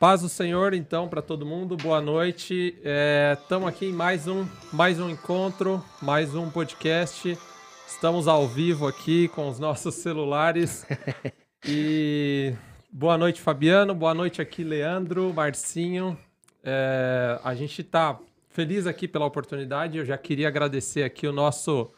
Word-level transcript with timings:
Paz 0.00 0.22
do 0.22 0.30
Senhor, 0.30 0.72
então, 0.72 1.06
para 1.06 1.20
todo 1.20 1.44
mundo. 1.44 1.76
Boa 1.76 2.00
noite. 2.00 2.74
Estamos 3.38 3.66
é, 3.66 3.68
aqui 3.68 3.84
em 3.84 3.92
mais 3.92 4.26
um, 4.26 4.46
mais 4.72 4.98
um 4.98 5.10
encontro, 5.10 5.84
mais 6.00 6.34
um 6.34 6.48
podcast. 6.48 7.36
Estamos 7.86 8.26
ao 8.26 8.48
vivo 8.48 8.86
aqui 8.86 9.28
com 9.28 9.46
os 9.46 9.58
nossos 9.58 9.94
celulares. 9.96 10.86
E 11.68 12.54
boa 12.90 13.18
noite, 13.18 13.42
Fabiano. 13.42 13.94
Boa 13.94 14.14
noite 14.14 14.40
aqui, 14.40 14.64
Leandro, 14.64 15.30
Marcinho. 15.34 16.16
É, 16.64 17.38
a 17.44 17.54
gente 17.54 17.82
está 17.82 18.18
feliz 18.48 18.86
aqui 18.86 19.06
pela 19.06 19.26
oportunidade. 19.26 19.98
Eu 19.98 20.06
já 20.06 20.16
queria 20.16 20.48
agradecer 20.48 21.02
aqui 21.02 21.26
o 21.26 21.32
nosso 21.32 21.92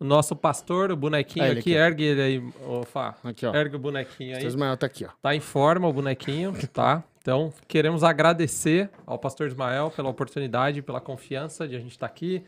o 0.00 0.04
nosso 0.04 0.34
pastor, 0.34 0.90
o 0.90 0.96
bonequinho 0.96 1.44
aqui, 1.44 1.58
aqui, 1.58 1.72
ergue 1.74 2.04
ele 2.04 2.22
aí, 2.22 2.52
ô 2.66 2.84
Fá. 2.84 3.14
Aqui, 3.22 3.44
ó. 3.44 3.54
Ergue 3.54 3.76
o 3.76 3.78
bonequinho 3.78 4.38
aí. 4.38 4.46
Ismael 4.46 4.78
tá 4.78 4.86
aqui, 4.86 5.04
ó. 5.04 5.10
Tá 5.20 5.36
em 5.36 5.40
forma 5.40 5.86
o 5.86 5.92
bonequinho, 5.92 6.54
tá? 6.72 7.04
Então, 7.22 7.52
queremos 7.68 8.02
agradecer 8.02 8.90
ao 9.06 9.16
pastor 9.16 9.46
Ismael 9.46 9.92
pela 9.94 10.08
oportunidade, 10.08 10.82
pela 10.82 11.00
confiança 11.00 11.68
de 11.68 11.76
a 11.76 11.78
gente 11.78 11.92
estar 11.92 12.08
tá 12.08 12.12
aqui. 12.12 12.44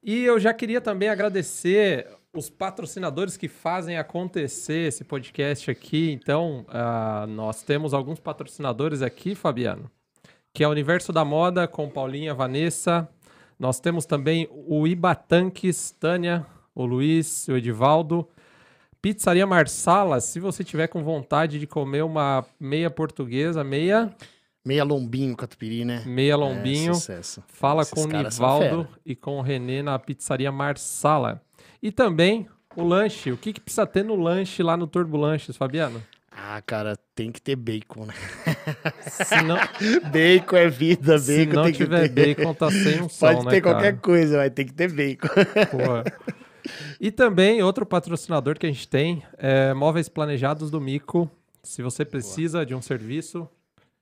E 0.00 0.22
eu 0.24 0.38
já 0.38 0.54
queria 0.54 0.80
também 0.80 1.08
agradecer 1.08 2.06
os 2.32 2.48
patrocinadores 2.48 3.36
que 3.36 3.48
fazem 3.48 3.98
acontecer 3.98 4.86
esse 4.86 5.02
podcast 5.02 5.68
aqui. 5.68 6.12
Então, 6.12 6.64
uh, 6.68 7.26
nós 7.26 7.64
temos 7.64 7.92
alguns 7.92 8.20
patrocinadores 8.20 9.02
aqui, 9.02 9.34
Fabiano, 9.34 9.90
que 10.54 10.62
é 10.62 10.68
o 10.68 10.70
Universo 10.70 11.12
da 11.12 11.24
Moda 11.24 11.66
com 11.66 11.90
Paulinha, 11.90 12.32
Vanessa. 12.32 13.08
Nós 13.58 13.80
temos 13.80 14.06
também 14.06 14.48
o 14.52 14.86
Ibatanques, 14.86 15.90
Tânia, 15.98 16.46
o 16.72 16.86
Luiz, 16.86 17.48
o 17.48 17.56
Edivaldo. 17.56 18.28
Pizzaria 19.00 19.46
Marsala, 19.46 20.20
se 20.20 20.40
você 20.40 20.64
tiver 20.64 20.88
com 20.88 21.02
vontade 21.02 21.58
de 21.58 21.66
comer 21.66 22.02
uma 22.02 22.44
meia 22.58 22.90
portuguesa, 22.90 23.62
meia. 23.62 24.14
Meia 24.64 24.82
lombinho 24.82 25.36
catupiry, 25.36 25.84
né? 25.84 26.02
Meia 26.04 26.32
é, 26.32 26.36
lombinho. 26.36 26.90
É, 26.90 26.94
sucesso. 26.94 27.44
Fala 27.46 27.82
Esses 27.82 27.94
com 27.94 28.02
o 28.02 28.06
Nivaldo 28.08 28.88
e 29.04 29.14
com 29.14 29.38
o 29.38 29.40
Renê 29.40 29.80
na 29.80 29.96
Pizzaria 29.96 30.50
Marsala. 30.50 31.40
E 31.80 31.92
também 31.92 32.48
o 32.74 32.82
lanche. 32.82 33.30
O 33.30 33.36
que, 33.36 33.52
que 33.52 33.60
precisa 33.60 33.86
ter 33.86 34.04
no 34.04 34.16
lanche 34.16 34.62
lá 34.64 34.76
no 34.76 34.88
Turbulanches, 34.88 35.56
Fabiano? 35.56 36.02
Ah, 36.30 36.60
cara, 36.60 36.98
tem 37.14 37.32
que 37.32 37.40
ter 37.40 37.56
bacon, 37.56 38.04
né? 38.04 38.14
Se 39.00 39.40
não... 39.42 39.56
bacon 40.12 40.56
é 40.56 40.68
vida, 40.68 41.12
bacon 41.12 41.18
Se 41.18 41.46
não 41.46 41.62
tem 41.62 41.72
tiver 41.72 42.08
que 42.08 42.14
ter. 42.14 42.34
bacon, 42.34 42.54
tá 42.54 42.70
sem 42.70 43.00
um 43.00 43.08
som, 43.08 43.26
Pode 43.26 43.44
ter 43.46 43.54
né, 43.54 43.60
qualquer 43.62 44.00
coisa, 44.00 44.36
vai 44.36 44.50
ter 44.50 44.64
que 44.66 44.74
ter 44.74 44.92
bacon. 44.92 45.28
Porra. 45.70 46.04
E 47.00 47.10
também 47.10 47.62
outro 47.62 47.84
patrocinador 47.84 48.58
que 48.58 48.66
a 48.66 48.70
gente 48.70 48.88
tem 48.88 49.22
é 49.38 49.72
Móveis 49.74 50.08
Planejados 50.08 50.70
do 50.70 50.80
Mico. 50.80 51.30
Se 51.62 51.82
você 51.82 52.04
precisa 52.04 52.58
Boa. 52.58 52.66
de 52.66 52.74
um 52.74 52.82
serviço, 52.82 53.48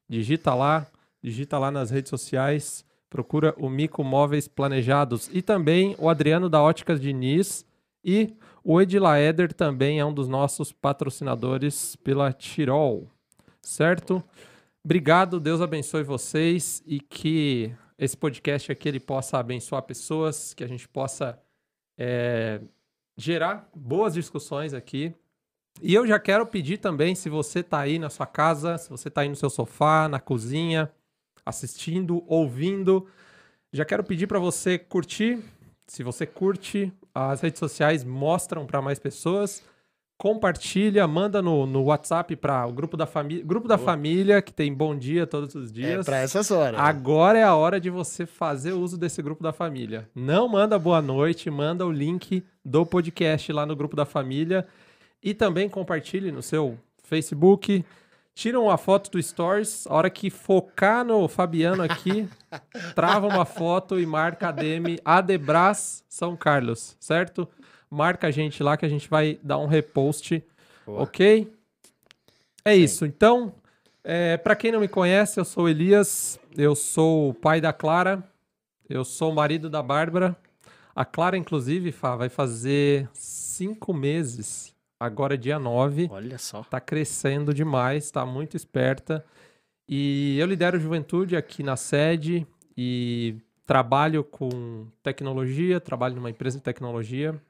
digita 0.08 0.54
lá, 0.54 0.86
digita 1.22 1.58
lá 1.58 1.70
nas 1.70 1.90
redes 1.90 2.10
sociais, 2.10 2.84
procura 3.08 3.54
o 3.56 3.68
Mico 3.70 4.04
Móveis 4.04 4.48
Planejados. 4.48 5.30
E 5.32 5.40
também 5.40 5.94
o 5.98 6.08
Adriano 6.08 6.48
da 6.48 6.62
Óticas 6.62 7.00
Diniz 7.00 7.64
e 8.04 8.34
o 8.62 8.80
Edilaeder 8.80 9.52
também 9.52 10.00
é 10.00 10.04
um 10.04 10.12
dos 10.12 10.26
nossos 10.26 10.72
patrocinadores 10.72 11.96
pela 11.96 12.32
Tirol, 12.32 13.08
certo? 13.62 14.22
Obrigado, 14.84 15.40
Deus 15.40 15.60
abençoe 15.60 16.02
vocês 16.02 16.82
e 16.86 17.00
que 17.00 17.72
esse 17.98 18.16
podcast 18.16 18.72
aqui 18.72 18.88
ele 18.88 19.00
possa 19.00 19.38
abençoar 19.38 19.82
pessoas, 19.82 20.52
que 20.52 20.64
a 20.64 20.66
gente 20.66 20.88
possa 20.88 21.38
é, 21.98 22.60
gerar 23.16 23.68
boas 23.74 24.14
discussões 24.14 24.74
aqui. 24.74 25.14
E 25.82 25.92
eu 25.92 26.06
já 26.06 26.18
quero 26.18 26.46
pedir 26.46 26.78
também, 26.78 27.14
se 27.14 27.28
você 27.28 27.60
está 27.60 27.80
aí 27.80 27.98
na 27.98 28.08
sua 28.08 28.26
casa, 28.26 28.78
se 28.78 28.88
você 28.88 29.08
está 29.08 29.22
aí 29.22 29.28
no 29.28 29.36
seu 29.36 29.50
sofá, 29.50 30.08
na 30.08 30.20
cozinha, 30.20 30.90
assistindo, 31.44 32.24
ouvindo, 32.26 33.08
já 33.72 33.84
quero 33.84 34.04
pedir 34.04 34.26
para 34.26 34.38
você 34.38 34.78
curtir. 34.78 35.42
Se 35.86 36.02
você 36.02 36.24
curte, 36.26 36.92
as 37.14 37.40
redes 37.40 37.58
sociais 37.58 38.04
mostram 38.04 38.66
para 38.66 38.80
mais 38.80 38.98
pessoas 38.98 39.62
compartilha, 40.16 41.06
manda 41.06 41.42
no, 41.42 41.66
no 41.66 41.84
WhatsApp 41.84 42.36
para 42.36 42.66
o 42.66 42.72
grupo 42.72 42.96
da 42.96 43.06
família, 43.06 43.44
grupo 43.44 43.66
da 43.66 43.76
Boa. 43.76 43.86
família 43.86 44.40
que 44.40 44.52
tem 44.52 44.72
bom 44.72 44.96
dia 44.96 45.26
todos 45.26 45.54
os 45.54 45.70
é 45.70 45.72
dias. 45.74 46.00
É 46.00 46.04
para 46.04 46.18
essas 46.18 46.50
horas. 46.50 46.80
Agora 46.80 47.38
é 47.38 47.42
a 47.42 47.54
hora 47.54 47.80
de 47.80 47.90
você 47.90 48.24
fazer 48.24 48.72
uso 48.72 48.96
desse 48.96 49.20
grupo 49.20 49.42
da 49.42 49.52
família. 49.52 50.08
Não 50.14 50.48
manda 50.48 50.78
boa 50.78 51.02
noite, 51.02 51.50
manda 51.50 51.84
o 51.84 51.92
link 51.92 52.44
do 52.64 52.86
podcast 52.86 53.52
lá 53.52 53.66
no 53.66 53.76
grupo 53.76 53.96
da 53.96 54.04
família 54.04 54.66
e 55.22 55.34
também 55.34 55.68
compartilhe 55.68 56.30
no 56.30 56.42
seu 56.42 56.78
Facebook. 57.02 57.84
Tira 58.34 58.58
uma 58.58 58.76
foto 58.76 59.12
do 59.12 59.22
Stories, 59.22 59.86
a 59.86 59.94
hora 59.94 60.10
que 60.10 60.28
focar 60.28 61.04
no 61.04 61.28
Fabiano 61.28 61.84
aqui, 61.84 62.28
trava 62.94 63.28
uma 63.28 63.44
foto 63.44 63.98
e 64.00 64.04
marca 64.04 64.48
ADM 64.48 64.98
Adebras 65.04 66.04
São 66.08 66.36
Carlos, 66.36 66.96
certo? 66.98 67.48
Marca 67.94 68.26
a 68.26 68.30
gente 68.30 68.62
lá 68.62 68.76
que 68.76 68.84
a 68.84 68.88
gente 68.88 69.08
vai 69.08 69.38
dar 69.42 69.58
um 69.58 69.66
repost, 69.66 70.42
Boa. 70.84 71.02
ok? 71.02 71.50
É 72.64 72.74
Sim. 72.74 72.82
isso. 72.82 73.06
Então, 73.06 73.54
é, 74.02 74.36
para 74.36 74.56
quem 74.56 74.72
não 74.72 74.80
me 74.80 74.88
conhece, 74.88 75.38
eu 75.38 75.44
sou 75.44 75.68
Elias, 75.68 76.38
eu 76.56 76.74
sou 76.74 77.30
o 77.30 77.34
pai 77.34 77.60
da 77.60 77.72
Clara, 77.72 78.22
eu 78.88 79.04
sou 79.04 79.30
o 79.30 79.34
marido 79.34 79.70
da 79.70 79.82
Bárbara. 79.82 80.36
A 80.94 81.04
Clara, 81.04 81.36
inclusive, 81.36 81.92
Fá, 81.92 82.16
vai 82.16 82.28
fazer 82.28 83.08
cinco 83.12 83.94
meses, 83.94 84.74
agora 84.98 85.34
é 85.34 85.36
dia 85.36 85.58
9. 85.58 86.08
Olha 86.10 86.38
só. 86.38 86.62
Tá 86.64 86.80
crescendo 86.80 87.54
demais, 87.54 88.10
tá 88.10 88.26
muito 88.26 88.56
esperta. 88.56 89.24
E 89.88 90.36
eu 90.38 90.46
lidero 90.46 90.80
juventude 90.80 91.36
aqui 91.36 91.62
na 91.62 91.76
sede 91.76 92.46
e 92.76 93.36
trabalho 93.66 94.24
com 94.24 94.86
tecnologia, 95.02 95.80
trabalho 95.80 96.16
numa 96.16 96.30
empresa 96.30 96.58
de 96.58 96.64
tecnologia 96.64 97.40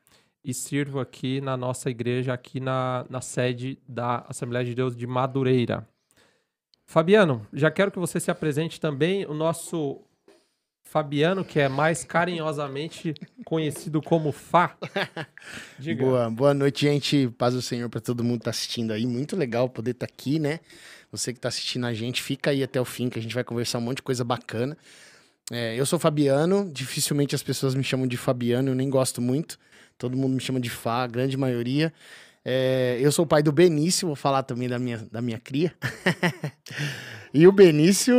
e 0.45 0.53
sirvo 0.53 1.01
aqui 1.01 1.41
na 1.41 1.57
nossa 1.57 1.89
igreja, 1.89 2.35
aqui 2.35 2.61
na, 2.61 3.07
na 3.09 3.21
sede 3.21 3.79
da 3.89 4.25
Assembleia 4.29 4.65
de 4.65 4.75
Deus 4.75 4.95
de 4.95 5.07
Madureira. 5.07 5.89
Fabiano, 6.87 7.47
já 7.53 7.71
quero 7.71 7.91
que 7.91 7.99
você 7.99 8.21
se 8.21 8.31
apresente 8.31 8.79
também, 8.79 9.25
o 9.25 9.33
nosso 9.33 10.03
Fabiano, 10.85 11.45
que 11.45 11.59
é 11.59 11.69
mais 11.69 12.05
carinhosamente 12.05 13.15
conhecido 13.45 14.03
como 14.03 14.31
Fá. 14.31 14.77
Diga. 15.79 16.05
Boa, 16.05 16.31
boa 16.31 16.55
noite, 16.55 16.83
gente. 16.83 17.29
Paz 17.39 17.55
do 17.55 17.63
Senhor 17.63 17.89
para 17.89 18.01
todo 18.01 18.23
mundo 18.23 18.41
que 18.41 18.43
está 18.43 18.51
assistindo 18.51 18.93
aí. 18.93 19.07
Muito 19.07 19.35
legal 19.35 19.69
poder 19.69 19.93
estar 19.93 20.07
tá 20.07 20.13
aqui, 20.13 20.39
né? 20.39 20.61
Você 21.11 21.33
que 21.33 21.39
está 21.39 21.49
assistindo 21.49 21.87
a 21.87 21.95
gente, 21.95 22.23
fica 22.23 22.51
aí 22.51 22.63
até 22.63 22.81
o 22.81 22.85
fim, 22.85 23.09
que 23.09 23.19
a 23.19 23.23
gente 23.23 23.35
vai 23.35 23.43
conversar 23.43 23.79
um 23.79 23.81
monte 23.81 23.97
de 23.97 24.03
coisa 24.03 24.23
bacana. 24.23 24.77
É, 25.51 25.75
eu 25.75 25.87
sou 25.87 25.99
Fabiano, 25.99 26.71
dificilmente 26.73 27.35
as 27.35 27.43
pessoas 27.43 27.75
me 27.75 27.83
chamam 27.83 28.07
de 28.07 28.17
Fabiano, 28.17 28.71
eu 28.71 28.75
nem 28.75 28.89
gosto 28.89 29.21
muito. 29.23 29.59
Todo 29.99 30.17
mundo 30.17 30.35
me 30.35 30.41
chama 30.41 30.61
de 30.61 30.71
Fá, 30.71 31.05
a 31.05 31.07
grande 31.07 31.37
maioria. 31.37 31.93
É, 32.45 32.99
eu 33.01 33.11
sou 33.11 33.25
o 33.25 33.29
pai 33.29 33.43
do 33.43 33.51
Benício, 33.51 34.07
vou 34.07 34.17
falar 34.17 34.43
também 34.43 34.69
da 34.69 34.79
minha, 34.79 34.99
da 35.11 35.23
minha 35.23 35.39
cria. 35.39 35.73
e 37.33 37.47
o 37.47 37.53
Benício 37.53 38.15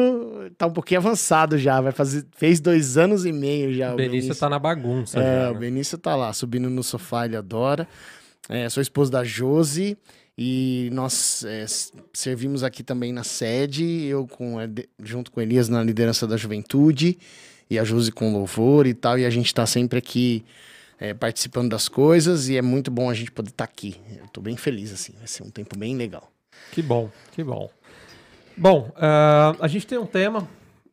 tá 0.58 0.66
um 0.66 0.72
pouquinho 0.72 1.00
avançado 1.00 1.60
já, 1.60 1.80
vai 1.80 1.92
fazer, 1.92 2.26
fez 2.36 2.60
dois 2.60 2.98
anos 2.98 3.24
e 3.24 3.32
meio 3.32 3.72
já. 3.72 3.94
O 3.94 3.98
Benício, 3.98 4.22
Benício 4.22 4.40
tá 4.40 4.50
na 4.50 4.58
bagunça. 4.58 5.20
É, 5.20 5.22
já, 5.22 5.30
né? 5.30 5.50
o 5.50 5.56
Benício 5.60 5.98
tá 5.98 6.16
lá, 6.16 6.34
subindo 6.34 6.70
no 6.72 6.82
sofá, 6.82 7.26
ele 7.26 7.38
adora. 7.38 7.88
É, 8.50 8.68
sou 8.68 8.82
esposo 8.82 9.12
da 9.12 9.24
Josi 9.24 9.96
e 10.36 10.90
nós 10.92 11.46
é, 11.46 11.66
servimos 12.12 12.64
aqui 12.64 12.82
também 12.84 13.14
na 13.14 13.24
sede, 13.24 14.06
eu 14.06 14.28
com, 14.28 14.58
junto 15.04 15.32
com 15.32 15.40
Elias 15.40 15.70
na 15.70 15.84
liderança 15.84 16.26
da 16.26 16.36
juventude 16.36 17.18
e 17.70 17.78
a 17.78 17.84
Josi 17.84 18.12
com 18.12 18.34
louvor 18.34 18.88
e 18.88 18.94
tal, 18.94 19.20
e 19.20 19.26
a 19.26 19.30
gente 19.30 19.54
tá 19.54 19.66
sempre 19.68 20.00
aqui 20.00 20.44
é, 21.00 21.14
participando 21.14 21.70
das 21.70 21.88
coisas 21.88 22.48
e 22.48 22.58
é 22.58 22.62
muito 22.62 22.90
bom 22.90 23.10
a 23.10 23.14
gente 23.14 23.32
poder 23.32 23.50
estar 23.50 23.66
tá 23.66 23.72
aqui. 23.72 24.00
Eu 24.18 24.26
estou 24.26 24.44
bem 24.44 24.58
feliz, 24.58 24.92
assim, 24.94 25.14
vai 25.18 25.28
ser 25.28 25.44
um 25.44 25.50
tempo 25.50 25.78
bem 25.78 25.96
legal. 25.96 26.32
Que 26.72 26.82
bom, 26.82 27.10
que 27.32 27.44
bom. 27.44 27.70
Bom, 28.58 28.90
uh, 28.96 29.58
a 29.60 29.68
gente 29.68 29.86
tem 29.86 29.98
um 29.98 30.06
tema, 30.06 30.48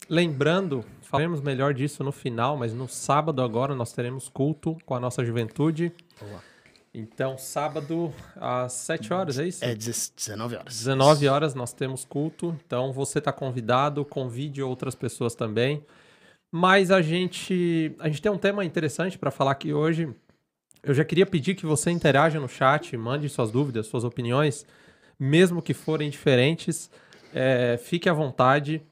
lembrando, 0.08 0.84
falaremos 1.02 1.40
melhor 1.40 1.72
disso 1.72 2.02
no 2.02 2.10
final, 2.10 2.56
mas 2.56 2.72
no 2.72 2.88
sábado 2.88 3.40
agora 3.40 3.74
nós 3.74 3.92
teremos 3.92 4.28
culto 4.28 4.76
com 4.84 4.94
a 4.94 5.00
nossa 5.00 5.24
juventude. 5.24 5.92
Boa. 6.20 6.42
Então, 6.94 7.38
sábado 7.38 8.12
às 8.36 8.74
7 8.74 9.14
horas, 9.14 9.38
é 9.38 9.46
isso? 9.46 9.64
É 9.64 9.74
19 9.74 10.56
horas. 10.56 10.76
19 10.76 11.28
horas 11.28 11.54
nós 11.54 11.72
temos 11.72 12.04
culto. 12.04 12.54
Então, 12.66 12.92
você 12.92 13.18
está 13.18 13.32
convidado, 13.32 14.04
convide 14.04 14.62
outras 14.62 14.94
pessoas 14.94 15.34
também. 15.34 15.82
Mas 16.54 16.90
a 16.90 17.00
gente, 17.00 17.96
a 17.98 18.08
gente 18.08 18.20
tem 18.20 18.30
um 18.30 18.36
tema 18.36 18.62
interessante 18.62 19.18
para 19.18 19.30
falar 19.30 19.52
aqui 19.52 19.72
hoje. 19.72 20.14
Eu 20.82 20.92
já 20.92 21.02
queria 21.02 21.24
pedir 21.24 21.54
que 21.54 21.64
você 21.64 21.90
interaja 21.90 22.38
no 22.38 22.46
chat, 22.46 22.94
mande 22.94 23.26
suas 23.30 23.50
dúvidas, 23.50 23.86
suas 23.86 24.04
opiniões, 24.04 24.66
mesmo 25.18 25.62
que 25.62 25.72
forem 25.72 26.10
diferentes. 26.10 26.90
É, 27.32 27.78
fique 27.82 28.06
à 28.06 28.12
vontade. 28.12 28.82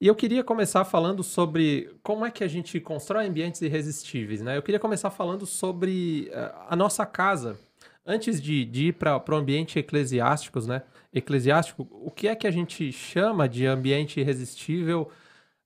E 0.00 0.08
eu 0.08 0.14
queria 0.16 0.42
começar 0.42 0.84
falando 0.84 1.22
sobre 1.22 1.94
como 2.02 2.26
é 2.26 2.30
que 2.32 2.42
a 2.42 2.48
gente 2.48 2.80
constrói 2.80 3.26
ambientes 3.28 3.62
irresistíveis, 3.62 4.42
né? 4.42 4.56
Eu 4.56 4.62
queria 4.62 4.80
começar 4.80 5.10
falando 5.10 5.46
sobre 5.46 6.28
é, 6.32 6.52
a 6.68 6.74
nossa 6.74 7.06
casa. 7.06 7.56
Antes 8.04 8.42
de, 8.42 8.64
de 8.64 8.88
ir 8.88 8.94
para 8.94 9.22
o 9.30 9.34
ambiente 9.36 9.78
eclesiásticos, 9.78 10.66
né? 10.66 10.82
eclesiástico, 11.14 11.88
o 11.92 12.10
que 12.10 12.26
é 12.26 12.34
que 12.34 12.46
a 12.46 12.50
gente 12.50 12.90
chama 12.90 13.48
de 13.48 13.66
ambiente 13.66 14.18
irresistível? 14.18 15.08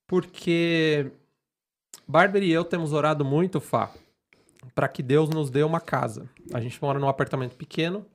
Porque 0.07 1.11
Bárbara 2.11 2.43
e 2.43 2.51
eu 2.51 2.65
temos 2.65 2.95
orado 2.95 3.23
muito, 3.23 3.61
Fá, 3.61 3.93
para 4.75 4.89
que 4.89 5.03
Deus 5.03 5.29
nos 5.29 5.51
dê 5.51 5.63
uma 5.63 5.79
casa. 5.79 6.27
A 6.55 6.59
gente 6.59 6.81
mora 6.81 6.99
num 6.99 7.07
apartamento 7.07 7.55
pequeno 7.55 8.07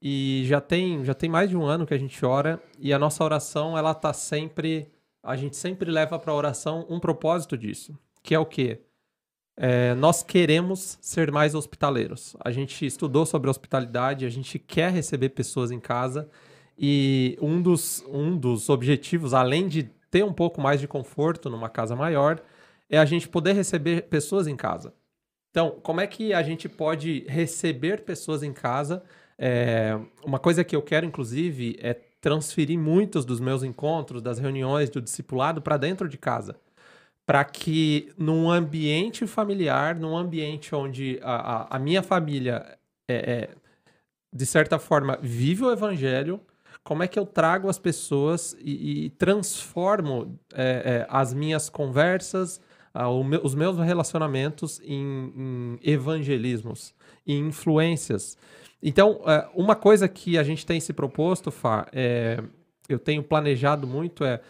e 0.00 0.44
já 0.46 0.60
tem, 0.60 1.04
já 1.04 1.12
tem 1.12 1.28
mais 1.28 1.50
de 1.50 1.56
um 1.56 1.64
ano 1.64 1.84
que 1.84 1.92
a 1.92 1.98
gente 1.98 2.24
ora 2.24 2.62
e 2.78 2.92
a 2.92 2.98
nossa 3.00 3.24
oração, 3.24 3.76
ela 3.76 3.92
tá 3.94 4.12
sempre, 4.12 4.86
a 5.24 5.34
gente 5.34 5.56
sempre 5.56 5.90
leva 5.90 6.20
para 6.20 6.32
oração 6.32 6.86
um 6.88 7.00
propósito 7.00 7.58
disso, 7.58 7.98
que 8.22 8.32
é 8.32 8.38
o 8.38 8.46
quê? 8.46 8.80
É, 9.56 9.92
nós 9.96 10.22
queremos 10.22 10.96
ser 11.00 11.32
mais 11.32 11.52
hospitaleiros. 11.52 12.36
A 12.44 12.52
gente 12.52 12.86
estudou 12.86 13.26
sobre 13.26 13.50
hospitalidade, 13.50 14.24
a 14.24 14.30
gente 14.30 14.56
quer 14.56 14.92
receber 14.92 15.30
pessoas 15.30 15.72
em 15.72 15.80
casa 15.80 16.30
e 16.78 17.36
um 17.42 17.60
dos, 17.60 18.04
um 18.06 18.36
dos 18.36 18.68
objetivos, 18.68 19.34
além 19.34 19.66
de 19.66 19.82
ter 20.12 20.24
um 20.24 20.32
pouco 20.32 20.60
mais 20.60 20.80
de 20.80 20.86
conforto 20.86 21.50
numa 21.50 21.68
casa 21.68 21.96
maior, 21.96 22.40
é 22.88 22.98
a 22.98 23.04
gente 23.04 23.28
poder 23.28 23.52
receber 23.52 24.02
pessoas 24.02 24.46
em 24.46 24.56
casa. 24.56 24.94
Então, 25.50 25.78
como 25.82 26.00
é 26.00 26.06
que 26.06 26.34
a 26.34 26.42
gente 26.42 26.68
pode 26.68 27.24
receber 27.28 28.02
pessoas 28.02 28.42
em 28.42 28.52
casa? 28.52 29.02
É, 29.38 29.98
uma 30.24 30.38
coisa 30.38 30.62
que 30.62 30.76
eu 30.76 30.82
quero, 30.82 31.06
inclusive, 31.06 31.78
é 31.80 31.94
transferir 32.20 32.78
muitos 32.78 33.24
dos 33.24 33.40
meus 33.40 33.62
encontros, 33.62 34.20
das 34.20 34.38
reuniões 34.38 34.90
do 34.90 35.00
discipulado 35.00 35.62
para 35.62 35.76
dentro 35.76 36.08
de 36.08 36.18
casa. 36.18 36.56
Para 37.24 37.44
que 37.44 38.12
num 38.18 38.50
ambiente 38.50 39.26
familiar, 39.26 39.96
num 39.96 40.16
ambiente 40.16 40.74
onde 40.74 41.18
a, 41.22 41.34
a, 41.34 41.76
a 41.76 41.78
minha 41.78 42.02
família, 42.02 42.78
é, 43.08 43.14
é, 43.14 43.48
de 44.32 44.46
certa 44.46 44.78
forma, 44.78 45.18
vive 45.22 45.64
o 45.64 45.72
evangelho, 45.72 46.40
como 46.84 47.02
é 47.02 47.08
que 47.08 47.18
eu 47.18 47.26
trago 47.26 47.68
as 47.68 47.78
pessoas 47.78 48.56
e, 48.60 49.06
e 49.06 49.10
transformo 49.10 50.38
é, 50.54 50.62
é, 50.62 51.06
as 51.08 51.34
minhas 51.34 51.68
conversas, 51.68 52.60
uh, 53.04 53.40
os 53.42 53.54
meus 53.54 53.76
relacionamentos 53.78 54.80
em, 54.84 55.32
em, 55.36 55.78
evangelismos, 55.82 56.94
em 57.26 57.48
influências. 57.48 58.38
Então, 58.82 59.20
uh, 59.22 59.50
uma 59.54 59.76
coisa 59.76 60.08
que 60.08 60.38
a 60.38 60.42
gente 60.42 60.64
tem 60.64 60.80
se 60.80 60.92
proposto, 60.92 61.50
Fá, 61.50 61.86
é, 61.92 62.42
eu 62.88 62.98
tenho 62.98 63.22
planejado 63.22 63.86
muito 63.86 64.24
é, 64.24 64.40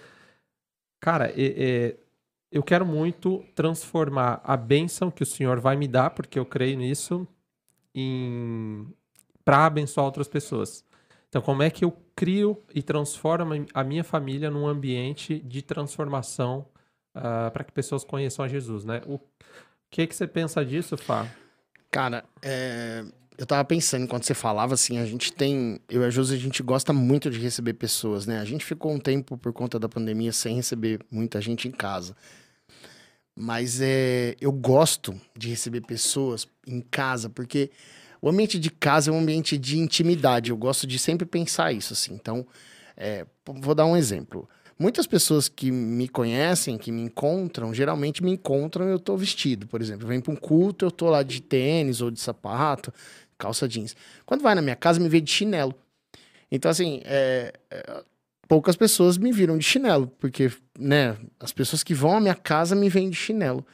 cara, 1.00 1.28
é, 1.30 1.34
é, 1.36 1.96
eu 2.52 2.62
quero 2.62 2.86
muito 2.86 3.44
transformar 3.54 4.40
a 4.44 4.56
bênção 4.56 5.10
que 5.10 5.22
o 5.22 5.26
Senhor 5.26 5.60
vai 5.60 5.76
me 5.76 5.88
dar, 5.88 6.10
porque 6.10 6.38
eu 6.38 6.46
creio 6.46 6.78
nisso, 6.78 7.26
para 9.44 9.66
abençoar 9.66 10.04
outras 10.04 10.28
pessoas. 10.28 10.84
Então, 11.28 11.40
como 11.40 11.62
é 11.62 11.70
que 11.70 11.84
eu 11.84 11.96
crio 12.14 12.62
e 12.74 12.82
transformo 12.82 13.66
a 13.74 13.84
minha 13.84 14.04
família 14.04 14.50
num 14.50 14.66
ambiente 14.66 15.38
de 15.40 15.62
transformação 15.62 16.66
uh, 17.16 17.50
para 17.50 17.64
que 17.64 17.72
pessoas 17.72 18.04
conheçam 18.04 18.44
a 18.44 18.48
Jesus, 18.48 18.84
né? 18.84 19.00
O 19.06 19.18
que, 19.90 20.06
que 20.06 20.14
você 20.14 20.26
pensa 20.26 20.64
disso, 20.64 20.96
Fá? 20.96 21.26
Cara, 21.90 22.24
é... 22.42 23.04
eu 23.38 23.46
tava 23.46 23.64
pensando 23.64 24.04
enquanto 24.04 24.24
você 24.24 24.34
falava, 24.34 24.74
assim, 24.74 24.98
a 24.98 25.06
gente 25.06 25.32
tem, 25.32 25.80
eu 25.88 26.02
e 26.02 26.04
a 26.04 26.10
Josi, 26.10 26.34
a 26.34 26.38
gente 26.38 26.62
gosta 26.62 26.92
muito 26.92 27.30
de 27.30 27.38
receber 27.38 27.74
pessoas, 27.74 28.26
né? 28.26 28.40
A 28.40 28.44
gente 28.44 28.64
ficou 28.64 28.92
um 28.92 28.98
tempo, 28.98 29.38
por 29.38 29.52
conta 29.52 29.78
da 29.78 29.88
pandemia, 29.88 30.32
sem 30.32 30.56
receber 30.56 31.00
muita 31.10 31.40
gente 31.40 31.66
em 31.66 31.72
casa. 31.72 32.14
Mas 33.34 33.80
é, 33.80 34.34
eu 34.40 34.50
gosto 34.50 35.18
de 35.36 35.50
receber 35.50 35.82
pessoas 35.82 36.48
em 36.66 36.80
casa, 36.80 37.28
porque 37.28 37.70
o 38.20 38.28
ambiente 38.30 38.58
de 38.58 38.70
casa 38.70 39.10
é 39.10 39.12
um 39.14 39.18
ambiente 39.18 39.58
de 39.58 39.78
intimidade. 39.78 40.50
Eu 40.50 40.56
gosto 40.56 40.86
de 40.86 40.98
sempre 40.98 41.26
pensar 41.26 41.70
isso, 41.72 41.92
assim. 41.92 42.14
Então, 42.14 42.46
é, 42.96 43.26
vou 43.44 43.74
dar 43.74 43.84
um 43.84 43.96
exemplo. 43.96 44.48
Muitas 44.78 45.06
pessoas 45.06 45.48
que 45.48 45.70
me 45.70 46.06
conhecem, 46.06 46.76
que 46.76 46.92
me 46.92 47.00
encontram, 47.00 47.72
geralmente 47.72 48.22
me 48.22 48.30
encontram 48.30 48.86
e 48.86 48.92
eu 48.92 48.98
tô 48.98 49.16
vestido, 49.16 49.66
por 49.66 49.80
exemplo. 49.80 50.06
Vem 50.06 50.20
para 50.20 50.32
um 50.32 50.36
culto, 50.36 50.84
eu 50.84 50.90
tô 50.90 51.08
lá 51.08 51.22
de 51.22 51.40
tênis 51.40 52.02
ou 52.02 52.10
de 52.10 52.20
sapato, 52.20 52.92
calça 53.38 53.66
jeans. 53.66 53.96
Quando 54.26 54.42
vai 54.42 54.54
na 54.54 54.60
minha 54.60 54.76
casa, 54.76 55.00
me 55.00 55.08
vê 55.08 55.20
de 55.20 55.30
chinelo. 55.30 55.74
Então, 56.50 56.70
assim, 56.70 57.00
é, 57.04 57.54
é, 57.70 58.02
poucas 58.46 58.76
pessoas 58.76 59.16
me 59.16 59.32
viram 59.32 59.56
de 59.56 59.64
chinelo, 59.64 60.08
porque, 60.18 60.52
né, 60.78 61.16
as 61.40 61.52
pessoas 61.52 61.82
que 61.82 61.94
vão 61.94 62.16
à 62.16 62.20
minha 62.20 62.34
casa 62.34 62.74
me 62.74 62.90
veem 62.90 63.08
de 63.08 63.16
chinelo. 63.16 63.66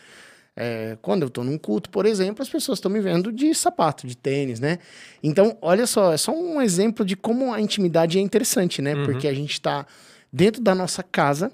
É, 0.54 0.98
quando 1.00 1.22
eu 1.22 1.28
estou 1.28 1.42
num 1.42 1.56
culto, 1.56 1.88
por 1.90 2.04
exemplo, 2.04 2.42
as 2.42 2.48
pessoas 2.48 2.78
estão 2.78 2.90
me 2.90 3.00
vendo 3.00 3.32
de 3.32 3.54
sapato, 3.54 4.06
de 4.06 4.16
tênis, 4.16 4.60
né? 4.60 4.78
Então, 5.22 5.56
olha 5.62 5.86
só, 5.86 6.12
é 6.12 6.16
só 6.16 6.32
um 6.32 6.60
exemplo 6.60 7.04
de 7.04 7.16
como 7.16 7.52
a 7.52 7.60
intimidade 7.60 8.18
é 8.18 8.20
interessante, 8.20 8.82
né? 8.82 8.94
Uhum. 8.94 9.04
Porque 9.04 9.26
a 9.26 9.34
gente 9.34 9.52
está 9.52 9.86
dentro 10.32 10.62
da 10.62 10.74
nossa 10.74 11.02
casa, 11.02 11.52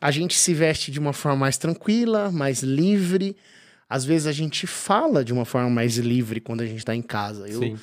a 0.00 0.10
gente 0.10 0.36
se 0.36 0.54
veste 0.54 0.90
de 0.90 0.98
uma 0.98 1.12
forma 1.12 1.38
mais 1.38 1.58
tranquila, 1.58 2.30
mais 2.30 2.62
livre. 2.62 3.36
Às 3.88 4.04
vezes 4.04 4.26
a 4.26 4.32
gente 4.32 4.66
fala 4.66 5.24
de 5.24 5.32
uma 5.32 5.44
forma 5.44 5.70
mais 5.70 5.96
livre 5.96 6.40
quando 6.40 6.60
a 6.60 6.66
gente 6.66 6.78
está 6.78 6.94
em 6.94 7.02
casa. 7.02 7.48
Eu 7.48 7.78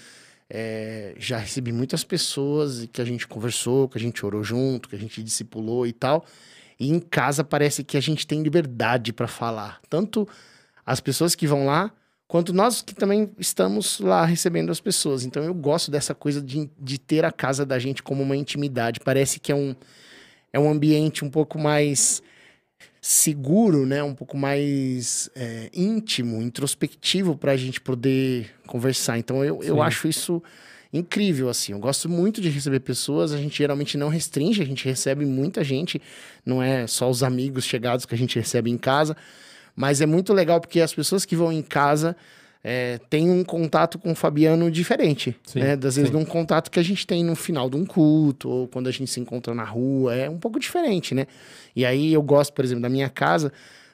é, 0.50 1.15
já 1.18 1.38
recebi 1.38 1.71
muitas 1.71 2.03
pessoas 2.03 2.88
que 2.91 3.01
a 3.01 3.06
gente 3.06 3.27
conversou, 3.27 3.88
que 3.89 3.97
a 3.97 4.01
gente 4.01 4.25
orou 4.25 4.44
junto, 4.44 4.89
que 4.89 4.95
a 4.95 5.00
gente 5.00 5.24
discipulou 5.24 5.88
e 5.88 5.94
tal. 5.94 6.25
E 6.80 6.89
em 6.89 7.00
casa 7.00 7.44
parece 7.44 7.83
que 7.83 7.97
a 7.97 8.01
gente 8.01 8.27
tem 8.27 8.44
liberdade 8.44 9.13
para 9.13 9.27
falar. 9.27 9.80
Tanto 9.89 10.27
as 10.85 11.00
pessoas 11.00 11.33
que 11.33 11.47
vão 11.47 11.65
lá, 11.65 11.91
quanto 12.27 12.53
nós 12.53 12.81
que 12.81 12.94
também 12.94 13.31
estamos 13.39 14.00
lá 14.00 14.25
recebendo 14.25 14.71
as 14.71 14.80
pessoas. 14.80 15.24
Então 15.24 15.44
eu 15.44 15.53
gosto 15.53 15.89
dessa 15.89 16.13
coisa 16.13 16.41
de, 16.41 16.69
de 16.80 17.00
ter 17.00 17.25
a 17.25 17.31
casa 17.31 17.65
da 17.65 17.80
gente 17.80 18.03
como 18.03 18.21
uma 18.21 18.35
intimidade. 18.35 19.00
Parece 19.00 19.39
que 19.39 19.51
é 19.51 19.56
um 19.56 19.75
é 20.53 20.59
um 20.59 20.69
ambiente 20.69 21.25
um 21.25 21.29
pouco 21.29 21.57
mais 21.57 22.21
seguro, 23.01 23.85
né? 23.85 24.01
Um 24.01 24.13
pouco 24.13 24.38
mais 24.38 25.29
é, 25.35 25.69
íntimo, 25.73 26.41
introspectivo 26.41 27.35
para 27.35 27.51
a 27.51 27.57
gente 27.57 27.81
poder 27.81 28.51
conversar. 28.65 29.17
Então 29.17 29.44
eu, 29.44 29.61
eu 29.63 29.81
acho 29.81 30.07
isso 30.07 30.41
incrível, 30.94 31.50
assim. 31.50 31.73
Eu 31.73 31.79
gosto 31.79 32.07
muito 32.07 32.39
de 32.39 32.50
receber 32.50 32.79
pessoas, 32.79 33.33
a 33.33 33.38
gente 33.38 33.57
geralmente 33.57 33.97
não 33.97 34.09
restringe, 34.09 34.61
a 34.61 34.65
gente 34.65 34.85
recebe 34.85 35.25
muita 35.25 35.63
gente, 35.63 36.00
não 36.45 36.61
é 36.61 36.85
só 36.85 37.09
os 37.09 37.23
amigos 37.23 37.65
chegados 37.65 38.06
que 38.06 38.13
a 38.13 38.17
gente 38.17 38.38
recebe 38.38 38.69
em 38.69 38.77
casa, 38.77 39.17
mas 39.75 40.01
é 40.01 40.06
muito 40.06 40.31
legal 40.33 40.61
porque 40.61 40.79
as 40.79 40.94
pessoas 40.94 41.25
que 41.25 41.35
vão 41.35 41.51
em 41.51 41.63
casa 41.63 42.15
é, 42.63 42.98
tem 43.10 43.30
um 43.30 43.44
contato 43.44 44.00
com 44.00 44.13
o 44.13 44.15
Fabiano 44.15 44.71
diferente, 44.71 45.36
sim, 45.45 45.60
né? 45.60 45.75
Das 45.75 45.98
vezes, 45.98 46.10
sim. 46.10 46.18
num 46.18 46.24
contato 46.24 46.71
que 46.71 46.80
a 46.80 46.83
gente 46.83 47.06
tem 47.06 47.24
no 47.24 47.36
final 47.36 47.69
de 47.69 47.75
um 47.75 47.86
culto, 47.86 48.50
ou 48.50 48.68
quando 48.69 48.88
a 48.88 48.92
gente 48.92 49.12
se 49.12 49.19
encontra 49.19 49.54
na 49.54 49.65
rua, 49.65 50.15
é 50.15 50.30
um 50.30 50.38
pouco 50.38 50.57
diferente, 50.57 51.13
né? 51.13 51.27
E 51.75 51.86
aí 51.86 52.13
eu 52.13 52.21
gosto, 52.21 52.54
por 52.54 52.63
exemplo, 52.63 52.81
da 52.81 52.89
minha 52.89 53.10
casa, 53.10 53.52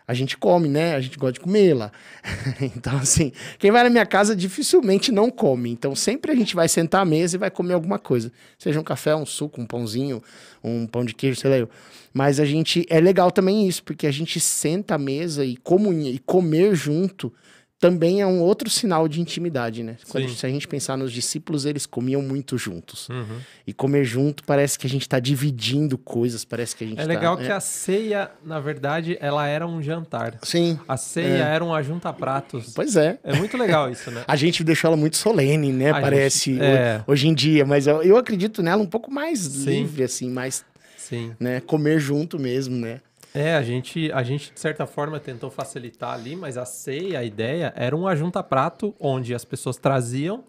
a 0.08 0.14
gente 0.14 0.38
come, 0.38 0.68
né? 0.68 0.96
A 0.96 1.02
gente 1.02 1.18
gosta 1.18 1.34
de 1.34 1.40
comer 1.40 1.74
lá. 1.74 1.92
então, 2.62 2.96
assim, 2.98 3.32
quem 3.58 3.72
vai 3.72 3.84
na 3.84 3.90
minha 3.90 4.06
casa 4.06 4.36
dificilmente 4.36 5.12
não 5.12 5.32
come. 5.32 5.72
Então, 5.72 5.96
sempre 5.96 6.32
a 6.32 6.36
gente 6.36 6.56
vai 6.56 6.68
sentar 6.68 7.02
à 7.02 7.06
mesa 7.06 7.38
e 7.38 7.40
vai 7.40 7.50
comer 7.50 7.74
alguma 7.74 7.98
coisa. 7.98 8.32
Seja 8.58 8.80
um 8.80 8.84
café, 8.84 9.16
um 9.16 9.26
suco, 9.26 9.60
um 9.60 9.66
pãozinho, 9.66 10.22
um 10.64 10.86
pão 10.86 11.04
de 11.04 11.16
queijo, 11.16 11.40
sei 11.40 11.62
lá. 11.62 11.68
Mas 12.14 12.40
a 12.40 12.46
gente. 12.46 12.86
É 12.90 13.00
legal 13.00 13.32
também 13.32 13.68
isso, 13.68 13.84
porque 13.84 14.06
a 14.06 14.12
gente 14.12 14.40
senta 14.40 14.96
à 14.96 14.98
mesa 14.98 15.44
e, 15.44 15.58
comunha, 15.58 16.10
e 16.12 16.20
comer 16.20 16.76
junto 16.76 17.34
também 17.80 18.20
é 18.20 18.28
um 18.28 18.42
outro 18.42 18.70
sinal 18.70 19.08
de 19.08 19.22
intimidade, 19.22 19.84
né? 19.84 19.96
Quando, 20.10 20.28
se 20.30 20.46
a 20.46 20.50
gente 20.50 20.68
pensar 20.68 20.98
nos 20.98 21.14
discípulos, 21.14 21.66
eles 21.66 21.86
comiam 21.86 22.22
muito 22.22 22.58
juntos. 22.58 23.08
Uhum. 23.08 23.40
E 23.66 23.72
comer 23.72 24.04
junto 24.04 24.44
parece 24.44 24.78
que 24.78 24.86
a 24.86 24.90
gente 24.90 25.04
está 25.04 25.18
dividindo 25.18 25.98
coisas, 25.98 26.44
parece 26.44 26.76
que 26.76 26.84
a 26.84 26.88
gente 26.88 27.00
É 27.00 27.06
legal 27.06 27.38
tá, 27.38 27.44
que 27.44 27.50
é... 27.50 27.54
a 27.54 27.60
ceia, 27.62 28.32
na 28.44 28.60
verdade, 28.60 29.18
ela 29.22 29.48
era 29.48 29.66
um 29.66 29.82
jantar. 29.82 30.38
Sim. 30.44 30.78
A 30.86 30.98
ceia 30.98 31.38
é. 31.38 31.56
era 31.56 31.64
um 31.64 31.74
ajunta-pratos. 31.74 32.74
Pois 32.76 32.98
é. 32.98 33.18
É 33.24 33.34
muito 33.38 33.58
legal 33.58 33.90
isso, 33.90 34.12
né? 34.12 34.24
a 34.28 34.36
gente 34.36 34.62
deixou 34.62 34.90
ela 34.90 34.98
muito 34.98 35.16
solene, 35.16 35.72
né? 35.72 35.92
A 35.92 36.02
parece, 36.02 36.56
gente... 36.56 36.62
é. 36.62 37.02
hoje 37.08 37.30
em 37.30 37.34
dia. 37.34 37.66
Mas 37.66 37.88
eu, 37.88 38.04
eu 38.04 38.18
acredito 38.18 38.62
nela 38.62 38.84
um 38.84 38.88
pouco 38.88 39.10
mais 39.10 39.40
Sim. 39.40 39.70
livre, 39.70 40.04
assim, 40.04 40.30
mais... 40.30 40.66
Sim. 40.98 41.32
Né? 41.40 41.62
Comer 41.62 42.00
junto 42.00 42.38
mesmo, 42.38 42.76
né? 42.76 43.00
É, 43.34 43.56
a 43.56 43.62
gente, 43.62 44.12
a 44.12 44.24
gente, 44.24 44.52
de 44.54 44.60
certa 44.60 44.88
forma, 44.88 45.20
tentou 45.20 45.52
facilitar 45.52 46.14
ali, 46.14 46.36
mas 46.36 46.58
a 46.58 46.66
ceia, 46.66 47.20
a 47.20 47.24
ideia, 47.24 47.72
era 47.76 47.96
um 47.96 48.08
ajunta-prato 48.08 48.96
onde 49.00 49.36
as 49.36 49.46
pessoas 49.46 49.78
traziam 49.78 50.44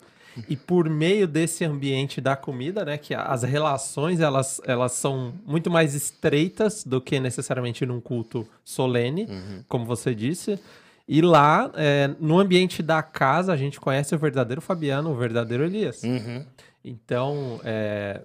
e 0.48 0.56
por 0.56 0.88
meio 0.88 1.26
desse 1.26 1.64
ambiente 1.64 2.20
da 2.20 2.36
comida, 2.36 2.84
né, 2.84 2.96
que 2.96 3.14
as 3.14 3.42
relações 3.42 4.20
elas, 4.20 4.60
elas 4.64 4.92
são 4.92 5.34
muito 5.44 5.70
mais 5.70 5.94
estreitas 5.94 6.84
do 6.84 7.00
que 7.00 7.18
necessariamente 7.20 7.84
num 7.84 8.00
culto 8.00 8.46
solene, 8.64 9.26
uhum. 9.28 9.64
como 9.68 9.84
você 9.84 10.14
disse. 10.14 10.58
E 11.06 11.20
lá, 11.20 11.70
é, 11.74 12.08
no 12.20 12.38
ambiente 12.38 12.82
da 12.82 13.02
casa, 13.02 13.52
a 13.52 13.56
gente 13.56 13.80
conhece 13.80 14.14
o 14.14 14.18
verdadeiro 14.18 14.60
Fabiano, 14.60 15.10
o 15.10 15.16
verdadeiro 15.16 15.64
Elias. 15.64 16.02
Uhum. 16.04 16.46
Então, 16.84 17.60
é, 17.64 18.22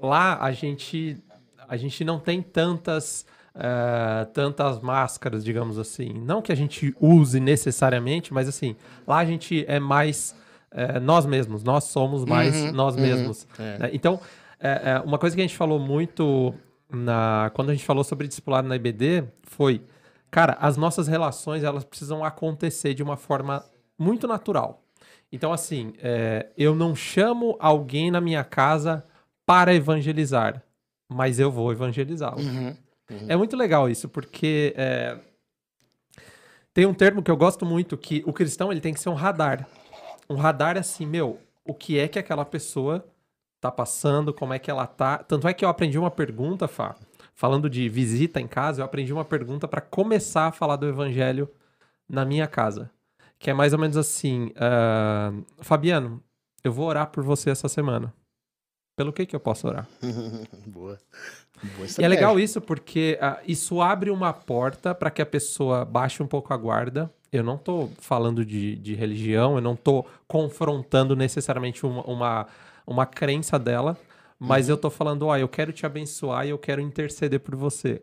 lá 0.00 0.38
a 0.42 0.52
gente, 0.52 1.16
a 1.66 1.76
gente 1.76 2.04
não 2.04 2.20
tem 2.20 2.42
tantas 2.42 3.24
uh, 3.54 4.26
tantas 4.32 4.80
máscaras, 4.80 5.44
digamos 5.44 5.78
assim. 5.78 6.12
Não 6.12 6.42
que 6.42 6.52
a 6.52 6.54
gente 6.54 6.94
use 7.00 7.40
necessariamente, 7.40 8.32
mas 8.32 8.48
assim, 8.48 8.76
lá 9.06 9.18
a 9.18 9.24
gente 9.24 9.64
é 9.68 9.78
mais 9.78 10.34
uh, 10.72 11.00
nós 11.00 11.26
mesmos, 11.26 11.62
nós 11.62 11.84
somos 11.84 12.24
mais 12.24 12.54
uhum, 12.54 12.72
nós 12.72 12.94
uhum, 12.94 13.02
mesmos. 13.02 13.46
É. 13.58 13.78
Né? 13.78 13.90
Então, 13.92 14.20
é, 14.60 14.92
é, 14.92 15.00
uma 15.00 15.18
coisa 15.18 15.34
que 15.34 15.42
a 15.42 15.46
gente 15.46 15.56
falou 15.56 15.78
muito 15.78 16.54
na, 16.90 17.50
quando 17.54 17.70
a 17.70 17.74
gente 17.74 17.84
falou 17.84 18.04
sobre 18.04 18.28
discipulado 18.28 18.68
na 18.68 18.76
IBD 18.76 19.24
foi, 19.42 19.82
cara, 20.30 20.56
as 20.60 20.76
nossas 20.76 21.08
relações 21.08 21.64
elas 21.64 21.84
precisam 21.84 22.24
acontecer 22.24 22.94
de 22.94 23.02
uma 23.02 23.16
forma 23.16 23.64
muito 23.98 24.28
natural. 24.28 24.82
Então, 25.32 25.52
assim, 25.52 25.94
é, 25.98 26.50
eu 26.56 26.74
não 26.74 26.94
chamo 26.94 27.56
alguém 27.58 28.10
na 28.10 28.20
minha 28.20 28.44
casa 28.44 29.02
para 29.46 29.74
evangelizar, 29.74 30.62
mas 31.08 31.40
eu 31.40 31.50
vou 31.50 31.72
evangelizá-lo. 31.72 32.40
Uhum, 32.40 32.76
uhum. 33.12 33.26
É 33.28 33.36
muito 33.36 33.56
legal 33.56 33.88
isso, 33.88 34.08
porque 34.08 34.74
é, 34.76 35.18
tem 36.74 36.86
um 36.86 36.94
termo 36.94 37.22
que 37.22 37.30
eu 37.30 37.36
gosto 37.36 37.66
muito, 37.66 37.96
que 37.96 38.22
o 38.26 38.32
cristão 38.32 38.72
ele 38.72 38.80
tem 38.80 38.94
que 38.94 39.00
ser 39.00 39.10
um 39.10 39.14
radar. 39.14 39.68
Um 40.28 40.36
radar 40.36 40.78
assim, 40.78 41.04
meu, 41.04 41.38
o 41.64 41.74
que 41.74 41.98
é 41.98 42.08
que 42.08 42.18
aquela 42.18 42.44
pessoa 42.44 43.04
tá 43.60 43.70
passando, 43.70 44.34
como 44.34 44.52
é 44.52 44.58
que 44.58 44.70
ela 44.70 44.86
tá. 44.86 45.18
Tanto 45.18 45.46
é 45.46 45.54
que 45.54 45.64
eu 45.64 45.68
aprendi 45.68 45.98
uma 45.98 46.10
pergunta, 46.10 46.66
Fá, 46.66 46.96
falando 47.34 47.70
de 47.70 47.88
visita 47.88 48.40
em 48.40 48.48
casa, 48.48 48.80
eu 48.80 48.84
aprendi 48.84 49.12
uma 49.12 49.24
pergunta 49.24 49.68
para 49.68 49.80
começar 49.80 50.48
a 50.48 50.52
falar 50.52 50.76
do 50.76 50.88
evangelho 50.88 51.48
na 52.08 52.24
minha 52.24 52.46
casa. 52.46 52.90
Que 53.38 53.50
é 53.50 53.54
mais 53.54 53.72
ou 53.72 53.78
menos 53.78 53.96
assim: 53.96 54.46
uh, 54.56 55.44
Fabiano, 55.58 56.22
eu 56.64 56.72
vou 56.72 56.86
orar 56.86 57.08
por 57.10 57.22
você 57.22 57.50
essa 57.50 57.68
semana. 57.68 58.12
Pelo 58.96 59.12
que 59.12 59.26
que 59.26 59.34
eu 59.34 59.40
posso 59.40 59.66
orar? 59.66 59.88
Boa. 60.66 60.98
E 61.98 62.04
é 62.04 62.08
legal 62.08 62.38
isso 62.38 62.60
porque 62.60 63.18
uh, 63.20 63.42
isso 63.46 63.80
abre 63.80 64.10
uma 64.10 64.32
porta 64.32 64.94
para 64.94 65.10
que 65.10 65.22
a 65.22 65.26
pessoa 65.26 65.84
baixe 65.84 66.22
um 66.22 66.26
pouco 66.26 66.52
a 66.52 66.56
guarda. 66.56 67.10
Eu 67.32 67.42
não 67.42 67.54
estou 67.54 67.90
falando 67.98 68.44
de, 68.44 68.76
de 68.76 68.94
religião, 68.94 69.56
eu 69.56 69.60
não 69.60 69.74
estou 69.74 70.06
confrontando 70.26 71.16
necessariamente 71.16 71.86
uma, 71.86 72.02
uma, 72.02 72.46
uma 72.86 73.06
crença 73.06 73.58
dela, 73.58 73.96
mas 74.38 74.66
uhum. 74.66 74.72
eu 74.72 74.76
estou 74.76 74.90
falando, 74.90 75.26
ó, 75.26 75.36
eu 75.36 75.48
quero 75.48 75.72
te 75.72 75.86
abençoar 75.86 76.46
e 76.46 76.50
eu 76.50 76.58
quero 76.58 76.80
interceder 76.80 77.40
por 77.40 77.56
você. 77.56 78.00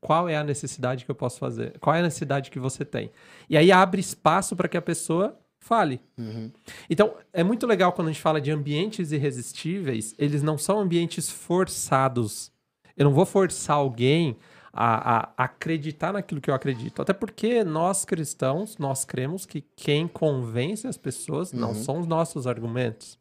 Qual 0.00 0.28
é 0.28 0.36
a 0.36 0.44
necessidade 0.44 1.04
que 1.04 1.10
eu 1.10 1.14
posso 1.14 1.38
fazer? 1.38 1.78
Qual 1.78 1.94
é 1.94 2.00
a 2.00 2.02
necessidade 2.02 2.50
que 2.50 2.58
você 2.58 2.84
tem? 2.84 3.10
E 3.48 3.56
aí 3.56 3.70
abre 3.70 4.00
espaço 4.00 4.56
para 4.56 4.68
que 4.68 4.76
a 4.76 4.82
pessoa 4.82 5.38
fale. 5.60 6.00
Uhum. 6.16 6.50
Então, 6.88 7.14
é 7.32 7.42
muito 7.42 7.66
legal 7.66 7.92
quando 7.92 8.08
a 8.08 8.12
gente 8.12 8.22
fala 8.22 8.40
de 8.40 8.50
ambientes 8.50 9.12
irresistíveis, 9.12 10.14
eles 10.18 10.42
não 10.42 10.56
são 10.56 10.80
ambientes 10.80 11.30
forçados. 11.30 12.50
Eu 12.98 13.04
não 13.04 13.12
vou 13.12 13.24
forçar 13.24 13.76
alguém 13.76 14.36
a, 14.72 15.18
a, 15.18 15.44
acreditar 15.44 16.12
naquilo 16.12 16.40
que 16.40 16.50
eu 16.50 16.54
acredito. 16.54 17.00
Até 17.00 17.12
porque 17.12 17.64
nós 17.64 18.04
cristãos, 18.04 18.76
nós 18.76 19.04
cremos 19.04 19.46
que 19.46 19.64
quem 19.74 20.06
convence 20.06 20.86
as 20.86 20.98
pessoas 20.98 21.52
uhum. 21.52 21.60
não 21.60 21.74
são 21.74 22.00
os 22.00 22.06
nossos 22.06 22.46
argumentos. 22.46 23.18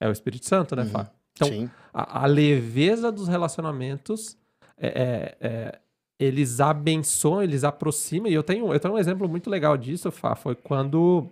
É 0.00 0.08
o 0.08 0.12
Espírito 0.12 0.46
Santo, 0.46 0.76
né, 0.76 0.82
uhum. 0.82 0.90
Fá? 0.90 1.10
Então, 1.34 1.70
a, 1.94 2.24
a, 2.24 2.26
leveza 2.26 3.12
dos 3.12 3.28
relacionamentos 3.28 4.36
é, 4.76 4.88
é, 4.88 5.36
é, 5.40 5.78
eles 6.18 6.60
abençoam, 6.60 7.42
eles 7.42 7.62
aproximam. 7.62 8.28
E 8.28 8.34
eu 8.34 8.42
tenho, 8.42 8.72
eu 8.72 8.80
tenho 8.80 8.94
um 8.94 8.98
exemplo 8.98 9.28
muito 9.28 9.48
legal 9.48 9.76
disso, 9.76 10.10
Fá. 10.10 10.34
Foi 10.34 10.56
quando 10.56 11.28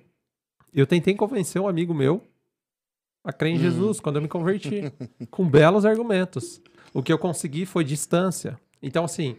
eu 0.72 0.86
tentei 0.86 1.14
convencer 1.14 1.60
um 1.60 1.66
amigo 1.66 1.92
meu 1.92 2.22
a 3.24 3.32
crer 3.32 3.52
em 3.52 3.56
hum. 3.56 3.60
Jesus, 3.60 3.98
quando 3.98 4.16
eu 4.16 4.22
me 4.22 4.28
converti, 4.28 4.92
com 5.30 5.48
belos 5.48 5.84
argumentos. 5.84 6.60
O 6.96 7.02
que 7.02 7.12
eu 7.12 7.18
consegui 7.18 7.66
foi 7.66 7.84
distância. 7.84 8.58
Então, 8.82 9.04
assim, 9.04 9.36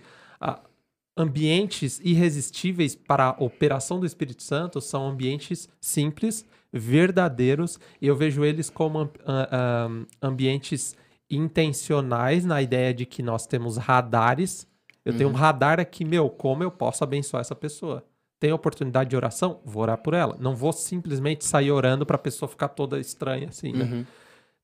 ambientes 1.17 1.99
irresistíveis 2.03 2.95
para 2.95 3.29
a 3.29 3.43
operação 3.43 3.99
do 3.99 4.05
Espírito 4.05 4.43
Santo 4.43 4.79
são 4.79 5.07
ambientes 5.07 5.67
simples, 5.81 6.45
verdadeiros, 6.71 7.79
e 7.99 8.05
eu 8.05 8.15
vejo 8.15 8.45
eles 8.45 8.69
como 8.69 9.03
uh, 9.03 9.07
uh, 9.07 10.07
ambientes 10.21 10.95
intencionais 11.29 12.45
na 12.45 12.61
ideia 12.61 12.93
de 12.93 13.05
que 13.05 13.23
nós 13.23 13.47
temos 13.47 13.77
radares. 13.77 14.67
Eu 15.03 15.13
uhum. 15.13 15.17
tenho 15.17 15.29
um 15.29 15.33
uhum. 15.33 15.39
radar 15.39 15.79
aqui, 15.79 16.05
meu, 16.05 16.29
como 16.29 16.61
eu 16.61 16.69
posso 16.69 17.03
abençoar 17.03 17.41
essa 17.41 17.55
pessoa? 17.55 18.05
tem 18.39 18.51
oportunidade 18.51 19.09
de 19.09 19.15
oração, 19.15 19.59
vou 19.65 19.81
orar 19.81 19.97
por 19.97 20.13
ela. 20.13 20.37
Não 20.39 20.55
vou 20.55 20.71
simplesmente 20.71 21.43
sair 21.43 21.71
orando 21.71 22.05
para 22.05 22.17
a 22.17 22.19
pessoa 22.19 22.47
ficar 22.47 22.67
toda 22.67 22.99
estranha 22.99 23.47
assim, 23.49 23.73
né? 23.73 23.83
Uhum. 23.83 24.05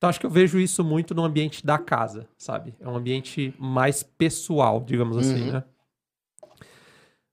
Então 0.03 0.09
acho 0.09 0.19
que 0.19 0.25
eu 0.25 0.29
vejo 0.29 0.59
isso 0.59 0.83
muito 0.83 1.15
no 1.15 1.23
ambiente 1.23 1.65
da 1.65 1.77
casa, 1.77 2.27
sabe? 2.37 2.75
É 2.81 2.85
um 2.85 2.97
ambiente 2.97 3.55
mais 3.57 4.03
pessoal, 4.03 4.83
digamos 4.85 5.15
assim, 5.15 5.45
uhum. 5.45 5.51
né? 5.53 5.63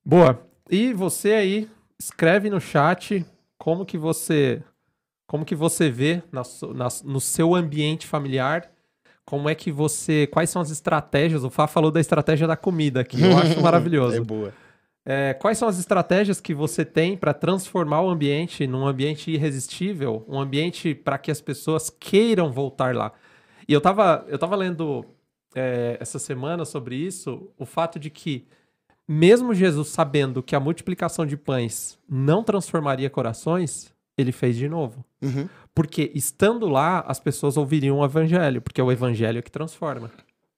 Boa. 0.05 0.41
E 0.69 0.93
você 0.93 1.33
aí, 1.33 1.69
escreve 1.99 2.49
no 2.49 2.61
chat 2.61 3.25
como 3.57 3.85
que 3.85 3.97
você 3.97 4.63
como 5.27 5.43
que 5.43 5.53
você 5.53 5.89
vê 5.89 6.23
na, 6.31 6.43
na, 6.73 6.87
no 7.03 7.19
seu 7.19 7.53
ambiente 7.53 8.07
familiar 8.07 8.71
como 9.25 9.49
é 9.49 9.55
que 9.55 9.69
você. 9.69 10.25
Quais 10.27 10.49
são 10.49 10.61
as 10.61 10.71
estratégias? 10.71 11.43
O 11.43 11.49
Fá 11.49 11.67
falou 11.67 11.91
da 11.91 11.99
estratégia 11.99 12.47
da 12.47 12.55
comida, 12.55 13.03
que 13.03 13.21
eu 13.21 13.37
acho 13.37 13.59
maravilhoso. 13.61 14.15
é 14.15 14.21
boa. 14.21 14.53
É, 15.03 15.33
quais 15.33 15.57
são 15.57 15.67
as 15.67 15.79
estratégias 15.79 16.39
que 16.39 16.53
você 16.53 16.85
tem 16.85 17.17
para 17.17 17.33
transformar 17.33 18.01
o 18.01 18.09
ambiente 18.09 18.67
num 18.67 18.85
ambiente 18.85 19.31
irresistível, 19.31 20.23
um 20.27 20.39
ambiente 20.39 20.93
para 20.93 21.17
que 21.17 21.31
as 21.31 21.41
pessoas 21.41 21.89
queiram 21.89 22.51
voltar 22.51 22.95
lá? 22.95 23.11
E 23.67 23.73
eu 23.73 23.79
estava 23.79 24.25
eu 24.27 24.37
tava 24.37 24.55
lendo 24.55 25.05
é, 25.55 25.97
essa 25.99 26.19
semana 26.19 26.65
sobre 26.65 26.95
isso, 26.95 27.49
o 27.57 27.65
fato 27.65 27.99
de 27.99 28.09
que, 28.09 28.47
mesmo 29.07 29.53
Jesus 29.53 29.89
sabendo 29.89 30.43
que 30.43 30.55
a 30.55 30.59
multiplicação 30.59 31.25
de 31.25 31.35
pães 31.35 31.97
não 32.07 32.43
transformaria 32.43 33.09
corações, 33.09 33.93
ele 34.17 34.31
fez 34.31 34.55
de 34.55 34.69
novo. 34.69 35.03
Uhum. 35.21 35.49
Porque 35.73 36.11
estando 36.13 36.67
lá, 36.67 36.99
as 37.07 37.19
pessoas 37.19 37.57
ouviriam 37.57 37.99
o 37.99 38.05
evangelho, 38.05 38.61
porque 38.61 38.79
é 38.79 38.83
o 38.83 38.91
evangelho 38.91 39.41
que 39.41 39.51
transforma, 39.51 40.11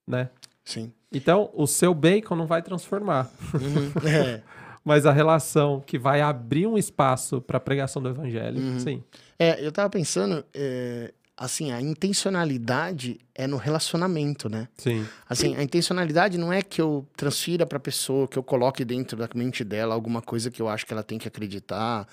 né? 0.08 0.30
Sim. 0.64 0.92
Então, 1.14 1.50
o 1.54 1.68
seu 1.68 1.94
bacon 1.94 2.36
não 2.36 2.48
vai 2.48 2.62
transformar. 2.62 3.32
Uhum. 3.54 3.92
É. 4.08 4.42
Mas 4.86 5.06
a 5.06 5.14
relação 5.14 5.82
que 5.86 5.98
vai 5.98 6.20
abrir 6.20 6.68
um 6.68 6.78
espaço 6.78 7.40
para 7.40 7.56
a 7.56 7.60
pregação 7.60 8.02
do 8.02 8.10
evangelho, 8.10 8.60
uhum. 8.60 8.80
sim. 8.80 9.02
É, 9.40 9.66
eu 9.66 9.72
tava 9.72 9.90
pensando, 9.90 10.44
é, 10.54 11.14
assim, 11.38 11.72
a 11.72 11.82
intencionalidade 11.82 13.18
é 13.34 13.48
no 13.48 13.56
relacionamento, 13.56 14.50
né? 14.50 14.68
Sim. 14.78 15.06
Assim, 15.28 15.56
a 15.56 15.64
intencionalidade 15.64 16.38
não 16.38 16.52
é 16.52 16.62
que 16.62 16.82
eu 16.82 17.08
transfira 17.16 17.66
para 17.66 17.78
a 17.78 17.82
pessoa, 17.82 18.28
que 18.28 18.38
eu 18.38 18.44
coloque 18.44 18.84
dentro 18.84 19.18
da 19.18 19.30
mente 19.34 19.64
dela 19.64 19.96
alguma 19.96 20.22
coisa 20.22 20.52
que 20.52 20.62
eu 20.62 20.68
acho 20.68 20.86
que 20.86 20.94
ela 20.94 21.04
tem 21.04 21.18
que 21.18 21.30
acreditar, 21.30 22.06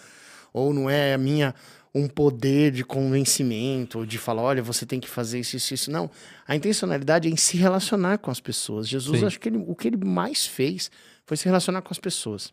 ou 0.52 0.72
não 0.72 0.88
é 0.88 1.14
a 1.14 1.18
minha 1.18 1.54
um 1.94 2.06
poder 2.06 2.70
de 2.70 2.84
convencimento, 2.84 4.06
de 4.06 4.16
falar, 4.16 4.42
olha, 4.42 4.62
você 4.62 4.86
tem 4.86 5.00
que 5.00 5.08
fazer 5.08 5.40
isso, 5.40 5.56
isso, 5.56 5.74
isso. 5.74 5.90
Não. 5.90 6.10
A 6.46 6.54
intencionalidade 6.54 7.28
é 7.28 7.30
em 7.30 7.36
se 7.36 7.56
relacionar 7.56 8.18
com 8.18 8.30
as 8.30 8.40
pessoas. 8.40 8.88
Jesus, 8.88 9.20
Sim. 9.20 9.26
acho 9.26 9.40
que 9.40 9.48
ele, 9.48 9.58
o 9.58 9.74
que 9.74 9.88
ele 9.88 9.96
mais 9.96 10.46
fez 10.46 10.90
foi 11.26 11.36
se 11.36 11.44
relacionar 11.44 11.82
com 11.82 11.92
as 11.92 11.98
pessoas. 11.98 12.52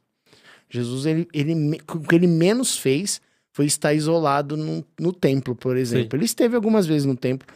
Jesus, 0.70 1.06
ele, 1.06 1.28
ele, 1.34 1.80
o 1.88 2.00
que 2.00 2.16
ele 2.16 2.28
menos 2.28 2.78
fez 2.78 3.22
foi 3.54 3.66
estar 3.66 3.94
isolado 3.94 4.58
no, 4.58 4.86
no 5.00 5.14
templo, 5.14 5.56
por 5.56 5.78
exemplo. 5.78 6.12
Sim. 6.12 6.18
Ele 6.18 6.26
esteve 6.26 6.56
algumas 6.56 6.86
vezes 6.86 7.06
no 7.06 7.16
templo, 7.16 7.48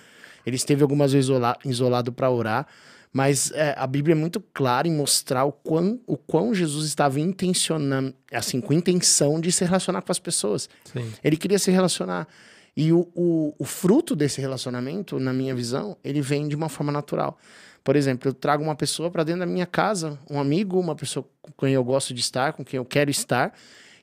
ele 0.45 0.55
esteve 0.55 0.81
algumas 0.81 1.11
vezes 1.11 1.29
isola, 1.29 1.57
isolado 1.65 2.11
para 2.11 2.29
orar, 2.29 2.67
mas 3.13 3.51
é, 3.51 3.75
a 3.77 3.85
Bíblia 3.85 4.13
é 4.13 4.17
muito 4.17 4.39
clara 4.39 4.87
em 4.87 4.91
mostrar 4.93 5.43
o 5.43 5.51
quão, 5.51 5.99
o 6.07 6.15
quão 6.15 6.53
Jesus 6.53 6.85
estava 6.85 7.19
intencionando, 7.19 8.13
assim, 8.31 8.61
com 8.61 8.71
intenção 8.71 9.39
de 9.39 9.51
se 9.51 9.65
relacionar 9.65 10.01
com 10.01 10.11
as 10.11 10.19
pessoas. 10.19 10.69
Sim. 10.85 11.11
Ele 11.23 11.35
queria 11.35 11.59
se 11.59 11.71
relacionar. 11.71 12.27
E 12.75 12.93
o, 12.93 13.09
o, 13.13 13.53
o 13.59 13.65
fruto 13.65 14.15
desse 14.15 14.39
relacionamento, 14.39 15.19
na 15.19 15.33
minha 15.33 15.53
visão, 15.53 15.97
ele 16.03 16.21
vem 16.21 16.47
de 16.47 16.55
uma 16.55 16.69
forma 16.69 16.91
natural. 16.91 17.37
Por 17.83 17.97
exemplo, 17.97 18.29
eu 18.29 18.33
trago 18.33 18.63
uma 18.63 18.75
pessoa 18.75 19.11
para 19.11 19.23
dentro 19.23 19.41
da 19.41 19.45
minha 19.45 19.65
casa, 19.65 20.17
um 20.29 20.39
amigo, 20.39 20.79
uma 20.79 20.95
pessoa 20.95 21.25
com 21.41 21.51
quem 21.51 21.73
eu 21.73 21.83
gosto 21.83 22.13
de 22.13 22.21
estar, 22.21 22.53
com 22.53 22.63
quem 22.63 22.77
eu 22.77 22.85
quero 22.85 23.11
estar, 23.11 23.53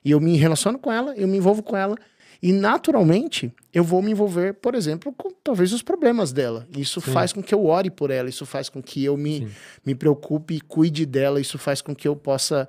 e 0.03 0.11
eu 0.11 0.19
me 0.19 0.37
relaciono 0.37 0.77
com 0.77 0.91
ela, 0.91 1.15
eu 1.15 1.27
me 1.27 1.37
envolvo 1.37 1.63
com 1.63 1.75
ela, 1.75 1.95
e 2.41 2.53
naturalmente, 2.53 3.53
eu 3.73 3.83
vou 3.83 4.01
me 4.01 4.11
envolver, 4.11 4.53
por 4.53 4.73
exemplo, 4.73 5.13
com 5.13 5.29
talvez 5.43 5.73
os 5.73 5.81
problemas 5.81 6.31
dela. 6.31 6.65
Isso 6.75 7.01
Sim. 7.01 7.11
faz 7.11 7.33
com 7.33 7.43
que 7.43 7.53
eu 7.53 7.65
ore 7.65 7.89
por 7.89 8.11
ela, 8.11 8.29
isso 8.29 8.45
faz 8.45 8.69
com 8.69 8.81
que 8.81 9.03
eu 9.03 9.17
me, 9.17 9.49
me 9.85 9.93
preocupe 9.93 10.55
e 10.55 10.61
cuide 10.61 11.05
dela, 11.05 11.41
isso 11.41 11.57
faz 11.57 11.81
com 11.81 11.93
que 11.93 12.07
eu 12.07 12.15
possa 12.15 12.67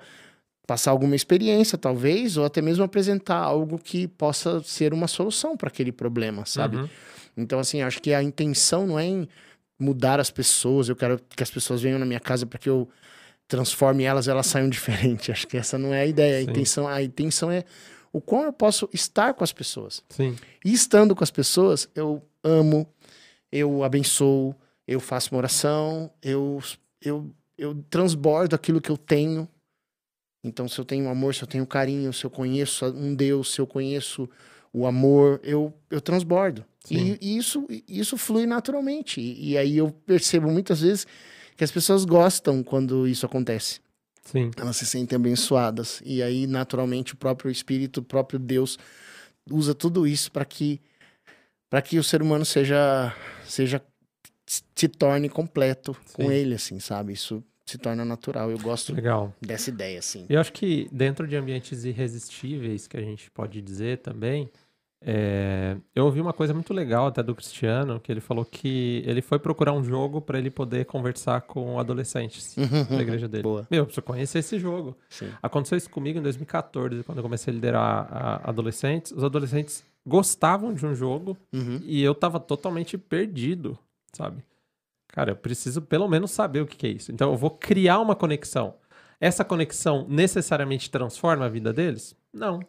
passar 0.67 0.91
alguma 0.91 1.15
experiência, 1.15 1.77
talvez, 1.77 2.37
ou 2.37 2.45
até 2.45 2.61
mesmo 2.61 2.83
apresentar 2.83 3.37
algo 3.37 3.77
que 3.77 4.07
possa 4.07 4.61
ser 4.63 4.93
uma 4.93 5.07
solução 5.07 5.55
para 5.55 5.69
aquele 5.69 5.91
problema, 5.91 6.45
sabe? 6.45 6.77
Uhum. 6.77 6.89
Então, 7.37 7.59
assim, 7.59 7.81
acho 7.81 8.01
que 8.01 8.13
a 8.13 8.21
intenção 8.21 8.85
não 8.85 8.99
é 8.99 9.05
em 9.05 9.27
mudar 9.79 10.19
as 10.19 10.29
pessoas, 10.29 10.89
eu 10.89 10.95
quero 10.95 11.19
que 11.35 11.41
as 11.41 11.49
pessoas 11.49 11.81
venham 11.81 11.97
na 11.97 12.05
minha 12.05 12.19
casa 12.19 12.45
para 12.45 12.59
que 12.59 12.69
eu 12.69 12.87
transforme 13.47 14.03
elas, 14.03 14.27
elas 14.27 14.47
saiam 14.47 14.67
diferentes. 14.69 15.29
Acho 15.29 15.47
que 15.47 15.57
essa 15.57 15.77
não 15.77 15.93
é 15.93 16.01
a 16.01 16.05
ideia. 16.05 16.37
A 16.37 16.41
intenção, 16.41 16.87
a 16.87 17.01
intenção 17.01 17.51
é 17.51 17.63
o 18.11 18.19
quão 18.19 18.43
eu 18.43 18.53
posso 18.53 18.89
estar 18.93 19.33
com 19.33 19.43
as 19.43 19.53
pessoas. 19.53 20.03
Sim. 20.09 20.35
E 20.63 20.73
estando 20.73 21.15
com 21.15 21.23
as 21.23 21.31
pessoas, 21.31 21.89
eu 21.95 22.21
amo, 22.43 22.87
eu 23.51 23.83
abençoo, 23.83 24.55
eu 24.87 24.99
faço 24.99 25.33
uma 25.33 25.39
oração, 25.39 26.11
eu, 26.21 26.61
eu, 27.01 27.29
eu 27.57 27.75
transbordo 27.89 28.55
aquilo 28.55 28.81
que 28.81 28.89
eu 28.89 28.97
tenho. 28.97 29.47
Então, 30.43 30.67
se 30.67 30.79
eu 30.79 30.85
tenho 30.85 31.07
amor, 31.09 31.35
se 31.35 31.43
eu 31.43 31.47
tenho 31.47 31.65
carinho, 31.65 32.11
se 32.11 32.25
eu 32.25 32.29
conheço 32.29 32.85
um 32.85 33.13
Deus, 33.13 33.53
se 33.53 33.61
eu 33.61 33.67
conheço 33.67 34.29
o 34.73 34.85
amor, 34.85 35.39
eu, 35.43 35.73
eu 35.89 36.01
transbordo. 36.01 36.65
E, 36.89 37.17
e, 37.21 37.37
isso, 37.37 37.67
isso 37.87 38.17
flui 38.17 38.45
naturalmente. 38.45 39.21
E, 39.21 39.51
e 39.51 39.57
aí 39.57 39.77
eu 39.77 39.91
percebo 39.91 40.49
muitas 40.49 40.81
vezes 40.81 41.05
que 41.55 41.63
as 41.63 41.71
pessoas 41.71 42.05
gostam 42.05 42.63
quando 42.63 43.07
isso 43.07 43.25
acontece. 43.25 43.79
Sim. 44.21 44.51
Elas 44.57 44.77
se 44.77 44.85
sentem 44.85 45.15
abençoadas. 45.15 46.01
E 46.05 46.21
aí, 46.21 46.47
naturalmente, 46.47 47.13
o 47.13 47.17
próprio 47.17 47.51
Espírito, 47.51 47.99
o 47.99 48.03
próprio 48.03 48.39
Deus, 48.39 48.77
usa 49.49 49.73
tudo 49.73 50.07
isso 50.07 50.31
para 50.31 50.45
que 50.45 50.79
para 51.69 51.81
que 51.81 51.97
o 51.97 52.03
ser 52.03 52.21
humano 52.21 52.43
seja 52.43 53.15
seja 53.45 53.81
se 54.75 54.87
torne 54.89 55.29
completo 55.29 55.95
Sim. 56.05 56.13
com 56.13 56.31
ele, 56.31 56.55
assim, 56.55 56.79
sabe? 56.79 57.13
Isso 57.13 57.43
se 57.65 57.77
torna 57.77 58.03
natural. 58.03 58.51
Eu 58.51 58.59
gosto 58.59 58.93
Legal. 58.93 59.33
dessa 59.41 59.69
ideia, 59.69 59.99
assim. 59.99 60.25
Eu 60.29 60.39
acho 60.41 60.51
que 60.51 60.89
dentro 60.91 61.25
de 61.25 61.35
ambientes 61.37 61.85
irresistíveis, 61.85 62.87
que 62.87 62.97
a 62.97 63.01
gente 63.01 63.31
pode 63.31 63.61
dizer 63.61 63.99
também, 63.99 64.49
é, 65.03 65.77
eu 65.95 66.05
ouvi 66.05 66.21
uma 66.21 66.31
coisa 66.31 66.53
muito 66.53 66.71
legal 66.73 67.07
até 67.07 67.23
do 67.23 67.33
Cristiano, 67.33 67.99
que 67.99 68.11
ele 68.11 68.21
falou 68.21 68.45
que 68.45 69.01
ele 69.05 69.21
foi 69.21 69.39
procurar 69.39 69.73
um 69.73 69.83
jogo 69.83 70.21
para 70.21 70.37
ele 70.37 70.51
poder 70.51 70.85
conversar 70.85 71.41
com 71.41 71.79
adolescentes 71.79 72.55
da 72.87 73.01
igreja 73.01 73.27
dele. 73.27 73.43
Boa. 73.43 73.67
Meu, 73.71 73.79
eu 73.79 73.85
preciso 73.85 74.05
conhecer 74.05 74.39
esse 74.39 74.59
jogo. 74.59 74.95
Sim. 75.09 75.31
Aconteceu 75.41 75.77
isso 75.77 75.89
comigo 75.89 76.19
em 76.19 76.21
2014, 76.21 77.03
quando 77.03 77.17
eu 77.17 77.23
comecei 77.23 77.51
a 77.51 77.55
liderar 77.55 78.07
a 78.11 78.49
adolescentes. 78.49 79.11
Os 79.11 79.23
adolescentes 79.23 79.83
gostavam 80.05 80.71
de 80.71 80.85
um 80.85 80.93
jogo 80.93 81.35
uhum. 81.51 81.81
e 81.83 82.03
eu 82.03 82.13
tava 82.13 82.39
totalmente 82.39 82.95
perdido, 82.95 83.77
sabe? 84.13 84.43
Cara, 85.07 85.31
eu 85.31 85.35
preciso 85.35 85.81
pelo 85.81 86.07
menos 86.07 86.29
saber 86.29 86.61
o 86.61 86.67
que, 86.67 86.77
que 86.77 86.87
é 86.87 86.91
isso. 86.91 87.11
Então 87.11 87.31
eu 87.31 87.37
vou 87.37 87.49
criar 87.49 87.99
uma 87.99 88.15
conexão. 88.15 88.75
Essa 89.19 89.43
conexão 89.43 90.05
necessariamente 90.07 90.89
transforma 90.91 91.45
a 91.45 91.49
vida 91.49 91.73
deles? 91.73 92.15
Não 92.31 92.61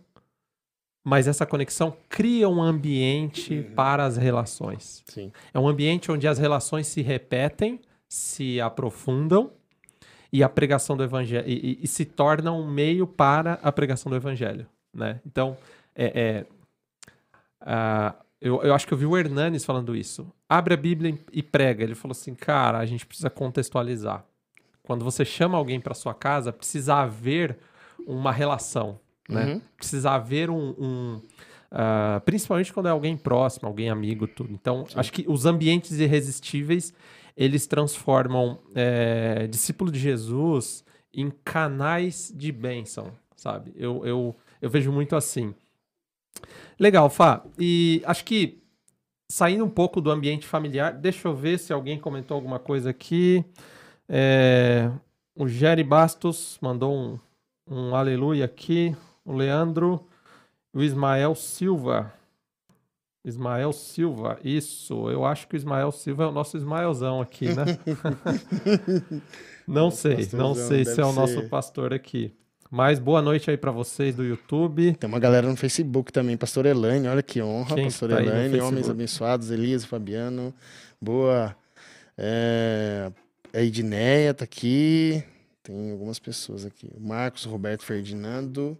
mas 1.04 1.26
essa 1.26 1.44
conexão 1.44 1.96
cria 2.08 2.48
um 2.48 2.62
ambiente 2.62 3.58
uhum. 3.58 3.74
para 3.74 4.04
as 4.04 4.16
relações. 4.16 5.02
Sim. 5.06 5.32
É 5.52 5.58
um 5.58 5.66
ambiente 5.66 6.12
onde 6.12 6.28
as 6.28 6.38
relações 6.38 6.86
se 6.86 7.02
repetem, 7.02 7.80
se 8.08 8.60
aprofundam 8.60 9.50
e 10.32 10.42
a 10.42 10.48
pregação 10.48 10.96
do 10.96 11.02
evangelho 11.02 11.48
e, 11.48 11.78
e, 11.80 11.84
e 11.84 11.86
se 11.86 12.04
torna 12.04 12.52
um 12.52 12.70
meio 12.70 13.06
para 13.06 13.54
a 13.62 13.72
pregação 13.72 14.10
do 14.10 14.16
evangelho, 14.16 14.66
né? 14.94 15.20
Então, 15.26 15.56
é, 15.94 16.44
é 17.60 17.62
uh, 17.62 18.22
eu, 18.40 18.60
eu 18.62 18.74
acho 18.74 18.86
que 18.86 18.94
eu 18.94 18.98
vi 18.98 19.06
o 19.06 19.16
Hernanes 19.16 19.64
falando 19.64 19.94
isso. 19.94 20.26
Abre 20.48 20.74
a 20.74 20.76
Bíblia 20.76 21.16
e 21.32 21.42
prega. 21.42 21.84
Ele 21.84 21.94
falou 21.94 22.12
assim, 22.12 22.34
cara, 22.34 22.78
a 22.78 22.86
gente 22.86 23.06
precisa 23.06 23.30
contextualizar. 23.30 24.24
Quando 24.82 25.04
você 25.04 25.24
chama 25.24 25.56
alguém 25.56 25.80
para 25.80 25.94
sua 25.94 26.12
casa, 26.12 26.52
precisa 26.52 26.96
haver 26.96 27.56
uma 28.04 28.32
relação 28.32 28.98
né? 29.28 29.54
Uhum. 29.54 29.60
Precisa 29.76 30.10
haver 30.10 30.50
um. 30.50 30.74
um 30.78 31.20
uh, 31.72 32.20
principalmente 32.24 32.72
quando 32.72 32.86
é 32.86 32.90
alguém 32.90 33.16
próximo, 33.16 33.68
alguém 33.68 33.90
amigo, 33.90 34.26
tudo. 34.26 34.52
Então, 34.52 34.86
Sim. 34.86 34.98
acho 34.98 35.12
que 35.12 35.24
os 35.28 35.46
ambientes 35.46 35.98
irresistíveis 35.98 36.92
eles 37.36 37.66
transformam 37.66 38.58
é, 38.74 39.46
discípulo 39.46 39.90
de 39.90 39.98
Jesus 39.98 40.84
em 41.14 41.30
canais 41.44 42.32
de 42.34 42.52
bênção, 42.52 43.12
sabe? 43.34 43.72
Eu, 43.76 44.04
eu, 44.04 44.36
eu 44.60 44.70
vejo 44.70 44.92
muito 44.92 45.16
assim. 45.16 45.54
Legal, 46.78 47.08
Fá. 47.08 47.42
E 47.58 48.02
acho 48.04 48.24
que 48.24 48.62
saindo 49.30 49.64
um 49.64 49.70
pouco 49.70 50.00
do 50.00 50.10
ambiente 50.10 50.46
familiar, 50.46 50.92
deixa 50.92 51.28
eu 51.28 51.34
ver 51.34 51.58
se 51.58 51.72
alguém 51.72 51.98
comentou 51.98 52.34
alguma 52.34 52.58
coisa 52.58 52.90
aqui. 52.90 53.44
É, 54.08 54.90
o 55.34 55.48
Jerry 55.48 55.82
Bastos 55.82 56.58
mandou 56.60 56.94
um, 56.94 57.18
um 57.66 57.94
aleluia 57.94 58.44
aqui 58.44 58.94
o 59.24 59.32
Leandro, 59.32 60.06
o 60.72 60.82
Ismael 60.82 61.34
Silva. 61.34 62.12
Ismael 63.24 63.72
Silva, 63.72 64.38
isso. 64.42 65.08
Eu 65.08 65.24
acho 65.24 65.46
que 65.46 65.54
o 65.54 65.56
Ismael 65.56 65.92
Silva 65.92 66.24
é 66.24 66.26
o 66.26 66.32
nosso 66.32 66.56
Ismaelzão 66.56 67.20
aqui, 67.20 67.46
né? 67.46 67.78
não 69.66 69.90
sei, 69.90 70.28
não 70.32 70.54
sei 70.54 70.84
se 70.84 71.00
é 71.00 71.04
o 71.04 71.12
nosso 71.12 71.48
pastor 71.48 71.94
aqui. 71.94 72.34
Mas 72.74 72.98
boa 72.98 73.20
noite 73.20 73.50
aí 73.50 73.56
para 73.56 73.70
vocês 73.70 74.14
do 74.14 74.24
YouTube. 74.24 74.94
Tem 74.94 75.06
uma 75.06 75.18
galera 75.18 75.46
no 75.46 75.56
Facebook 75.56 76.10
também, 76.10 76.38
Pastor 76.38 76.64
Elaine, 76.64 77.06
olha 77.06 77.22
que 77.22 77.42
honra, 77.42 77.74
Quem 77.74 77.84
Pastor 77.84 78.08
tá 78.08 78.22
Elaine, 78.22 78.60
homens 78.60 78.88
abençoados, 78.88 79.50
Elias, 79.50 79.84
Fabiano, 79.84 80.54
boa. 80.98 81.54
É, 82.16 83.12
a 83.52 83.60
Edneia 83.60 84.32
tá 84.32 84.44
aqui, 84.44 85.22
tem 85.62 85.92
algumas 85.92 86.18
pessoas 86.18 86.64
aqui. 86.64 86.90
Marcos, 86.98 87.44
Roberto 87.44 87.84
Ferdinando, 87.84 88.78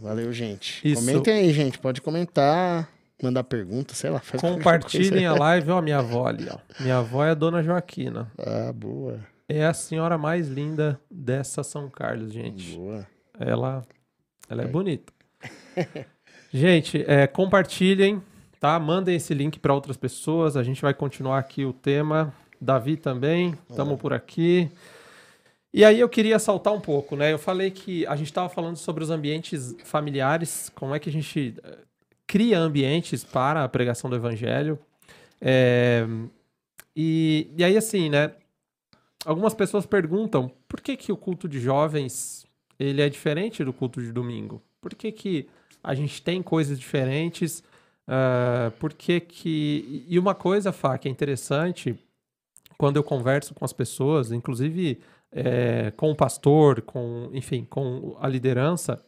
Valeu, 0.00 0.32
gente. 0.32 0.86
Isso. 0.88 1.04
Comentem 1.04 1.34
aí, 1.34 1.52
gente. 1.52 1.78
Pode 1.78 2.00
comentar, 2.00 2.88
mandar 3.22 3.42
pergunta, 3.44 3.94
sei 3.94 4.10
lá. 4.10 4.22
Compartilhem 4.40 5.26
a 5.26 5.34
live. 5.38 5.70
Ó, 5.70 5.82
minha 5.82 5.98
avó 5.98 6.26
ali, 6.26 6.48
ó. 6.50 6.58
Minha 6.80 6.98
avó 6.98 7.24
é 7.24 7.30
a 7.30 7.34
dona 7.34 7.62
Joaquina. 7.62 8.30
Ah, 8.38 8.72
boa. 8.72 9.20
É 9.48 9.64
a 9.64 9.74
senhora 9.74 10.16
mais 10.16 10.46
linda 10.48 11.00
dessa 11.10 11.62
São 11.62 11.88
Carlos, 11.88 12.32
gente. 12.32 12.76
Boa. 12.76 13.06
Ela, 13.38 13.82
ela 14.48 14.62
é, 14.62 14.64
é. 14.66 14.68
bonita. 14.68 15.12
gente, 16.52 17.04
é, 17.06 17.26
compartilhem, 17.26 18.22
tá? 18.60 18.78
Mandem 18.78 19.16
esse 19.16 19.34
link 19.34 19.58
para 19.58 19.74
outras 19.74 19.96
pessoas. 19.96 20.56
A 20.56 20.62
gente 20.62 20.80
vai 20.80 20.94
continuar 20.94 21.38
aqui 21.38 21.64
o 21.64 21.72
tema. 21.72 22.32
Davi 22.60 22.96
também, 22.96 23.54
estamos 23.70 24.00
por 24.00 24.12
aqui. 24.12 24.70
E 25.72 25.84
aí 25.84 26.00
eu 26.00 26.08
queria 26.08 26.38
saltar 26.38 26.72
um 26.72 26.80
pouco, 26.80 27.14
né? 27.14 27.32
Eu 27.32 27.38
falei 27.38 27.70
que 27.70 28.06
a 28.06 28.16
gente 28.16 28.28
estava 28.28 28.48
falando 28.48 28.76
sobre 28.76 29.04
os 29.04 29.10
ambientes 29.10 29.76
familiares, 29.84 30.70
como 30.74 30.94
é 30.94 30.98
que 30.98 31.10
a 31.10 31.12
gente 31.12 31.54
eh, 31.62 31.78
cria 32.26 32.58
ambientes 32.58 33.22
para 33.22 33.64
a 33.64 33.68
pregação 33.68 34.08
do 34.08 34.16
evangelho. 34.16 34.78
É, 35.40 36.06
e, 36.96 37.50
e 37.56 37.62
aí, 37.62 37.76
assim, 37.76 38.08
né? 38.08 38.32
Algumas 39.24 39.52
pessoas 39.52 39.84
perguntam 39.84 40.50
por 40.66 40.80
que, 40.80 40.96
que 40.96 41.12
o 41.12 41.16
culto 41.16 41.48
de 41.48 41.60
jovens 41.60 42.46
ele 42.78 43.02
é 43.02 43.08
diferente 43.08 43.64
do 43.64 43.72
culto 43.72 44.00
de 44.00 44.10
domingo? 44.10 44.62
Por 44.80 44.94
que, 44.94 45.12
que 45.12 45.48
a 45.82 45.94
gente 45.94 46.22
tem 46.22 46.42
coisas 46.42 46.78
diferentes? 46.78 47.62
Uh, 48.08 48.70
por 48.78 48.94
que 48.94 49.20
que... 49.20 50.04
E 50.08 50.18
uma 50.18 50.34
coisa, 50.34 50.72
Fá, 50.72 50.96
que 50.96 51.08
é 51.08 51.10
interessante, 51.10 51.98
quando 52.78 52.96
eu 52.96 53.02
converso 53.02 53.54
com 53.54 53.64
as 53.64 53.72
pessoas, 53.72 54.30
inclusive 54.30 55.00
é, 55.30 55.90
com 55.92 56.10
o 56.10 56.16
pastor, 56.16 56.82
com, 56.82 57.30
enfim, 57.32 57.64
com 57.64 58.16
a 58.20 58.28
liderança, 58.28 59.04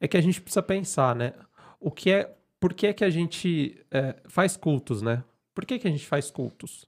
é 0.00 0.08
que 0.08 0.16
a 0.16 0.20
gente 0.20 0.40
precisa 0.40 0.62
pensar, 0.62 1.14
né? 1.14 1.34
O 1.78 1.90
que 1.90 2.10
é, 2.10 2.34
por 2.58 2.72
que 2.72 2.86
é 2.86 2.92
que 2.92 3.04
a 3.04 3.10
gente 3.10 3.84
é, 3.90 4.16
faz 4.28 4.56
cultos, 4.56 5.02
né? 5.02 5.22
Por 5.54 5.64
que, 5.64 5.78
que 5.78 5.88
a 5.88 5.90
gente 5.90 6.06
faz 6.06 6.30
cultos? 6.30 6.86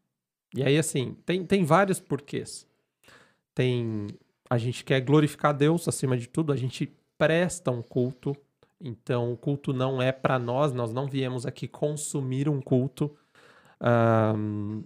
E 0.55 0.62
aí, 0.62 0.79
assim, 0.79 1.16
tem, 1.27 1.44
tem 1.44 1.64
vários 1.64 1.98
porquês. 2.01 2.66
Tem, 3.55 4.07
a 4.48 4.59
gente 4.59 4.85
quer 4.85 5.01
glorificar 5.01 5.55
Deus 5.55 5.88
acima 5.88 6.16
de 6.16 6.29
tudo, 6.29 6.53
a 6.53 6.57
gente 6.57 6.90
presta 7.18 7.70
um 7.70 7.83
culto, 7.83 8.37
então 8.81 9.33
o 9.33 9.37
culto 9.37 9.72
não 9.72 10.01
é 10.01 10.11
para 10.11 10.38
nós, 10.38 10.72
nós 10.72 10.92
não 10.92 11.07
viemos 11.07 11.46
aqui 11.46 11.68
consumir 11.68 12.48
um 12.48 12.61
culto. 12.61 13.14
Um, 13.81 14.85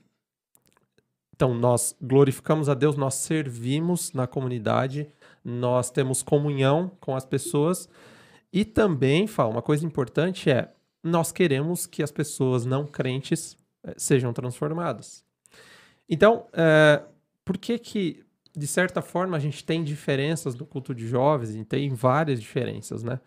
então, 1.37 1.53
nós 1.55 1.94
glorificamos 2.01 2.66
a 2.66 2.72
Deus, 2.72 2.96
nós 2.96 3.14
servimos 3.14 4.14
na 4.14 4.27
comunidade, 4.27 5.07
nós 5.44 5.90
temos 5.90 6.22
comunhão 6.22 6.90
com 6.99 7.14
as 7.14 7.27
pessoas 7.27 7.87
e 8.51 8.64
também, 8.64 9.27
fala, 9.27 9.51
uma 9.51 9.61
coisa 9.61 9.85
importante 9.85 10.51
é 10.51 10.72
nós 11.03 11.31
queremos 11.31 11.87
que 11.87 12.03
as 12.03 12.11
pessoas 12.11 12.64
não 12.64 12.87
crentes 12.87 13.55
eh, 13.85 13.94
sejam 13.99 14.33
transformadas. 14.33 15.22
Então, 16.09 16.46
é, 16.55 17.03
por 17.44 17.59
que 17.59 17.79
que, 17.79 18.25
de 18.57 18.66
certa 18.66 19.03
forma, 19.03 19.37
a 19.37 19.40
gente 19.40 19.62
tem 19.62 19.85
diferenças 19.85 20.55
no 20.55 20.64
culto 20.64 20.94
de 20.94 21.07
jovens 21.07 21.55
e 21.55 21.64
tem 21.64 21.92
várias 21.94 22.40
diferenças, 22.40 23.03
né? 23.03 23.20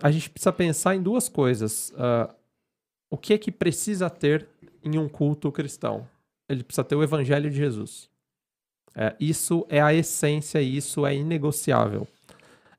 A 0.00 0.10
gente 0.10 0.30
precisa 0.30 0.52
pensar 0.52 0.96
em 0.96 1.02
duas 1.02 1.28
coisas. 1.28 1.90
Uh, 1.90 2.34
o 3.10 3.16
que 3.16 3.34
é 3.34 3.38
que 3.38 3.52
precisa 3.52 4.10
ter 4.10 4.48
em 4.82 4.98
um 4.98 5.08
culto 5.08 5.52
cristão? 5.52 6.06
Ele 6.48 6.62
precisa 6.62 6.84
ter 6.84 6.94
o 6.94 7.02
evangelho 7.02 7.50
de 7.50 7.56
Jesus. 7.56 8.08
É, 8.94 9.14
isso 9.20 9.66
é 9.68 9.80
a 9.80 9.92
essência, 9.92 10.60
isso 10.60 11.06
é 11.06 11.14
inegociável. 11.14 12.06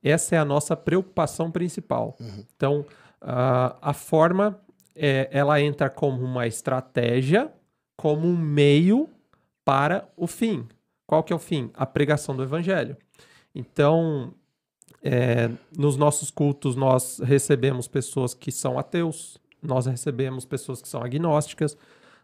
Essa 0.03 0.35
é 0.35 0.39
a 0.39 0.45
nossa 0.45 0.75
preocupação 0.75 1.51
principal. 1.51 2.15
Uhum. 2.19 2.45
Então, 2.55 2.79
uh, 3.21 3.77
a 3.81 3.93
forma, 3.93 4.59
é, 4.95 5.29
ela 5.31 5.61
entra 5.61 5.89
como 5.89 6.23
uma 6.23 6.47
estratégia, 6.47 7.51
como 7.95 8.27
um 8.27 8.37
meio 8.37 9.09
para 9.63 10.07
o 10.15 10.27
fim. 10.27 10.67
Qual 11.05 11.23
que 11.23 11.33
é 11.33 11.35
o 11.35 11.39
fim? 11.39 11.69
A 11.73 11.85
pregação 11.85 12.35
do 12.35 12.43
evangelho. 12.43 12.97
Então, 13.53 14.33
é, 15.01 15.49
nos 15.77 15.97
nossos 15.97 16.31
cultos, 16.31 16.75
nós 16.75 17.19
recebemos 17.19 17.87
pessoas 17.87 18.33
que 18.33 18.51
são 18.51 18.79
ateus, 18.79 19.37
nós 19.61 19.85
recebemos 19.85 20.45
pessoas 20.45 20.81
que 20.81 20.87
são 20.87 21.01
agnósticas, 21.01 21.77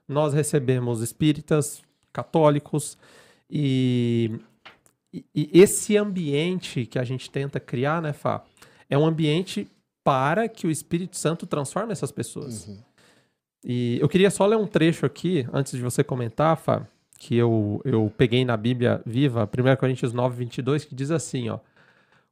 nós 0.08 0.34
recebemos 0.34 1.02
espíritas, 1.02 1.82
católicos 2.12 2.98
e, 3.50 4.40
e, 5.14 5.26
e, 5.34 5.50
esse 5.54 5.98
ambiente 5.98 6.86
que 6.86 7.00
a 7.00 7.04
gente 7.04 7.30
tenta 7.30 7.60
criar, 7.60 8.02
né, 8.02 8.14
Fá, 8.14 8.44
é 8.90 8.98
um 8.98 9.06
ambiente 9.06 9.68
para 10.04 10.48
que 10.50 10.68
o 10.68 10.72
Espírito 10.72 11.18
Santo 11.18 11.46
transforme 11.46 11.92
essas 11.92 12.12
pessoas. 12.12 12.68
Uhum. 12.68 12.78
E 13.64 13.98
eu 14.02 14.10
queria 14.10 14.30
só 14.30 14.46
ler 14.46 14.58
um 14.58 14.68
trecho 14.68 15.06
aqui, 15.06 15.48
antes 15.54 15.74
de 15.74 15.82
você 15.82 16.04
comentar, 16.04 16.58
Fá, 16.58 16.86
que 17.18 17.36
eu, 17.36 17.82
eu 17.86 18.12
peguei 18.18 18.44
na 18.44 18.58
Bíblia 18.58 19.02
Viva, 19.06 19.48
1 19.48 19.76
Coríntios 19.78 20.12
9, 20.12 20.36
22, 20.36 20.84
que 20.84 20.94
diz 20.94 21.10
assim, 21.10 21.50
ó. 21.50 21.60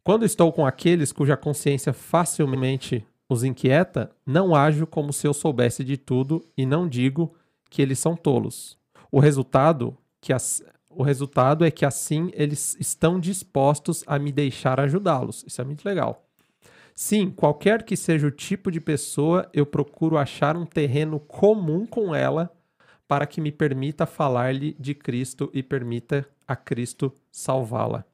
Quando 0.04 0.26
estou 0.26 0.52
com 0.52 0.66
aqueles 0.66 1.12
cuja 1.12 1.38
consciência 1.38 1.94
facilmente 1.94 3.06
os 3.30 3.44
inquieta, 3.44 4.10
não 4.26 4.54
ajo 4.54 4.86
como 4.86 5.14
se 5.14 5.26
eu 5.26 5.34
soubesse 5.34 5.84
de 5.84 5.96
tudo 5.96 6.44
e 6.58 6.66
não 6.66 6.90
digo 6.90 7.34
que 7.72 7.82
eles 7.82 7.98
são 7.98 8.16
tolos. 8.16 8.78
O 9.10 9.20
resultado, 9.20 9.98
que 10.20 10.32
as, 10.32 10.64
o 10.90 11.02
resultado 11.02 11.66
é 11.66 11.72
que 11.72 11.86
assim 11.86 12.30
eles 12.34 12.78
estão 12.80 13.20
dispostos 13.20 14.04
a 14.06 14.20
me 14.20 14.32
deixar 14.32 14.80
ajudá-los. 14.80 15.44
Isso 15.48 15.62
é 15.62 15.64
muito 15.64 15.84
legal. 15.86 16.28
Sim, 16.94 17.32
qualquer 17.32 17.84
que 17.84 17.96
seja 17.96 18.28
o 18.28 18.32
tipo 18.32 18.70
de 18.70 18.82
pessoa, 18.82 19.50
eu 19.54 19.66
procuro 19.66 20.18
achar 20.18 20.56
um 20.58 20.66
terreno 20.66 21.20
comum 21.20 21.86
com 21.86 22.14
ela 22.14 22.52
para 23.08 23.26
que 23.26 23.42
me 23.42 23.52
permita 23.52 24.06
falar-lhe 24.06 24.76
de 24.78 24.94
Cristo 24.94 25.50
e 25.54 25.64
permita 25.64 26.28
a 26.48 26.56
Cristo 26.56 27.14
salvá-la. 27.32 28.06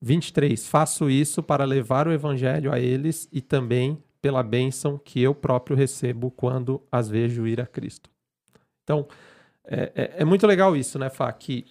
23. 0.00 0.66
Faço 0.66 1.08
isso 1.08 1.42
para 1.42 1.64
levar 1.64 2.08
o 2.08 2.12
evangelho 2.12 2.72
a 2.72 2.80
eles 2.80 3.28
e 3.32 3.40
também 3.40 4.02
pela 4.20 4.42
bênção 4.42 4.98
que 4.98 5.22
eu 5.22 5.34
próprio 5.34 5.76
recebo 5.76 6.30
quando 6.32 6.82
as 6.90 7.08
vejo 7.08 7.46
ir 7.46 7.60
a 7.60 7.66
Cristo. 7.66 8.11
Então, 8.92 9.08
é, 9.64 9.92
é, 9.94 10.12
é 10.18 10.24
muito 10.24 10.46
legal 10.46 10.76
isso, 10.76 10.98
né, 10.98 11.08
Fá? 11.08 11.32
Que 11.32 11.64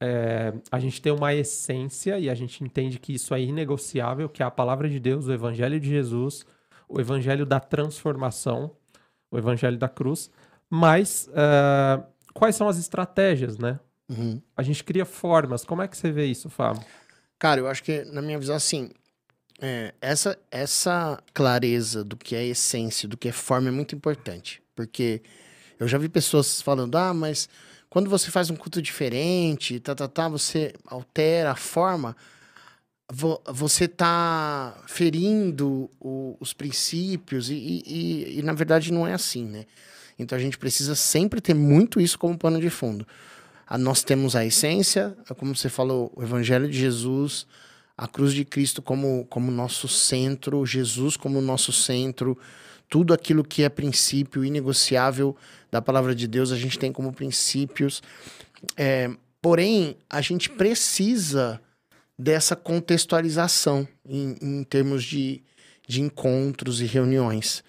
é, 0.00 0.54
a 0.70 0.78
gente 0.78 1.02
tem 1.02 1.12
uma 1.12 1.34
essência 1.34 2.18
e 2.18 2.30
a 2.30 2.34
gente 2.34 2.64
entende 2.64 2.98
que 2.98 3.14
isso 3.14 3.34
é 3.34 3.40
inegociável, 3.40 4.28
que 4.28 4.42
é 4.42 4.46
a 4.46 4.50
palavra 4.50 4.88
de 4.88 4.98
Deus, 4.98 5.26
o 5.26 5.32
evangelho 5.32 5.78
de 5.78 5.88
Jesus, 5.88 6.46
o 6.88 6.98
evangelho 7.00 7.44
da 7.44 7.60
transformação, 7.60 8.74
o 9.30 9.36
evangelho 9.36 9.76
da 9.76 9.88
cruz. 9.88 10.30
Mas 10.70 11.28
uh, 11.28 12.02
quais 12.32 12.56
são 12.56 12.68
as 12.68 12.78
estratégias, 12.78 13.58
né? 13.58 13.78
Uhum. 14.08 14.40
A 14.56 14.62
gente 14.62 14.82
cria 14.82 15.04
formas. 15.04 15.64
Como 15.64 15.82
é 15.82 15.88
que 15.88 15.96
você 15.96 16.10
vê 16.10 16.26
isso, 16.26 16.48
Fábio? 16.48 16.82
Cara, 17.38 17.60
eu 17.60 17.68
acho 17.68 17.82
que, 17.82 18.02
na 18.04 18.22
minha 18.22 18.38
visão, 18.38 18.56
assim, 18.56 18.90
é, 19.60 19.92
essa, 20.00 20.38
essa 20.50 21.22
clareza 21.34 22.02
do 22.02 22.16
que 22.16 22.34
é 22.34 22.46
essência, 22.46 23.08
do 23.08 23.16
que 23.16 23.28
é 23.28 23.32
forma 23.32 23.68
é 23.68 23.72
muito 23.72 23.94
importante. 23.94 24.62
Porque 24.74 25.22
eu 25.78 25.86
já 25.86 25.98
vi 25.98 26.08
pessoas 26.08 26.60
falando, 26.60 26.96
ah, 26.96 27.12
mas 27.12 27.48
quando 27.88 28.10
você 28.10 28.30
faz 28.30 28.50
um 28.50 28.56
culto 28.56 28.82
diferente, 28.82 29.80
tá, 29.80 29.94
tá, 29.94 30.08
tá, 30.08 30.28
você 30.28 30.74
altera 30.86 31.52
a 31.52 31.56
forma, 31.56 32.16
vo, 33.10 33.40
você 33.46 33.86
tá 33.86 34.76
ferindo 34.86 35.90
o, 36.00 36.36
os 36.40 36.52
princípios 36.52 37.50
e, 37.50 37.54
e, 37.86 38.38
e, 38.38 38.42
na 38.42 38.52
verdade, 38.52 38.92
não 38.92 39.06
é 39.06 39.12
assim, 39.12 39.44
né? 39.44 39.66
Então 40.18 40.36
a 40.36 40.40
gente 40.40 40.58
precisa 40.58 40.94
sempre 40.94 41.40
ter 41.40 41.54
muito 41.54 42.00
isso 42.00 42.18
como 42.18 42.38
pano 42.38 42.60
de 42.60 42.70
fundo. 42.70 43.06
A, 43.66 43.76
nós 43.76 44.02
temos 44.02 44.34
a 44.34 44.44
essência, 44.44 45.16
como 45.36 45.54
você 45.54 45.68
falou, 45.68 46.12
o 46.16 46.22
Evangelho 46.22 46.68
de 46.68 46.78
Jesus, 46.78 47.46
a 47.96 48.06
cruz 48.06 48.32
de 48.32 48.44
Cristo 48.44 48.82
como, 48.82 49.26
como 49.26 49.50
nosso 49.50 49.88
centro, 49.88 50.66
Jesus 50.66 51.16
como 51.16 51.40
nosso 51.40 51.72
centro, 51.72 52.38
tudo 52.88 53.12
aquilo 53.12 53.44
que 53.44 53.62
é 53.62 53.68
princípio 53.68 54.44
inegociável 54.44 55.36
da 55.70 55.82
palavra 55.82 56.14
de 56.14 56.26
Deus, 56.26 56.52
a 56.52 56.56
gente 56.56 56.78
tem 56.78 56.92
como 56.92 57.12
princípios. 57.12 58.02
É, 58.76 59.10
porém, 59.40 59.96
a 60.08 60.20
gente 60.20 60.48
precisa 60.50 61.60
dessa 62.18 62.56
contextualização 62.56 63.86
em, 64.08 64.36
em 64.40 64.64
termos 64.64 65.04
de, 65.04 65.42
de 65.86 66.00
encontros 66.00 66.80
e 66.80 66.86
reuniões. 66.86 67.62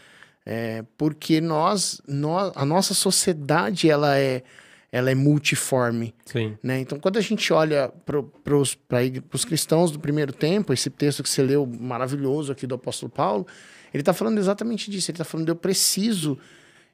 É, 0.45 0.85
porque 0.97 1.41
nós, 1.41 2.01
nós, 2.07 2.53
a 2.55 2.63
nossa 2.63 2.93
sociedade, 2.93 3.89
ela 3.89 4.17
é, 4.17 4.43
ela 4.89 5.11
é 5.11 5.15
multiforme. 5.15 6.15
Sim. 6.25 6.57
Né? 6.63 6.79
Então, 6.79 6.97
quando 6.99 7.17
a 7.17 7.21
gente 7.21 7.51
olha 7.51 7.91
para 8.05 8.55
os 8.55 9.43
cristãos 9.43 9.91
do 9.91 9.99
primeiro 9.99 10.31
tempo, 10.31 10.71
esse 10.71 10.89
texto 10.89 11.21
que 11.21 11.29
você 11.29 11.43
leu 11.43 11.65
maravilhoso 11.65 12.53
aqui 12.53 12.65
do 12.65 12.75
apóstolo 12.75 13.11
Paulo, 13.11 13.45
ele 13.93 14.01
está 14.01 14.13
falando 14.13 14.37
exatamente 14.37 14.91
disso. 14.91 15.11
Ele 15.11 15.15
está 15.15 15.25
falando, 15.25 15.49
eu 15.49 15.55
preciso 15.55 16.37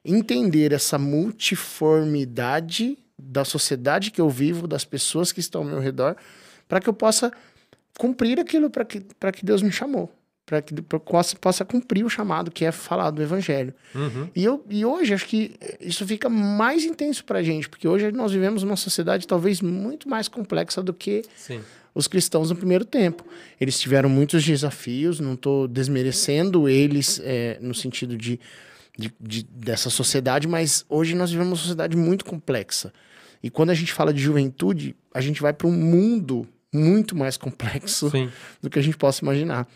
entender 0.04 0.72
essa 0.72 0.98
multiformidade 0.98 2.98
da 3.18 3.44
sociedade 3.44 4.10
que 4.10 4.20
eu 4.20 4.28
vivo, 4.28 4.66
das 4.66 4.84
pessoas 4.84 5.32
que 5.32 5.40
estão 5.40 5.62
ao 5.62 5.66
meu 5.66 5.80
redor, 5.80 6.16
para 6.68 6.80
que 6.80 6.88
eu 6.88 6.94
possa 6.94 7.32
cumprir 7.98 8.40
aquilo 8.40 8.68
para 8.68 8.84
que, 8.84 9.00
que 9.00 9.44
Deus 9.44 9.62
me 9.62 9.70
chamou 9.70 10.12
para 10.46 10.60
que 10.60 10.74
eu 10.74 11.00
possa, 11.00 11.36
possa 11.36 11.64
cumprir 11.64 12.04
o 12.04 12.10
chamado 12.10 12.50
que 12.50 12.64
é 12.64 12.72
falar 12.72 13.10
do 13.10 13.22
evangelho. 13.22 13.74
Uhum. 13.94 14.28
E, 14.34 14.44
eu, 14.44 14.64
e 14.68 14.84
hoje 14.84 15.14
acho 15.14 15.26
que 15.26 15.56
isso 15.80 16.06
fica 16.06 16.28
mais 16.28 16.84
intenso 16.84 17.24
para 17.24 17.38
a 17.38 17.42
gente, 17.42 17.68
porque 17.68 17.88
hoje 17.88 18.12
nós 18.12 18.32
vivemos 18.32 18.62
uma 18.62 18.76
sociedade 18.76 19.26
talvez 19.26 19.60
muito 19.60 20.08
mais 20.08 20.28
complexa 20.28 20.82
do 20.82 20.92
que 20.92 21.22
Sim. 21.34 21.60
Os 21.94 22.08
cristãos 22.08 22.50
no 22.50 22.56
primeiro 22.56 22.84
tempo. 22.84 23.24
Eles 23.60 23.78
tiveram 23.78 24.08
muitos 24.08 24.44
desafios, 24.44 25.20
não 25.20 25.34
estou 25.34 25.68
desmerecendo 25.68 26.68
eles 26.68 27.20
é, 27.22 27.58
no 27.60 27.74
sentido 27.74 28.16
de, 28.16 28.40
de, 28.98 29.12
de, 29.20 29.44
dessa 29.44 29.88
sociedade, 29.88 30.48
mas 30.48 30.84
hoje 30.88 31.14
nós 31.14 31.30
vivemos 31.30 31.52
uma 31.52 31.56
sociedade 31.56 31.96
muito 31.96 32.24
complexa. 32.24 32.92
E 33.42 33.50
quando 33.50 33.70
a 33.70 33.74
gente 33.74 33.92
fala 33.92 34.12
de 34.12 34.20
juventude, 34.20 34.96
a 35.12 35.20
gente 35.20 35.40
vai 35.40 35.52
para 35.52 35.68
um 35.68 35.72
mundo 35.72 36.48
muito 36.72 37.14
mais 37.14 37.36
complexo 37.36 38.10
Sim. 38.10 38.28
do 38.60 38.68
que 38.68 38.78
a 38.78 38.82
gente 38.82 38.96
possa 38.96 39.24
imaginar. 39.24 39.68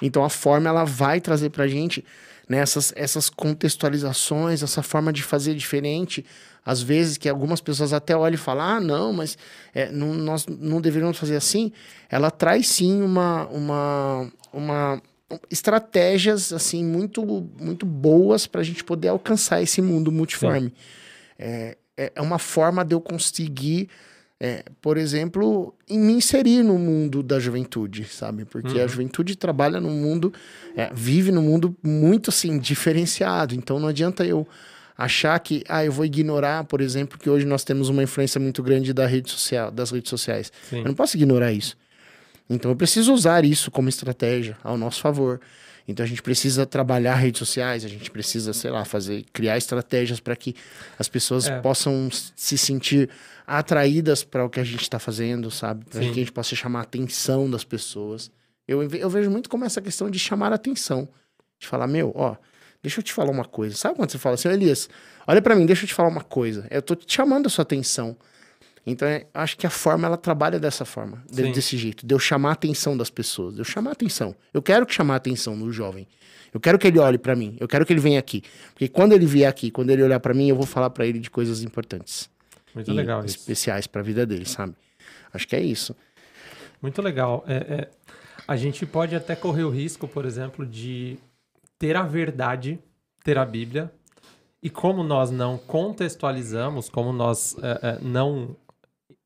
Então 0.00 0.24
a 0.24 0.30
forma 0.30 0.68
ela 0.68 0.84
vai 0.84 1.20
trazer 1.20 1.50
para 1.50 1.64
a 1.64 1.68
gente 1.68 2.04
né, 2.48 2.58
essas, 2.58 2.92
essas 2.96 3.28
contextualizações, 3.28 4.62
essa 4.62 4.82
forma 4.82 5.12
de 5.12 5.22
fazer 5.22 5.54
diferente. 5.54 6.24
Às 6.66 6.82
vezes 6.82 7.16
que 7.16 7.28
algumas 7.28 7.60
pessoas 7.60 7.92
até 7.92 8.16
olham 8.16 8.34
e 8.34 8.36
falam, 8.36 8.64
ah, 8.64 8.80
não, 8.80 9.12
mas 9.12 9.38
é, 9.72 9.88
não, 9.92 10.12
nós 10.12 10.44
não 10.46 10.80
deveríamos 10.80 11.16
fazer 11.16 11.36
assim. 11.36 11.70
Ela 12.10 12.28
traz 12.28 12.66
sim 12.66 13.00
uma, 13.02 13.46
uma, 13.46 14.32
uma 14.52 15.02
estratégias 15.48 16.52
assim 16.52 16.84
muito, 16.84 17.24
muito 17.24 17.86
boas 17.86 18.48
para 18.48 18.62
a 18.62 18.64
gente 18.64 18.82
poder 18.82 19.08
alcançar 19.08 19.62
esse 19.62 19.80
mundo 19.80 20.10
multiforme. 20.10 20.74
É, 21.38 21.76
é, 21.96 22.12
é 22.16 22.20
uma 22.20 22.38
forma 22.38 22.84
de 22.84 22.96
eu 22.96 23.00
conseguir 23.00 23.88
é, 24.38 24.64
por 24.82 24.98
exemplo, 24.98 25.74
em 25.88 25.98
me 25.98 26.12
inserir 26.12 26.62
no 26.62 26.78
mundo 26.78 27.22
da 27.22 27.40
juventude, 27.40 28.04
sabe? 28.04 28.44
Porque 28.44 28.76
uhum. 28.76 28.84
a 28.84 28.86
juventude 28.86 29.34
trabalha 29.34 29.80
num 29.80 29.92
mundo, 29.92 30.32
é, 30.76 30.90
vive 30.92 31.32
num 31.32 31.40
mundo 31.40 31.74
muito 31.82 32.28
assim, 32.28 32.58
diferenciado. 32.58 33.54
Então 33.54 33.80
não 33.80 33.88
adianta 33.88 34.26
eu 34.26 34.46
achar 34.96 35.38
que, 35.40 35.62
ah, 35.68 35.84
eu 35.84 35.92
vou 35.92 36.04
ignorar, 36.04 36.64
por 36.64 36.80
exemplo, 36.80 37.18
que 37.18 37.28
hoje 37.28 37.44
nós 37.44 37.64
temos 37.64 37.88
uma 37.88 38.02
influência 38.02 38.40
muito 38.40 38.62
grande 38.62 38.92
da 38.92 39.06
rede 39.06 39.30
social, 39.30 39.70
das 39.70 39.90
redes 39.90 40.08
sociais. 40.08 40.52
Sim. 40.70 40.78
Eu 40.78 40.84
não 40.84 40.94
posso 40.94 41.16
ignorar 41.16 41.52
isso. 41.52 41.76
Então 42.48 42.70
eu 42.70 42.76
preciso 42.76 43.12
usar 43.12 43.44
isso 43.44 43.70
como 43.70 43.88
estratégia 43.88 44.56
ao 44.62 44.78
nosso 44.78 45.00
favor. 45.00 45.40
Então 45.88 46.04
a 46.04 46.08
gente 46.08 46.22
precisa 46.22 46.66
trabalhar 46.66 47.14
redes 47.14 47.38
sociais, 47.38 47.84
a 47.84 47.88
gente 47.88 48.10
precisa, 48.10 48.52
sei 48.52 48.70
lá, 48.70 48.84
fazer, 48.84 49.24
criar 49.32 49.56
estratégias 49.56 50.18
para 50.18 50.34
que 50.34 50.54
as 50.98 51.08
pessoas 51.08 51.46
é. 51.46 51.60
possam 51.60 52.08
se 52.34 52.58
sentir 52.58 53.08
atraídas 53.46 54.24
para 54.24 54.44
o 54.44 54.50
que 54.50 54.58
a 54.58 54.64
gente 54.64 54.82
está 54.82 54.98
fazendo, 54.98 55.50
sabe? 55.50 55.84
Para 55.84 56.00
que 56.00 56.08
a 56.08 56.12
gente 56.12 56.32
possa 56.32 56.56
chamar 56.56 56.80
a 56.80 56.82
atenção 56.82 57.48
das 57.48 57.62
pessoas. 57.62 58.30
Eu, 58.66 58.82
eu 58.82 59.08
vejo 59.08 59.30
muito 59.30 59.48
como 59.48 59.64
essa 59.64 59.80
questão 59.80 60.10
de 60.10 60.18
chamar 60.18 60.50
a 60.50 60.56
atenção. 60.56 61.08
De 61.58 61.66
falar, 61.66 61.86
meu, 61.86 62.12
ó, 62.16 62.36
deixa 62.86 63.00
eu 63.00 63.02
te 63.02 63.12
falar 63.12 63.32
uma 63.32 63.44
coisa. 63.44 63.74
Sabe 63.74 63.96
quando 63.96 64.10
você 64.10 64.18
fala 64.18 64.34
assim, 64.34 64.48
Elias, 64.48 64.88
olha 65.26 65.42
para 65.42 65.56
mim, 65.56 65.66
deixa 65.66 65.82
eu 65.82 65.88
te 65.88 65.94
falar 65.94 66.08
uma 66.08 66.22
coisa. 66.22 66.68
Eu 66.70 66.80
tô 66.80 66.94
te 66.94 67.12
chamando 67.12 67.46
a 67.46 67.50
sua 67.50 67.62
atenção. 67.62 68.16
Então, 68.86 69.08
é, 69.08 69.26
acho 69.34 69.56
que 69.56 69.66
a 69.66 69.70
forma, 69.70 70.06
ela 70.06 70.16
trabalha 70.16 70.60
dessa 70.60 70.84
forma, 70.84 71.20
de, 71.28 71.50
desse 71.50 71.76
jeito, 71.76 72.06
de 72.06 72.14
eu 72.14 72.20
chamar 72.20 72.50
a 72.50 72.52
atenção 72.52 72.96
das 72.96 73.10
pessoas, 73.10 73.54
de 73.54 73.60
eu 73.60 73.64
chamar 73.64 73.90
a 73.90 73.92
atenção. 73.94 74.36
Eu 74.54 74.62
quero 74.62 74.86
que 74.86 74.94
chamar 74.94 75.14
a 75.14 75.16
atenção 75.16 75.58
do 75.58 75.72
jovem. 75.72 76.06
Eu 76.54 76.60
quero 76.60 76.78
que 76.78 76.86
ele 76.86 77.00
olhe 77.00 77.18
para 77.18 77.34
mim, 77.34 77.56
eu 77.58 77.66
quero 77.66 77.84
que 77.84 77.92
ele 77.92 77.98
venha 77.98 78.20
aqui. 78.20 78.44
Porque 78.72 78.86
quando 78.86 79.12
ele 79.12 79.26
vier 79.26 79.48
aqui, 79.48 79.72
quando 79.72 79.90
ele 79.90 80.04
olhar 80.04 80.20
para 80.20 80.32
mim, 80.32 80.48
eu 80.48 80.54
vou 80.54 80.64
falar 80.64 80.90
para 80.90 81.04
ele 81.04 81.18
de 81.18 81.28
coisas 81.28 81.64
importantes. 81.64 82.30
Muito 82.72 82.92
legal 82.92 83.24
isso. 83.24 83.36
Especiais 83.36 83.88
para 83.88 84.00
a 84.00 84.04
vida 84.04 84.24
dele, 84.24 84.44
sabe? 84.44 84.74
Acho 85.34 85.48
que 85.48 85.56
é 85.56 85.60
isso. 85.60 85.96
Muito 86.80 87.02
legal. 87.02 87.44
É, 87.48 87.54
é, 87.56 87.88
a 88.46 88.54
gente 88.54 88.86
pode 88.86 89.16
até 89.16 89.34
correr 89.34 89.64
o 89.64 89.70
risco, 89.70 90.06
por 90.06 90.24
exemplo, 90.24 90.64
de 90.64 91.18
ter 91.78 91.96
a 91.96 92.02
verdade, 92.02 92.78
ter 93.24 93.38
a 93.38 93.44
Bíblia, 93.44 93.92
e 94.62 94.70
como 94.70 95.02
nós 95.02 95.30
não 95.30 95.58
contextualizamos, 95.58 96.88
como 96.88 97.12
nós 97.12 97.56
é, 97.62 97.80
é 97.82 97.98
não 98.00 98.56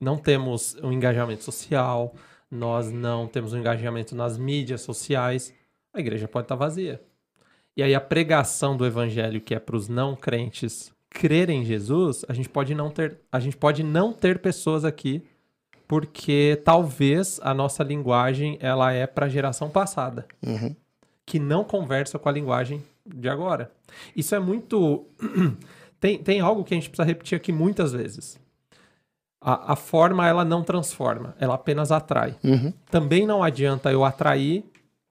não 0.01 0.17
temos 0.17 0.77
um 0.83 0.91
engajamento 0.93 1.45
social, 1.45 2.15
nós 2.51 2.91
não 2.91 3.27
temos 3.27 3.53
um 3.53 3.59
engajamento 3.59 4.15
nas 4.15 4.39
mídias 4.39 4.81
sociais, 4.81 5.53
a 5.93 6.01
igreja 6.01 6.27
pode 6.27 6.47
estar 6.47 6.55
vazia. 6.55 7.01
E 7.77 7.83
aí 7.83 7.95
a 7.95 8.01
pregação 8.01 8.77
do 8.77 8.87
evangelho 8.87 9.41
que 9.41 9.55
é 9.55 9.59
para 9.59 9.77
os 9.77 9.89
não 9.89 10.17
crentes 10.17 10.93
crerem 11.11 11.63
em 11.63 11.65
Jesus, 11.65 12.25
a 12.29 12.33
gente 12.33 12.49
pode 12.49 12.75
não 12.75 12.91
ter, 12.91 13.19
a 13.31 13.41
gente 13.41 13.57
pode 13.57 13.83
não 13.83 14.13
ter 14.13 14.41
pessoas 14.41 14.85
aqui 14.85 15.23
porque 15.87 16.61
talvez 16.65 17.41
a 17.43 17.53
nossa 17.53 17.83
linguagem 17.83 18.57
ela 18.61 18.93
é 18.93 19.07
para 19.07 19.27
a 19.27 19.29
geração 19.29 19.69
passada, 19.69 20.27
uhum. 20.47 20.75
Que 21.31 21.39
não 21.39 21.63
conversa 21.63 22.19
com 22.19 22.29
a 22.29 22.33
linguagem 22.33 22.83
de 23.07 23.29
agora. 23.29 23.71
Isso 24.17 24.35
é 24.35 24.41
muito 24.41 25.07
tem, 26.01 26.19
tem 26.19 26.41
algo 26.41 26.65
que 26.65 26.75
a 26.75 26.77
gente 26.77 26.91
precisa 26.91 27.07
repetir 27.07 27.37
aqui 27.37 27.53
muitas 27.53 27.93
vezes. 27.93 28.37
A, 29.41 29.75
a 29.75 29.77
forma, 29.77 30.27
ela 30.27 30.45
não 30.45 30.65
transforma, 30.65 31.37
ela 31.39 31.55
apenas 31.55 31.93
atrai. 31.93 32.35
Uhum. 32.43 32.73
Também 32.91 33.29
não 33.29 33.45
adianta 33.45 33.93
eu 33.93 34.05
atrair 34.05 34.65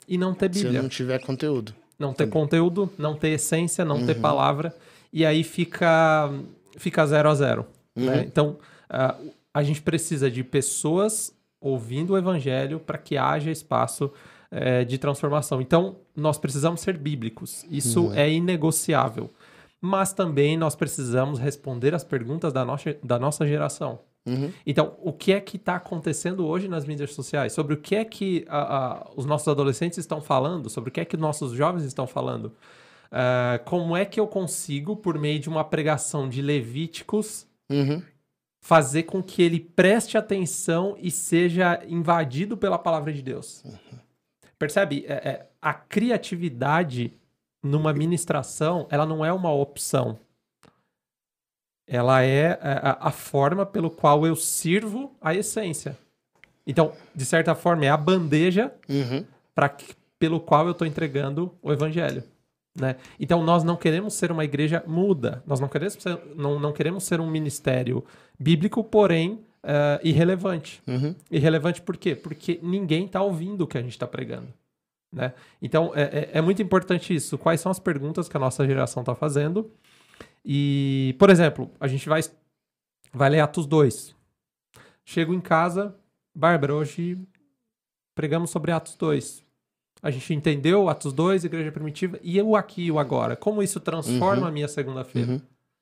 e 0.09 0.17
não 0.17 0.33
ter 0.33 0.49
Bíblia. 0.49 0.73
Se 0.73 0.81
não 0.81 0.89
tiver 0.89 1.19
conteúdo. 1.21 1.73
Não 1.97 2.11
ter 2.11 2.25
Também. 2.25 2.33
conteúdo, 2.33 2.91
não 2.97 3.15
ter 3.15 3.29
essência, 3.29 3.85
não 3.85 3.99
uhum. 3.99 4.05
ter 4.05 4.15
palavra. 4.15 4.75
E 5.13 5.25
aí 5.25 5.41
fica, 5.41 6.29
fica 6.75 7.07
zero 7.07 7.29
a 7.29 7.35
zero. 7.35 7.65
Uhum. 7.95 8.07
Né? 8.07 8.25
Então, 8.27 8.57
uh, 8.91 9.31
a 9.53 9.63
gente 9.63 9.81
precisa 9.81 10.29
de 10.29 10.43
pessoas 10.43 11.33
ouvindo 11.61 12.11
o 12.11 12.17
evangelho 12.17 12.77
para 12.77 12.97
que 12.97 13.17
haja 13.17 13.49
espaço 13.49 14.11
é, 14.51 14.83
de 14.83 14.97
transformação. 14.97 15.61
Então, 15.61 15.97
nós 16.15 16.37
precisamos 16.37 16.81
ser 16.81 16.97
bíblicos. 16.97 17.65
Isso 17.69 18.07
uhum. 18.07 18.13
é 18.13 18.31
inegociável. 18.31 19.31
Mas 19.81 20.11
também 20.11 20.57
nós 20.57 20.75
precisamos 20.75 21.39
responder 21.39 21.95
as 21.95 22.03
perguntas 22.03 22.51
da 22.51 22.65
nossa, 22.65 22.95
da 23.03 23.17
nossa 23.17 23.47
geração. 23.47 23.99
Uhum. 24.27 24.51
Então, 24.65 24.95
o 25.01 25.13
que 25.13 25.31
é 25.31 25.39
que 25.39 25.55
está 25.55 25.75
acontecendo 25.75 26.45
hoje 26.45 26.67
nas 26.67 26.85
mídias 26.85 27.13
sociais? 27.13 27.53
Sobre 27.53 27.73
o 27.73 27.77
que 27.77 27.95
é 27.95 28.03
que 28.03 28.45
a, 28.49 28.77
a, 28.77 29.11
os 29.15 29.25
nossos 29.25 29.47
adolescentes 29.47 29.97
estão 29.97 30.21
falando? 30.21 30.69
Sobre 30.69 30.89
o 30.89 30.91
que 30.91 30.99
é 30.99 31.05
que 31.05 31.15
nossos 31.15 31.53
jovens 31.53 31.83
estão 31.83 32.05
falando? 32.05 32.53
Uh, 33.07 33.63
como 33.65 33.95
é 33.97 34.05
que 34.05 34.19
eu 34.19 34.27
consigo, 34.27 34.95
por 34.95 35.17
meio 35.17 35.39
de 35.39 35.49
uma 35.49 35.63
pregação 35.63 36.29
de 36.29 36.41
Levíticos, 36.41 37.47
uhum. 37.69 38.03
fazer 38.61 39.03
com 39.03 39.23
que 39.23 39.41
ele 39.41 39.59
preste 39.59 40.17
atenção 40.17 40.95
e 40.99 41.09
seja 41.09 41.81
invadido 41.87 42.57
pela 42.57 42.77
palavra 42.77 43.11
de 43.11 43.21
Deus? 43.21 43.63
Uhum. 43.63 43.99
Percebe? 44.59 45.05
É, 45.07 45.13
é, 45.13 45.45
a 45.61 45.73
criatividade 45.73 47.13
numa 47.63 47.93
ministração, 47.93 48.85
ela 48.89 49.05
não 49.05 49.23
é 49.23 49.31
uma 49.31 49.51
opção. 49.51 50.19
Ela 51.87 52.21
é 52.21 52.59
a, 52.61 53.07
a 53.07 53.11
forma 53.11 53.65
pelo 53.65 53.89
qual 53.89 54.27
eu 54.27 54.35
sirvo 54.35 55.15
a 55.19 55.33
essência. 55.33 55.97
Então, 56.67 56.93
de 57.15 57.25
certa 57.25 57.55
forma, 57.55 57.85
é 57.85 57.89
a 57.89 57.97
bandeja 57.97 58.71
uhum. 58.87 59.25
para 59.55 59.75
pelo 60.19 60.39
qual 60.39 60.65
eu 60.65 60.73
estou 60.73 60.85
entregando 60.85 61.55
o 61.61 61.71
evangelho. 61.71 62.23
Né? 62.79 62.97
Então, 63.19 63.41
nós 63.43 63.63
não 63.63 63.77
queremos 63.77 64.13
ser 64.13 64.31
uma 64.31 64.43
igreja 64.43 64.83
muda. 64.85 65.41
Nós 65.47 65.59
não 65.59 65.67
queremos 65.67 65.93
ser, 65.93 66.19
não, 66.35 66.59
não 66.59 66.73
queremos 66.73 67.05
ser 67.05 67.19
um 67.19 67.29
ministério 67.29 68.05
bíblico, 68.37 68.83
porém 68.83 69.43
uh, 69.63 69.99
irrelevante. 70.03 70.81
Uhum. 70.87 71.15
Irrelevante 71.29 71.81
por 71.81 71.97
quê? 71.97 72.15
Porque 72.15 72.59
ninguém 72.61 73.05
está 73.05 73.21
ouvindo 73.21 73.61
o 73.61 73.67
que 73.67 73.77
a 73.77 73.81
gente 73.81 73.91
está 73.91 74.07
pregando. 74.07 74.53
Né? 75.11 75.33
Então, 75.61 75.91
é, 75.95 76.03
é, 76.03 76.29
é, 76.33 76.41
muito 76.41 76.61
importante 76.61 77.13
isso. 77.13 77.37
Quais 77.37 77.59
são 77.59 77.71
as 77.71 77.79
perguntas 77.79 78.29
que 78.29 78.37
a 78.37 78.39
nossa 78.39 78.65
geração 78.65 79.01
está 79.01 79.15
fazendo? 79.15 79.71
E, 80.45 81.15
por 81.17 81.29
exemplo, 81.29 81.69
a 81.79 81.87
gente 81.87 82.07
vai, 82.07 82.21
vai 83.11 83.29
ler 83.29 83.39
Atos 83.39 83.65
2. 83.65 84.15
Chego 85.03 85.33
em 85.33 85.41
casa, 85.41 85.95
Bárbara, 86.35 86.75
hoje 86.75 87.17
pregamos 88.15 88.51
sobre 88.51 88.71
Atos 88.71 88.95
2. 88.95 89.43
A 90.01 90.11
gente 90.11 90.33
entendeu 90.33 90.87
Atos 90.87 91.11
2, 91.11 91.43
Igreja 91.43 91.71
Primitiva, 91.71 92.19
e 92.21 92.41
o 92.41 92.55
aqui 92.55 92.83
e 92.83 92.91
o 92.91 92.99
agora. 92.99 93.35
Como 93.35 93.61
isso 93.61 93.79
transforma 93.79 94.43
uhum. 94.43 94.47
a 94.47 94.51
minha 94.51 94.67
segunda-feira? 94.67 95.31
Uhum. 95.33 95.41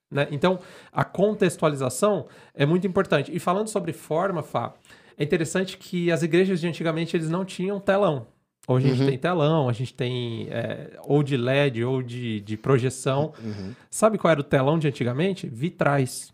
Né? 0.09 0.27
Então, 0.31 0.59
a 0.91 1.03
contextualização 1.03 2.27
é 2.53 2.65
muito 2.65 2.87
importante. 2.87 3.35
E 3.35 3.39
falando 3.39 3.67
sobre 3.67 3.93
forma, 3.93 4.41
Fá, 4.41 4.73
é 5.17 5.23
interessante 5.23 5.77
que 5.77 6.11
as 6.11 6.23
igrejas 6.23 6.59
de 6.59 6.67
antigamente 6.67 7.15
eles 7.15 7.29
não 7.29 7.43
tinham 7.43 7.79
telão. 7.79 8.27
Hoje 8.67 8.87
a 8.87 8.89
gente 8.89 9.01
uhum. 9.01 9.07
tem 9.07 9.17
telão, 9.17 9.69
a 9.69 9.73
gente 9.73 9.93
tem 9.93 10.47
é, 10.49 10.99
ou 11.05 11.23
de 11.23 11.37
LED 11.37 11.85
ou 11.85 12.03
de, 12.03 12.41
de 12.41 12.57
projeção. 12.57 13.33
Uhum. 13.41 13.73
Sabe 13.89 14.17
qual 14.17 14.29
era 14.29 14.41
o 14.41 14.43
telão 14.43 14.77
de 14.77 14.87
antigamente? 14.87 15.47
Vitrais. 15.47 16.33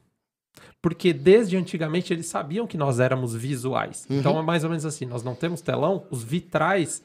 Porque 0.82 1.14
desde 1.14 1.56
antigamente 1.56 2.12
eles 2.12 2.26
sabiam 2.26 2.66
que 2.66 2.76
nós 2.76 3.00
éramos 3.00 3.36
visuais. 3.36 4.08
Uhum. 4.10 4.18
Então 4.18 4.40
é 4.40 4.42
mais 4.42 4.64
ou 4.64 4.70
menos 4.72 4.84
assim: 4.84 5.06
nós 5.06 5.24
não 5.24 5.36
temos 5.36 5.62
telão, 5.62 6.06
os 6.10 6.24
vitrais 6.24 7.04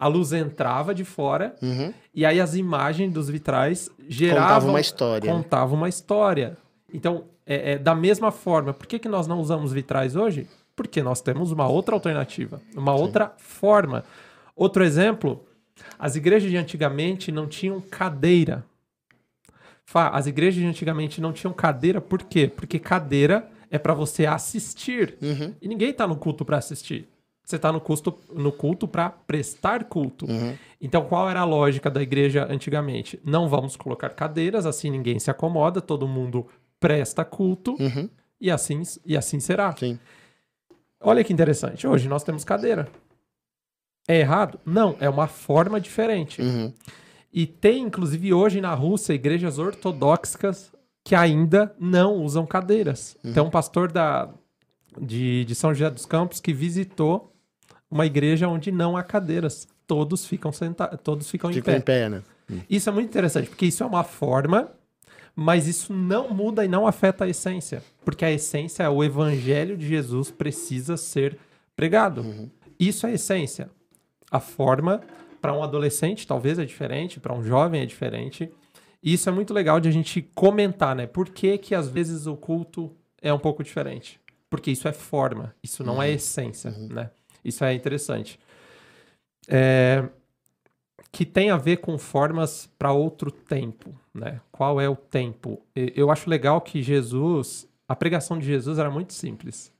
a 0.00 0.06
luz 0.06 0.32
entrava 0.32 0.94
de 0.94 1.04
fora 1.04 1.54
uhum. 1.60 1.92
e 2.14 2.24
aí 2.24 2.40
as 2.40 2.54
imagens 2.54 3.12
dos 3.12 3.28
vitrais 3.28 3.90
geravam 4.08 4.42
contavam 4.42 4.68
uma 4.70 4.80
história. 4.80 5.30
Contavam 5.30 5.76
uma 5.76 5.88
história. 5.90 6.56
Então, 6.92 7.24
é, 7.44 7.72
é, 7.72 7.78
da 7.78 7.94
mesma 7.94 8.32
forma, 8.32 8.72
por 8.72 8.86
que, 8.86 8.98
que 8.98 9.08
nós 9.10 9.26
não 9.26 9.38
usamos 9.38 9.74
vitrais 9.74 10.16
hoje? 10.16 10.48
Porque 10.74 11.02
nós 11.02 11.20
temos 11.20 11.52
uma 11.52 11.68
outra 11.68 11.94
alternativa, 11.94 12.62
uma 12.74 12.96
Sim. 12.96 13.02
outra 13.02 13.34
forma. 13.36 14.02
Outro 14.56 14.82
exemplo, 14.82 15.44
as 15.98 16.16
igrejas 16.16 16.50
de 16.50 16.56
antigamente 16.56 17.30
não 17.30 17.46
tinham 17.46 17.78
cadeira. 17.78 18.64
As 19.92 20.26
igrejas 20.26 20.62
de 20.62 20.66
antigamente 20.66 21.20
não 21.20 21.30
tinham 21.30 21.52
cadeira, 21.52 22.00
por 22.00 22.22
quê? 22.22 22.48
Porque 22.48 22.78
cadeira 22.78 23.46
é 23.70 23.78
para 23.78 23.92
você 23.92 24.24
assistir. 24.24 25.18
Uhum. 25.20 25.54
E 25.60 25.68
ninguém 25.68 25.90
está 25.90 26.06
no 26.06 26.16
culto 26.16 26.42
para 26.42 26.56
assistir. 26.56 27.06
Você 27.44 27.56
está 27.56 27.72
no, 27.72 27.82
no 28.32 28.52
culto 28.52 28.86
para 28.86 29.10
prestar 29.10 29.84
culto. 29.84 30.26
Uhum. 30.26 30.56
Então, 30.80 31.04
qual 31.04 31.28
era 31.28 31.40
a 31.40 31.44
lógica 31.44 31.90
da 31.90 32.00
igreja 32.00 32.46
antigamente? 32.48 33.20
Não 33.24 33.48
vamos 33.48 33.76
colocar 33.76 34.10
cadeiras, 34.10 34.66
assim 34.66 34.90
ninguém 34.90 35.18
se 35.18 35.30
acomoda, 35.30 35.80
todo 35.80 36.06
mundo 36.06 36.46
presta 36.78 37.24
culto 37.24 37.74
uhum. 37.80 38.08
e, 38.40 38.50
assim, 38.50 38.82
e 39.04 39.16
assim 39.16 39.40
será. 39.40 39.74
Sim. 39.76 39.98
Olha 41.00 41.24
que 41.24 41.32
interessante. 41.32 41.86
Hoje 41.86 42.08
nós 42.08 42.22
temos 42.22 42.44
cadeira. 42.44 42.88
É 44.06 44.18
errado? 44.18 44.58
Não, 44.64 44.96
é 45.00 45.08
uma 45.08 45.26
forma 45.26 45.80
diferente. 45.80 46.40
Uhum. 46.42 46.72
E 47.32 47.46
tem, 47.46 47.84
inclusive, 47.84 48.32
hoje 48.34 48.60
na 48.60 48.74
Rússia, 48.74 49.12
igrejas 49.12 49.58
ortodoxas 49.58 50.72
que 51.04 51.14
ainda 51.14 51.74
não 51.78 52.16
usam 52.16 52.46
cadeiras. 52.46 53.16
Uhum. 53.24 53.32
Tem 53.32 53.42
um 53.42 53.50
pastor 53.50 53.90
da, 53.90 54.28
de, 55.00 55.44
de 55.44 55.54
São 55.54 55.72
José 55.72 55.90
dos 55.90 56.06
Campos 56.06 56.40
que 56.40 56.52
visitou 56.52 57.29
uma 57.90 58.06
igreja 58.06 58.48
onde 58.48 58.70
não 58.70 58.96
há 58.96 59.02
cadeiras. 59.02 59.66
Todos 59.86 60.24
ficam 60.24 60.52
sentados, 60.52 60.98
todos 61.02 61.28
ficam 61.28 61.52
Fica 61.52 61.72
em 61.72 61.74
pé. 61.74 61.78
em 61.78 61.80
pé, 61.80 62.08
né? 62.08 62.22
Isso 62.68 62.88
é 62.88 62.92
muito 62.92 63.08
interessante, 63.08 63.48
porque 63.48 63.66
isso 63.66 63.82
é 63.82 63.86
uma 63.86 64.04
forma, 64.04 64.70
mas 65.34 65.66
isso 65.66 65.92
não 65.92 66.30
muda 66.30 66.64
e 66.64 66.68
não 66.68 66.86
afeta 66.86 67.24
a 67.24 67.28
essência. 67.28 67.82
Porque 68.04 68.24
a 68.24 68.30
essência 68.30 68.82
é 68.82 68.88
o 68.88 69.04
evangelho 69.04 69.76
de 69.76 69.86
Jesus 69.86 70.30
precisa 70.30 70.96
ser 70.96 71.38
pregado. 71.76 72.22
Uhum. 72.22 72.50
Isso 72.78 73.06
é 73.06 73.10
a 73.10 73.14
essência. 73.14 73.70
A 74.30 74.40
forma, 74.40 75.00
para 75.40 75.52
um 75.52 75.62
adolescente, 75.62 76.26
talvez 76.26 76.58
é 76.58 76.64
diferente, 76.64 77.20
para 77.20 77.34
um 77.34 77.42
jovem 77.42 77.82
é 77.82 77.86
diferente. 77.86 78.50
E 79.02 79.12
isso 79.14 79.28
é 79.28 79.32
muito 79.32 79.54
legal 79.54 79.80
de 79.80 79.88
a 79.88 79.92
gente 79.92 80.20
comentar, 80.34 80.94
né? 80.94 81.06
Por 81.06 81.28
que, 81.28 81.56
que 81.58 81.74
às 81.74 81.88
vezes 81.88 82.26
o 82.26 82.36
culto 82.36 82.94
é 83.20 83.32
um 83.32 83.38
pouco 83.38 83.62
diferente? 83.62 84.20
Porque 84.48 84.70
isso 84.70 84.88
é 84.88 84.92
forma, 84.92 85.54
isso 85.62 85.84
não 85.84 85.94
é 85.94 85.96
uhum. 85.96 86.02
é 86.02 86.10
essência, 86.12 86.70
uhum. 86.70 86.88
né? 86.88 87.10
Isso 87.44 87.64
é 87.64 87.72
interessante. 87.74 88.38
É, 89.48 90.08
que 91.12 91.24
tem 91.24 91.50
a 91.50 91.56
ver 91.56 91.78
com 91.78 91.98
formas 91.98 92.68
para 92.78 92.92
outro 92.92 93.30
tempo, 93.30 93.94
né? 94.14 94.40
Qual 94.52 94.80
é 94.80 94.88
o 94.88 94.96
tempo? 94.96 95.60
Eu 95.74 96.10
acho 96.10 96.30
legal 96.30 96.60
que 96.60 96.82
Jesus, 96.82 97.68
a 97.88 97.96
pregação 97.96 98.38
de 98.38 98.46
Jesus 98.46 98.78
era 98.78 98.90
muito 98.90 99.12
simples. 99.12 99.72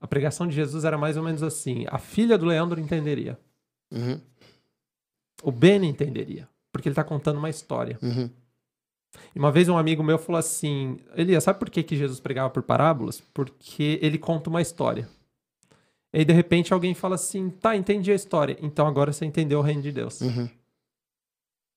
A 0.00 0.06
pregação 0.06 0.46
de 0.46 0.54
Jesus 0.54 0.84
era 0.84 0.96
mais 0.96 1.16
ou 1.16 1.22
menos 1.22 1.42
assim: 1.42 1.84
a 1.88 1.98
filha 1.98 2.38
do 2.38 2.46
Leandro 2.46 2.80
entenderia. 2.80 3.38
Uhum. 3.92 4.20
O 5.42 5.50
Ben 5.50 5.84
entenderia, 5.84 6.48
porque 6.72 6.88
ele 6.88 6.92
está 6.92 7.04
contando 7.04 7.38
uma 7.38 7.50
história. 7.50 7.98
Uhum. 8.00 8.30
E 9.34 9.38
uma 9.38 9.50
vez 9.50 9.68
um 9.68 9.78
amigo 9.78 10.02
meu 10.02 10.18
falou 10.18 10.38
assim: 10.38 10.98
Elias, 11.16 11.42
sabe 11.42 11.58
por 11.58 11.70
que, 11.70 11.82
que 11.82 11.96
Jesus 11.96 12.20
pregava 12.20 12.50
por 12.50 12.62
parábolas? 12.62 13.20
Porque 13.34 13.98
ele 14.00 14.18
conta 14.18 14.50
uma 14.50 14.62
história. 14.62 15.08
E 16.12 16.18
aí, 16.18 16.24
de 16.24 16.32
repente, 16.32 16.72
alguém 16.72 16.94
fala 16.94 17.14
assim: 17.16 17.50
tá, 17.50 17.76
entendi 17.76 18.10
a 18.10 18.14
história. 18.14 18.56
Então 18.60 18.86
agora 18.86 19.12
você 19.12 19.24
entendeu 19.24 19.58
o 19.58 19.62
reino 19.62 19.82
de 19.82 19.92
Deus. 19.92 20.20
Uhum. 20.20 20.48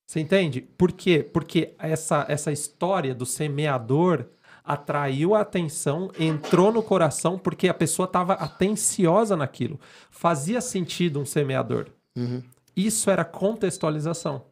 Você 0.07 0.19
entende? 0.19 0.61
Por 0.61 0.91
quê? 0.91 1.23
Porque 1.23 1.73
essa, 1.79 2.25
essa 2.27 2.51
história 2.51 3.15
do 3.15 3.25
semeador 3.25 4.25
atraiu 4.63 5.33
a 5.35 5.41
atenção, 5.41 6.11
entrou 6.19 6.71
no 6.71 6.83
coração, 6.83 7.39
porque 7.39 7.67
a 7.67 7.73
pessoa 7.73 8.05
estava 8.05 8.33
atenciosa 8.33 9.35
naquilo. 9.35 9.79
Fazia 10.09 10.61
sentido 10.61 11.19
um 11.19 11.25
semeador. 11.25 11.87
Uhum. 12.15 12.43
Isso 12.75 13.09
era 13.09 13.23
contextualização. 13.23 14.43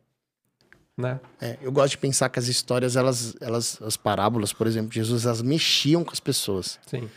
Né? 0.97 1.19
É, 1.39 1.57
eu 1.61 1.71
gosto 1.71 1.91
de 1.91 1.97
pensar 1.97 2.27
que 2.27 2.39
as 2.39 2.47
histórias, 2.47 2.95
elas, 2.95 3.35
elas, 3.39 3.81
as 3.81 3.95
parábolas, 3.95 4.51
por 4.51 4.67
exemplo, 4.67 4.89
de 4.89 4.95
Jesus, 4.95 5.25
elas 5.25 5.41
mexiam 5.41 6.03
com 6.03 6.11
as 6.11 6.19
pessoas. 6.19 6.79
Sim. 6.85 7.09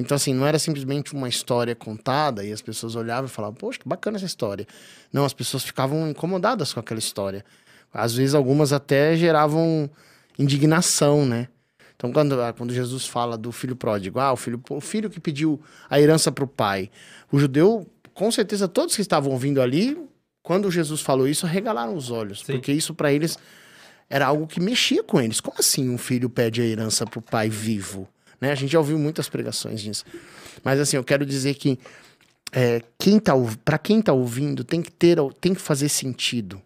Então, 0.00 0.16
assim, 0.16 0.34
não 0.34 0.46
era 0.46 0.58
simplesmente 0.58 1.14
uma 1.14 1.28
história 1.28 1.74
contada 1.74 2.44
e 2.44 2.52
as 2.52 2.62
pessoas 2.62 2.96
olhavam 2.96 3.26
e 3.26 3.28
falavam, 3.28 3.54
poxa, 3.54 3.78
que 3.78 3.88
bacana 3.88 4.16
essa 4.16 4.26
história. 4.26 4.66
Não, 5.12 5.24
as 5.24 5.32
pessoas 5.32 5.62
ficavam 5.62 6.08
incomodadas 6.08 6.72
com 6.72 6.80
aquela 6.80 6.98
história. 6.98 7.44
Às 7.92 8.14
vezes, 8.14 8.34
algumas 8.34 8.72
até 8.72 9.16
geravam 9.16 9.90
indignação, 10.38 11.26
né? 11.26 11.48
Então, 11.94 12.12
quando, 12.12 12.40
ah, 12.40 12.52
quando 12.52 12.72
Jesus 12.72 13.06
fala 13.06 13.36
do 13.36 13.52
filho 13.52 13.76
pródigo, 13.76 14.18
ah, 14.18 14.32
o 14.32 14.36
filho, 14.36 14.60
o 14.70 14.80
filho 14.80 15.10
que 15.10 15.20
pediu 15.20 15.60
a 15.88 16.00
herança 16.00 16.32
para 16.32 16.44
o 16.44 16.48
pai, 16.48 16.90
o 17.30 17.38
judeu, 17.38 17.86
com 18.14 18.30
certeza, 18.30 18.66
todos 18.66 18.96
que 18.96 19.02
estavam 19.02 19.32
ouvindo 19.32 19.60
ali, 19.60 19.98
quando 20.42 20.70
Jesus 20.70 21.02
falou 21.02 21.28
isso, 21.28 21.46
regalaram 21.46 21.94
os 21.94 22.10
olhos, 22.10 22.40
Sim. 22.40 22.54
porque 22.54 22.72
isso 22.72 22.94
para 22.94 23.12
eles 23.12 23.38
era 24.08 24.26
algo 24.26 24.46
que 24.46 24.58
mexia 24.58 25.04
com 25.04 25.20
eles. 25.20 25.40
Como 25.40 25.56
assim 25.58 25.90
um 25.90 25.98
filho 25.98 26.30
pede 26.30 26.62
a 26.62 26.64
herança 26.64 27.04
pro 27.04 27.20
pai 27.20 27.50
vivo? 27.50 28.08
Né? 28.40 28.50
A 28.50 28.54
gente 28.54 28.72
já 28.72 28.78
ouviu 28.78 28.98
muitas 28.98 29.28
pregações 29.28 29.80
disso. 29.80 30.04
Mas 30.64 30.80
assim, 30.80 30.96
eu 30.96 31.04
quero 31.04 31.26
dizer 31.26 31.54
que 31.54 31.78
é, 32.52 32.82
quem 32.98 33.18
tá, 33.18 33.32
para 33.64 33.78
quem 33.78 34.00
tá 34.00 34.12
ouvindo, 34.12 34.64
tem 34.64 34.82
que 34.82 34.90
ter, 34.90 35.18
tem 35.40 35.54
que 35.54 35.60
fazer 35.60 35.88
sentido. 35.88 36.60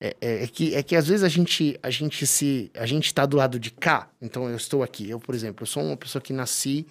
É, 0.00 0.16
é, 0.20 0.42
é, 0.42 0.46
que, 0.48 0.74
é 0.74 0.82
que 0.82 0.96
às 0.96 1.06
vezes 1.06 1.22
a 1.22 1.28
gente, 1.28 1.78
a 1.80 1.88
gente 1.88 2.26
se. 2.26 2.70
A 2.74 2.86
gente 2.86 3.14
tá 3.14 3.24
do 3.24 3.36
lado 3.36 3.58
de 3.58 3.70
cá, 3.70 4.08
então 4.20 4.48
eu 4.48 4.56
estou 4.56 4.82
aqui. 4.82 5.08
Eu, 5.08 5.20
por 5.20 5.32
exemplo, 5.32 5.62
eu 5.62 5.66
sou 5.66 5.82
uma 5.82 5.96
pessoa 5.96 6.20
que 6.20 6.32
nasci 6.32 6.86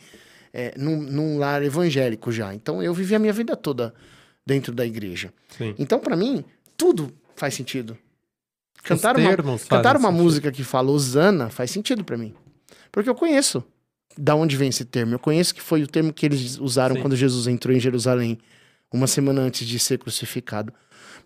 é, 0.53 0.73
num, 0.77 1.01
num 1.01 1.37
lar 1.37 1.61
evangélico 1.61 2.31
já. 2.31 2.53
Então 2.53 2.81
eu 2.81 2.93
vivi 2.93 3.13
a 3.13 3.19
minha 3.19 3.33
vida 3.33 3.55
toda 3.57 3.93
dentro 4.45 4.73
da 4.73 4.85
igreja. 4.85 5.33
Sim. 5.57 5.75
Então, 5.77 5.99
para 5.99 6.15
mim, 6.15 6.43
tudo 6.77 7.13
faz 7.35 7.53
sentido. 7.53 7.97
Cantar 8.81 9.15
uma, 9.17 9.59
cantar 9.69 9.97
uma 9.97 10.11
música 10.11 10.51
que 10.51 10.63
fala 10.63 10.89
Osana 10.89 11.49
faz 11.49 11.69
sentido 11.69 12.03
para 12.03 12.17
mim. 12.17 12.33
Porque 12.91 13.09
eu 13.09 13.15
conheço 13.15 13.63
da 14.17 14.35
onde 14.35 14.57
vem 14.57 14.69
esse 14.69 14.85
termo. 14.85 15.13
Eu 15.13 15.19
conheço 15.19 15.53
que 15.55 15.61
foi 15.61 15.83
o 15.83 15.87
termo 15.87 16.11
que 16.11 16.25
eles 16.25 16.57
usaram 16.57 16.95
Sim. 16.95 17.01
quando 17.01 17.15
Jesus 17.15 17.47
entrou 17.47 17.75
em 17.75 17.79
Jerusalém, 17.79 18.37
uma 18.91 19.07
semana 19.07 19.41
antes 19.41 19.65
de 19.67 19.79
ser 19.79 19.97
crucificado. 19.97 20.73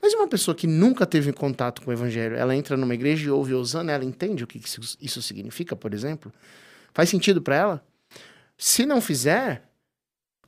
Mas 0.02 0.14
uma 0.14 0.28
pessoa 0.28 0.54
que 0.54 0.68
nunca 0.68 1.06
teve 1.06 1.34
contato 1.34 1.82
com 1.82 1.90
o 1.90 1.94
evangelho, 1.94 2.36
ela 2.36 2.56
entra 2.56 2.78
numa 2.78 2.94
igreja 2.94 3.28
e 3.28 3.30
ouve 3.32 3.54
Osana, 3.54 3.92
ela 3.92 4.06
entende 4.06 4.44
o 4.44 4.48
que 4.48 4.62
isso 5.02 5.22
significa, 5.22 5.76
por 5.76 5.94
exemplo? 5.94 6.32
Faz 6.94 7.10
sentido 7.10 7.42
para 7.42 7.56
ela? 7.56 7.86
Se 8.58 8.86
não 8.86 9.02
fizer, 9.02 9.64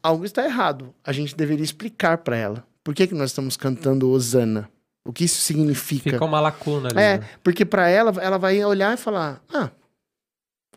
algo 0.02 0.26
está 0.26 0.46
errado. 0.46 0.94
A 1.04 1.12
gente 1.12 1.36
deveria 1.36 1.64
explicar 1.64 2.20
para 2.20 2.38
ela. 2.38 2.68
Por 2.84 2.94
que, 2.94 3.08
que 3.08 3.16
nós 3.16 3.32
estamos 3.32 3.58
cantando 3.58 4.10
Osana? 4.10 4.70
O 5.04 5.12
que 5.12 5.24
isso 5.24 5.42
significa? 5.42 6.12
Fica 6.12 6.26
uma 6.26 6.40
lacuna 6.40 6.90
ali. 6.90 7.00
É, 7.00 7.18
né? 7.18 7.30
porque 7.44 7.66
para 7.66 7.90
ela, 7.90 8.14
ela 8.22 8.38
vai 8.38 8.64
olhar 8.64 8.94
e 8.94 8.98
falar: 8.98 9.42
ah, 9.54 9.70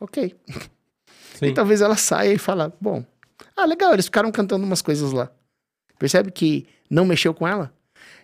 ok. 0.01 0.35
Sim. 1.39 1.47
E 1.47 1.55
talvez 1.55 1.81
ela 1.81 1.97
saia 1.97 2.33
e 2.33 2.39
fala: 2.39 2.73
bom, 2.81 3.05
ah, 3.57 3.65
legal, 3.65 3.93
eles 3.93 4.07
ficaram 4.07 4.33
cantando 4.33 4.65
umas 4.65 4.83
coisas 4.83 5.13
lá. 5.13 5.31
Percebe 5.99 6.31
que 6.31 6.67
não 6.89 7.05
mexeu 7.05 7.33
com 7.35 7.47
ela? 7.47 7.73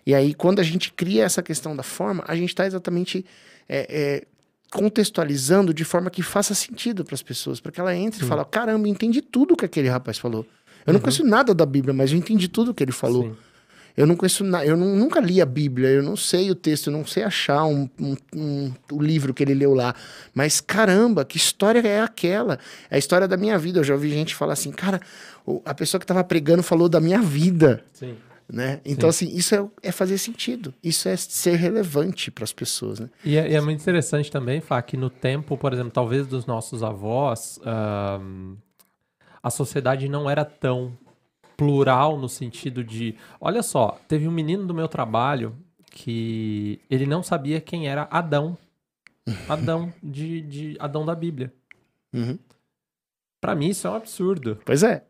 E 0.05 0.15
aí, 0.15 0.33
quando 0.33 0.59
a 0.59 0.63
gente 0.63 0.91
cria 0.93 1.23
essa 1.23 1.43
questão 1.43 1.75
da 1.75 1.83
forma, 1.83 2.23
a 2.27 2.35
gente 2.35 2.49
está 2.49 2.65
exatamente 2.65 3.25
é, 3.67 3.87
é, 3.89 4.27
contextualizando 4.71 5.73
de 5.73 5.83
forma 5.83 6.09
que 6.09 6.23
faça 6.23 6.55
sentido 6.55 7.03
para 7.03 7.13
as 7.13 7.21
pessoas, 7.21 7.59
para 7.59 7.71
que 7.71 7.79
ela 7.79 7.95
entre 7.95 8.19
Sim. 8.19 8.25
e 8.25 8.27
fale: 8.27 8.43
caramba, 8.45 8.87
entendi 8.87 9.21
tudo 9.21 9.55
que 9.55 9.65
aquele 9.65 9.89
rapaz 9.89 10.17
falou. 10.17 10.45
Eu 10.85 10.93
não 10.93 10.99
uhum. 10.99 11.03
conheço 11.03 11.25
nada 11.25 11.53
da 11.53 11.65
Bíblia, 11.65 11.93
mas 11.93 12.11
eu 12.11 12.17
entendi 12.17 12.47
tudo 12.47 12.73
que 12.73 12.83
ele 12.83 12.93
falou. 12.93 13.23
Sim. 13.23 13.35
Eu 13.97 14.05
não 14.05 14.15
conheço 14.15 14.43
nada, 14.43 14.63
eu 14.63 14.77
não, 14.77 14.95
nunca 14.95 15.19
li 15.19 15.41
a 15.41 15.45
Bíblia, 15.45 15.89
eu 15.89 16.03
não 16.03 16.15
sei 16.15 16.51
o 16.51 16.55
texto, 16.55 16.87
eu 16.87 16.93
não 16.93 17.03
sei 17.03 17.23
achar 17.23 17.65
um, 17.65 17.89
um, 17.99 18.15
um, 18.35 18.73
o 18.91 19.01
livro 19.01 19.33
que 19.33 19.41
ele 19.41 19.55
leu 19.55 19.73
lá. 19.73 19.95
Mas 20.35 20.61
caramba, 20.61 21.25
que 21.25 21.35
história 21.35 21.79
é 21.79 21.99
aquela? 21.99 22.59
É 22.91 22.95
a 22.95 22.99
história 22.99 23.27
da 23.27 23.35
minha 23.35 23.57
vida. 23.57 23.79
Eu 23.79 23.83
já 23.83 23.95
ouvi 23.95 24.11
gente 24.11 24.35
falar 24.35 24.53
assim, 24.53 24.71
cara, 24.71 25.01
a 25.65 25.73
pessoa 25.73 25.99
que 25.99 26.03
estava 26.03 26.23
pregando 26.23 26.61
falou 26.61 26.87
da 26.87 27.01
minha 27.01 27.19
vida. 27.19 27.83
Sim. 27.91 28.15
Né? 28.47 28.79
Então, 28.85 29.11
Sim. 29.11 29.25
assim, 29.25 29.35
isso 29.35 29.55
é, 29.55 29.89
é, 29.89 29.91
fazer 29.91 30.19
sentido. 30.19 30.71
Isso 30.83 31.09
é 31.09 31.17
ser 31.17 31.55
relevante 31.55 32.29
para 32.29 32.43
as 32.43 32.53
pessoas. 32.53 32.99
Né? 32.99 33.09
E 33.25 33.35
é, 33.35 33.49
e 33.49 33.55
é, 33.55 33.61
muito 33.61 33.81
interessante 33.81 34.31
também, 34.31 34.61
Fá, 34.61 34.79
que 34.79 34.95
no 34.95 35.09
tempo, 35.09 35.57
por 35.57 35.73
exemplo, 35.73 35.91
talvez 35.91 36.27
dos 36.27 36.45
nossos 36.45 36.83
avós, 36.83 37.59
a 39.41 39.49
sociedade 39.49 40.07
não 40.07 40.29
era 40.29 40.45
tão 40.45 40.95
plural 41.57 42.17
no 42.17 42.29
sentido 42.29 42.83
de, 42.83 43.15
olha 43.41 43.63
só, 43.63 43.99
teve 44.07 44.27
um 44.27 44.31
menino 44.31 44.67
do 44.67 44.73
meu 44.73 44.87
trabalho 44.87 45.57
que 45.89 46.79
ele 46.89 47.07
não 47.07 47.23
sabia 47.23 47.59
quem 47.59 47.87
era 47.89 48.07
Adão. 48.11 48.55
Adão 49.49 49.91
de, 50.01 50.41
de 50.41 50.77
Adão 50.79 51.03
da 51.03 51.15
Bíblia. 51.15 51.51
Uhum. 52.13 52.37
Para 53.41 53.55
mim 53.55 53.69
isso 53.69 53.87
é 53.87 53.89
um 53.89 53.95
absurdo. 53.95 54.59
Pois 54.63 54.83
é. 54.83 55.03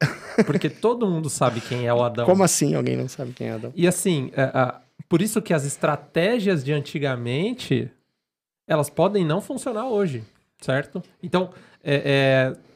porque 0.45 0.69
todo 0.69 1.07
mundo 1.07 1.29
sabe 1.29 1.61
quem 1.61 1.85
é 1.85 1.93
o 1.93 2.01
Adão. 2.01 2.25
Como 2.25 2.43
assim 2.43 2.73
alguém 2.73 2.95
não 2.95 3.07
sabe 3.07 3.33
quem 3.33 3.47
é 3.47 3.51
Adão? 3.51 3.73
E 3.75 3.85
assim, 3.85 4.31
é, 4.33 4.43
é, 4.43 4.75
por 5.09 5.21
isso 5.21 5.41
que 5.41 5.53
as 5.53 5.65
estratégias 5.65 6.63
de 6.63 6.71
antigamente 6.71 7.91
elas 8.65 8.89
podem 8.89 9.25
não 9.25 9.39
funcionar 9.39 9.87
hoje, 9.87 10.23
certo? 10.59 11.01
Então, 11.21 11.51
é, 11.83 12.53
é 12.53 12.67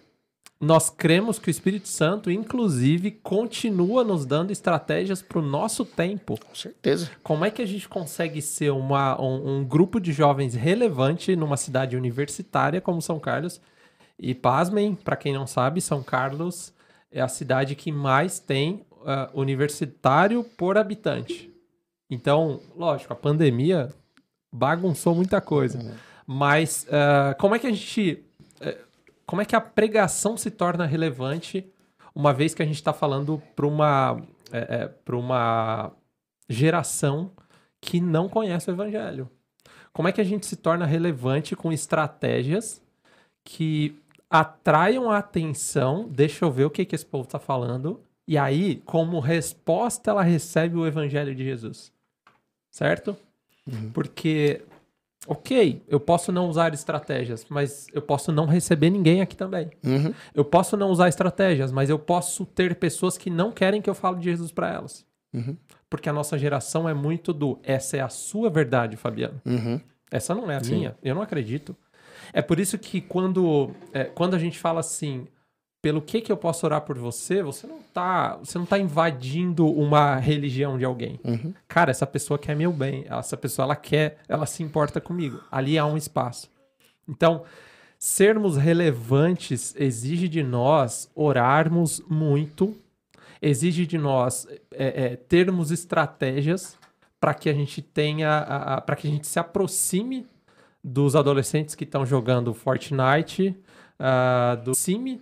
nós 0.61 0.91
cremos 0.91 1.39
que 1.39 1.49
o 1.49 1.51
Espírito 1.51 1.87
Santo, 1.87 2.29
inclusive, 2.29 3.09
continua 3.09 4.03
nos 4.03 4.27
dando 4.27 4.51
estratégias 4.51 5.19
para 5.19 5.39
o 5.39 5.41
nosso 5.41 5.83
tempo. 5.83 6.39
Com 6.39 6.53
certeza. 6.53 7.09
Como 7.23 7.43
é 7.43 7.49
que 7.49 7.63
a 7.63 7.65
gente 7.65 7.89
consegue 7.89 8.43
ser 8.43 8.69
uma, 8.71 9.19
um, 9.19 9.57
um, 9.57 9.65
grupo 9.65 9.99
de 9.99 10.13
jovens 10.13 10.53
relevante 10.53 11.35
numa 11.35 11.57
cidade 11.57 11.97
universitária 11.97 12.79
como 12.79 13.01
São 13.01 13.19
Carlos? 13.19 13.59
E 14.19 14.35
pasmem, 14.35 14.93
para 14.93 15.15
quem 15.15 15.33
não 15.33 15.47
sabe, 15.47 15.81
São 15.81 16.03
Carlos 16.03 16.71
é 17.11 17.19
a 17.19 17.27
cidade 17.27 17.73
que 17.73 17.91
mais 17.91 18.37
tem 18.39 18.85
uh, 18.91 19.31
universitário 19.33 20.43
por 20.43 20.77
habitante. 20.77 21.51
Então, 22.07 22.61
lógico, 22.75 23.11
a 23.11 23.15
pandemia 23.15 23.91
bagunçou 24.53 25.15
muita 25.15 25.41
coisa. 25.41 25.79
Uhum. 25.79 25.93
Mas 26.27 26.85
uh, 26.87 27.35
como 27.39 27.55
é 27.55 27.59
que 27.59 27.65
a 27.65 27.71
gente. 27.71 28.23
Uh, 28.61 28.90
como 29.31 29.41
é 29.41 29.45
que 29.45 29.55
a 29.55 29.61
pregação 29.61 30.35
se 30.35 30.51
torna 30.51 30.85
relevante 30.85 31.65
uma 32.13 32.33
vez 32.33 32.53
que 32.53 32.61
a 32.61 32.65
gente 32.65 32.75
está 32.75 32.91
falando 32.91 33.41
para 33.55 33.65
uma, 33.65 34.21
é, 34.51 34.91
é, 35.07 35.15
uma 35.15 35.89
geração 36.49 37.31
que 37.79 38.01
não 38.01 38.27
conhece 38.27 38.69
o 38.69 38.73
evangelho? 38.73 39.31
Como 39.93 40.09
é 40.09 40.11
que 40.11 40.19
a 40.19 40.23
gente 40.25 40.45
se 40.45 40.57
torna 40.57 40.85
relevante 40.85 41.55
com 41.55 41.71
estratégias 41.71 42.81
que 43.41 43.97
atraiam 44.29 45.09
a 45.09 45.19
atenção? 45.19 46.09
Deixa 46.09 46.43
eu 46.43 46.51
ver 46.51 46.65
o 46.65 46.69
que, 46.69 46.83
que 46.83 46.93
esse 46.93 47.05
povo 47.05 47.23
está 47.23 47.39
falando. 47.39 48.01
E 48.27 48.37
aí, 48.37 48.81
como 48.83 49.17
resposta, 49.21 50.11
ela 50.11 50.23
recebe 50.23 50.75
o 50.75 50.85
evangelho 50.85 51.33
de 51.33 51.45
Jesus. 51.45 51.93
Certo? 52.69 53.15
Uhum. 53.65 53.91
Porque 53.93 54.61
ok, 55.27 55.83
eu 55.87 55.99
posso 55.99 56.31
não 56.31 56.49
usar 56.49 56.73
estratégias, 56.73 57.45
mas 57.49 57.87
eu 57.93 58.01
posso 58.01 58.31
não 58.31 58.45
receber 58.45 58.89
ninguém 58.89 59.21
aqui 59.21 59.35
também. 59.35 59.69
Uhum. 59.83 60.13
Eu 60.33 60.43
posso 60.43 60.75
não 60.75 60.89
usar 60.89 61.09
estratégias, 61.09 61.71
mas 61.71 61.89
eu 61.89 61.99
posso 61.99 62.45
ter 62.45 62.75
pessoas 62.75 63.17
que 63.17 63.29
não 63.29 63.51
querem 63.51 63.81
que 63.81 63.89
eu 63.89 63.95
fale 63.95 64.17
de 64.17 64.23
Jesus 64.23 64.51
para 64.51 64.71
elas. 64.71 65.05
Uhum. 65.33 65.55
Porque 65.89 66.09
a 66.09 66.13
nossa 66.13 66.37
geração 66.37 66.87
é 66.89 66.93
muito 66.93 67.33
do 67.33 67.59
essa 67.63 67.97
é 67.97 68.01
a 68.01 68.09
sua 68.09 68.49
verdade, 68.49 68.97
Fabiano. 68.97 69.39
Uhum. 69.45 69.79
Essa 70.09 70.33
não 70.33 70.49
é 70.49 70.57
a 70.57 70.63
Sim. 70.63 70.75
minha. 70.75 70.97
Eu 71.03 71.15
não 71.15 71.21
acredito. 71.21 71.75
É 72.33 72.41
por 72.41 72.59
isso 72.59 72.77
que 72.77 72.99
quando, 72.99 73.71
é, 73.93 74.05
quando 74.05 74.35
a 74.35 74.39
gente 74.39 74.57
fala 74.59 74.79
assim, 74.79 75.27
pelo 75.81 76.01
que 76.01 76.21
que 76.21 76.31
eu 76.31 76.37
posso 76.37 76.65
orar 76.65 76.81
por 76.81 76.97
você, 76.97 77.41
você 77.41 77.65
não 77.65 77.81
tá, 77.81 78.37
você 78.37 78.57
não 78.59 78.65
tá 78.65 78.77
invadindo 78.77 79.65
uma 79.65 80.15
religião 80.17 80.77
de 80.77 80.85
alguém. 80.85 81.19
Uhum. 81.23 81.53
Cara, 81.67 81.89
essa 81.89 82.05
pessoa 82.05 82.37
quer 82.37 82.55
meu 82.55 82.71
bem, 82.71 83.05
essa 83.09 83.35
pessoa 83.35 83.65
ela 83.65 83.75
quer, 83.75 84.19
ela 84.29 84.45
se 84.45 84.61
importa 84.61 85.01
comigo. 85.01 85.41
Ali 85.51 85.79
há 85.79 85.85
um 85.85 85.97
espaço. 85.97 86.51
Então, 87.09 87.43
sermos 87.97 88.57
relevantes 88.57 89.75
exige 89.75 90.27
de 90.27 90.43
nós 90.43 91.09
orarmos 91.15 91.99
muito, 92.07 92.77
exige 93.41 93.87
de 93.87 93.97
nós 93.97 94.47
é, 94.71 95.05
é, 95.05 95.15
termos 95.15 95.71
estratégias 95.71 96.77
para 97.19 97.33
que 97.33 97.49
a 97.49 97.53
gente 97.53 97.81
tenha, 97.81 98.81
para 98.85 98.95
que 98.95 99.07
a 99.07 99.11
gente 99.11 99.25
se 99.25 99.39
aproxime 99.39 100.27
dos 100.83 101.15
adolescentes 101.15 101.73
que 101.73 101.83
estão 101.83 102.05
jogando 102.05 102.53
Fortnite, 102.53 103.55
uh, 103.99 104.63
do 104.63 104.73
Sim 104.73 105.21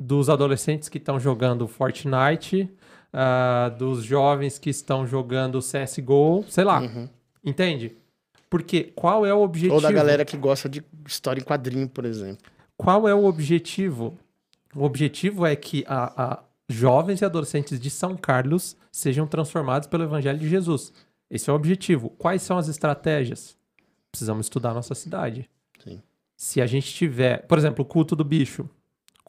dos 0.00 0.30
adolescentes 0.30 0.88
que 0.88 0.96
estão 0.96 1.20
jogando 1.20 1.68
Fortnite, 1.68 2.70
uh, 3.12 3.76
dos 3.76 4.02
jovens 4.02 4.58
que 4.58 4.70
estão 4.70 5.06
jogando 5.06 5.58
CSGO, 5.58 6.42
sei 6.48 6.64
lá. 6.64 6.80
Uhum. 6.80 7.06
Entende? 7.44 7.94
Porque 8.48 8.84
qual 8.96 9.26
é 9.26 9.34
o 9.34 9.42
objetivo? 9.42 9.74
Ou 9.74 9.80
da 9.82 9.92
galera 9.92 10.24
que 10.24 10.38
gosta 10.38 10.70
de 10.70 10.82
história 11.06 11.38
em 11.38 11.44
quadrinho, 11.44 11.86
por 11.86 12.06
exemplo. 12.06 12.50
Qual 12.78 13.06
é 13.06 13.14
o 13.14 13.26
objetivo? 13.26 14.18
O 14.74 14.84
objetivo 14.84 15.44
é 15.44 15.54
que 15.54 15.84
a, 15.86 16.32
a 16.32 16.42
jovens 16.66 17.20
e 17.20 17.24
adolescentes 17.26 17.78
de 17.78 17.90
São 17.90 18.16
Carlos 18.16 18.78
sejam 18.90 19.26
transformados 19.26 19.86
pelo 19.86 20.04
Evangelho 20.04 20.38
de 20.38 20.48
Jesus. 20.48 20.94
Esse 21.30 21.50
é 21.50 21.52
o 21.52 21.56
objetivo. 21.56 22.08
Quais 22.08 22.40
são 22.40 22.56
as 22.56 22.68
estratégias? 22.68 23.54
Precisamos 24.10 24.46
estudar 24.46 24.70
a 24.70 24.74
nossa 24.74 24.94
cidade. 24.94 25.48
Sim. 25.78 26.00
Se 26.36 26.62
a 26.62 26.66
gente 26.66 26.92
tiver, 26.92 27.46
por 27.46 27.58
exemplo, 27.58 27.84
o 27.84 27.86
culto 27.86 28.16
do 28.16 28.24
bicho 28.24 28.66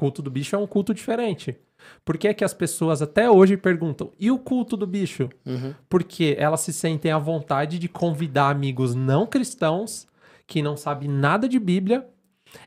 culto 0.02 0.20
do 0.24 0.32
bicho 0.32 0.56
é 0.56 0.58
um 0.58 0.66
culto 0.66 0.96
diferente. 0.96 1.56
Por 2.04 2.18
que, 2.18 2.28
é 2.28 2.34
que 2.34 2.44
as 2.44 2.56
pessoas 2.56 3.04
até 3.04 3.30
hoje 3.30 3.56
perguntam, 3.56 4.12
e 4.20 4.32
o 4.32 4.40
culto 4.40 4.76
do 4.76 4.88
bicho? 4.88 5.30
Uhum. 5.46 5.76
Porque 5.88 6.36
elas 6.40 6.62
se 6.62 6.74
sentem 6.74 7.12
à 7.12 7.20
vontade 7.20 7.78
de 7.78 7.88
convidar 7.88 8.50
amigos 8.50 8.96
não 8.96 9.28
cristãos 9.28 10.08
que 10.48 10.60
não 10.60 10.76
sabem 10.76 11.08
nada 11.08 11.48
de 11.48 11.60
Bíblia, 11.60 12.04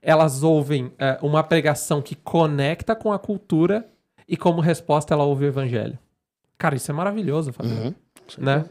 elas 0.00 0.44
ouvem 0.44 0.92
é, 0.96 1.18
uma 1.20 1.42
pregação 1.42 2.00
que 2.00 2.14
conecta 2.14 2.94
com 2.94 3.12
a 3.12 3.18
cultura 3.18 3.84
e 4.28 4.36
como 4.36 4.60
resposta 4.60 5.12
ela 5.12 5.24
ouve 5.24 5.44
o 5.44 5.48
evangelho. 5.48 5.98
Cara, 6.56 6.76
isso 6.76 6.88
é 6.88 6.94
maravilhoso, 6.94 7.52
Fabio. 7.52 7.72
Uhum. 7.72 7.94
Né? 8.38 8.64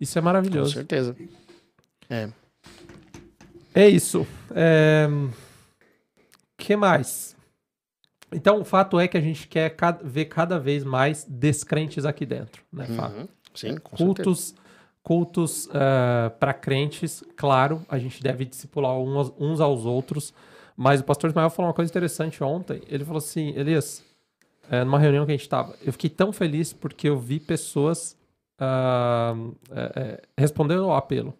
Isso 0.00 0.16
é 0.16 0.22
maravilhoso. 0.22 0.70
Com 0.70 0.74
certeza. 0.76 1.16
É. 2.08 2.28
É 3.74 3.88
isso. 3.88 4.24
É... 4.54 5.08
que 6.56 6.76
mais? 6.76 7.33
Então, 8.34 8.60
o 8.60 8.64
fato 8.64 8.98
é 8.98 9.06
que 9.06 9.16
a 9.16 9.20
gente 9.20 9.46
quer 9.48 9.74
ver 10.02 10.26
cada 10.26 10.58
vez 10.58 10.84
mais 10.84 11.24
descrentes 11.28 12.04
aqui 12.04 12.26
dentro, 12.26 12.62
né, 12.72 12.86
Fábio? 12.86 13.20
Uhum. 13.20 13.28
Sim, 13.54 13.76
com 13.76 13.96
cultos, 13.96 14.38
certeza. 14.40 14.62
cultos 15.02 15.66
uh, 15.66 15.70
eh, 15.74 16.28
para 16.40 16.52
crentes, 16.52 17.22
claro, 17.36 17.86
a 17.88 17.98
gente 17.98 18.20
deve 18.20 18.44
discipular 18.44 18.98
uns, 18.98 19.32
uns 19.38 19.60
aos 19.60 19.86
outros, 19.86 20.34
mas 20.76 21.00
o 21.00 21.04
pastor 21.04 21.30
Ismael 21.30 21.50
falou 21.50 21.68
uma 21.68 21.74
coisa 21.74 21.90
interessante 21.90 22.42
ontem. 22.42 22.82
Ele 22.88 23.04
falou 23.04 23.18
assim, 23.18 23.50
Elias, 23.56 24.02
é, 24.68 24.82
numa 24.82 24.98
reunião 24.98 25.24
que 25.24 25.32
a 25.32 25.34
gente 25.34 25.42
estava, 25.42 25.74
eu 25.84 25.92
fiquei 25.92 26.10
tão 26.10 26.32
feliz 26.32 26.72
porque 26.72 27.08
eu 27.08 27.18
vi 27.18 27.38
pessoas 27.38 28.16
uh, 28.60 29.54
é, 29.70 30.22
respondendo 30.36 30.84
ao 30.84 30.96
apelo. 30.96 31.34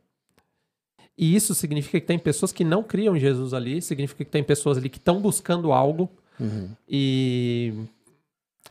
E 1.16 1.34
isso 1.34 1.54
significa 1.54 2.00
que 2.00 2.06
tem 2.06 2.18
pessoas 2.18 2.52
que 2.52 2.64
não 2.64 2.82
criam 2.82 3.16
Jesus 3.16 3.54
ali, 3.54 3.80
significa 3.80 4.24
que 4.24 4.30
tem 4.30 4.42
pessoas 4.42 4.78
ali 4.78 4.88
que 4.88 4.98
estão 4.98 5.20
buscando 5.20 5.72
algo. 5.72 6.10
Uhum. 6.38 6.70
E 6.88 7.86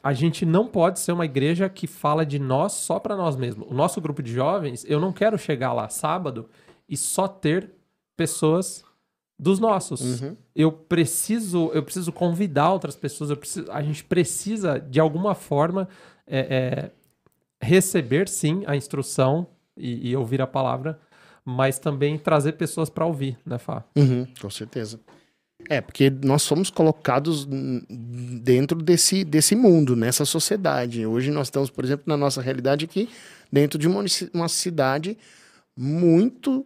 a 0.04 0.14
gente 0.14 0.46
não 0.46 0.68
pode 0.68 1.00
ser 1.00 1.12
uma 1.12 1.26
igreja 1.26 1.70
que 1.70 1.88
fala 1.88 2.26
de 2.26 2.38
nós 2.38 2.74
só 2.74 3.00
para 3.00 3.16
nós 3.16 3.36
mesmos. 3.36 3.68
O 3.70 3.74
nosso 3.74 4.02
grupo 4.02 4.22
de 4.22 4.34
jovens, 4.34 4.86
eu 4.88 5.00
não 5.00 5.14
quero 5.14 5.38
chegar 5.38 5.72
lá 5.74 5.88
sábado 5.88 6.50
e 6.90 6.98
só 6.98 7.28
ter 7.28 7.72
pessoas 8.18 8.84
dos 9.40 9.60
nossos. 9.60 10.22
Uhum. 10.22 10.38
Eu 10.56 10.72
preciso, 10.72 11.72
eu 11.74 11.84
preciso 11.84 12.12
convidar 12.12 12.72
outras 12.72 12.96
pessoas. 12.96 13.34
Preciso, 13.38 13.72
a 13.72 13.82
gente 13.82 14.04
precisa 14.04 14.80
de 14.80 15.00
alguma 15.00 15.34
forma 15.34 15.88
é, 16.28 16.40
é, 16.40 16.92
receber 17.62 18.28
sim 18.28 18.64
a 18.68 18.76
instrução 18.76 19.48
e, 19.76 20.12
e, 20.12 20.16
ouvir 20.16 20.42
a 20.42 20.48
palavra, 20.48 21.00
mas 21.44 21.80
também 21.80 22.18
trazer 22.18 22.54
pessoas 22.54 22.90
para 22.90 23.06
ouvir, 23.06 23.38
né, 23.46 23.58
Fá? 23.58 23.84
Uhum, 23.96 24.28
com 24.40 24.50
certeza. 24.50 25.00
É, 25.70 25.80
porque 25.80 26.10
nós 26.10 26.42
somos 26.42 26.70
colocados 26.70 27.48
dentro 28.42 28.82
desse, 28.82 29.24
desse 29.24 29.56
mundo, 29.56 29.96
nessa 29.96 30.26
sociedade. 30.26 31.06
Hoje 31.06 31.32
nós 31.32 31.48
estamos, 31.48 31.70
por 31.70 31.86
exemplo, 31.86 32.04
na 32.08 32.18
nossa 32.18 32.42
realidade 32.42 32.86
aqui, 32.86 33.10
dentro 33.52 33.80
de 33.80 33.88
uma, 33.88 34.04
uma 34.34 34.50
cidade 34.50 35.18
muito 35.76 36.66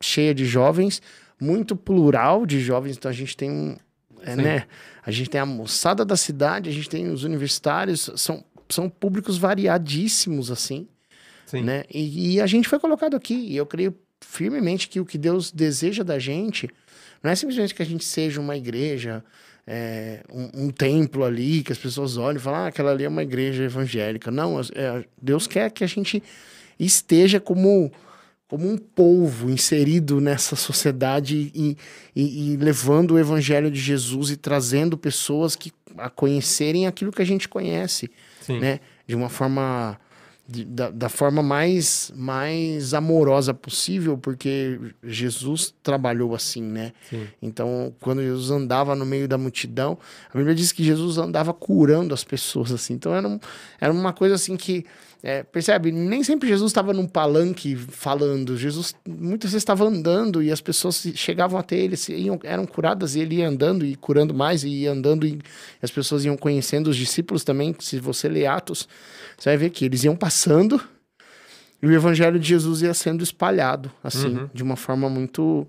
cheia 0.00 0.34
de 0.34 0.44
jovens, 0.44 1.00
muito 1.40 1.74
plural 1.74 2.44
de 2.44 2.60
jovens. 2.60 2.96
Então 2.96 3.10
a 3.10 3.14
gente 3.14 3.36
tem, 3.36 3.76
é, 4.22 4.36
né? 4.36 4.66
A 5.04 5.10
gente 5.10 5.30
tem 5.30 5.40
a 5.40 5.46
moçada 5.46 6.04
da 6.04 6.16
cidade, 6.16 6.70
a 6.70 6.72
gente 6.72 6.88
tem 6.88 7.08
os 7.08 7.24
universitários, 7.24 8.10
são, 8.16 8.44
são 8.68 8.88
públicos 8.88 9.38
variadíssimos, 9.38 10.50
assim. 10.50 10.86
Sim. 11.46 11.62
Né? 11.62 11.84
E, 11.92 12.34
e 12.34 12.40
a 12.40 12.46
gente 12.46 12.68
foi 12.68 12.78
colocado 12.78 13.16
aqui. 13.16 13.34
E 13.34 13.56
eu 13.56 13.66
creio 13.66 13.94
firmemente 14.20 14.88
que 14.88 15.00
o 15.00 15.04
que 15.04 15.18
Deus 15.18 15.52
deseja 15.52 16.02
da 16.02 16.18
gente 16.18 16.68
não 17.24 17.30
é 17.30 17.34
simplesmente 17.34 17.74
que 17.74 17.82
a 17.82 17.86
gente 17.86 18.04
seja 18.04 18.38
uma 18.38 18.54
igreja, 18.54 19.24
é, 19.66 20.22
um, 20.30 20.66
um, 20.66 20.70
templo 20.70 21.24
ali, 21.24 21.62
que 21.62 21.72
as 21.72 21.78
pessoas 21.78 22.18
olhem 22.18 22.36
e 22.36 22.40
falam, 22.40 22.60
ah, 22.60 22.66
aquela 22.66 22.90
ali 22.90 23.04
é 23.04 23.08
uma 23.08 23.22
igreja 23.22 23.64
evangélica. 23.64 24.30
Não, 24.30 24.60
é, 24.60 25.04
Deus 25.20 25.46
quer 25.46 25.70
que 25.70 25.82
a 25.82 25.86
gente 25.86 26.22
esteja 26.78 27.40
como, 27.40 27.90
como 28.46 28.70
um 28.70 28.76
povo 28.76 29.48
inserido 29.48 30.20
nessa 30.20 30.54
sociedade 30.54 31.50
e, 31.54 31.78
e, 32.14 32.52
e 32.52 32.56
levando 32.58 33.12
o 33.12 33.18
evangelho 33.18 33.70
de 33.70 33.80
Jesus 33.80 34.28
e 34.28 34.36
trazendo 34.36 34.98
pessoas 34.98 35.56
que, 35.56 35.72
a 35.96 36.10
conhecerem 36.10 36.86
aquilo 36.86 37.10
que 37.10 37.22
a 37.22 37.26
gente 37.26 37.48
conhece, 37.48 38.10
Sim. 38.42 38.60
né? 38.60 38.80
De 39.06 39.14
uma 39.14 39.30
forma 39.30 39.98
de, 40.46 40.64
da, 40.64 40.90
da, 40.90 41.08
forma 41.08 41.42
mais, 41.42 42.12
mais 42.14 42.92
amorosa 42.92 43.54
possível, 43.54 44.18
porque 44.18 44.78
Jesus 45.02 45.74
trabalhou 45.82 46.34
assim, 46.34 46.62
né? 46.62 46.92
Sim. 47.08 47.26
Então, 47.40 47.94
quando 47.98 48.22
Jesus 48.22 48.50
andava 48.50 48.94
no 48.94 49.06
meio 49.06 49.26
da 49.26 49.38
multidão, 49.38 49.98
a 50.32 50.36
Bíblia 50.36 50.54
diz 50.54 50.70
que 50.70 50.84
Jesus 50.84 51.16
andava 51.16 51.54
curando 51.54 52.12
as 52.12 52.22
pessoas, 52.22 52.72
assim. 52.72 52.94
Então, 52.94 53.14
era, 53.14 53.26
um, 53.26 53.40
era 53.80 53.92
uma 53.92 54.12
coisa 54.12 54.34
assim 54.34 54.56
que 54.56 54.84
é, 55.26 55.42
percebe? 55.42 55.90
Nem 55.90 56.22
sempre 56.22 56.46
Jesus 56.46 56.70
estava 56.70 56.92
num 56.92 57.06
palanque 57.06 57.74
falando. 57.74 58.58
Jesus 58.58 58.94
muitas 59.08 59.52
vezes 59.52 59.62
estava 59.62 59.82
andando 59.82 60.42
e 60.42 60.52
as 60.52 60.60
pessoas 60.60 61.02
chegavam 61.14 61.58
até 61.58 61.78
ele, 61.78 61.96
iam, 62.10 62.38
eram 62.44 62.66
curadas 62.66 63.14
e 63.14 63.20
ele 63.20 63.36
ia 63.36 63.48
andando 63.48 63.86
e 63.86 63.96
curando 63.96 64.34
mais 64.34 64.64
e 64.64 64.68
ia 64.68 64.92
andando 64.92 65.26
e 65.26 65.40
as 65.80 65.90
pessoas 65.90 66.26
iam 66.26 66.36
conhecendo 66.36 66.88
os 66.90 66.96
discípulos 66.98 67.42
também. 67.42 67.74
Se 67.78 67.98
você 67.98 68.28
ler 68.28 68.44
Atos, 68.44 68.86
você 69.38 69.48
vai 69.48 69.56
ver 69.56 69.70
que 69.70 69.86
eles 69.86 70.04
iam 70.04 70.14
passando 70.14 70.78
e 71.82 71.86
o 71.86 71.92
evangelho 71.92 72.38
de 72.38 72.46
Jesus 72.46 72.82
ia 72.82 72.92
sendo 72.92 73.24
espalhado 73.24 73.90
assim, 74.02 74.36
uhum. 74.36 74.50
de 74.52 74.62
uma 74.62 74.76
forma 74.76 75.08
muito 75.08 75.66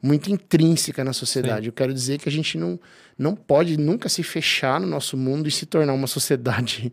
muito 0.00 0.30
intrínseca 0.30 1.02
na 1.02 1.12
sociedade. 1.12 1.62
Sim. 1.62 1.68
Eu 1.68 1.72
quero 1.72 1.92
dizer 1.92 2.18
que 2.18 2.28
a 2.28 2.32
gente 2.32 2.56
não, 2.56 2.78
não 3.18 3.34
pode 3.34 3.76
nunca 3.76 4.08
se 4.08 4.22
fechar 4.22 4.80
no 4.80 4.86
nosso 4.86 5.16
mundo 5.16 5.48
e 5.48 5.50
se 5.50 5.66
tornar 5.66 5.92
uma 5.92 6.06
sociedade 6.06 6.92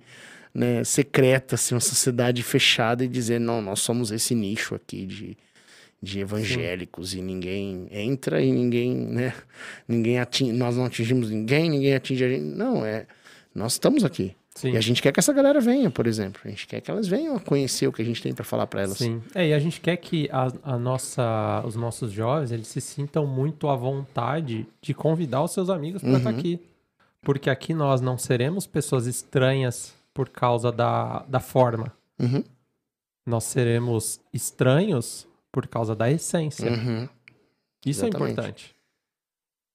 né, 0.54 0.84
secreta, 0.84 1.56
assim, 1.56 1.76
uma 1.76 1.82
sociedade 1.82 2.42
fechada 2.44 3.04
e 3.04 3.08
dizer, 3.08 3.40
não, 3.40 3.62
nós 3.62 3.80
somos 3.80 4.12
esse 4.12 4.34
nicho 4.34 4.76
aqui 4.76 5.06
de, 5.06 5.38
de 6.02 6.20
evangélicos 6.20 7.12
Sim. 7.12 7.20
e 7.20 7.22
ninguém 7.22 7.88
entra 7.92 8.42
e 8.42 8.52
ninguém, 8.52 8.96
né, 8.96 9.34
ninguém 9.88 10.20
atinge, 10.20 10.52
nós 10.54 10.76
não 10.76 10.86
atingimos 10.86 11.30
ninguém, 11.30 11.70
ninguém 11.70 11.96
atinge 11.96 12.24
a 12.24 12.30
gente. 12.30 12.44
Não, 12.44 12.86
é, 12.86 13.06
nós 13.54 13.74
estamos 13.74 14.04
aqui. 14.04 14.36
Sim. 14.56 14.72
E 14.72 14.78
a 14.78 14.82
gente 14.82 15.02
quer 15.02 15.14
que 15.14 15.20
essa 15.20 15.32
galera 15.32 15.62
venha, 15.62 15.90
por 15.90 16.06
exemplo. 16.06 16.42
A 16.44 16.50
gente 16.50 16.68
quer 16.68 16.82
que 16.82 16.92
elas 16.92 17.08
venham 17.08 17.36
a 17.38 17.40
conhecer 17.40 17.88
o 17.88 17.94
que 17.94 18.02
a 18.02 18.06
gente 18.06 18.22
tem 18.22 18.34
para 18.34 18.44
falar 18.44 18.68
para 18.68 18.82
elas. 18.82 18.98
Sim. 18.98 19.22
É, 19.34 19.48
e 19.48 19.54
a 19.54 19.60
gente 19.60 19.80
quer 19.80 19.96
que 19.96 20.28
a, 20.34 20.52
a, 20.64 20.78
nossa, 20.78 21.64
os 21.66 21.78
nossos 21.78 22.12
jovens 22.12 22.52
eles 22.52 22.68
se 22.68 22.82
sintam 22.82 23.26
muito 23.26 23.70
à 23.70 23.76
vontade 23.78 24.68
de 24.82 24.94
convidar 24.94 25.42
os 25.44 25.52
seus 25.52 25.70
amigos 25.70 26.02
para 26.02 26.12
uhum. 26.12 26.18
estar 26.18 26.30
aqui. 26.30 26.60
Porque 27.22 27.50
aqui 27.50 27.74
nós 27.74 28.02
não 28.02 28.18
seremos 28.18 28.68
pessoas 28.68 29.06
estranhas 29.08 29.94
por 30.14 30.30
causa 30.30 30.72
da, 30.72 31.20
da 31.28 31.40
forma. 31.40 31.94
Uhum. 32.20 32.44
Nós 33.26 33.44
seremos 33.46 34.20
estranhos 34.34 35.28
por 35.52 35.68
causa 35.68 35.96
da 35.96 36.10
essência. 36.10 36.72
Uhum. 36.72 37.08
Isso 37.86 38.04
é 38.04 38.08
Exatamente. 38.10 38.30
é 38.30 38.32
importante. 38.32 38.76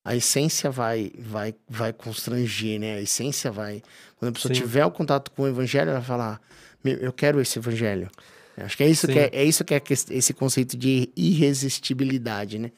A 0.04 0.14
essência 0.14 0.70
vai, 0.70 1.12
vai, 1.18 1.54
vai 1.66 1.92
constranger, 1.92 2.78
né? 2.78 2.96
A 2.96 3.00
essência 3.00 3.50
vai. 3.50 3.82
Quando 4.16 4.30
a 4.30 4.32
pessoa 4.32 4.54
Sim. 4.54 4.60
tiver 4.60 4.84
o 4.84 4.90
contato 4.90 5.30
com 5.30 5.42
o 5.42 5.48
evangelho, 5.48 5.90
ela 5.90 6.00
vai 6.00 6.06
falar: 6.06 6.40
eu 6.84 7.12
quero 7.12 7.40
esse 7.40 7.58
evangelho. 7.58 8.10
Acho 8.56 8.76
que 8.76 8.84
é 8.84 8.88
isso 8.88 9.08
que 9.08 9.18
é, 9.18 9.30
é 9.32 9.44
isso 9.44 9.64
que 9.64 9.74
é 9.74 9.82
esse 10.10 10.32
conceito 10.32 10.76
de 10.76 11.10
irresistibilidade, 11.16 12.58
né? 12.58 12.70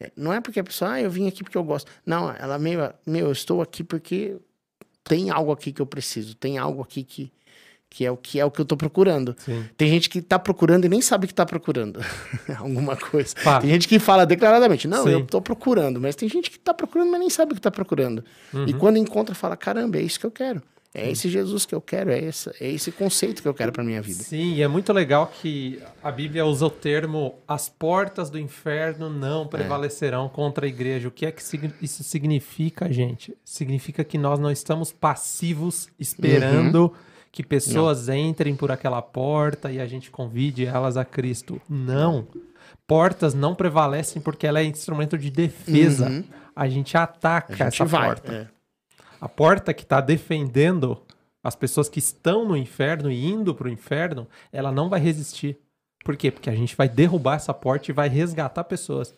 É, 0.00 0.10
não 0.16 0.32
é 0.32 0.40
porque 0.40 0.60
a 0.60 0.64
pessoa, 0.64 0.92
ah, 0.92 1.00
eu 1.00 1.10
vim 1.10 1.28
aqui 1.28 1.42
porque 1.42 1.56
eu 1.56 1.64
gosto. 1.64 1.90
Não, 2.04 2.30
ela 2.30 2.58
meio, 2.58 2.80
meu, 3.06 3.26
eu 3.26 3.32
estou 3.32 3.62
aqui 3.62 3.84
porque 3.84 4.36
tem 5.08 5.30
algo 5.30 5.52
aqui 5.52 5.72
que 5.72 5.80
eu 5.80 5.86
preciso, 5.86 6.34
tem 6.34 6.58
algo 6.58 6.82
aqui 6.82 7.04
que, 7.04 7.32
que 7.88 8.04
é 8.04 8.10
o 8.10 8.16
que 8.16 8.40
é 8.40 8.44
o 8.44 8.50
que 8.50 8.60
eu 8.60 8.64
tô 8.64 8.76
procurando. 8.76 9.36
Sim. 9.38 9.64
Tem 9.76 9.88
gente 9.88 10.10
que 10.10 10.20
tá 10.20 10.38
procurando 10.38 10.84
e 10.84 10.88
nem 10.88 11.00
sabe 11.00 11.26
que 11.26 11.34
tá 11.34 11.46
procurando 11.46 12.00
alguma 12.58 12.96
coisa. 12.96 13.34
Tem 13.60 13.70
gente 13.70 13.86
que 13.86 13.98
fala 13.98 14.26
declaradamente, 14.26 14.88
não, 14.88 15.04
Sim. 15.04 15.10
eu 15.10 15.24
tô 15.24 15.40
procurando, 15.40 16.00
mas 16.00 16.16
tem 16.16 16.28
gente 16.28 16.50
que 16.50 16.58
tá 16.58 16.74
procurando, 16.74 17.10
mas 17.10 17.20
nem 17.20 17.30
sabe 17.30 17.54
que 17.54 17.60
tá 17.60 17.70
procurando. 17.70 18.24
Uhum. 18.52 18.66
E 18.66 18.74
quando 18.74 18.96
encontra, 18.96 19.34
fala, 19.34 19.56
caramba, 19.56 19.98
é 19.98 20.02
isso 20.02 20.18
que 20.18 20.26
eu 20.26 20.30
quero. 20.30 20.60
É 20.98 21.10
esse 21.10 21.28
Jesus 21.28 21.66
que 21.66 21.74
eu 21.74 21.80
quero, 21.80 22.10
é 22.10 22.18
esse, 22.18 22.48
é 22.58 22.70
esse 22.70 22.90
conceito 22.90 23.42
que 23.42 23.48
eu 23.48 23.52
quero 23.52 23.70
para 23.70 23.84
minha 23.84 24.00
vida. 24.00 24.22
Sim, 24.22 24.54
e 24.54 24.62
é 24.62 24.66
muito 24.66 24.94
legal 24.94 25.30
que 25.42 25.78
a 26.02 26.10
Bíblia 26.10 26.46
usa 26.46 26.64
o 26.64 26.70
termo 26.70 27.34
as 27.46 27.68
portas 27.68 28.30
do 28.30 28.38
inferno 28.38 29.10
não 29.10 29.46
prevalecerão 29.46 30.24
é. 30.24 30.28
contra 30.30 30.64
a 30.64 30.68
igreja. 30.68 31.08
O 31.08 31.10
que 31.10 31.26
é 31.26 31.30
que 31.30 31.42
isso 31.82 32.02
significa, 32.02 32.90
gente? 32.90 33.36
Significa 33.44 34.02
que 34.04 34.16
nós 34.16 34.38
não 34.38 34.50
estamos 34.50 34.90
passivos 34.90 35.86
esperando 36.00 36.84
uhum. 36.84 36.92
que 37.30 37.42
pessoas 37.42 38.06
não. 38.06 38.16
entrem 38.16 38.56
por 38.56 38.72
aquela 38.72 39.02
porta 39.02 39.70
e 39.70 39.78
a 39.78 39.86
gente 39.86 40.10
convide 40.10 40.64
elas 40.64 40.96
a 40.96 41.04
Cristo. 41.04 41.60
Não. 41.68 42.26
Portas 42.86 43.34
não 43.34 43.54
prevalecem 43.54 44.22
porque 44.22 44.46
ela 44.46 44.60
é 44.60 44.64
instrumento 44.64 45.18
de 45.18 45.30
defesa. 45.30 46.08
Uhum. 46.08 46.24
A 46.54 46.66
gente 46.68 46.96
ataca 46.96 47.52
a 47.52 47.56
gente 47.56 47.82
essa 47.82 47.84
vai, 47.84 48.06
porta. 48.06 48.32
É 48.52 48.55
a 49.20 49.28
porta 49.28 49.74
que 49.74 49.82
está 49.82 50.00
defendendo 50.00 51.00
as 51.42 51.54
pessoas 51.54 51.88
que 51.88 51.98
estão 51.98 52.44
no 52.44 52.56
inferno 52.56 53.10
e 53.10 53.24
indo 53.24 53.54
para 53.54 53.68
o 53.68 53.70
inferno, 53.70 54.26
ela 54.52 54.72
não 54.72 54.88
vai 54.88 54.98
resistir. 54.98 55.56
Por 56.04 56.16
quê? 56.16 56.30
Porque 56.30 56.50
a 56.50 56.54
gente 56.54 56.76
vai 56.76 56.88
derrubar 56.88 57.36
essa 57.36 57.54
porta 57.54 57.90
e 57.90 57.94
vai 57.94 58.08
resgatar 58.08 58.64
pessoas. 58.64 59.14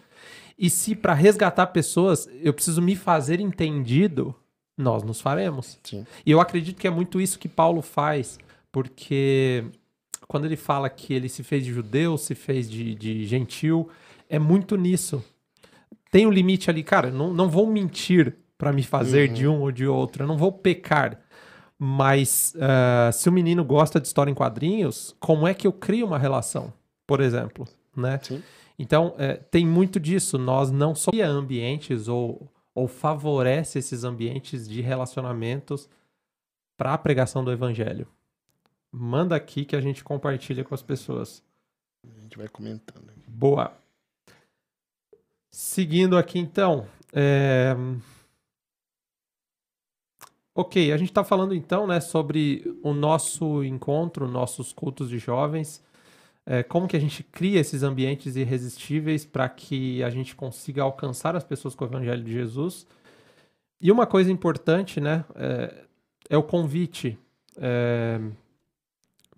E 0.58 0.68
se 0.68 0.94
para 0.94 1.14
resgatar 1.14 1.68
pessoas 1.68 2.28
eu 2.42 2.52
preciso 2.52 2.82
me 2.82 2.96
fazer 2.96 3.40
entendido, 3.40 4.34
nós 4.76 5.02
nos 5.02 5.20
faremos. 5.20 5.78
Sim. 5.82 6.06
E 6.24 6.30
eu 6.30 6.40
acredito 6.40 6.78
que 6.78 6.86
é 6.86 6.90
muito 6.90 7.20
isso 7.20 7.38
que 7.38 7.48
Paulo 7.48 7.80
faz, 7.80 8.38
porque 8.70 9.64
quando 10.26 10.44
ele 10.44 10.56
fala 10.56 10.90
que 10.90 11.14
ele 11.14 11.28
se 11.28 11.42
fez 11.42 11.64
de 11.64 11.72
judeu, 11.72 12.18
se 12.18 12.34
fez 12.34 12.70
de, 12.70 12.94
de 12.94 13.24
gentil, 13.24 13.88
é 14.28 14.38
muito 14.38 14.76
nisso. 14.76 15.24
Tem 16.10 16.26
um 16.26 16.30
limite 16.30 16.68
ali, 16.70 16.82
cara, 16.82 17.10
não, 17.10 17.32
não 17.32 17.48
vou 17.48 17.66
mentir 17.66 18.36
para 18.58 18.72
me 18.72 18.82
fazer 18.82 19.28
uhum. 19.28 19.34
de 19.34 19.48
um 19.48 19.60
ou 19.60 19.72
de 19.72 19.86
outro. 19.86 20.24
Eu 20.24 20.26
não 20.26 20.36
vou 20.36 20.52
pecar. 20.52 21.20
Mas 21.78 22.52
uh, 22.56 23.12
se 23.12 23.28
o 23.28 23.32
menino 23.32 23.64
gosta 23.64 24.00
de 24.00 24.08
história 24.08 24.30
em 24.30 24.34
quadrinhos, 24.34 25.14
como 25.20 25.46
é 25.46 25.54
que 25.54 25.66
eu 25.66 25.72
crio 25.72 26.06
uma 26.06 26.18
relação? 26.18 26.72
Por 27.06 27.20
exemplo. 27.20 27.66
né? 27.96 28.18
Sim. 28.20 28.42
Então, 28.76 29.14
é, 29.16 29.34
tem 29.34 29.64
muito 29.64 29.98
disso. 30.00 30.36
Nós 30.38 30.70
não 30.70 30.94
só 30.94 31.10
ambientes 31.24 32.08
ou, 32.08 32.52
ou 32.74 32.88
favorece 32.88 33.78
esses 33.78 34.04
ambientes 34.04 34.68
de 34.68 34.80
relacionamentos 34.80 35.88
para 36.76 36.94
a 36.94 36.98
pregação 36.98 37.44
do 37.44 37.52
evangelho. 37.52 38.06
Manda 38.90 39.36
aqui 39.36 39.64
que 39.64 39.76
a 39.76 39.80
gente 39.80 40.02
compartilha 40.02 40.64
com 40.64 40.74
as 40.74 40.82
pessoas. 40.82 41.42
A 42.04 42.20
gente 42.22 42.38
vai 42.38 42.48
comentando. 42.48 43.12
Boa. 43.26 43.72
Seguindo 45.50 46.16
aqui, 46.16 46.38
então. 46.38 46.86
É... 47.12 47.74
Ok, 50.58 50.92
a 50.92 50.96
gente 50.96 51.10
está 51.10 51.22
falando 51.22 51.54
então 51.54 51.86
né, 51.86 52.00
sobre 52.00 52.64
o 52.82 52.92
nosso 52.92 53.62
encontro, 53.62 54.26
nossos 54.26 54.72
cultos 54.72 55.08
de 55.08 55.18
jovens 55.18 55.82
é, 56.50 56.62
como 56.62 56.88
que 56.88 56.96
a 56.96 57.00
gente 57.00 57.22
cria 57.22 57.60
esses 57.60 57.82
ambientes 57.82 58.34
irresistíveis 58.34 59.26
para 59.26 59.46
que 59.50 60.02
a 60.02 60.08
gente 60.08 60.34
consiga 60.34 60.82
alcançar 60.82 61.36
as 61.36 61.44
pessoas 61.44 61.74
com 61.74 61.84
o 61.84 61.88
Evangelho 61.88 62.24
de 62.24 62.32
Jesus. 62.32 62.86
E 63.78 63.92
uma 63.92 64.06
coisa 64.06 64.32
importante, 64.32 64.98
né, 64.98 65.26
é, 65.34 65.84
é 66.30 66.38
o 66.38 66.42
convite. 66.42 67.18
É, 67.58 68.18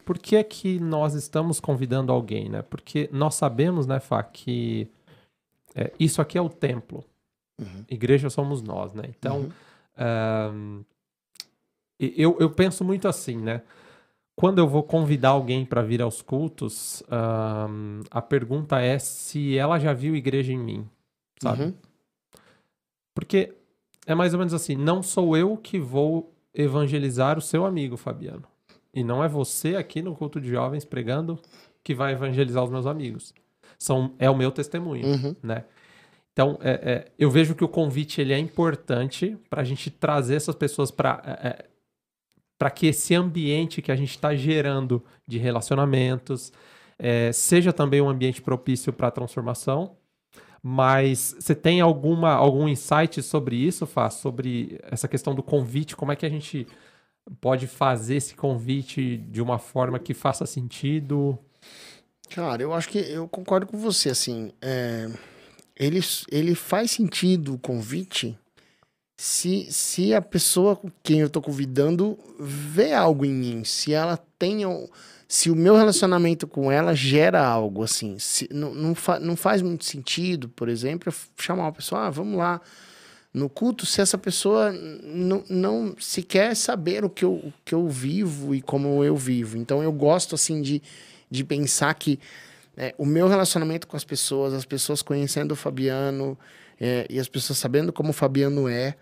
por 0.04 0.20
que 0.20 0.36
é 0.36 0.44
que 0.44 0.78
nós 0.78 1.14
estamos 1.14 1.58
convidando 1.58 2.12
alguém, 2.12 2.48
né? 2.48 2.62
Porque 2.62 3.10
nós 3.12 3.34
sabemos, 3.34 3.88
né, 3.88 3.98
Fá, 3.98 4.22
que 4.22 4.88
é, 5.74 5.92
isso 5.98 6.22
aqui 6.22 6.38
é 6.38 6.40
o 6.40 6.48
templo. 6.48 7.04
Uhum. 7.58 7.84
Igreja 7.90 8.30
somos 8.30 8.62
nós, 8.62 8.94
né? 8.94 9.02
Então, 9.08 9.50
uhum. 9.98 10.84
Eu, 12.00 12.36
eu 12.40 12.50
penso 12.50 12.84
muito 12.84 13.06
assim, 13.06 13.36
né? 13.36 13.62
quando 14.40 14.58
eu 14.58 14.66
vou 14.66 14.82
convidar 14.82 15.30
alguém 15.30 15.66
para 15.66 15.82
vir 15.82 16.00
aos 16.00 16.22
cultos, 16.22 17.02
um, 17.10 18.00
a 18.10 18.22
pergunta 18.22 18.80
é 18.80 18.98
se 18.98 19.58
ela 19.58 19.78
já 19.78 19.92
viu 19.92 20.16
igreja 20.16 20.50
em 20.50 20.58
mim, 20.58 20.88
sabe? 21.42 21.64
Uhum. 21.64 21.74
Porque 23.14 23.52
é 24.06 24.14
mais 24.14 24.32
ou 24.32 24.38
menos 24.38 24.54
assim: 24.54 24.74
não 24.74 25.02
sou 25.02 25.36
eu 25.36 25.58
que 25.58 25.78
vou 25.78 26.32
evangelizar 26.54 27.36
o 27.36 27.42
seu 27.42 27.66
amigo, 27.66 27.98
Fabiano. 27.98 28.44
E 28.94 29.04
não 29.04 29.22
é 29.22 29.28
você 29.28 29.76
aqui 29.76 30.00
no 30.00 30.16
culto 30.16 30.40
de 30.40 30.48
jovens 30.48 30.86
pregando 30.86 31.38
que 31.84 31.94
vai 31.94 32.14
evangelizar 32.14 32.64
os 32.64 32.70
meus 32.70 32.86
amigos. 32.86 33.34
São, 33.78 34.14
é 34.18 34.30
o 34.30 34.36
meu 34.36 34.50
testemunho, 34.50 35.06
uhum. 35.06 35.36
né? 35.42 35.64
Então, 36.32 36.58
é, 36.62 36.70
é, 36.70 37.12
eu 37.18 37.30
vejo 37.30 37.54
que 37.54 37.64
o 37.64 37.68
convite 37.68 38.22
ele 38.22 38.32
é 38.32 38.38
importante 38.38 39.36
para 39.50 39.60
a 39.60 39.64
gente 39.64 39.90
trazer 39.90 40.36
essas 40.36 40.54
pessoas 40.54 40.90
para 40.90 41.22
é, 41.26 41.48
é 41.48 41.69
para 42.60 42.70
que 42.70 42.88
esse 42.88 43.14
ambiente 43.14 43.80
que 43.80 43.90
a 43.90 43.96
gente 43.96 44.10
está 44.10 44.36
gerando 44.36 45.02
de 45.26 45.38
relacionamentos 45.38 46.52
é, 46.98 47.32
seja 47.32 47.72
também 47.72 48.02
um 48.02 48.08
ambiente 48.10 48.42
propício 48.42 48.92
para 48.92 49.08
a 49.08 49.10
transformação. 49.10 49.96
Mas 50.62 51.34
você 51.40 51.54
tem 51.54 51.80
alguma, 51.80 52.32
algum 52.34 52.68
insight 52.68 53.22
sobre 53.22 53.56
isso, 53.56 53.86
Fá? 53.86 54.10
Sobre 54.10 54.78
essa 54.82 55.08
questão 55.08 55.34
do 55.34 55.42
convite? 55.42 55.96
Como 55.96 56.12
é 56.12 56.16
que 56.16 56.26
a 56.26 56.28
gente 56.28 56.66
pode 57.40 57.66
fazer 57.66 58.16
esse 58.16 58.34
convite 58.34 59.16
de 59.16 59.40
uma 59.40 59.58
forma 59.58 59.98
que 59.98 60.12
faça 60.12 60.44
sentido? 60.44 61.38
Cara, 62.28 62.62
eu 62.62 62.74
acho 62.74 62.90
que 62.90 62.98
eu 62.98 63.26
concordo 63.26 63.66
com 63.66 63.78
você, 63.78 64.10
assim, 64.10 64.52
é, 64.60 65.10
ele, 65.74 66.00
ele 66.30 66.54
faz 66.54 66.90
sentido 66.90 67.54
o 67.54 67.58
convite 67.58 68.38
se, 69.22 69.66
se 69.68 70.14
a 70.14 70.22
pessoa 70.22 70.74
com 70.74 70.90
quem 71.02 71.20
eu 71.20 71.28
tô 71.28 71.42
convidando 71.42 72.18
vê 72.38 72.94
algo 72.94 73.22
em 73.22 73.30
mim, 73.30 73.64
se 73.64 73.92
ela 73.92 74.16
tem. 74.38 74.62
Se 75.28 75.50
o 75.50 75.54
meu 75.54 75.76
relacionamento 75.76 76.46
com 76.46 76.72
ela 76.72 76.94
gera 76.94 77.44
algo, 77.44 77.82
assim. 77.82 78.18
Se, 78.18 78.48
não, 78.50 78.72
não, 78.72 78.94
fa, 78.94 79.20
não 79.20 79.36
faz 79.36 79.60
muito 79.60 79.84
sentido, 79.84 80.48
por 80.48 80.70
exemplo, 80.70 81.10
eu 81.10 81.14
chamar 81.36 81.64
uma 81.64 81.72
pessoa, 81.72 82.06
ah, 82.06 82.10
vamos 82.10 82.38
lá 82.38 82.62
no 83.32 83.50
culto, 83.50 83.84
se 83.84 84.00
essa 84.00 84.16
pessoa 84.16 84.72
não, 84.72 85.44
não 85.50 85.94
sequer 86.00 86.56
saber 86.56 87.04
o 87.04 87.10
que, 87.10 87.26
eu, 87.26 87.34
o 87.34 87.52
que 87.62 87.74
eu 87.74 87.86
vivo 87.90 88.54
e 88.54 88.62
como 88.62 89.04
eu 89.04 89.16
vivo. 89.16 89.58
Então 89.58 89.82
eu 89.82 89.92
gosto, 89.92 90.34
assim, 90.34 90.62
de, 90.62 90.80
de 91.30 91.44
pensar 91.44 91.92
que 91.92 92.18
é, 92.74 92.94
o 92.96 93.04
meu 93.04 93.28
relacionamento 93.28 93.86
com 93.86 93.98
as 93.98 94.04
pessoas, 94.04 94.54
as 94.54 94.64
pessoas 94.64 95.02
conhecendo 95.02 95.52
o 95.52 95.56
Fabiano 95.56 96.38
é, 96.80 97.06
e 97.10 97.20
as 97.20 97.28
pessoas 97.28 97.58
sabendo 97.58 97.92
como 97.92 98.08
o 98.08 98.14
Fabiano 98.14 98.66
é, 98.66 98.96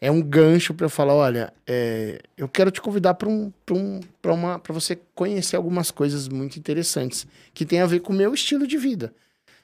é 0.00 0.10
um 0.10 0.20
gancho 0.20 0.74
para 0.74 0.86
eu 0.86 0.90
falar, 0.90 1.14
olha, 1.14 1.52
é, 1.66 2.20
eu 2.36 2.48
quero 2.48 2.70
te 2.70 2.80
convidar 2.80 3.14
para 3.14 3.28
um, 3.28 3.52
um, 3.70 4.00
uma, 4.26 4.58
para 4.58 4.72
você 4.72 4.98
conhecer 5.14 5.56
algumas 5.56 5.90
coisas 5.90 6.28
muito 6.28 6.58
interessantes 6.58 7.26
que 7.54 7.64
tem 7.64 7.80
a 7.80 7.86
ver 7.86 8.00
com 8.00 8.12
o 8.12 8.16
meu 8.16 8.34
estilo 8.34 8.66
de 8.66 8.76
vida, 8.76 9.14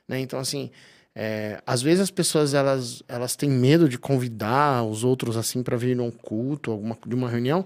né? 0.08 0.20
Então 0.20 0.38
assim, 0.38 0.70
é, 1.14 1.60
às 1.66 1.82
vezes 1.82 2.00
as 2.00 2.10
pessoas 2.10 2.54
elas, 2.54 3.02
elas 3.06 3.36
têm 3.36 3.50
medo 3.50 3.88
de 3.88 3.98
convidar 3.98 4.82
os 4.84 5.04
outros 5.04 5.36
assim 5.36 5.62
para 5.62 5.76
vir 5.76 5.94
num 5.94 6.10
culto, 6.10 6.70
alguma 6.70 6.96
de 7.06 7.14
uma 7.14 7.28
reunião, 7.28 7.64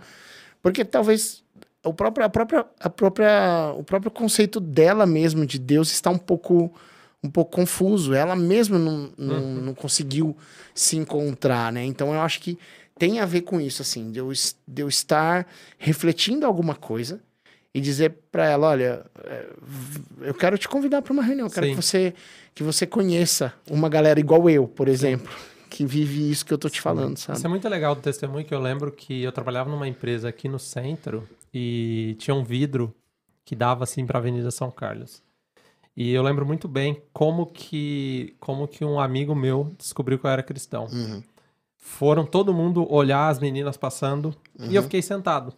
porque 0.61 0.85
talvez 0.85 1.45
o 1.85 1.95
próprio, 1.95 2.27
a 2.27 2.29
própria, 2.29 2.67
a 2.81 2.91
própria, 2.91 3.73
o 3.77 3.85
próprio 3.85 4.11
conceito 4.11 4.59
dela 4.59 5.07
mesmo 5.07 5.47
de 5.47 5.59
Deus 5.59 5.93
está 5.93 6.11
um 6.11 6.19
pouco 6.19 6.75
um 7.27 7.31
pouco 7.31 7.57
confuso. 7.57 8.15
Ela 8.15 8.35
mesma 8.35 8.79
não, 8.79 9.11
não, 9.17 9.35
uhum. 9.35 9.61
não, 9.63 9.75
conseguiu 9.75 10.37
se 10.75 10.97
encontrar, 10.97 11.73
né? 11.73 11.85
Então 11.85 12.15
eu 12.15 12.21
acho 12.21 12.41
que 12.41 12.59
tem 12.99 13.21
a 13.21 13.27
ver 13.27 13.43
com 13.43 13.61
isso, 13.61 13.83
assim, 13.83 14.11
de 14.11 14.19
eu, 14.19 14.33
de 14.67 14.83
eu 14.83 14.89
estar 14.89 15.47
refletindo 15.79 16.47
alguma 16.47 16.75
coisa 16.75 17.21
e 17.75 17.81
dizer 17.81 18.15
para 18.33 18.49
ela, 18.49 18.69
olha, 18.69 19.05
é, 19.25 19.47
eu 20.23 20.35
quero 20.35 20.57
te 20.57 20.67
convidar 20.67 21.03
para 21.03 21.13
uma 21.13 21.23
reunião, 21.23 21.47
eu 21.47 21.53
quero 21.53 21.67
que 21.67 21.75
você 21.75 22.15
que 22.55 22.63
você 22.63 22.87
conheça 22.87 23.53
uma 23.71 23.87
galera 23.87 24.19
igual 24.19 24.49
eu, 24.49 24.67
por 24.67 24.89
exemplo. 24.89 25.31
Sim. 25.31 25.57
Que 25.69 25.85
vive 25.85 26.31
isso 26.31 26.47
que 26.47 26.55
eu 26.55 26.57
tô 26.57 26.71
te 26.71 26.81
falando, 26.81 27.19
sabe? 27.19 27.37
Isso 27.37 27.47
é 27.47 27.51
muito 27.51 27.69
legal 27.69 27.95
do 27.95 28.01
testemunho 28.01 28.47
que 28.47 28.55
eu 28.55 28.61
lembro 28.61 28.91
que 28.91 29.23
eu 29.23 29.31
trabalhava 29.31 29.69
numa 29.69 29.87
empresa 29.87 30.27
aqui 30.27 30.49
no 30.49 30.59
centro 30.59 31.29
e 31.53 32.17
tinha 32.19 32.35
um 32.35 32.43
vidro 32.43 32.95
que 33.45 33.55
dava 33.55 33.85
assim 33.85 34.07
para 34.07 34.17
a 34.17 34.21
Avenida 34.21 34.51
São 34.51 34.71
Carlos. 34.71 35.23
E 35.97 36.13
eu 36.13 36.23
lembro 36.23 36.45
muito 36.45 36.69
bem 36.69 37.03
como 37.13 37.47
que, 37.47 38.37
como 38.39 38.69
que 38.69 38.85
um 38.85 39.01
amigo 39.01 39.35
meu 39.35 39.75
descobriu 39.79 40.19
que 40.19 40.27
eu 40.27 40.31
era 40.31 40.43
cristão. 40.43 40.87
Uhum. 40.93 41.23
Foram 41.79 42.27
todo 42.27 42.53
mundo 42.53 42.87
olhar 42.93 43.29
as 43.29 43.39
meninas 43.39 43.77
passando 43.77 44.35
uhum. 44.59 44.67
e 44.67 44.75
eu 44.75 44.83
uhum. 44.83 44.83
fiquei 44.83 45.01
sentado. 45.01 45.55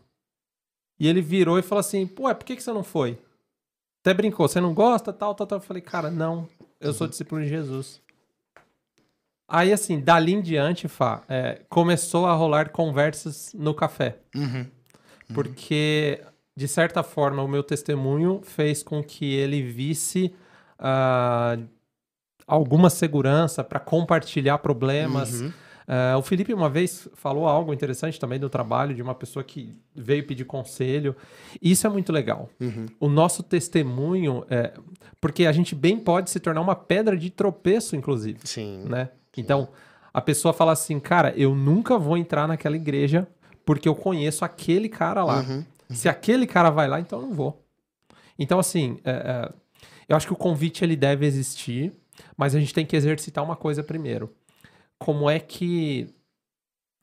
E 1.01 1.09
ele 1.09 1.21
virou 1.21 1.59
e 1.59 1.63
falou 1.63 1.81
assim: 1.81 2.07
Pô, 2.07 2.33
por 2.35 2.45
que, 2.45 2.55
que 2.55 2.63
você 2.63 2.73
não 2.73 2.85
foi? 2.85 3.19
Até 4.01 4.15
brincou, 4.15 4.47
você 4.47 4.61
não 4.61 4.73
gosta? 4.73 5.13
Tal, 5.13 5.35
tal, 5.35 5.47
tal. 5.47 5.59
Eu 5.59 5.63
falei, 5.63 5.83
cara, 5.83 6.11
não, 6.11 6.49
eu 6.81 6.93
sou 6.93 7.07
uhum. 7.07 7.11
discípulo 7.11 7.43
de 7.43 7.49
Jesus. 7.49 8.01
Aí, 9.49 9.73
assim, 9.73 9.99
dali 9.99 10.35
em 10.35 10.41
diante, 10.41 10.89
Fá, 10.89 11.23
é, 11.29 11.63
começou 11.69 12.27
a 12.27 12.35
rolar 12.35 12.71
conversas 12.71 13.53
no 13.55 13.75
café. 13.75 14.19
Uhum. 14.35 14.67
Porque 15.35 16.23
de 16.59 16.67
certa 16.67 17.05
forma, 17.05 17.41
o 17.41 17.47
meu 17.47 17.63
testemunho 17.63 18.41
fez 18.43 18.83
com 18.83 19.01
que 19.01 19.33
ele 19.33 19.63
visse 19.63 20.35
uh, 20.81 21.65
alguma 22.49 22.91
segurança 22.91 23.63
para 23.63 23.79
compartilhar 23.79 24.59
problemas. 24.59 25.41
Uhum. 25.41 25.53
Uh, 25.87 26.19
o 26.19 26.23
Felipe 26.23 26.53
uma 26.53 26.69
vez 26.69 27.09
falou 27.15 27.47
algo 27.47 27.73
interessante 27.73 28.19
também 28.19 28.41
do 28.41 28.51
trabalho 28.51 28.93
de 28.93 29.01
uma 29.01 29.15
pessoa 29.15 29.45
que 29.45 29.73
veio 29.95 30.27
pedir 30.27 30.47
conselho. 30.47 31.15
Isso 31.63 31.87
é 31.87 31.91
muito 31.91 32.13
legal. 32.13 32.51
Uhum. 32.61 32.87
O 32.99 33.09
nosso 33.09 33.45
testemunho, 33.45 34.45
é, 34.51 34.73
porque 35.21 35.47
a 35.47 35.53
gente 35.53 35.77
bem 35.77 35.97
pode 35.97 36.29
se 36.29 36.41
tornar 36.41 36.61
uma 36.61 36.75
pedra 36.75 37.17
de 37.17 37.31
tropeço, 37.31 37.95
inclusive. 37.95 38.41
Sim. 38.43 38.83
Né? 38.85 39.11
Sim. 39.33 39.43
Então, 39.43 39.69
a 40.13 40.21
pessoa 40.21 40.53
fala 40.53 40.73
assim, 40.73 40.99
cara, 40.99 41.33
eu 41.37 41.55
nunca 41.55 41.97
vou 41.97 42.17
entrar 42.17 42.49
naquela 42.49 42.75
igreja 42.75 43.29
porque 43.65 43.89
eu 43.89 43.95
conheço 43.95 44.45
aquele 44.45 44.89
cara 44.89 45.23
lá. 45.23 45.43
Uhum. 45.43 45.65
Se 45.91 46.09
aquele 46.09 46.47
cara 46.47 46.71
vai 46.71 46.89
lá, 46.89 47.01
então 47.01 47.21
eu 47.21 47.27
não 47.27 47.35
vou. 47.35 47.65
Então, 48.39 48.59
assim, 48.59 49.01
é, 49.05 49.11
é, 49.11 49.53
eu 50.09 50.17
acho 50.17 50.27
que 50.27 50.33
o 50.33 50.37
convite 50.37 50.85
ele 50.85 50.97
deve 50.97 51.27
existir, 51.27 51.93
mas 52.37 52.55
a 52.55 52.61
gente 52.61 52.75
tem 52.75 52.87
que 52.87 52.97
exercitar 52.97 53.43
uma 53.43 53.57
coisa 53.57 53.83
primeiro. 53.83 54.35
Como 54.99 55.29
é 55.29 55.39
que. 55.39 56.09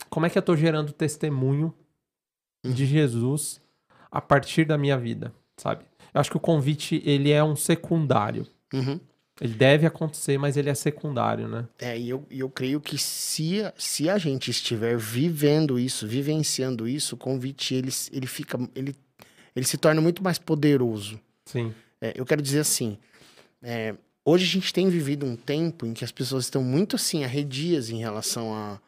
Como 0.09 0.25
é 0.25 0.29
que 0.29 0.37
eu 0.37 0.41
estou 0.41 0.55
gerando 0.55 0.93
testemunho 0.93 1.73
de. 2.63 2.85
Jesus 2.85 3.61
a 4.11 4.21
partir 4.21 4.65
da 4.65 4.77
minha 4.77 4.97
vida, 4.97 5.33
sabe? 5.57 5.83
Eu 6.13 6.21
acho 6.21 6.31
que 6.31 6.37
o 6.37 6.41
convite 6.41 7.01
ele 7.05 7.31
é 7.31 7.43
um 7.43 7.55
secundário. 7.55 8.47
Uhum. 8.73 8.99
Ele 9.39 9.53
deve 9.53 9.85
acontecer, 9.85 10.37
mas 10.37 10.55
ele 10.55 10.69
é 10.69 10.73
secundário, 10.73 11.47
né? 11.47 11.67
É, 11.79 11.97
e 11.99 12.09
eu, 12.09 12.25
eu 12.31 12.49
creio 12.49 12.79
que 12.79 12.97
se, 12.97 13.61
se 13.77 14.09
a 14.09 14.17
gente 14.17 14.49
estiver 14.49 14.97
vivendo 14.97 15.77
isso, 15.77 16.07
vivenciando 16.07 16.87
isso, 16.87 17.15
o 17.15 17.17
convite 17.17 17.75
ele, 17.75 17.91
ele 18.13 18.27
fica. 18.27 18.57
Ele, 18.73 18.95
ele 19.53 19.65
se 19.65 19.77
torna 19.77 19.99
muito 19.99 20.23
mais 20.23 20.39
poderoso. 20.39 21.19
Sim. 21.45 21.73
É, 21.99 22.13
eu 22.15 22.25
quero 22.25 22.41
dizer 22.41 22.59
assim. 22.59 22.97
É, 23.61 23.95
hoje 24.23 24.45
a 24.45 24.47
gente 24.47 24.73
tem 24.73 24.87
vivido 24.89 25.25
um 25.25 25.35
tempo 25.35 25.85
em 25.85 25.93
que 25.93 26.05
as 26.05 26.11
pessoas 26.11 26.45
estão 26.45 26.63
muito 26.63 26.95
assim, 26.95 27.25
arredias 27.25 27.89
em 27.89 27.97
relação 27.97 28.53
a, 28.53 28.79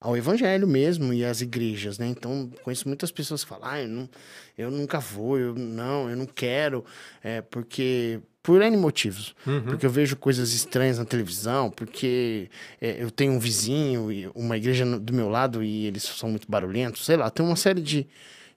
ao 0.00 0.16
evangelho 0.18 0.68
mesmo 0.68 1.14
e 1.14 1.24
às 1.24 1.40
igrejas, 1.40 1.98
né? 1.98 2.06
Então, 2.06 2.50
conheço 2.62 2.86
muitas 2.86 3.10
pessoas 3.10 3.42
que 3.42 3.48
falam, 3.48 3.68
ah, 3.68 3.80
eu, 3.80 3.88
não, 3.88 4.10
eu 4.58 4.70
nunca 4.70 5.00
vou, 5.00 5.38
eu 5.38 5.54
não, 5.54 6.10
eu 6.10 6.16
não 6.16 6.26
quero, 6.26 6.84
é, 7.22 7.40
porque 7.40 8.20
por 8.44 8.60
N 8.60 8.76
motivos. 8.76 9.34
Uhum. 9.46 9.62
Porque 9.62 9.86
eu 9.86 9.90
vejo 9.90 10.16
coisas 10.16 10.52
estranhas 10.52 10.98
na 10.98 11.06
televisão, 11.06 11.70
porque 11.70 12.50
é, 12.78 13.02
eu 13.02 13.10
tenho 13.10 13.32
um 13.32 13.38
vizinho, 13.38 14.12
e 14.12 14.30
uma 14.34 14.58
igreja 14.58 14.84
do 14.98 15.14
meu 15.14 15.30
lado 15.30 15.64
e 15.64 15.86
eles 15.86 16.02
são 16.02 16.28
muito 16.28 16.48
barulhentos, 16.48 17.06
sei 17.06 17.16
lá, 17.16 17.30
tem 17.30 17.44
uma 17.44 17.56
série 17.56 17.80
de, 17.80 18.06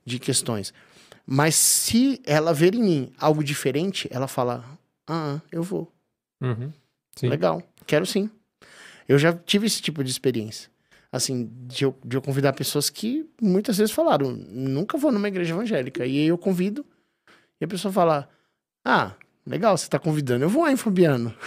de 0.06 0.20
questões. 0.20 0.74
Mas 1.26 1.56
se 1.56 2.22
ela 2.26 2.54
ver 2.54 2.76
em 2.76 2.84
mim 2.84 3.14
algo 3.18 3.42
diferente, 3.42 4.10
ela 4.12 4.28
fala: 4.28 4.66
Ah, 5.08 5.40
eu 5.52 5.64
vou. 5.64 5.90
Uhum. 6.42 6.72
Legal, 7.24 7.64
quero 7.86 8.06
sim. 8.06 8.30
Eu 9.08 9.18
já 9.18 9.32
tive 9.32 9.68
esse 9.68 9.82
tipo 9.82 10.04
de 10.04 10.12
experiência. 10.12 10.70
Assim, 11.10 11.50
de 11.66 11.86
eu, 11.86 11.98
de 12.04 12.18
eu 12.18 12.22
convidar 12.22 12.52
pessoas 12.52 12.90
que 12.90 13.26
muitas 13.42 13.78
vezes 13.78 13.94
falaram: 13.94 14.32
Nunca 14.32 14.98
vou 14.98 15.14
numa 15.14 15.30
igreja 15.30 15.54
evangélica. 15.54 16.06
E 16.06 16.20
aí 16.20 16.28
eu 16.28 16.38
convido, 16.38 16.86
e 17.62 17.64
a 17.64 17.68
pessoa 17.68 17.92
fala: 17.92 18.30
Ah, 18.86 19.14
legal, 19.48 19.78
você 19.78 19.88
tá 19.88 19.98
convidando, 19.98 20.44
eu 20.46 20.50
vou, 20.50 20.68
hein, 20.68 20.76
Fabiano? 20.76 21.34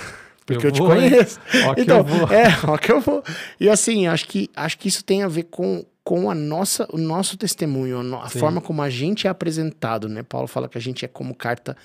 Porque 0.47 0.67
eu, 0.67 0.71
eu 0.71 0.73
te 0.73 0.81
conheço. 0.81 1.39
Ó 1.69 1.75
então, 1.77 1.99
eu 1.99 2.05
vou. 2.05 2.27
é, 2.33 2.49
ó 2.67 2.77
que 2.77 2.91
eu 2.91 3.01
vou. 3.01 3.23
E 3.61 3.69
assim, 3.69 4.09
acho 4.09 4.27
que, 4.27 4.51
acho 4.57 4.79
que 4.79 4.89
isso 4.89 5.05
tem 5.05 5.23
a 5.23 5.29
ver 5.29 5.45
com, 5.45 5.85
com 6.03 6.29
a 6.29 6.35
nossa, 6.35 6.89
o 6.93 6.99
nosso 6.99 7.37
testemunho, 7.37 8.17
a 8.17 8.29
forma 8.29 8.61
como 8.61 8.83
a 8.83 8.91
gente 8.91 9.29
é 9.29 9.31
apresentado, 9.31 10.09
né? 10.09 10.25
Paulo 10.25 10.49
fala 10.49 10.69
que 10.69 10.77
a 10.77 10.81
gente 10.81 11.05
é 11.05 11.09
como 11.09 11.37
carta 11.37 11.77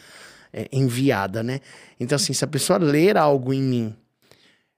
é, 0.51 0.68
enviada, 0.72 1.43
né? 1.43 1.59
Então, 1.99 2.16
assim, 2.16 2.34
se 2.34 2.43
a 2.43 2.47
pessoa 2.47 2.80
ler 2.80 3.18
algo 3.18 3.53
em 3.53 3.61
mim, 3.61 3.95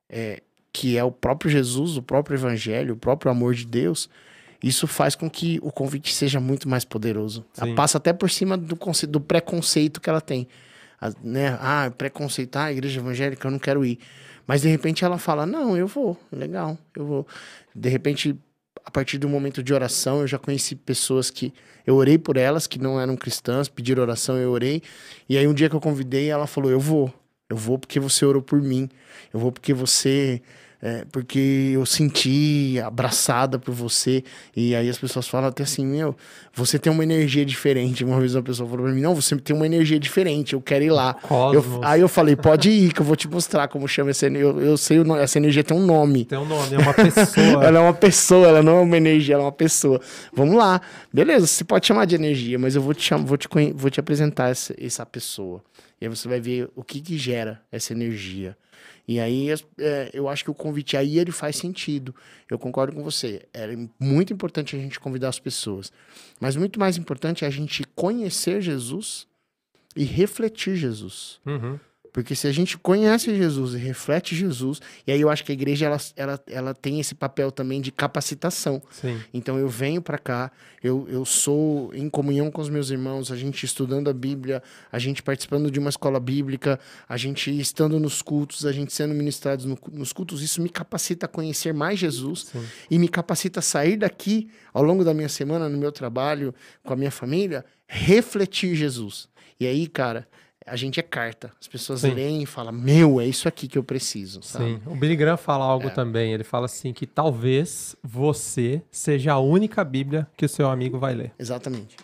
é, 0.09 0.41
que 0.73 0.97
é 0.97 1.03
o 1.03 1.11
próprio 1.11 1.49
Jesus, 1.49 1.95
o 1.95 2.01
próprio 2.01 2.35
Evangelho, 2.35 2.95
o 2.95 2.97
próprio 2.97 3.31
amor 3.31 3.53
de 3.53 3.65
Deus, 3.65 4.09
isso 4.61 4.85
faz 4.85 5.15
com 5.15 5.29
que 5.29 5.59
o 5.61 5.71
convite 5.71 6.13
seja 6.13 6.41
muito 6.41 6.67
mais 6.67 6.83
poderoso. 6.83 7.45
Ela 7.57 7.73
passa 7.73 7.99
até 7.99 8.11
por 8.11 8.29
cima 8.29 8.57
do, 8.57 8.77
do 9.07 9.21
preconceito 9.21 10.01
que 10.01 10.09
ela 10.09 10.19
tem 10.19 10.47
né? 11.23 11.57
Ah, 11.59 11.91
preconceito, 11.95 12.55
ah, 12.57 12.71
igreja 12.71 12.99
evangélica, 12.99 13.47
eu 13.47 13.51
não 13.51 13.59
quero 13.59 13.85
ir. 13.85 13.99
Mas 14.45 14.61
de 14.61 14.69
repente 14.69 15.03
ela 15.03 15.17
fala: 15.17 15.45
Não, 15.45 15.77
eu 15.77 15.87
vou, 15.87 16.17
legal, 16.31 16.77
eu 16.95 17.05
vou. 17.05 17.27
De 17.75 17.89
repente, 17.89 18.35
a 18.83 18.89
partir 18.89 19.17
do 19.17 19.27
momento 19.27 19.61
de 19.61 19.73
oração, 19.73 20.21
eu 20.21 20.27
já 20.27 20.39
conheci 20.39 20.75
pessoas 20.75 21.29
que 21.29 21.53
eu 21.85 21.95
orei 21.95 22.17
por 22.17 22.37
elas, 22.37 22.65
que 22.65 22.79
não 22.79 22.99
eram 22.99 23.15
cristãs, 23.15 23.67
pediram 23.67 24.01
oração, 24.01 24.37
eu 24.37 24.51
orei. 24.51 24.81
E 25.27 25.37
aí 25.37 25.47
um 25.47 25.53
dia 25.53 25.69
que 25.69 25.75
eu 25.75 25.81
convidei, 25.81 26.29
ela 26.29 26.47
falou: 26.47 26.71
Eu 26.71 26.79
vou, 26.79 27.13
eu 27.49 27.57
vou 27.57 27.77
porque 27.77 27.99
você 27.99 28.25
orou 28.25 28.41
por 28.41 28.61
mim, 28.61 28.89
eu 29.33 29.39
vou 29.39 29.51
porque 29.51 29.73
você 29.73 30.41
é, 30.81 31.05
porque 31.11 31.71
eu 31.73 31.85
senti 31.85 32.79
abraçada 32.85 33.57
por 33.57 33.73
você. 33.73 34.23
E 34.55 34.75
aí 34.75 34.87
as 34.87 34.97
pessoas 34.97 35.27
falam 35.27 35.49
até 35.49 35.63
assim: 35.63 35.85
Meu, 35.85 36.15
você 36.53 36.77
tem 36.77 36.93
uma 36.93 37.03
energia 37.03 37.43
diferente. 37.43 38.03
Uma 38.03 38.19
vez 38.19 38.35
uma 38.35 38.43
pessoa 38.43 38.69
falou 38.69 38.85
pra 38.85 38.93
mim: 38.93 39.01
Não, 39.01 39.15
você 39.15 39.35
tem 39.37 39.55
uma 39.55 39.65
energia 39.65 39.99
diferente, 39.99 40.53
eu 40.53 40.61
quero 40.61 40.83
ir 40.83 40.91
lá. 40.91 41.15
Eu, 41.55 41.63
aí 41.83 42.01
eu 42.01 42.07
falei: 42.07 42.35
Pode 42.35 42.69
ir, 42.69 42.93
que 42.93 43.01
eu 43.01 43.05
vou 43.05 43.15
te 43.15 43.27
mostrar 43.27 43.67
como 43.67 43.87
chama 43.87 44.11
essa 44.11 44.27
energia. 44.27 44.49
Eu, 44.49 44.61
eu 44.61 44.77
sei, 44.77 44.99
essa 45.19 45.39
energia 45.39 45.63
tem 45.63 45.75
um 45.75 45.85
nome. 45.85 46.25
Tem 46.25 46.37
um 46.37 46.45
nome, 46.45 46.75
é 46.75 46.77
uma 46.77 46.93
pessoa. 46.93 47.63
ela 47.65 47.79
é 47.79 47.81
uma 47.81 47.93
pessoa, 47.93 48.47
ela 48.47 48.61
não 48.61 48.77
é 48.77 48.81
uma 48.81 48.97
energia, 48.97 49.33
ela 49.33 49.43
é 49.43 49.45
uma 49.45 49.51
pessoa. 49.51 49.99
Vamos 50.31 50.55
lá, 50.55 50.79
beleza, 51.11 51.47
você 51.47 51.63
pode 51.63 51.87
chamar 51.87 52.05
de 52.05 52.13
energia, 52.13 52.59
mas 52.59 52.75
eu 52.75 52.83
vou 52.83 52.93
te, 52.93 53.03
chamar, 53.03 53.25
vou 53.25 53.37
te, 53.37 53.47
vou 53.73 53.89
te 53.89 53.99
apresentar 53.99 54.49
essa, 54.49 54.75
essa 54.79 55.05
pessoa. 55.05 55.63
E 55.99 56.05
aí 56.05 56.09
você 56.09 56.27
vai 56.27 56.39
ver 56.39 56.69
o 56.75 56.83
que, 56.83 57.01
que 57.01 57.17
gera 57.17 57.61
essa 57.71 57.93
energia. 57.93 58.57
E 59.07 59.19
aí 59.19 59.47
é, 59.79 60.09
eu 60.13 60.27
acho 60.27 60.43
que 60.43 60.51
o 60.51 60.53
convite 60.53 60.97
aí 60.97 61.17
ele 61.17 61.31
faz 61.31 61.55
sentido. 61.55 62.13
Eu 62.49 62.59
concordo 62.59 62.93
com 62.93 63.03
você. 63.03 63.47
É 63.53 63.67
muito 63.99 64.33
importante 64.33 64.75
a 64.75 64.79
gente 64.79 64.99
convidar 64.99 65.29
as 65.29 65.39
pessoas. 65.39 65.91
Mas 66.39 66.55
muito 66.55 66.79
mais 66.79 66.97
importante 66.97 67.45
é 67.45 67.47
a 67.47 67.51
gente 67.51 67.83
conhecer 67.95 68.61
Jesus 68.61 69.25
e 69.95 70.03
refletir 70.03 70.75
Jesus. 70.75 71.39
Uhum. 71.45 71.79
Porque 72.17 72.33
se 72.33 72.47
a 72.47 72.51
gente 72.51 72.79
conhece 72.79 73.37
Jesus 73.37 73.75
e 73.75 73.77
reflete 73.77 74.35
Jesus, 74.35 74.81
e 75.05 75.11
aí 75.11 75.21
eu 75.21 75.29
acho 75.29 75.45
que 75.45 75.51
a 75.51 75.53
igreja 75.53 75.85
ela, 75.85 75.97
ela, 76.15 76.43
ela 76.47 76.73
tem 76.73 76.99
esse 76.99 77.13
papel 77.13 77.51
também 77.51 77.79
de 77.79 77.91
capacitação. 77.91 78.81
Sim. 78.89 79.21
Então 79.31 79.59
eu 79.59 79.69
venho 79.69 80.01
para 80.01 80.17
cá, 80.17 80.51
eu, 80.83 81.07
eu 81.11 81.23
sou 81.23 81.93
em 81.93 82.09
comunhão 82.09 82.49
com 82.49 82.59
os 82.59 82.69
meus 82.69 82.89
irmãos, 82.89 83.31
a 83.31 83.35
gente 83.35 83.63
estudando 83.63 84.09
a 84.09 84.13
Bíblia, 84.13 84.63
a 84.91 84.97
gente 84.97 85.21
participando 85.21 85.69
de 85.69 85.77
uma 85.77 85.91
escola 85.91 86.19
bíblica, 86.19 86.79
a 87.07 87.17
gente 87.17 87.55
estando 87.55 87.99
nos 87.99 88.23
cultos, 88.23 88.65
a 88.65 88.71
gente 88.71 88.91
sendo 88.91 89.13
ministrados 89.13 89.65
no, 89.65 89.77
nos 89.91 90.11
cultos, 90.11 90.41
isso 90.41 90.59
me 90.59 90.69
capacita 90.69 91.27
a 91.27 91.29
conhecer 91.29 91.71
mais 91.71 91.99
Jesus 91.99 92.47
Sim. 92.51 92.65
e 92.89 92.97
me 92.97 93.07
capacita 93.07 93.59
a 93.59 93.61
sair 93.61 93.95
daqui 93.95 94.49
ao 94.73 94.81
longo 94.81 95.03
da 95.03 95.13
minha 95.13 95.29
semana, 95.29 95.69
no 95.69 95.77
meu 95.77 95.91
trabalho, 95.91 96.51
com 96.83 96.93
a 96.93 96.95
minha 96.95 97.11
família, 97.11 97.63
refletir 97.85 98.73
Jesus. 98.73 99.29
E 99.59 99.67
aí, 99.67 99.85
cara, 99.85 100.27
a 100.67 100.75
gente 100.75 100.99
é 100.99 101.03
carta. 101.03 101.51
As 101.59 101.67
pessoas 101.67 102.01
Sim. 102.01 102.11
leem 102.11 102.43
e 102.43 102.45
falam, 102.45 102.73
meu, 102.73 103.21
é 103.21 103.25
isso 103.25 103.47
aqui 103.47 103.67
que 103.67 103.77
eu 103.77 103.83
preciso. 103.83 104.41
Sabe? 104.43 104.65
Sim. 104.65 104.81
O 104.85 104.95
Billy 104.95 105.15
Graham 105.15 105.37
fala 105.37 105.65
algo 105.65 105.87
é. 105.87 105.89
também. 105.89 106.33
Ele 106.33 106.43
fala 106.43 106.65
assim 106.65 106.93
que 106.93 107.07
talvez 107.07 107.95
você 108.03 108.81
seja 108.91 109.33
a 109.33 109.39
única 109.39 109.83
Bíblia 109.83 110.27
que 110.35 110.45
o 110.45 110.49
seu 110.49 110.69
amigo 110.69 110.99
vai 110.99 111.15
ler. 111.15 111.31
Exatamente. 111.39 111.95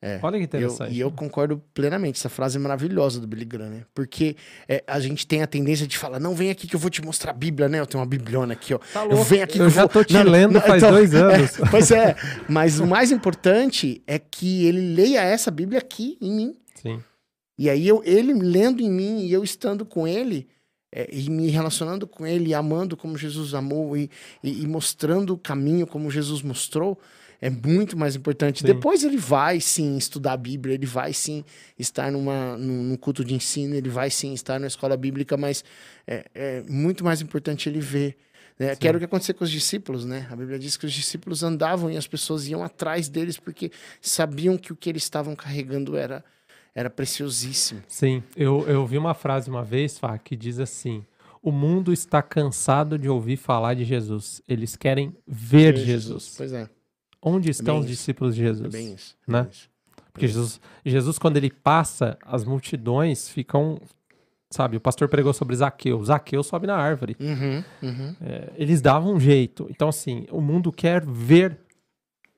É. 0.00 0.20
Olha 0.22 0.38
que 0.38 0.44
interessante. 0.44 0.90
Eu, 0.90 0.96
e 0.96 1.00
eu 1.00 1.10
concordo 1.10 1.60
plenamente. 1.74 2.18
Essa 2.18 2.28
frase 2.28 2.56
é 2.56 2.60
maravilhosa 2.60 3.20
do 3.20 3.26
Billy 3.26 3.44
Graham, 3.44 3.70
né? 3.70 3.82
Porque 3.94 4.36
é, 4.68 4.84
a 4.86 5.00
gente 5.00 5.26
tem 5.26 5.42
a 5.42 5.46
tendência 5.46 5.86
de 5.86 5.98
falar, 5.98 6.20
não, 6.20 6.34
vem 6.34 6.50
aqui 6.50 6.66
que 6.66 6.76
eu 6.76 6.80
vou 6.80 6.90
te 6.90 7.02
mostrar 7.02 7.32
a 7.32 7.34
Bíblia, 7.34 7.68
né? 7.68 7.80
Eu 7.80 7.86
tenho 7.86 8.00
uma 8.00 8.08
bibliona 8.08 8.52
aqui, 8.52 8.74
ó. 8.74 8.78
Tá 8.78 9.02
louco. 9.02 9.16
Eu, 9.16 9.24
venho 9.24 9.44
aqui 9.44 9.58
eu 9.58 9.70
já 9.70 9.82
vou... 9.82 9.88
tô 9.88 10.04
te 10.04 10.14
não, 10.14 10.22
lendo 10.22 10.52
não, 10.52 10.60
faz 10.60 10.82
então, 10.82 10.92
dois 10.92 11.12
anos. 11.14 11.58
É, 11.58 11.70
pois 11.70 11.90
é. 11.90 12.14
Mas 12.48 12.78
o 12.78 12.86
mais 12.86 13.10
importante 13.10 14.02
é 14.06 14.18
que 14.18 14.66
ele 14.66 14.94
leia 14.94 15.22
essa 15.22 15.50
Bíblia 15.50 15.78
aqui 15.78 16.16
em 16.20 16.32
mim. 16.32 16.56
Sim. 16.74 17.02
E 17.58 17.70
aí 17.70 17.86
eu, 17.88 18.02
ele 18.04 18.32
lendo 18.32 18.82
em 18.82 18.90
mim 18.90 19.20
e 19.20 19.32
eu 19.32 19.42
estando 19.42 19.84
com 19.84 20.06
ele 20.06 20.48
é, 20.92 21.08
e 21.12 21.28
me 21.28 21.48
relacionando 21.48 22.06
com 22.06 22.26
ele, 22.26 22.54
amando 22.54 22.96
como 22.96 23.18
Jesus 23.18 23.54
amou 23.54 23.96
e, 23.96 24.10
e, 24.42 24.62
e, 24.62 24.66
mostrando 24.66 25.34
o 25.34 25.38
caminho 25.38 25.86
como 25.86 26.10
Jesus 26.10 26.42
mostrou, 26.42 26.98
é 27.40 27.50
muito 27.50 27.96
mais 27.96 28.16
importante. 28.16 28.60
Sim. 28.60 28.66
Depois 28.66 29.04
ele 29.04 29.16
vai 29.16 29.60
sim 29.60 29.96
estudar 29.96 30.32
a 30.32 30.36
Bíblia, 30.36 30.74
ele 30.74 30.86
vai 30.86 31.12
sim 31.12 31.44
estar 31.78 32.10
numa, 32.10 32.56
num, 32.56 32.82
num 32.82 32.96
culto 32.96 33.24
de 33.24 33.34
ensino, 33.34 33.74
ele 33.74 33.90
vai 33.90 34.10
sim 34.10 34.32
estar 34.32 34.58
na 34.58 34.66
escola 34.66 34.96
bíblica, 34.96 35.36
mas 35.36 35.64
é, 36.06 36.24
é 36.34 36.62
muito 36.68 37.04
mais 37.04 37.20
importante 37.20 37.68
ele 37.68 37.80
ver. 37.80 38.16
Né? 38.58 38.74
Que 38.74 38.88
era 38.88 38.96
o 38.96 38.98
que 39.00 39.04
aconteceu 39.04 39.34
com 39.34 39.44
os 39.44 39.50
discípulos, 39.50 40.06
né? 40.06 40.26
A 40.30 40.36
Bíblia 40.36 40.58
diz 40.58 40.78
que 40.78 40.86
os 40.86 40.92
discípulos 40.92 41.42
andavam 41.42 41.90
e 41.90 41.96
as 41.98 42.06
pessoas 42.06 42.48
iam 42.48 42.64
atrás 42.64 43.06
deles 43.06 43.36
porque 43.36 43.70
sabiam 44.00 44.56
que 44.56 44.72
o 44.72 44.76
que 44.76 44.88
eles 44.88 45.02
estavam 45.02 45.36
carregando 45.36 45.94
era 45.94 46.24
era 46.76 46.90
preciosíssimo. 46.90 47.82
Sim, 47.88 48.22
eu, 48.36 48.68
eu 48.68 48.86
vi 48.86 48.98
uma 48.98 49.14
frase 49.14 49.48
uma 49.48 49.64
vez, 49.64 49.98
Fá, 49.98 50.18
que 50.18 50.36
diz 50.36 50.60
assim: 50.60 51.02
O 51.42 51.50
mundo 51.50 51.90
está 51.90 52.20
cansado 52.20 52.98
de 52.98 53.08
ouvir 53.08 53.38
falar 53.38 53.72
de 53.72 53.82
Jesus. 53.82 54.42
Eles 54.46 54.76
querem 54.76 55.16
ver 55.26 55.74
Jesus. 55.74 55.86
Jesus. 55.86 56.34
Pois 56.36 56.52
é. 56.52 56.68
Onde 57.22 57.50
estão 57.50 57.76
é 57.76 57.80
os 57.80 57.86
discípulos 57.86 58.36
de 58.36 58.42
Jesus? 58.42 58.74
É 58.74 58.76
bem 58.76 58.92
isso. 58.92 59.16
É 59.26 59.32
né? 59.32 59.42
Bem 59.42 59.50
isso. 59.50 59.70
Porque 60.12 60.28
Jesus, 60.28 60.60
Jesus, 60.84 61.18
quando 61.18 61.38
ele 61.38 61.50
passa, 61.50 62.18
as 62.22 62.44
multidões 62.44 63.26
ficam. 63.26 63.80
Sabe, 64.50 64.76
o 64.76 64.80
pastor 64.80 65.08
pregou 65.08 65.32
sobre 65.32 65.56
Zaqueu. 65.56 66.04
Zaqueu 66.04 66.42
sobe 66.42 66.66
na 66.66 66.76
árvore. 66.76 67.16
Uhum, 67.18 67.64
uhum. 67.82 68.16
É, 68.20 68.52
eles 68.54 68.80
davam 68.82 69.14
um 69.14 69.20
jeito. 69.20 69.66
Então, 69.70 69.88
assim, 69.88 70.26
o 70.30 70.40
mundo 70.40 70.70
quer 70.70 71.04
ver 71.04 71.58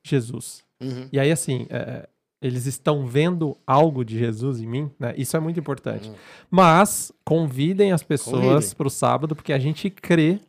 Jesus. 0.03 0.63
Uhum. 0.81 1.07
E 1.11 1.19
aí, 1.19 1.31
assim, 1.31 1.67
é, 1.69 2.09
eles 2.41 2.65
estão 2.65 3.05
vendo 3.05 3.57
algo 3.67 4.03
de 4.05 4.17
Jesus 4.17 4.61
em 4.61 4.65
mim, 4.65 4.91
né? 4.97 5.13
Isso 5.17 5.35
é 5.35 5.39
muito 5.39 5.59
importante. 5.59 6.09
Uhum. 6.09 6.15
Mas 6.49 7.11
convidem 7.25 7.91
as 7.91 8.01
pessoas 8.01 8.73
para 8.73 8.87
o 8.87 8.89
sábado, 8.89 9.35
porque 9.35 9.51
a 9.51 9.59
gente 9.59 9.89
crê, 9.89 10.39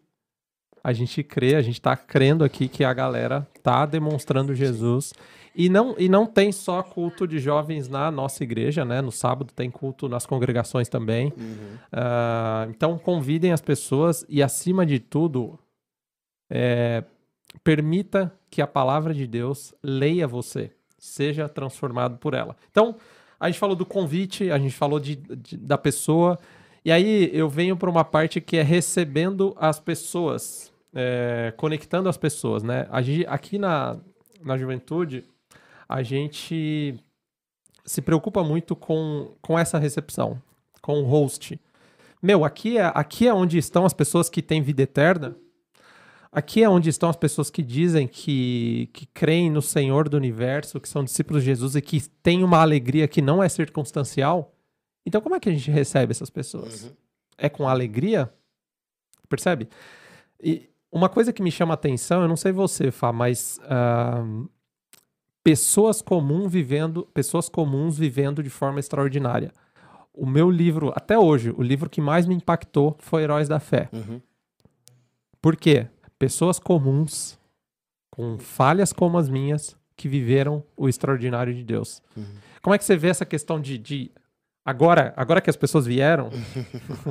a 0.84 0.92
gente 0.92 1.22
crê, 1.22 1.56
a 1.56 1.62
gente 1.62 1.74
está 1.74 1.96
crendo 1.96 2.44
aqui 2.44 2.68
que 2.68 2.84
a 2.84 2.94
galera 2.94 3.46
tá 3.62 3.84
demonstrando 3.86 4.54
Jesus. 4.54 5.12
E 5.52 5.68
não, 5.68 5.96
e 5.98 6.08
não 6.08 6.26
tem 6.26 6.52
só 6.52 6.80
culto 6.80 7.26
de 7.26 7.40
jovens 7.40 7.88
na 7.88 8.08
nossa 8.08 8.44
igreja, 8.44 8.84
né? 8.84 9.02
No 9.02 9.10
sábado 9.10 9.52
tem 9.52 9.68
culto 9.68 10.08
nas 10.08 10.24
congregações 10.24 10.88
também. 10.88 11.32
Uhum. 11.36 11.74
Uh, 11.92 12.70
então 12.70 12.96
convidem 12.96 13.50
as 13.50 13.60
pessoas 13.60 14.24
e, 14.28 14.44
acima 14.44 14.86
de 14.86 15.00
tudo, 15.00 15.58
é, 16.48 17.02
permita 17.64 18.32
que 18.48 18.62
a 18.62 18.66
palavra 18.66 19.12
de 19.12 19.26
Deus 19.26 19.74
leia 19.82 20.28
você 20.28 20.70
seja 21.00 21.48
transformado 21.48 22.18
por 22.18 22.34
ela. 22.34 22.54
Então, 22.70 22.94
a 23.38 23.48
gente 23.48 23.58
falou 23.58 23.74
do 23.74 23.86
convite, 23.86 24.50
a 24.50 24.58
gente 24.58 24.74
falou 24.74 25.00
de, 25.00 25.16
de 25.16 25.56
da 25.56 25.78
pessoa, 25.78 26.38
e 26.84 26.92
aí 26.92 27.30
eu 27.32 27.48
venho 27.48 27.76
para 27.76 27.90
uma 27.90 28.04
parte 28.04 28.40
que 28.40 28.56
é 28.58 28.62
recebendo 28.62 29.54
as 29.58 29.80
pessoas, 29.80 30.72
é, 30.94 31.52
conectando 31.56 32.08
as 32.08 32.16
pessoas, 32.16 32.62
né? 32.62 32.86
Aqui 33.26 33.58
na, 33.58 33.96
na 34.44 34.56
juventude, 34.56 35.24
a 35.88 36.02
gente 36.02 36.94
se 37.84 38.02
preocupa 38.02 38.44
muito 38.44 38.76
com, 38.76 39.32
com 39.40 39.58
essa 39.58 39.78
recepção, 39.78 40.40
com 40.80 41.00
o 41.00 41.04
host. 41.04 41.58
Meu, 42.22 42.44
aqui 42.44 42.78
é, 42.78 42.92
aqui 42.94 43.26
é 43.26 43.34
onde 43.34 43.58
estão 43.58 43.84
as 43.86 43.94
pessoas 43.94 44.28
que 44.28 44.42
têm 44.42 44.62
vida 44.62 44.82
eterna, 44.82 45.34
Aqui 46.32 46.62
é 46.62 46.68
onde 46.68 46.88
estão 46.88 47.08
as 47.08 47.16
pessoas 47.16 47.50
que 47.50 47.60
dizem 47.60 48.06
que, 48.06 48.88
que 48.92 49.04
creem 49.06 49.50
no 49.50 49.60
Senhor 49.60 50.08
do 50.08 50.16
universo, 50.16 50.78
que 50.78 50.88
são 50.88 51.02
discípulos 51.02 51.42
de 51.42 51.46
Jesus 51.46 51.74
e 51.74 51.82
que 51.82 52.00
têm 52.22 52.44
uma 52.44 52.60
alegria 52.60 53.08
que 53.08 53.20
não 53.20 53.42
é 53.42 53.48
circunstancial. 53.48 54.54
Então, 55.04 55.20
como 55.20 55.34
é 55.34 55.40
que 55.40 55.48
a 55.48 55.52
gente 55.52 55.70
recebe 55.70 56.12
essas 56.12 56.30
pessoas? 56.30 56.84
Uhum. 56.84 56.92
É 57.36 57.48
com 57.48 57.68
alegria? 57.68 58.32
Percebe? 59.28 59.68
E 60.40 60.70
uma 60.92 61.08
coisa 61.08 61.32
que 61.32 61.42
me 61.42 61.50
chama 61.50 61.72
a 61.72 61.74
atenção, 61.74 62.22
eu 62.22 62.28
não 62.28 62.36
sei 62.36 62.52
você, 62.52 62.92
Fá, 62.92 63.12
mas 63.12 63.60
uh, 63.64 64.48
pessoas 65.42 66.00
comuns 66.00 66.52
vivendo, 66.52 67.08
pessoas 67.12 67.48
comuns 67.48 67.98
vivendo 67.98 68.40
de 68.40 68.50
forma 68.50 68.78
extraordinária. 68.78 69.52
O 70.12 70.26
meu 70.26 70.48
livro, 70.48 70.92
até 70.94 71.18
hoje, 71.18 71.50
o 71.56 71.62
livro 71.62 71.90
que 71.90 72.00
mais 72.00 72.26
me 72.26 72.34
impactou 72.34 72.96
foi 73.00 73.22
Heróis 73.22 73.48
da 73.48 73.58
Fé. 73.58 73.88
Uhum. 73.92 74.20
Por 75.40 75.56
quê? 75.56 75.88
Pessoas 76.20 76.58
comuns, 76.58 77.38
com 78.10 78.38
falhas 78.38 78.92
como 78.92 79.16
as 79.16 79.30
minhas, 79.30 79.74
que 79.96 80.06
viveram 80.06 80.62
o 80.76 80.86
extraordinário 80.86 81.54
de 81.54 81.64
Deus. 81.64 82.02
Uhum. 82.14 82.26
Como 82.60 82.74
é 82.74 82.78
que 82.78 82.84
você 82.84 82.94
vê 82.94 83.08
essa 83.08 83.24
questão 83.24 83.58
de, 83.58 83.78
de 83.78 84.10
agora, 84.62 85.14
agora 85.16 85.40
que 85.40 85.48
as 85.48 85.56
pessoas 85.56 85.86
vieram, 85.86 86.28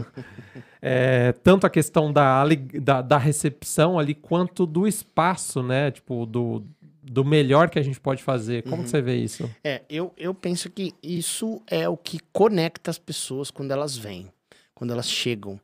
é, 0.79 1.31
tanto 1.43 1.65
a 1.65 1.71
questão 1.71 2.13
da, 2.13 2.43
da, 2.79 3.01
da, 3.01 3.17
recepção 3.17 3.97
ali, 3.97 4.13
quanto 4.13 4.63
do 4.67 4.85
espaço, 4.85 5.63
né? 5.63 5.89
Tipo, 5.89 6.27
do, 6.27 6.63
do 7.01 7.25
melhor 7.25 7.71
que 7.71 7.79
a 7.79 7.83
gente 7.83 7.99
pode 7.99 8.21
fazer. 8.21 8.61
Como 8.61 8.83
uhum. 8.83 8.87
você 8.87 9.01
vê 9.01 9.15
isso? 9.15 9.49
É, 9.63 9.81
eu, 9.89 10.13
eu 10.15 10.35
penso 10.35 10.69
que 10.69 10.93
isso 11.01 11.59
é 11.65 11.89
o 11.89 11.97
que 11.97 12.19
conecta 12.31 12.91
as 12.91 12.99
pessoas 12.99 13.49
quando 13.49 13.71
elas 13.71 13.97
vêm, 13.97 14.31
quando 14.75 14.93
elas 14.93 15.09
chegam. 15.09 15.59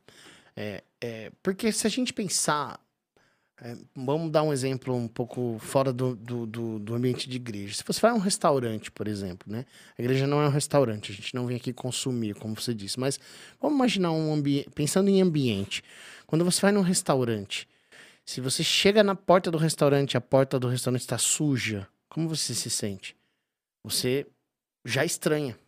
É, 0.56 0.82
é, 1.00 1.30
porque 1.44 1.70
se 1.70 1.86
a 1.86 1.90
gente 1.90 2.12
pensar 2.12 2.80
é, 3.60 3.74
vamos 3.94 4.30
dar 4.30 4.42
um 4.42 4.52
exemplo 4.52 4.94
um 4.94 5.08
pouco 5.08 5.58
fora 5.60 5.90
do, 5.90 6.14
do, 6.14 6.46
do, 6.46 6.78
do, 6.78 6.94
ambiente 6.94 7.28
de 7.28 7.36
igreja. 7.36 7.74
Se 7.74 7.84
você 7.86 7.98
vai 8.00 8.10
a 8.10 8.14
um 8.14 8.18
restaurante, 8.18 8.90
por 8.90 9.08
exemplo, 9.08 9.50
né? 9.50 9.64
A 9.98 10.02
igreja 10.02 10.26
não 10.26 10.42
é 10.42 10.46
um 10.46 10.50
restaurante, 10.50 11.10
a 11.10 11.14
gente 11.14 11.34
não 11.34 11.46
vem 11.46 11.56
aqui 11.56 11.72
consumir, 11.72 12.34
como 12.34 12.54
você 12.54 12.74
disse. 12.74 13.00
Mas 13.00 13.18
vamos 13.58 13.76
imaginar 13.76 14.12
um 14.12 14.34
ambiente, 14.34 14.68
pensando 14.70 15.08
em 15.08 15.22
ambiente. 15.22 15.82
Quando 16.26 16.44
você 16.44 16.60
vai 16.60 16.70
num 16.72 16.82
restaurante, 16.82 17.66
se 18.26 18.42
você 18.42 18.62
chega 18.62 19.02
na 19.02 19.14
porta 19.14 19.50
do 19.50 19.56
restaurante, 19.56 20.18
a 20.18 20.20
porta 20.20 20.58
do 20.58 20.68
restaurante 20.68 21.00
está 21.00 21.16
suja, 21.16 21.88
como 22.10 22.28
você 22.28 22.54
se 22.54 22.68
sente? 22.68 23.16
Você 23.82 24.26
já 24.84 25.02
estranha. 25.04 25.58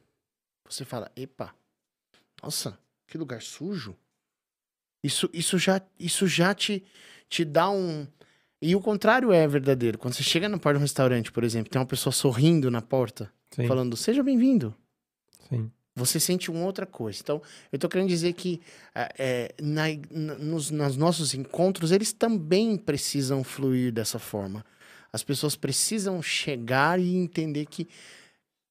Você 0.69 0.85
fala, 0.85 1.11
epa, 1.17 1.55
nossa, 2.43 2.79
que 3.07 3.17
lugar 3.17 3.41
sujo. 3.41 3.97
Isso, 5.03 5.29
isso 5.33 5.59
já, 5.59 5.81
isso 5.99 6.27
já 6.27 6.55
te 6.55 6.85
te 7.29 7.45
dá 7.45 7.71
um. 7.71 8.07
E 8.61 8.75
o 8.75 8.81
contrário 8.81 9.33
é 9.33 9.47
verdadeiro. 9.47 9.99
Quando 9.99 10.15
você 10.15 10.23
chega 10.23 10.49
na 10.49 10.59
porta 10.59 10.79
de 10.79 10.83
um 10.83 10.83
restaurante, 10.83 11.31
por 11.31 11.45
exemplo, 11.45 11.71
tem 11.71 11.81
uma 11.81 11.87
pessoa 11.87 12.13
sorrindo 12.13 12.71
na 12.71 12.83
porta, 12.83 13.31
Sim. 13.55 13.69
falando, 13.69 13.97
seja 13.97 14.23
bem-vindo. 14.23 14.75
Sim. 15.49 15.71
Você 15.95 16.19
sente 16.19 16.51
uma 16.51 16.65
outra 16.65 16.87
coisa. 16.87 17.21
Então, 17.23 17.43
eu 17.73 17.77
estou 17.77 17.89
querendo 17.89 18.09
dizer 18.09 18.33
que 18.33 18.61
é, 18.95 19.55
na, 19.61 19.85
nos, 20.11 20.71
nos 20.71 20.97
nossos 20.97 21.35
encontros, 21.35 21.93
eles 21.93 22.13
também 22.13 22.77
precisam 22.77 23.45
fluir 23.45 23.93
dessa 23.93 24.19
forma. 24.19 24.65
As 25.13 25.23
pessoas 25.23 25.57
precisam 25.57 26.21
chegar 26.23 27.01
e 27.01 27.17
entender 27.17 27.67
que 27.67 27.89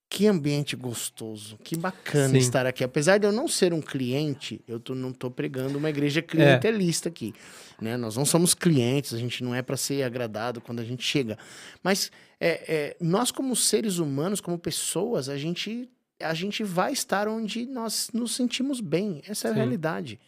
que 0.09 0.25
ambiente 0.25 0.75
gostoso, 0.75 1.57
que 1.63 1.75
bacana 1.75 2.29
Sim. 2.29 2.37
estar 2.37 2.65
aqui. 2.65 2.83
Apesar 2.83 3.17
de 3.17 3.27
eu 3.27 3.31
não 3.31 3.47
ser 3.47 3.73
um 3.73 3.81
cliente, 3.81 4.61
eu 4.67 4.79
tô, 4.79 4.95
não 4.95 5.09
estou 5.09 5.29
pregando 5.29 5.77
uma 5.77 5.89
igreja 5.89 6.21
clientelista 6.21 7.09
é. 7.09 7.11
aqui. 7.11 7.33
Né? 7.81 7.97
Nós 7.97 8.15
não 8.15 8.25
somos 8.25 8.53
clientes, 8.53 9.13
a 9.13 9.17
gente 9.17 9.43
não 9.43 9.53
é 9.53 9.61
para 9.61 9.75
ser 9.75 10.03
agradado 10.03 10.61
quando 10.61 10.79
a 10.79 10.83
gente 10.83 11.03
chega. 11.03 11.37
Mas 11.83 12.09
é, 12.39 12.49
é, 12.73 12.97
nós, 13.01 13.31
como 13.31 13.55
seres 13.55 13.97
humanos, 13.97 14.39
como 14.39 14.57
pessoas, 14.57 15.27
a 15.27 15.37
gente, 15.37 15.89
a 16.21 16.33
gente 16.33 16.63
vai 16.63 16.93
estar 16.93 17.27
onde 17.27 17.65
nós 17.65 18.09
nos 18.13 18.33
sentimos 18.33 18.79
bem. 18.79 19.21
Essa 19.27 19.49
é 19.49 19.51
a 19.51 19.53
Sim. 19.53 19.59
realidade. 19.59 20.19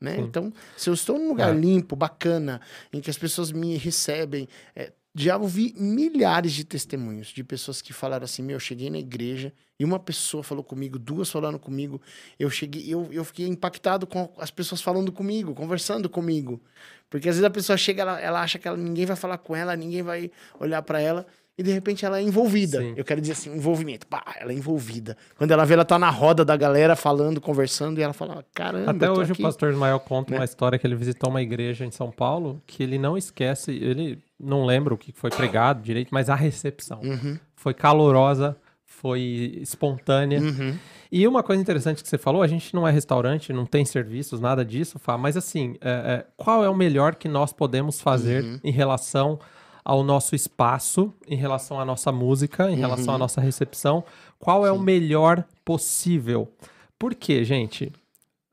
Né? 0.00 0.16
Então, 0.18 0.52
se 0.76 0.88
eu 0.88 0.94
estou 0.94 1.18
num 1.18 1.28
lugar 1.28 1.54
é. 1.54 1.58
limpo, 1.58 1.94
bacana, 1.94 2.60
em 2.92 3.00
que 3.00 3.10
as 3.10 3.18
pessoas 3.18 3.52
me 3.52 3.76
recebem, 3.76 4.48
é, 4.74 4.92
já 5.14 5.36
ouvi 5.36 5.74
milhares 5.76 6.52
de 6.52 6.64
testemunhos 6.64 7.28
de 7.28 7.42
pessoas 7.42 7.82
que 7.82 7.92
falaram 7.92 8.24
assim: 8.24 8.42
Meu, 8.42 8.56
eu 8.56 8.60
cheguei 8.60 8.90
na 8.90 8.98
igreja 8.98 9.52
e 9.78 9.84
uma 9.84 9.98
pessoa 9.98 10.42
falou 10.42 10.62
comigo, 10.62 10.98
duas 10.98 11.30
falaram 11.30 11.58
comigo. 11.58 12.00
Eu 12.38 12.50
cheguei, 12.50 12.84
eu, 12.86 13.08
eu 13.12 13.24
fiquei 13.24 13.46
impactado 13.46 14.06
com 14.06 14.30
as 14.38 14.50
pessoas 14.50 14.80
falando 14.80 15.10
comigo, 15.10 15.54
conversando 15.54 16.08
comigo. 16.08 16.60
Porque 17.08 17.28
às 17.28 17.36
vezes 17.36 17.44
a 17.44 17.50
pessoa 17.50 17.76
chega, 17.76 18.02
ela, 18.02 18.20
ela 18.20 18.40
acha 18.40 18.58
que 18.58 18.68
ela, 18.68 18.76
ninguém 18.76 19.04
vai 19.04 19.16
falar 19.16 19.38
com 19.38 19.56
ela, 19.56 19.74
ninguém 19.74 20.02
vai 20.02 20.30
olhar 20.60 20.80
para 20.82 21.00
ela 21.00 21.26
e 21.58 21.62
de 21.62 21.72
repente 21.72 22.06
ela 22.06 22.18
é 22.18 22.22
envolvida. 22.22 22.80
Sim. 22.80 22.94
Eu 22.96 23.04
quero 23.04 23.20
dizer 23.20 23.34
assim, 23.34 23.54
envolvimento. 23.54 24.06
Pá, 24.06 24.24
ela 24.38 24.50
é 24.50 24.54
envolvida. 24.54 25.16
Quando 25.36 25.50
ela 25.50 25.64
vê, 25.66 25.74
ela 25.74 25.84
tá 25.84 25.98
na 25.98 26.08
roda 26.08 26.42
da 26.42 26.56
galera 26.56 26.96
falando, 26.96 27.38
conversando, 27.38 27.98
e 27.98 28.02
ela 28.02 28.14
fala, 28.14 28.42
caramba. 28.54 28.92
Até 28.92 29.10
hoje 29.10 29.32
aqui. 29.32 29.42
o 29.42 29.44
pastor 29.44 29.70
Ismael 29.72 30.00
conta 30.00 30.30
né? 30.30 30.38
uma 30.38 30.44
história 30.44 30.78
que 30.78 30.86
ele 30.86 30.94
visitou 30.94 31.28
uma 31.28 31.42
igreja 31.42 31.84
em 31.84 31.90
São 31.90 32.10
Paulo, 32.10 32.62
que 32.66 32.82
ele 32.82 32.98
não 32.98 33.14
esquece, 33.14 33.72
ele 33.72 34.18
não 34.40 34.64
lembra 34.64 34.94
o 34.94 34.98
que 34.98 35.12
foi 35.12 35.30
pregado 35.30 35.82
direito, 35.82 36.08
mas 36.12 36.30
a 36.30 36.34
recepção 36.34 37.00
uhum. 37.02 37.38
foi 37.54 37.74
calorosa, 37.74 38.56
foi 38.84 39.20
espontânea. 39.60 40.40
Uhum. 40.40 40.76
E 41.12 41.26
uma 41.26 41.42
coisa 41.42 41.60
interessante 41.60 42.02
que 42.02 42.08
você 42.08 42.18
falou, 42.18 42.42
a 42.42 42.46
gente 42.46 42.74
não 42.74 42.86
é 42.86 42.90
restaurante, 42.90 43.52
não 43.52 43.66
tem 43.66 43.84
serviços, 43.84 44.40
nada 44.40 44.64
disso, 44.64 44.98
Fá, 44.98 45.18
mas 45.18 45.36
assim, 45.36 45.76
é, 45.80 45.90
é, 45.90 46.26
qual 46.36 46.64
é 46.64 46.68
o 46.68 46.76
melhor 46.76 47.16
que 47.16 47.28
nós 47.28 47.52
podemos 47.52 48.00
fazer 48.00 48.44
uhum. 48.44 48.60
em 48.62 48.70
relação 48.70 49.38
ao 49.84 50.04
nosso 50.04 50.34
espaço, 50.34 51.12
em 51.26 51.36
relação 51.36 51.80
à 51.80 51.84
nossa 51.84 52.12
música, 52.12 52.70
em 52.70 52.74
uhum. 52.74 52.80
relação 52.80 53.14
à 53.14 53.18
nossa 53.18 53.40
recepção? 53.40 54.04
Qual 54.38 54.64
é 54.64 54.70
Sim. 54.70 54.76
o 54.76 54.80
melhor 54.80 55.44
possível? 55.64 56.52
Por 56.98 57.14
quê, 57.14 57.44
gente? 57.44 57.92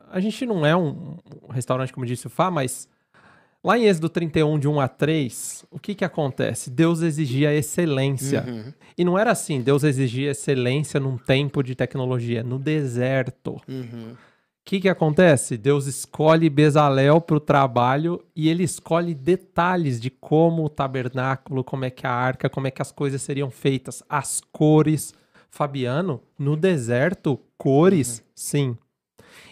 A 0.09 0.19
gente 0.19 0.45
não 0.45 0.65
é 0.65 0.75
um 0.75 1.17
restaurante, 1.49 1.93
como 1.93 2.05
disse 2.05 2.27
o 2.27 2.29
Fá, 2.29 2.49
mas 2.49 2.87
Lá 3.67 3.77
em 3.77 3.83
Êxodo 3.83 4.07
31, 4.07 4.57
de 4.57 4.65
1 4.65 4.79
a 4.79 4.87
3, 4.87 5.65
o 5.69 5.77
que 5.77 5.93
que 5.93 6.05
acontece? 6.05 6.69
Deus 6.69 7.01
exigia 7.01 7.53
excelência. 7.53 8.45
Uhum. 8.47 8.73
E 8.97 9.03
não 9.03 9.19
era 9.19 9.29
assim, 9.31 9.59
Deus 9.59 9.83
exigia 9.83 10.31
excelência 10.31 11.01
num 11.01 11.17
tempo 11.17 11.61
de 11.61 11.75
tecnologia, 11.75 12.41
no 12.41 12.57
deserto. 12.57 13.61
Uhum. 13.67 14.13
O 14.13 14.17
que 14.63 14.79
que 14.79 14.87
acontece? 14.87 15.57
Deus 15.57 15.85
escolhe 15.85 16.49
Bezalel 16.49 17.19
para 17.19 17.35
o 17.35 17.41
trabalho 17.41 18.23
e 18.33 18.47
ele 18.47 18.63
escolhe 18.63 19.13
detalhes 19.13 19.99
de 19.99 20.09
como 20.09 20.63
o 20.63 20.69
tabernáculo, 20.69 21.61
como 21.61 21.83
é 21.83 21.89
que 21.89 22.07
a 22.07 22.11
arca, 22.11 22.49
como 22.49 22.67
é 22.67 22.71
que 22.71 22.81
as 22.81 22.93
coisas 22.93 23.21
seriam 23.21 23.51
feitas, 23.51 24.01
as 24.07 24.39
cores. 24.49 25.13
Fabiano, 25.49 26.21
no 26.39 26.55
deserto, 26.55 27.37
cores, 27.57 28.19
uhum. 28.19 28.25
sim. 28.33 28.77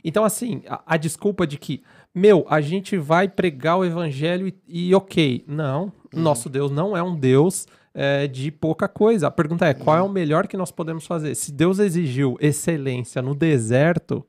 Então, 0.03 0.23
assim, 0.23 0.61
a, 0.67 0.83
a 0.85 0.97
desculpa 0.97 1.47
de 1.47 1.57
que 1.57 1.83
meu, 2.15 2.45
a 2.49 2.61
gente 2.61 2.97
vai 2.97 3.27
pregar 3.27 3.77
o 3.77 3.83
evangelho 3.83 4.47
e, 4.47 4.87
e 4.89 4.95
ok. 4.95 5.43
Não, 5.45 5.91
uhum. 6.13 6.21
nosso 6.21 6.47
Deus 6.49 6.71
não 6.71 6.95
é 6.95 7.03
um 7.03 7.13
Deus 7.13 7.67
é, 7.93 8.25
de 8.25 8.49
pouca 8.49 8.87
coisa. 8.87 9.27
A 9.27 9.31
pergunta 9.31 9.65
é: 9.65 9.73
qual 9.73 9.97
é 9.97 10.01
o 10.01 10.07
melhor 10.07 10.47
que 10.47 10.55
nós 10.55 10.71
podemos 10.71 11.05
fazer? 11.05 11.35
Se 11.35 11.51
Deus 11.51 11.77
exigiu 11.77 12.37
excelência 12.39 13.21
no 13.21 13.35
deserto, 13.35 14.25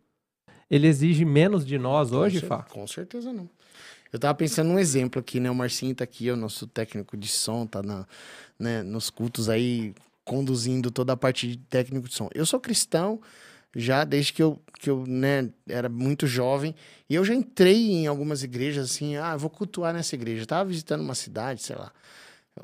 ele 0.69 0.89
exige 0.89 1.25
menos 1.25 1.65
de 1.65 1.79
nós 1.79 2.11
com 2.11 2.17
hoje, 2.17 2.41
Fá? 2.41 2.65
Com 2.65 2.87
certeza 2.89 3.33
não. 3.33 3.49
Eu 4.13 4.19
tava 4.19 4.35
pensando 4.35 4.69
num 4.69 4.79
exemplo 4.79 5.21
aqui, 5.21 5.39
né? 5.39 5.51
O 5.51 5.55
Marcinho 5.55 5.95
tá 5.95 6.05
aqui, 6.05 6.31
o 6.31 6.37
nosso 6.37 6.67
técnico 6.67 7.17
de 7.17 7.29
som, 7.29 7.67
tá 7.67 7.83
na, 7.83 8.07
né, 8.59 8.83
nos 8.83 9.11
cultos 9.11 9.49
aí, 9.49 9.95
conduzindo 10.25 10.91
toda 10.91 11.13
a 11.13 11.17
parte 11.17 11.47
de 11.47 11.57
técnico 11.57 12.09
de 12.09 12.15
som. 12.15 12.29
Eu 12.35 12.47
sou 12.47 12.59
cristão, 12.59 13.21
já 13.77 14.05
desde 14.05 14.33
que 14.33 14.43
eu, 14.43 14.61
que 14.81 14.89
eu 14.89 15.07
né, 15.07 15.51
era 15.69 15.89
muito 15.89 16.27
jovem. 16.27 16.75
E 17.09 17.15
eu 17.15 17.25
já 17.25 17.35
entrei 17.35 17.93
em 17.93 18.07
algumas 18.07 18.43
igrejas 18.43 18.91
assim, 18.91 19.17
ah, 19.17 19.37
vou 19.37 19.51
cultuar 19.51 19.93
nessa 19.93 20.15
igreja. 20.15 20.43
Eu 20.43 20.47
tava 20.47 20.69
visitando 20.69 21.03
uma 21.03 21.15
cidade, 21.15 21.63
sei 21.63 21.77
lá. 21.77 21.93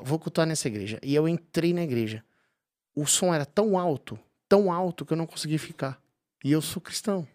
vou 0.01 0.17
cultuar 0.17 0.47
nessa 0.47 0.67
igreja. 0.67 0.99
E 1.03 1.13
eu 1.13 1.27
entrei 1.27 1.73
na 1.73 1.83
igreja. 1.83 2.23
O 2.95 3.05
som 3.05 3.33
era 3.33 3.45
tão 3.45 3.77
alto, 3.77 4.19
tão 4.49 4.71
alto 4.71 5.05
que 5.05 5.13
eu 5.13 5.17
não 5.17 5.27
consegui 5.27 5.59
ficar. 5.59 6.01
E 6.43 6.51
eu 6.51 6.61
sou 6.61 6.81
cristão. 6.81 7.27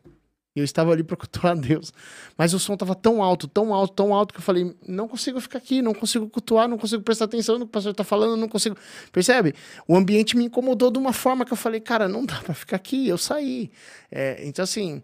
Eu 0.58 0.64
estava 0.64 0.92
ali 0.92 1.02
para 1.02 1.16
cultuar 1.16 1.52
a 1.52 1.54
Deus. 1.60 1.92
Mas 2.36 2.52
o 2.52 2.58
som 2.58 2.74
estava 2.74 2.94
tão 2.94 3.22
alto, 3.22 3.46
tão 3.46 3.72
alto, 3.72 3.94
tão 3.94 4.14
alto 4.14 4.34
que 4.34 4.40
eu 4.40 4.44
falei: 4.44 4.74
não 4.86 5.08
consigo 5.08 5.40
ficar 5.40 5.58
aqui, 5.58 5.80
não 5.80 5.94
consigo 5.94 6.28
cultuar, 6.28 6.68
não 6.68 6.78
consigo 6.78 7.02
prestar 7.02 7.26
atenção 7.26 7.58
no 7.58 7.64
que 7.64 7.70
o 7.70 7.72
pastor 7.72 7.92
está 7.92 8.04
falando, 8.04 8.36
não 8.36 8.48
consigo. 8.48 8.76
Percebe? 9.12 9.54
O 9.86 9.96
ambiente 9.96 10.36
me 10.36 10.44
incomodou 10.44 10.90
de 10.90 10.98
uma 10.98 11.12
forma 11.12 11.44
que 11.44 11.52
eu 11.52 11.56
falei: 11.56 11.80
cara, 11.80 12.08
não 12.08 12.24
dá 12.24 12.40
para 12.40 12.54
ficar 12.54 12.76
aqui. 12.76 13.08
Eu 13.08 13.18
saí. 13.18 13.70
É, 14.10 14.46
então, 14.46 14.62
assim. 14.62 15.02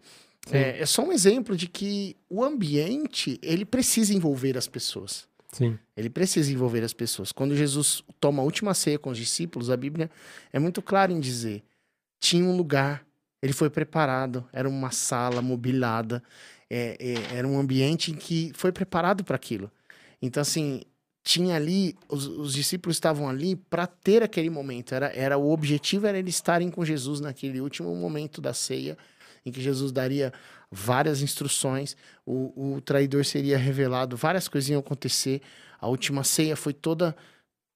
É, 0.53 0.83
é, 0.83 0.85
só 0.85 1.03
um 1.03 1.11
exemplo 1.11 1.57
de 1.57 1.67
que 1.67 2.15
o 2.29 2.45
ambiente 2.45 3.39
ele 3.43 3.65
precisa 3.65 4.13
envolver 4.13 4.59
as 4.59 4.69
pessoas. 4.69 5.27
Sim. 5.55 5.79
Ele 5.97 6.11
precisa 6.11 6.53
envolver 6.53 6.83
as 6.83 6.93
pessoas. 6.93 7.33
Quando 7.33 7.57
Jesus 7.57 8.03
toma 8.21 8.43
a 8.43 8.45
última 8.45 8.75
ceia 8.75 8.99
com 8.99 9.11
os 9.11 9.17
discípulos, 9.17 9.71
a 9.71 9.77
Bíblia 9.77 10.11
é 10.53 10.59
muito 10.59 10.83
clara 10.83 11.13
em 11.13 11.21
dizer: 11.21 11.63
tinha 12.21 12.45
um 12.45 12.57
lugar 12.57 13.07
ele 13.45 13.53
foi 13.53 13.69
preparado, 13.69 14.43
era 14.55 14.67
uma 14.67 14.91
sala 14.91 15.43
mobilada, 15.43 16.23
é, 16.71 16.97
é, 16.99 17.37
era 17.37 17.47
um 17.47 17.59
ambiente 17.59 18.11
em 18.11 18.15
que 18.15 18.51
foi 18.55 18.73
preparado 18.73 19.23
para 19.23 19.37
aquilo. 19.37 19.71
Então, 20.23 20.41
assim, 20.41 20.81
tinha 21.23 21.55
ali, 21.55 21.95
os, 22.09 22.27
os 22.27 22.55
discípulos 22.55 22.97
estavam 22.97 23.29
ali 23.29 23.55
para 23.55 23.87
ter 23.87 24.23
aquele 24.23 24.49
momento. 24.49 24.95
Era, 24.95 25.13
era 25.15 25.37
O 25.37 25.51
objetivo 25.51 26.07
era 26.07 26.19
eles 26.19 26.37
estarem 26.37 26.71
com 26.71 26.83
Jesus 26.87 27.21
naquele 27.21 27.61
último 27.61 27.95
momento 27.95 28.41
da 28.41 28.55
ceia 28.55 28.97
em 29.45 29.53
que 29.53 29.61
Jesus 29.61 29.93
daria 29.93 30.33
várias 30.71 31.21
instruções, 31.21 31.95
o, 32.25 32.77
o 32.77 32.81
traidor 32.81 33.27
seria 33.27 33.59
revelado, 33.59 34.17
várias 34.17 34.49
coisas 34.49 34.71
iam 34.71 34.81
acontecer. 34.81 35.43
A 35.79 35.87
última 35.87 36.25
ceia 36.25 36.57
foi 36.57 36.73
toda, 36.73 37.15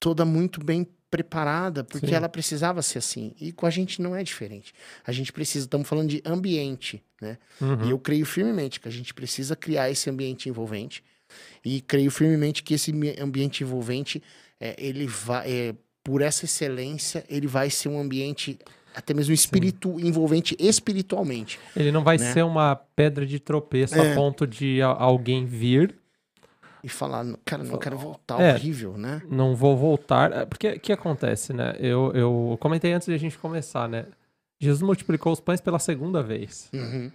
toda 0.00 0.24
muito 0.24 0.64
bem 0.64 0.88
preparada, 1.10 1.82
porque 1.82 2.08
Sim. 2.08 2.14
ela 2.14 2.28
precisava 2.28 2.82
ser 2.82 2.98
assim. 2.98 3.32
E 3.40 3.52
com 3.52 3.66
a 3.66 3.70
gente 3.70 4.00
não 4.00 4.14
é 4.14 4.22
diferente. 4.22 4.74
A 5.06 5.12
gente 5.12 5.32
precisa, 5.32 5.66
estamos 5.66 5.88
falando 5.88 6.08
de 6.08 6.22
ambiente, 6.24 7.02
né? 7.20 7.38
Uhum. 7.60 7.86
E 7.86 7.90
eu 7.90 7.98
creio 7.98 8.26
firmemente 8.26 8.78
que 8.78 8.88
a 8.88 8.92
gente 8.92 9.14
precisa 9.14 9.56
criar 9.56 9.90
esse 9.90 10.08
ambiente 10.10 10.48
envolvente. 10.48 11.02
E 11.64 11.80
creio 11.80 12.10
firmemente 12.10 12.62
que 12.62 12.74
esse 12.74 12.92
ambiente 13.20 13.62
envolvente, 13.62 14.22
é, 14.60 14.74
ele 14.78 15.06
vai, 15.06 15.50
é, 15.50 15.74
por 16.02 16.22
essa 16.22 16.44
excelência, 16.44 17.24
ele 17.28 17.46
vai 17.46 17.70
ser 17.70 17.88
um 17.88 18.00
ambiente 18.00 18.58
até 18.94 19.14
mesmo 19.14 19.32
espírito 19.32 19.96
Sim. 19.98 20.08
envolvente 20.08 20.56
espiritualmente. 20.58 21.58
Ele 21.76 21.92
não 21.92 22.02
vai 22.02 22.18
né? 22.18 22.32
ser 22.32 22.44
uma 22.44 22.74
pedra 22.74 23.24
de 23.24 23.38
tropeço 23.38 23.94
é. 23.94 24.12
a 24.12 24.14
ponto 24.14 24.46
de 24.46 24.82
alguém 24.82 25.46
vir 25.46 25.94
e 26.82 26.88
falar, 26.88 27.24
cara, 27.44 27.64
não 27.64 27.78
quero 27.78 27.98
voltar, 27.98 28.40
é, 28.40 28.54
horrível, 28.54 28.96
né? 28.96 29.22
Não 29.28 29.54
vou 29.54 29.76
voltar. 29.76 30.32
É, 30.32 30.46
porque 30.46 30.68
o 30.70 30.80
que 30.80 30.92
acontece, 30.92 31.52
né? 31.52 31.74
Eu, 31.78 32.12
eu 32.12 32.56
comentei 32.60 32.92
antes 32.92 33.08
de 33.08 33.14
a 33.14 33.18
gente 33.18 33.38
começar, 33.38 33.88
né? 33.88 34.06
Jesus 34.60 34.82
multiplicou 34.82 35.32
os 35.32 35.40
pães 35.40 35.60
pela 35.60 35.78
segunda 35.78 36.22
vez. 36.22 36.68
Uhum. 36.72 37.10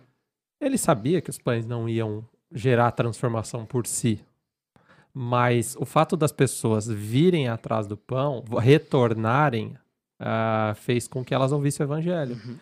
Ele 0.61 0.78
sabia 0.78 1.22
que 1.22 1.30
os 1.30 1.38
pães 1.38 1.66
não 1.66 1.89
iam 1.89 2.26
gerar 2.51 2.91
transformação 2.91 3.66
por 3.66 3.86
si. 3.86 4.22
Mas 5.14 5.76
o 5.78 5.86
fato 5.86 6.18
das 6.18 6.32
pessoas 6.32 6.88
virem 6.88 7.47
atrás 7.47 7.86
do 7.86 7.97
pão, 7.97 8.43
retornarem, 8.59 9.78
uh, 10.22 10.74
fez 10.76 11.07
com 11.07 11.24
que 11.24 11.34
elas 11.34 11.51
ouvissem 11.51 11.86
o 11.86 11.88
evangelho. 11.88 12.36
Uhum. 12.36 12.57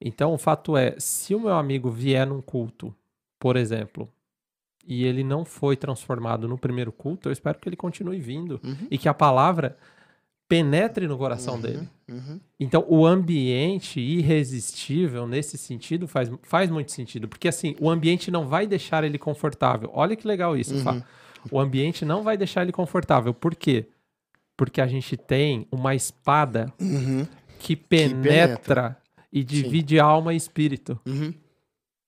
Então, 0.00 0.32
o 0.32 0.38
fato 0.38 0.76
é, 0.76 0.96
se 0.98 1.34
o 1.34 1.40
meu 1.40 1.54
amigo 1.54 1.90
vier 1.90 2.26
num 2.26 2.42
culto, 2.42 2.92
por 3.38 3.56
exemplo, 3.56 4.08
e 4.86 5.04
ele 5.04 5.22
não 5.22 5.44
foi 5.44 5.76
transformado 5.76 6.48
no 6.48 6.58
primeiro 6.58 6.92
culto, 6.92 7.28
eu 7.28 7.32
espero 7.32 7.58
que 7.58 7.68
ele 7.68 7.76
continue 7.76 8.18
vindo 8.20 8.60
uhum. 8.62 8.86
e 8.90 8.98
que 8.98 9.08
a 9.08 9.14
palavra 9.14 9.76
penetre 10.52 11.08
no 11.08 11.16
coração 11.16 11.54
uhum. 11.54 11.60
dele. 11.60 11.88
Uhum. 12.10 12.40
Então, 12.60 12.84
o 12.86 13.06
ambiente 13.06 13.98
irresistível, 14.00 15.26
nesse 15.26 15.56
sentido, 15.56 16.06
faz, 16.06 16.30
faz 16.42 16.68
muito 16.68 16.92
sentido. 16.92 17.26
Porque, 17.26 17.48
assim, 17.48 17.74
o 17.80 17.88
ambiente 17.88 18.30
não 18.30 18.46
vai 18.46 18.66
deixar 18.66 19.02
ele 19.02 19.18
confortável. 19.18 19.90
Olha 19.94 20.14
que 20.14 20.26
legal 20.26 20.54
isso, 20.54 20.76
Fá. 20.80 20.92
Uhum. 20.92 21.02
O 21.50 21.58
ambiente 21.58 22.04
não 22.04 22.22
vai 22.22 22.36
deixar 22.36 22.62
ele 22.62 22.70
confortável. 22.70 23.32
Por 23.32 23.54
quê? 23.54 23.86
Porque 24.54 24.80
a 24.82 24.86
gente 24.86 25.16
tem 25.16 25.66
uma 25.72 25.94
espada 25.94 26.72
uhum. 26.78 27.26
que, 27.58 27.74
penetra 27.74 28.12
que, 28.14 28.28
penetra 28.28 28.98
e 29.32 29.42
divide 29.42 29.94
Sim. 29.94 30.00
alma 30.00 30.34
e 30.34 30.36
espírito. 30.36 31.00
Uhum. 31.06 31.32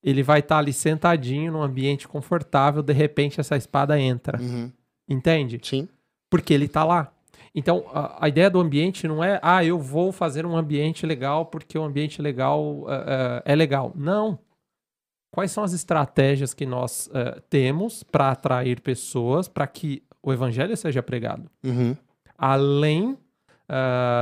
Ele 0.05 0.23
vai 0.23 0.41
estar 0.41 0.57
tá 0.57 0.59
ali 0.59 0.73
sentadinho 0.73 1.51
num 1.51 1.63
ambiente 1.63 2.07
confortável, 2.07 2.83
de 2.83 2.93
repente 2.93 3.41
essa 3.41 3.57
espada 3.57 3.99
entra. 3.99 4.39
Uhum. 4.39 4.71
Entende? 5.09 5.59
Sim. 5.63 5.89
Porque 6.31 6.53
ele 6.53 6.67
está 6.67 6.85
lá. 6.85 7.11
Então, 7.55 7.85
a, 7.93 8.27
a, 8.27 8.29
ideia 8.29 8.51
do 8.51 8.61
ambiente 8.61 9.07
não 9.07 9.23
é, 9.23 9.39
ah, 9.43 9.65
eu 9.65 9.79
vou 9.79 10.11
fazer 10.11 10.45
um 10.45 10.57
ambiente 10.57 11.07
legal 11.07 11.47
porque 11.47 11.79
o 11.79 11.85
ambiente 11.85 12.21
legal 12.21 12.63
uh, 12.63 12.85
uh, 12.85 13.43
é 13.45 13.55
legal. 13.55 13.93
Não. 13.95 14.39
Quais 15.31 15.53
são 15.53 15.65
as 15.65 15.73
estratégias 15.73 16.53
que 16.53 16.67
nós 16.67 17.09
uh, 17.09 17.41
temos 17.49 18.03
para 18.03 18.31
atrair 18.31 18.81
pessoas 18.81 19.49
para 19.49 19.67
que 19.67 20.03
o 20.23 20.33
evangelho 20.33 20.77
seja 20.77 21.03
pregado? 21.03 21.51
Uhum. 21.65 21.97
Além 22.37 23.17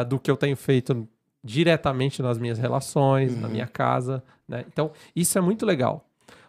do 0.08 0.20
que 0.20 0.30
eu 0.30 0.36
tenho 0.36 0.56
feito 0.56 1.08
diretamente 1.42 2.22
nas 2.22 2.38
minhas 2.38 2.58
relações, 2.58 3.34
uhum. 3.34 3.40
na 3.40 3.48
minha 3.48 3.66
casa. 3.66 4.22
Né? 4.48 4.64
Então, 4.68 4.92
isso 5.14 5.36
é 5.36 5.40
muito 5.40 5.66
legal. 5.66 6.04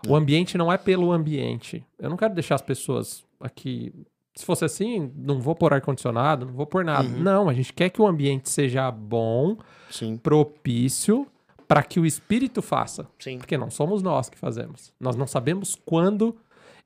O 0.06 0.12
uhum. 0.12 0.16
ambiente 0.16 0.58
não 0.58 0.72
é 0.72 0.78
pelo 0.78 1.12
ambiente. 1.12 1.86
Eu 1.98 2.10
não 2.10 2.18
quero 2.18 2.34
deixar 2.34 2.56
as 2.56 2.62
pessoas 2.62 3.24
aqui 3.40 3.94
se 4.36 4.46
fosse 4.46 4.66
assim, 4.66 5.12
não 5.16 5.40
vou 5.40 5.56
pôr 5.56 5.74
ar-condicionado, 5.74 6.46
não 6.46 6.54
vou 6.54 6.66
pôr 6.66 6.84
nada. 6.84 7.08
Uhum. 7.08 7.20
Não, 7.20 7.50
a 7.50 7.54
gente 7.54 7.72
quer 7.72 7.90
que 7.90 8.02
o 8.02 8.08
ambiente 8.08 8.50
seja 8.50 8.90
bom, 8.90 9.58
Sim. 9.90 10.18
propício, 10.18 11.28
para 11.68 11.84
que 11.84 12.00
o 12.00 12.06
espírito 12.06 12.62
faça. 12.62 13.08
Sim. 13.20 13.38
Porque 13.38 13.58
não 13.58 13.70
somos 13.70 14.02
nós 14.02 14.30
que 14.30 14.38
fazemos. 14.38 14.92
Nós 15.00 15.16
não 15.16 15.28
sabemos 15.28 15.76
quando. 15.86 16.36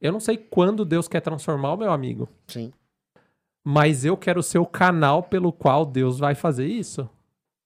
Eu 0.01 0.11
não 0.11 0.19
sei 0.19 0.37
quando 0.37 0.85
Deus 0.85 1.07
quer 1.07 1.21
transformar 1.21 1.73
o 1.73 1.77
meu 1.77 1.91
amigo. 1.91 2.27
Sim. 2.47 2.71
Mas 3.63 4.05
eu 4.05 4.15
quero 4.15 4.43
ser 4.43 4.59
o 4.59 4.65
canal 4.65 5.23
pelo 5.23 5.51
qual 5.51 5.85
Deus 5.85 6.19
vai 6.19 6.35
fazer 6.35 6.67
isso. 6.67 7.09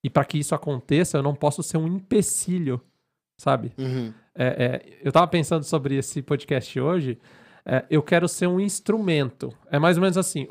E 0.03 0.09
para 0.09 0.25
que 0.25 0.37
isso 0.39 0.55
aconteça, 0.55 1.17
eu 1.17 1.23
não 1.23 1.35
posso 1.35 1.61
ser 1.61 1.77
um 1.77 1.87
empecilho, 1.87 2.81
sabe? 3.37 3.71
Uhum. 3.77 4.13
É, 4.33 4.45
é, 4.45 4.99
eu 5.03 5.11
tava 5.11 5.27
pensando 5.27 5.63
sobre 5.63 5.95
esse 5.95 6.21
podcast 6.21 6.79
hoje. 6.79 7.19
É, 7.65 7.85
eu 7.89 8.01
quero 8.01 8.27
ser 8.27 8.47
um 8.47 8.59
instrumento. 8.59 9.53
É 9.69 9.77
mais 9.77 9.97
ou 9.97 10.01
menos 10.01 10.17
assim. 10.17 10.47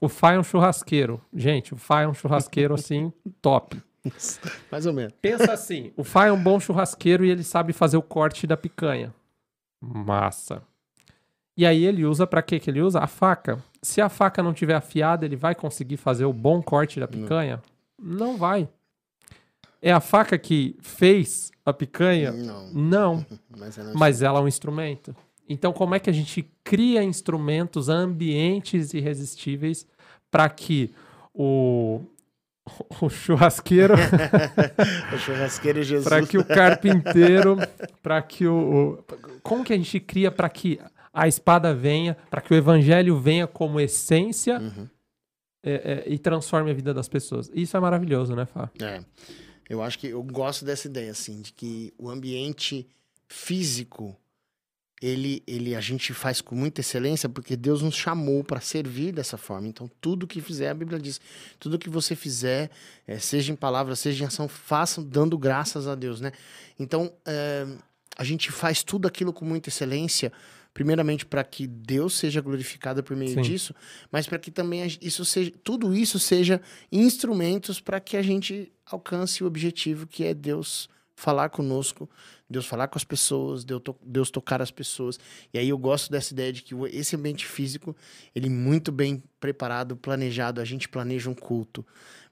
O 0.00 0.08
Fai 0.08 0.36
é 0.36 0.38
um 0.38 0.44
churrasqueiro. 0.44 1.20
Gente, 1.34 1.74
o 1.74 1.76
Fai 1.76 2.04
é 2.04 2.08
um 2.08 2.14
churrasqueiro 2.14 2.74
assim, 2.74 3.12
top. 3.42 3.82
Mais 4.70 4.86
ou 4.86 4.92
menos. 4.92 5.14
Pensa 5.20 5.52
assim: 5.52 5.92
o 5.96 6.04
Fai 6.04 6.28
é 6.28 6.32
um 6.32 6.42
bom 6.42 6.60
churrasqueiro 6.60 7.24
e 7.24 7.30
ele 7.30 7.42
sabe 7.42 7.72
fazer 7.72 7.96
o 7.96 8.02
corte 8.02 8.46
da 8.46 8.56
picanha. 8.56 9.14
Massa. 9.80 10.62
E 11.56 11.64
aí 11.64 11.84
ele 11.84 12.04
usa 12.04 12.26
para 12.26 12.42
que 12.42 12.58
que 12.58 12.68
ele 12.70 12.82
usa? 12.82 12.98
A 13.00 13.06
faca. 13.06 13.62
Se 13.80 14.00
a 14.00 14.08
faca 14.08 14.42
não 14.42 14.52
tiver 14.52 14.74
afiada, 14.74 15.24
ele 15.24 15.36
vai 15.36 15.54
conseguir 15.54 15.96
fazer 15.96 16.24
o 16.24 16.32
bom 16.32 16.60
corte 16.62 16.98
da 16.98 17.06
picanha? 17.06 17.62
Não, 17.98 18.32
não 18.32 18.36
vai. 18.36 18.68
É 19.84 19.92
a 19.92 20.00
faca 20.00 20.38
que 20.38 20.74
fez 20.80 21.52
a 21.62 21.70
picanha? 21.70 22.32
Não. 22.32 22.72
Não. 22.72 23.26
Mas, 23.54 23.76
ela 23.76 23.90
é 23.90 23.94
Mas 23.94 24.22
ela 24.22 24.40
é 24.40 24.42
um 24.42 24.48
instrumento. 24.48 25.14
Então, 25.46 25.74
como 25.74 25.94
é 25.94 25.98
que 25.98 26.08
a 26.08 26.12
gente 26.12 26.50
cria 26.64 27.04
instrumentos, 27.04 27.90
ambientes 27.90 28.94
irresistíveis 28.94 29.86
para 30.30 30.48
que 30.48 30.90
o, 31.34 32.00
o 32.98 33.10
churrasqueiro. 33.10 33.92
o 35.14 35.18
churrasqueiro 35.18 35.82
Jesus. 35.82 36.08
para 36.08 36.26
que 36.26 36.38
o 36.38 36.44
carpinteiro. 36.46 37.58
para 38.02 38.22
que 38.22 38.46
o, 38.46 38.54
o. 38.54 39.04
Como 39.42 39.62
que 39.62 39.74
a 39.74 39.76
gente 39.76 40.00
cria 40.00 40.30
para 40.30 40.48
que 40.48 40.80
a 41.12 41.28
espada 41.28 41.74
venha, 41.74 42.16
para 42.30 42.40
que 42.40 42.54
o 42.54 42.56
evangelho 42.56 43.18
venha 43.20 43.46
como 43.46 43.78
essência 43.78 44.58
uhum. 44.58 44.88
é, 45.62 45.72
é, 45.72 46.04
e 46.06 46.18
transforme 46.18 46.70
a 46.70 46.74
vida 46.74 46.94
das 46.94 47.06
pessoas? 47.06 47.50
Isso 47.52 47.76
é 47.76 47.80
maravilhoso, 47.80 48.34
né, 48.34 48.46
Fá? 48.46 48.70
É. 48.80 49.02
Eu 49.68 49.82
acho 49.82 49.98
que 49.98 50.08
eu 50.08 50.22
gosto 50.22 50.64
dessa 50.64 50.86
ideia, 50.86 51.10
assim, 51.10 51.40
de 51.42 51.52
que 51.52 51.92
o 51.98 52.10
ambiente 52.10 52.86
físico 53.28 54.16
ele, 55.02 55.42
ele 55.46 55.74
a 55.74 55.80
gente 55.80 56.14
faz 56.14 56.40
com 56.40 56.54
muita 56.54 56.80
excelência 56.80 57.28
porque 57.28 57.56
Deus 57.56 57.82
nos 57.82 57.94
chamou 57.94 58.42
para 58.42 58.60
servir 58.60 59.12
dessa 59.12 59.36
forma. 59.36 59.68
Então, 59.68 59.90
tudo 60.00 60.26
que 60.26 60.40
fizer, 60.40 60.70
a 60.70 60.74
Bíblia 60.74 60.98
diz, 60.98 61.20
tudo 61.58 61.78
que 61.78 61.90
você 61.90 62.16
fizer, 62.16 62.70
é, 63.06 63.18
seja 63.18 63.52
em 63.52 63.56
palavra, 63.56 63.94
seja 63.96 64.24
em 64.24 64.26
ação, 64.26 64.48
faça 64.48 65.02
dando 65.02 65.36
graças 65.36 65.86
a 65.86 65.94
Deus, 65.94 66.20
né? 66.20 66.32
Então, 66.78 67.12
é, 67.26 67.66
a 68.16 68.24
gente 68.24 68.50
faz 68.50 68.82
tudo 68.82 69.06
aquilo 69.06 69.32
com 69.32 69.44
muita 69.44 69.68
excelência, 69.68 70.32
primeiramente 70.74 71.24
para 71.24 71.42
que 71.42 71.66
Deus 71.66 72.18
seja 72.18 72.40
glorificado 72.40 73.02
por 73.02 73.16
meio 73.16 73.34
Sim. 73.34 73.42
disso, 73.42 73.74
mas 74.10 74.26
para 74.26 74.38
que 74.38 74.50
também 74.50 74.84
isso 75.00 75.24
seja, 75.24 75.52
tudo 75.62 75.94
isso 75.94 76.18
seja 76.18 76.60
instrumentos 76.90 77.80
para 77.80 78.00
que 78.00 78.16
a 78.16 78.22
gente 78.22 78.72
alcance 78.84 79.42
o 79.42 79.46
objetivo 79.46 80.06
que 80.06 80.24
é 80.24 80.34
Deus 80.34 80.88
falar 81.14 81.48
conosco 81.48 82.10
Deus 82.48 82.66
falar 82.66 82.88
com 82.88 82.98
as 82.98 83.04
pessoas, 83.04 83.64
Deus, 83.64 83.82
to 83.82 83.96
Deus 84.02 84.30
tocar 84.30 84.60
as 84.60 84.70
pessoas. 84.70 85.18
E 85.52 85.58
aí 85.58 85.68
eu 85.68 85.78
gosto 85.78 86.10
dessa 86.10 86.32
ideia 86.32 86.52
de 86.52 86.62
que 86.62 86.74
esse 86.92 87.16
ambiente 87.16 87.46
físico, 87.46 87.96
ele 88.34 88.48
muito 88.50 88.92
bem 88.92 89.22
preparado, 89.40 89.96
planejado, 89.96 90.60
a 90.60 90.64
gente 90.64 90.88
planeja 90.88 91.30
um 91.30 91.34
culto. 91.34 91.84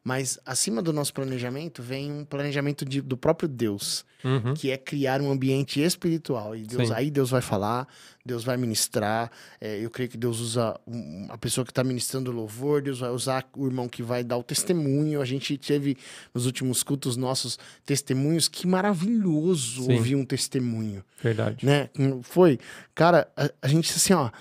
Mas 0.05 0.39
acima 0.45 0.83
do 0.83 0.93
nosso 0.93 1.15
planejamento 1.15 1.81
vem 1.81 2.11
um 2.11 2.25
planejamento 2.25 2.85
de, 2.85 3.01
do 3.01 3.17
próprio 3.17 3.49
Deus, 3.49 4.05
uhum. 4.25 4.53
que 4.53 4.71
é 4.71 4.77
criar 4.77 5.21
um 5.21 5.31
ambiente 5.31 5.81
espiritual. 5.81 6.57
E 6.57 6.65
Deus, 6.65 6.91
aí 6.91 7.09
Deus 7.09 7.31
vai 7.31 7.41
falar, 7.41 7.87
Deus 8.27 8.43
vai 8.43 8.57
ministrar. 8.57 9.31
É, 9.61 9.79
eu 9.79 9.89
creio 9.91 10.11
que 10.11 10.17
Deus 10.17 10.41
usa 10.41 10.79
um, 10.89 11.29
a 11.29 11.39
pessoa 11.39 11.65
que 11.65 11.71
está 11.71 11.85
ministrando 11.85 12.33
louvor, 12.33 12.83
Deus 12.83 12.99
vai 12.99 13.11
usar 13.11 13.49
o 13.57 13.65
irmão 13.65 13.89
que 13.89 14.03
vai 14.03 14.25
dar 14.25 14.37
o 14.37 14.43
testemunho. 14.43 15.21
A 15.21 15.25
gente 15.25 15.57
teve 15.57 15.97
nos 16.35 16.47
últimos 16.47 16.83
cultos 16.83 17.17
nossos 17.17 17.57
testemunhos. 17.87 18.49
Que 18.49 18.67
maravilhoso 18.67 19.85
Sim. 19.85 19.95
ouvir 19.95 20.17
um 20.17 20.25
testemunho. 20.25 21.05
Verdade. 21.23 21.65
Né? 21.65 21.89
Foi, 22.23 22.59
cara, 22.93 23.29
a, 23.37 23.49
a 23.63 23.69
gente 23.69 23.93
assim, 23.93 24.15
ó 24.15 24.33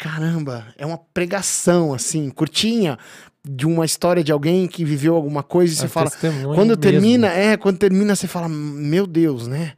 caramba, 0.00 0.64
é 0.78 0.86
uma 0.86 0.96
pregação, 0.96 1.92
assim, 1.92 2.30
curtinha, 2.30 2.98
de 3.46 3.66
uma 3.66 3.84
história 3.84 4.24
de 4.24 4.32
alguém 4.32 4.66
que 4.66 4.82
viveu 4.82 5.14
alguma 5.14 5.42
coisa 5.42 5.74
e 5.74 5.76
você 5.76 5.84
é 5.84 5.88
fala. 5.88 6.10
Quando 6.54 6.74
termina, 6.74 7.28
mesmo. 7.28 7.42
é, 7.42 7.56
quando 7.58 7.76
termina, 7.76 8.16
você 8.16 8.26
fala, 8.26 8.48
meu 8.48 9.06
Deus, 9.06 9.46
né? 9.46 9.74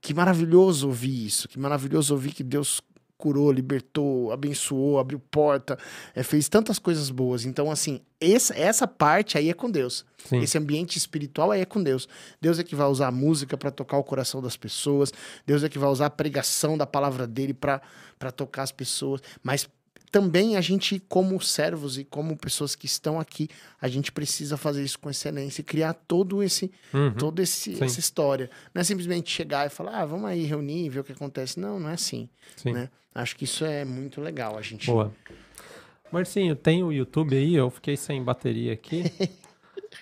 Que 0.00 0.14
maravilhoso 0.14 0.86
ouvir 0.86 1.26
isso, 1.26 1.46
que 1.46 1.58
maravilhoso 1.58 2.14
ouvir 2.14 2.32
que 2.32 2.42
Deus 2.42 2.80
curou, 3.18 3.50
libertou, 3.50 4.30
abençoou, 4.32 4.98
abriu 4.98 5.18
porta, 5.18 5.78
é, 6.14 6.22
fez 6.22 6.48
tantas 6.48 6.78
coisas 6.78 7.10
boas. 7.10 7.44
Então, 7.44 7.70
assim, 7.70 8.00
essa, 8.20 8.54
essa 8.54 8.86
parte 8.86 9.38
aí 9.38 9.50
é 9.50 9.54
com 9.54 9.70
Deus. 9.70 10.04
Sim. 10.24 10.40
Esse 10.40 10.58
ambiente 10.58 10.96
espiritual 10.96 11.50
aí 11.50 11.60
é 11.60 11.64
com 11.64 11.82
Deus. 11.82 12.08
Deus 12.40 12.58
é 12.58 12.64
que 12.64 12.74
vai 12.74 12.86
usar 12.86 13.08
a 13.08 13.12
música 13.12 13.56
para 13.56 13.70
tocar 13.70 13.96
o 13.98 14.04
coração 14.04 14.42
das 14.42 14.56
pessoas. 14.56 15.12
Deus 15.46 15.62
é 15.62 15.68
que 15.68 15.78
vai 15.78 15.88
usar 15.88 16.06
a 16.06 16.10
pregação 16.10 16.76
da 16.76 16.86
palavra 16.86 17.26
dele 17.26 17.54
para 17.54 17.80
tocar 18.34 18.62
as 18.62 18.72
pessoas. 18.72 19.20
Mas 19.42 19.68
também 20.10 20.56
a 20.56 20.60
gente, 20.60 21.00
como 21.08 21.40
servos 21.40 21.98
e 21.98 22.04
como 22.04 22.36
pessoas 22.36 22.74
que 22.74 22.86
estão 22.86 23.18
aqui, 23.18 23.48
a 23.80 23.88
gente 23.88 24.12
precisa 24.12 24.56
fazer 24.56 24.82
isso 24.82 24.98
com 24.98 25.10
excelência 25.10 25.60
e 25.60 25.64
criar 25.64 25.94
todo 25.94 26.42
esse, 26.42 26.70
uhum. 26.92 27.12
todo 27.12 27.40
esse, 27.40 27.82
essa 27.82 28.00
história. 28.00 28.50
Não 28.74 28.80
é 28.80 28.84
simplesmente 28.84 29.30
chegar 29.30 29.66
e 29.66 29.70
falar, 29.70 30.00
ah, 30.00 30.06
vamos 30.06 30.26
aí 30.26 30.44
reunir, 30.44 30.88
ver 30.88 31.00
o 31.00 31.04
que 31.04 31.12
acontece. 31.12 31.58
Não, 31.58 31.78
não 31.78 31.90
é 31.90 31.94
assim. 31.94 32.28
Né? 32.64 32.88
Acho 33.14 33.36
que 33.36 33.44
isso 33.44 33.64
é 33.64 33.84
muito 33.84 34.20
legal. 34.20 34.56
A 34.56 34.62
gente. 34.62 34.86
Boa. 34.86 35.12
Marcinho, 36.12 36.54
tem 36.54 36.82
o 36.82 36.92
YouTube 36.92 37.36
aí, 37.36 37.54
eu 37.54 37.68
fiquei 37.70 37.96
sem 37.96 38.22
bateria 38.22 38.72
aqui. 38.72 39.04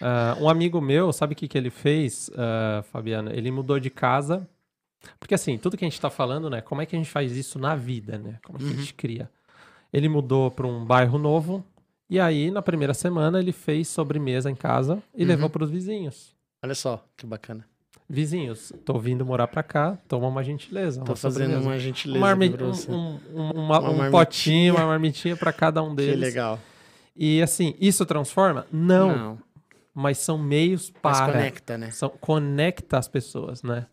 uh, 0.00 0.38
um 0.42 0.48
amigo 0.48 0.80
meu, 0.80 1.12
sabe 1.12 1.32
o 1.32 1.36
que, 1.36 1.48
que 1.48 1.56
ele 1.56 1.70
fez, 1.70 2.28
uh, 2.30 2.82
Fabiana? 2.84 3.32
Ele 3.34 3.50
mudou 3.50 3.80
de 3.80 3.90
casa. 3.90 4.46
Porque 5.18 5.34
assim, 5.34 5.58
tudo 5.58 5.76
que 5.76 5.84
a 5.84 5.88
gente 5.88 5.94
está 5.94 6.10
falando, 6.10 6.48
né? 6.48 6.60
Como 6.60 6.80
é 6.80 6.86
que 6.86 6.94
a 6.94 6.98
gente 6.98 7.10
faz 7.10 7.36
isso 7.36 7.58
na 7.58 7.74
vida, 7.74 8.18
né? 8.18 8.38
Como 8.44 8.58
é 8.58 8.60
que 8.60 8.66
uhum. 8.66 8.72
a 8.72 8.76
gente 8.76 8.94
cria? 8.94 9.30
Ele 9.94 10.08
mudou 10.08 10.50
para 10.50 10.66
um 10.66 10.84
bairro 10.84 11.16
novo. 11.18 11.64
E 12.10 12.18
aí, 12.18 12.50
na 12.50 12.60
primeira 12.60 12.92
semana, 12.92 13.38
ele 13.38 13.52
fez 13.52 13.86
sobremesa 13.86 14.50
em 14.50 14.54
casa 14.56 15.00
e 15.14 15.22
uhum. 15.22 15.28
levou 15.28 15.48
para 15.48 15.62
os 15.62 15.70
vizinhos. 15.70 16.34
Olha 16.64 16.74
só, 16.74 17.04
que 17.16 17.24
bacana. 17.24 17.64
Vizinhos, 18.08 18.72
tô 18.84 18.98
vindo 18.98 19.24
morar 19.24 19.46
pra 19.46 19.62
cá, 19.62 19.96
toma 20.08 20.26
uma 20.26 20.42
gentileza. 20.42 21.00
Tô 21.04 21.14
fazendo 21.14 21.44
sobremesa. 21.44 21.68
uma 21.68 21.78
gentileza. 21.78 22.18
Uma 22.18 22.28
armi 22.28 22.54
um, 22.88 22.92
um, 22.92 23.50
uma, 23.52 23.78
uma 23.78 24.08
um 24.08 24.10
potinho, 24.10 24.74
uma 24.74 24.84
marmitinha 24.84 25.36
para 25.36 25.52
cada 25.52 25.80
um 25.80 25.94
deles. 25.94 26.14
Que 26.14 26.20
legal. 26.20 26.58
E 27.14 27.40
assim, 27.40 27.76
isso 27.80 28.04
transforma? 28.04 28.66
Não. 28.72 29.16
Não. 29.16 29.38
Mas 29.94 30.18
são 30.18 30.36
meios 30.36 30.90
para. 30.90 31.26
Mas 31.26 31.32
conecta, 31.32 31.78
né? 31.78 31.90
São, 31.92 32.08
conecta 32.20 32.98
as 32.98 33.06
pessoas, 33.06 33.62
né? 33.62 33.86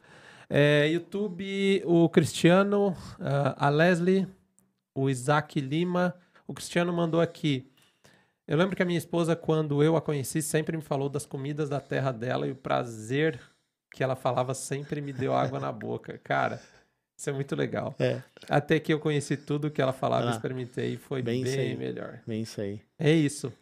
É, 0.50 0.90
YouTube, 0.92 1.84
o 1.86 2.10
Cristiano, 2.10 2.98
a 3.56 3.70
Leslie, 3.70 4.28
o 4.94 5.10
Isaac 5.10 5.60
Lima. 5.60 6.16
O 6.48 6.54
Cristiano 6.54 6.92
mandou 6.92 7.22
aqui. 7.22 7.72
Eu 8.48 8.58
lembro 8.58 8.76
que 8.76 8.84
a 8.84 8.86
minha 8.86 8.98
esposa, 8.98 9.36
quando 9.36 9.82
eu 9.82 9.96
a 9.96 10.02
conheci, 10.02 10.42
sempre 10.42 10.76
me 10.76 10.84
falou 10.84 11.08
das 11.08 11.26
comidas 11.26 11.70
da 11.70 11.80
terra 11.80 12.12
dela 12.12 12.48
e 12.48 12.52
o 12.52 12.56
prazer 12.56 13.40
que 13.94 14.04
ela 14.04 14.16
falava 14.16 14.54
sempre 14.54 15.02
me 15.02 15.14
deu 15.14 15.34
água 15.34 15.60
na 15.60 15.72
boca. 15.72 16.18
Cara, 16.24 16.62
isso 17.18 17.30
é 17.30 17.34
muito 17.34 17.56
legal. 17.56 17.96
É. 18.00 18.22
Até 18.50 18.80
que 18.80 18.92
eu 18.92 19.00
conheci 19.00 19.38
tudo 19.38 19.70
que 19.70 19.82
ela 19.82 19.94
falava, 19.94 20.30
ah, 20.30 20.32
experimentei 20.32 20.94
e 20.94 20.98
foi 20.98 21.22
bem, 21.22 21.44
bem 21.44 21.78
melhor. 21.78 22.20
Bem 22.26 22.42
isso 22.42 22.60
aí. 22.60 22.82
É 22.98 23.12
isso. 23.12 23.54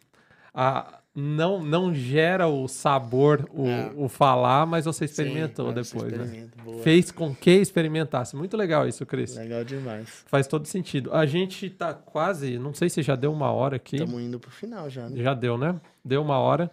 A, 0.54 0.99
não, 1.20 1.62
não 1.62 1.94
gera 1.94 2.48
o 2.48 2.66
sabor, 2.66 3.48
o, 3.52 3.66
é. 3.66 3.92
o 3.96 4.08
falar, 4.08 4.66
mas 4.66 4.86
você 4.86 5.04
experimentou 5.04 5.68
Sim, 5.68 5.74
depois. 5.74 6.12
Né? 6.12 6.48
Fez 6.82 7.10
com 7.10 7.34
que 7.34 7.50
experimentasse. 7.50 8.34
Muito 8.34 8.56
legal 8.56 8.88
isso, 8.88 9.04
Cris. 9.04 9.36
Legal 9.36 9.62
demais. 9.64 10.24
Faz 10.26 10.46
todo 10.46 10.66
sentido. 10.66 11.12
A 11.12 11.26
gente 11.26 11.68
tá 11.68 11.92
quase, 11.92 12.58
não 12.58 12.72
sei 12.72 12.88
se 12.88 13.02
já 13.02 13.14
deu 13.14 13.32
uma 13.32 13.50
hora 13.50 13.76
aqui. 13.76 13.96
Estamos 13.96 14.20
indo 14.20 14.40
pro 14.40 14.50
final 14.50 14.88
já, 14.88 15.08
né? 15.08 15.22
Já 15.22 15.34
deu, 15.34 15.58
né? 15.58 15.78
Deu 16.04 16.22
uma 16.22 16.38
hora. 16.38 16.70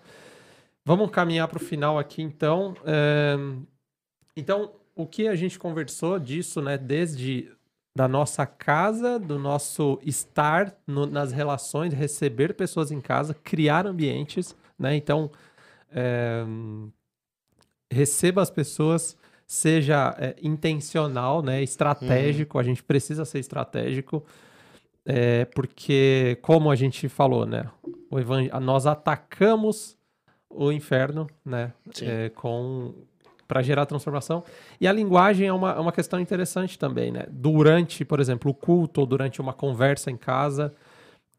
Vamos 0.85 1.11
caminhar 1.11 1.47
para 1.47 1.57
o 1.57 1.59
final 1.61 1.99
aqui, 1.99 2.21
então. 2.21 2.73
É... 2.85 3.35
Então, 4.35 4.71
o 4.95 5.05
que 5.05 5.27
a 5.27 5.35
gente 5.35 5.59
conversou 5.59 6.17
disso, 6.17 6.61
né? 6.61 6.77
Desde 6.77 7.51
da 7.97 8.07
nossa 8.07 8.45
casa, 8.45 9.17
do 9.17 9.39
nosso 9.39 9.99
estar 10.03 10.71
no, 10.85 11.07
nas 11.07 11.31
relações, 11.31 11.93
receber 11.93 12.53
pessoas 12.53 12.91
em 12.91 13.01
casa, 13.01 13.33
criar 13.33 13.87
ambientes, 13.87 14.55
né? 14.77 14.95
Então, 14.95 15.31
é, 15.91 16.45
receba 17.91 18.43
as 18.43 18.51
pessoas, 18.51 19.17
seja 19.47 20.15
é, 20.19 20.35
intencional, 20.43 21.41
né? 21.41 21.63
Estratégico, 21.63 22.55
uhum. 22.57 22.61
a 22.61 22.63
gente 22.63 22.83
precisa 22.83 23.25
ser 23.25 23.39
estratégico, 23.39 24.23
é, 25.03 25.45
porque, 25.45 26.37
como 26.43 26.69
a 26.69 26.75
gente 26.75 27.09
falou, 27.09 27.47
né? 27.47 27.65
O 28.11 28.19
evang... 28.19 28.47
Nós 28.61 28.85
atacamos 28.85 29.97
o 30.47 30.71
inferno, 30.71 31.25
né? 31.43 31.73
É, 32.03 32.29
com 32.29 32.93
para 33.47 33.61
gerar 33.61 33.85
transformação. 33.85 34.43
E 34.79 34.87
a 34.87 34.91
linguagem 34.91 35.47
é 35.47 35.53
uma, 35.53 35.71
é 35.71 35.79
uma 35.79 35.91
questão 35.91 36.19
interessante 36.19 36.77
também, 36.77 37.11
né? 37.11 37.25
Durante, 37.29 38.03
por 38.03 38.19
exemplo, 38.19 38.51
o 38.51 38.53
culto 38.53 39.01
ou 39.01 39.07
durante 39.07 39.39
uma 39.39 39.53
conversa 39.53 40.11
em 40.11 40.17
casa, 40.17 40.73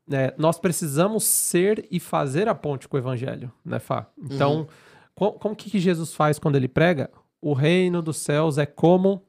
né, 0.07 0.33
nós 0.39 0.59
precisamos 0.59 1.25
ser 1.25 1.87
e 1.91 2.01
fazer 2.01 2.49
a 2.49 2.55
ponte 2.55 2.89
com 2.89 2.97
o 2.97 3.01
evangelho, 3.01 3.53
né, 3.65 3.79
Fá? 3.79 4.07
Então, 4.19 4.61
uhum. 4.61 4.67
com, 5.15 5.33
como 5.33 5.57
que 5.57 5.79
Jesus 5.79 6.15
faz 6.15 6.39
quando 6.39 6.57
ele 6.57 6.69
prega? 6.69 7.11
O 7.41 7.53
reino 7.53 8.01
dos 8.01 8.17
céus 8.17 8.57
é 8.57 8.67
como... 8.67 9.23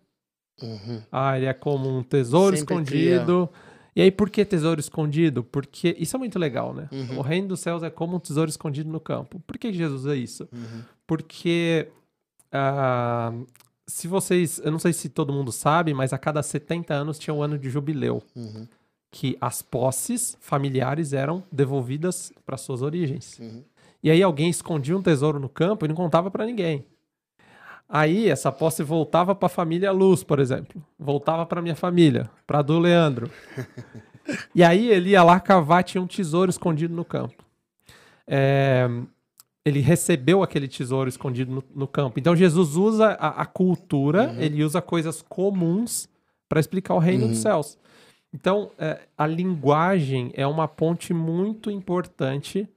Uhum. 0.61 1.01
Ah, 1.11 1.38
ele 1.38 1.45
é 1.47 1.53
como 1.53 1.89
um 1.89 2.01
tesouro 2.01 2.55
Sempre 2.55 2.75
escondido... 2.75 3.47
Cria. 3.47 3.69
E 3.95 4.01
aí, 4.01 4.11
por 4.11 4.30
que 4.30 4.45
tesouro 4.45 4.80
escondido? 4.80 5.43
Porque 5.43 5.93
isso 5.99 6.15
é 6.15 6.19
muito 6.19 6.39
legal, 6.39 6.73
né? 6.73 6.88
Uhum. 6.89 7.19
O 7.19 7.21
reino 7.21 7.49
dos 7.49 7.59
céus 7.59 7.84
é 7.84 7.89
como 7.89 8.15
um 8.15 8.19
tesouro 8.19 8.49
escondido 8.49 8.89
no 8.89 8.99
campo. 8.99 9.41
Por 9.45 9.57
que 9.57 9.73
Jesus 9.73 10.05
é 10.05 10.15
isso? 10.15 10.47
Uhum. 10.53 10.84
Porque 11.05 11.89
Uh, 12.53 13.45
se 13.87 14.07
vocês. 14.07 14.61
Eu 14.63 14.71
não 14.71 14.79
sei 14.79 14.93
se 14.93 15.09
todo 15.09 15.33
mundo 15.33 15.51
sabe, 15.51 15.93
mas 15.93 16.13
a 16.13 16.17
cada 16.17 16.41
70 16.41 16.93
anos 16.93 17.19
tinha 17.19 17.33
um 17.33 17.41
ano 17.41 17.57
de 17.57 17.69
jubileu. 17.69 18.21
Uhum. 18.35 18.67
Que 19.11 19.35
as 19.41 19.61
posses 19.61 20.37
familiares 20.39 21.13
eram 21.13 21.43
devolvidas 21.51 22.31
para 22.45 22.57
suas 22.57 22.81
origens. 22.81 23.39
Uhum. 23.39 23.63
E 24.03 24.09
aí 24.11 24.21
alguém 24.21 24.49
escondia 24.49 24.95
um 24.95 25.01
tesouro 25.01 25.39
no 25.39 25.49
campo 25.49 25.85
e 25.85 25.87
não 25.87 25.95
contava 25.95 26.29
para 26.29 26.45
ninguém. 26.45 26.85
Aí 27.87 28.29
essa 28.29 28.51
posse 28.51 28.83
voltava 28.83 29.33
para 29.33 29.47
a 29.47 29.49
família 29.49 29.91
Luz, 29.91 30.23
por 30.23 30.39
exemplo. 30.39 30.81
Voltava 30.97 31.43
para 31.43 31.61
minha 31.61 31.75
família, 31.75 32.29
para 32.45 32.61
do 32.61 32.77
Leandro. 32.77 33.31
e 34.53 34.63
aí 34.63 34.89
ele 34.89 35.09
ia 35.09 35.23
lá 35.23 35.39
cavar, 35.39 35.83
tinha 35.83 36.01
um 36.01 36.05
tesouro 36.05 36.51
escondido 36.51 36.93
no 36.93 37.03
campo. 37.03 37.43
É, 38.27 38.87
ele 39.66 39.80
recebeu 39.80 40.41
aquele 40.41 40.68
tesouro 40.68 41.10
escondido 41.10 41.51
no, 41.51 41.64
no 41.76 41.88
campo. 41.88 42.20
Então 42.20 42.36
Jesus 42.36 42.76
usa 42.76 43.10
a, 43.20 43.41
a 43.41 43.45
cultura, 43.45 44.30
uhum. 44.30 44.41
ele 44.41 44.64
usa 44.64 44.82
coisas 44.82 45.22
comuns 45.22 46.07
para 46.47 46.60
explicar 46.60 46.93
o 46.95 46.99
reino 46.99 47.26
uhum. 47.26 47.32
dos 47.32 47.39
céus. 47.39 47.78
Então 48.34 48.72
é, 48.78 48.99
a 49.18 49.28
linguagem 49.28 50.32
é 50.34 50.47
uma 50.47 50.68
ponte 50.68 51.14
muito 51.14 51.70
importante 51.70 52.68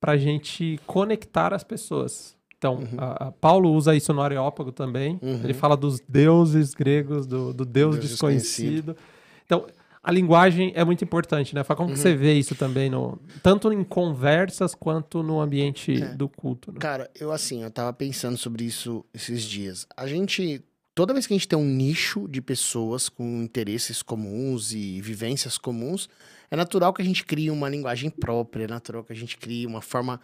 para 0.00 0.12
a 0.12 0.16
gente 0.16 0.80
conectar 0.86 1.54
as 1.54 1.62
pessoas. 1.62 2.36
Então, 2.58 2.76
uhum. 2.76 2.96
a, 2.96 3.28
a 3.28 3.32
Paulo 3.32 3.72
usa 3.72 3.94
isso 3.94 4.12
no 4.12 4.20
Areópago 4.20 4.70
também. 4.70 5.18
Uhum. 5.20 5.40
Ele 5.42 5.52
fala 5.52 5.76
dos 5.76 6.00
deuses 6.08 6.74
gregos, 6.74 7.26
do, 7.26 7.52
do 7.52 7.64
Deus, 7.64 7.96
Deus 7.96 8.08
desconhecido. 8.08 8.94
desconhecido. 8.94 8.96
Então, 9.44 9.66
a 10.02 10.10
linguagem 10.10 10.72
é 10.74 10.84
muito 10.84 11.04
importante, 11.04 11.54
né? 11.54 11.62
Como 11.62 11.90
uhum. 11.90 11.96
você 11.96 12.14
vê 12.14 12.34
isso 12.34 12.56
também, 12.56 12.90
no, 12.90 13.20
tanto 13.42 13.72
em 13.72 13.84
conversas 13.84 14.74
quanto 14.74 15.22
no 15.22 15.40
ambiente 15.40 16.02
é. 16.02 16.14
do 16.14 16.28
culto? 16.28 16.72
Né? 16.72 16.78
Cara, 16.80 17.08
eu 17.18 17.30
assim, 17.30 17.62
eu 17.62 17.70
tava 17.70 17.92
pensando 17.92 18.36
sobre 18.36 18.64
isso 18.64 19.04
esses 19.14 19.44
dias. 19.44 19.86
A 19.96 20.08
gente, 20.08 20.60
toda 20.92 21.12
vez 21.12 21.26
que 21.26 21.32
a 21.32 21.36
gente 21.36 21.46
tem 21.46 21.56
um 21.58 21.64
nicho 21.64 22.26
de 22.28 22.42
pessoas 22.42 23.08
com 23.08 23.42
interesses 23.42 24.02
comuns 24.02 24.72
e 24.72 25.00
vivências 25.00 25.56
comuns, 25.56 26.08
é 26.50 26.56
natural 26.56 26.92
que 26.92 27.00
a 27.00 27.04
gente 27.04 27.24
crie 27.24 27.48
uma 27.48 27.68
linguagem 27.68 28.10
própria, 28.10 28.64
é 28.64 28.68
natural 28.68 29.04
que 29.04 29.12
a 29.12 29.16
gente 29.16 29.36
crie 29.36 29.66
uma 29.66 29.80
forma 29.80 30.20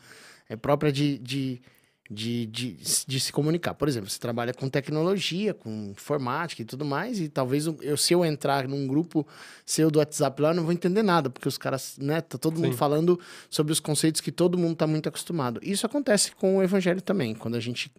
é, 0.49 0.57
própria 0.57 0.91
de, 0.91 1.19
de 1.19 1.61
de, 2.11 2.47
de, 2.47 2.77
de, 3.07 3.21
se 3.21 3.31
comunicar. 3.31 3.75
Por 3.75 3.87
exemplo, 3.87 4.09
você 4.09 4.19
trabalha 4.19 4.55
com 4.55 4.69
tecnologia, 4.69 5.53
com 5.53 5.91
informática 5.91 6.63
e 6.63 6.65
tudo 6.65 6.85
mais, 6.85 7.21
e 7.21 7.29
talvez 7.29 7.67
eu, 7.67 7.97
se 7.97 8.15
eu 8.15 8.25
entrar 8.25 8.67
num 8.67 8.87
grupo 8.87 9.27
seu 9.67 9.91
do 9.91 9.99
WhatsApp 9.99 10.41
lá, 10.41 10.51
eu 10.51 10.55
não 10.55 10.65
vou 10.65 10.73
entender 10.73 11.03
nada, 11.03 11.29
porque 11.29 11.47
os 11.47 11.59
caras, 11.59 11.99
né, 11.99 12.23
tá 12.23 12.39
todo 12.39 12.57
Sim. 12.57 12.63
mundo 12.63 12.77
falando 12.77 13.21
sobre 13.51 13.73
os 13.73 13.81
conceitos 13.81 14.23
que 14.23 14.33
todo 14.33 14.57
mundo 14.57 14.75
tá 14.75 14.87
muito 14.87 15.09
acostumado. 15.09 15.61
Isso 15.63 15.85
acontece 15.85 16.33
com 16.33 16.57
o 16.57 16.63
evangelho 16.63 17.03
também. 17.03 17.35
Quando 17.35 17.57
a 17.57 17.61
gente 17.61 17.93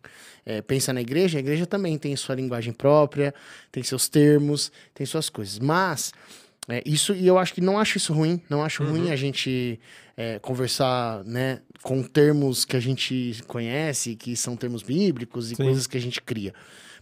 é, 0.45 0.61
pensa 0.61 0.91
na 0.91 1.01
igreja, 1.01 1.37
a 1.37 1.41
igreja 1.41 1.67
também 1.67 1.97
tem 1.97 2.15
sua 2.15 2.33
linguagem 2.33 2.73
própria, 2.73 3.33
tem 3.71 3.83
seus 3.83 4.09
termos, 4.09 4.71
tem 4.93 5.05
suas 5.05 5.29
coisas. 5.29 5.59
Mas 5.59 6.11
é, 6.67 6.83
isso, 6.85 7.13
e 7.13 7.25
eu 7.25 7.37
acho 7.37 7.53
que 7.53 7.61
não 7.61 7.79
acho 7.79 7.97
isso 7.97 8.13
ruim, 8.13 8.41
não 8.47 8.63
acho 8.63 8.83
uhum. 8.83 8.91
ruim 8.91 9.11
a 9.11 9.15
gente 9.15 9.79
é, 10.19 10.37
conversar, 10.37 11.23
né, 11.23 11.61
com 11.81 12.03
termos 12.03 12.65
que 12.65 12.75
a 12.75 12.79
gente 12.81 13.41
conhece, 13.47 14.17
que 14.17 14.35
são 14.35 14.57
termos 14.57 14.83
bíblicos 14.83 15.49
e 15.49 15.55
Sim. 15.55 15.63
coisas 15.63 15.87
que 15.87 15.95
a 15.95 16.01
gente 16.01 16.21
cria. 16.21 16.53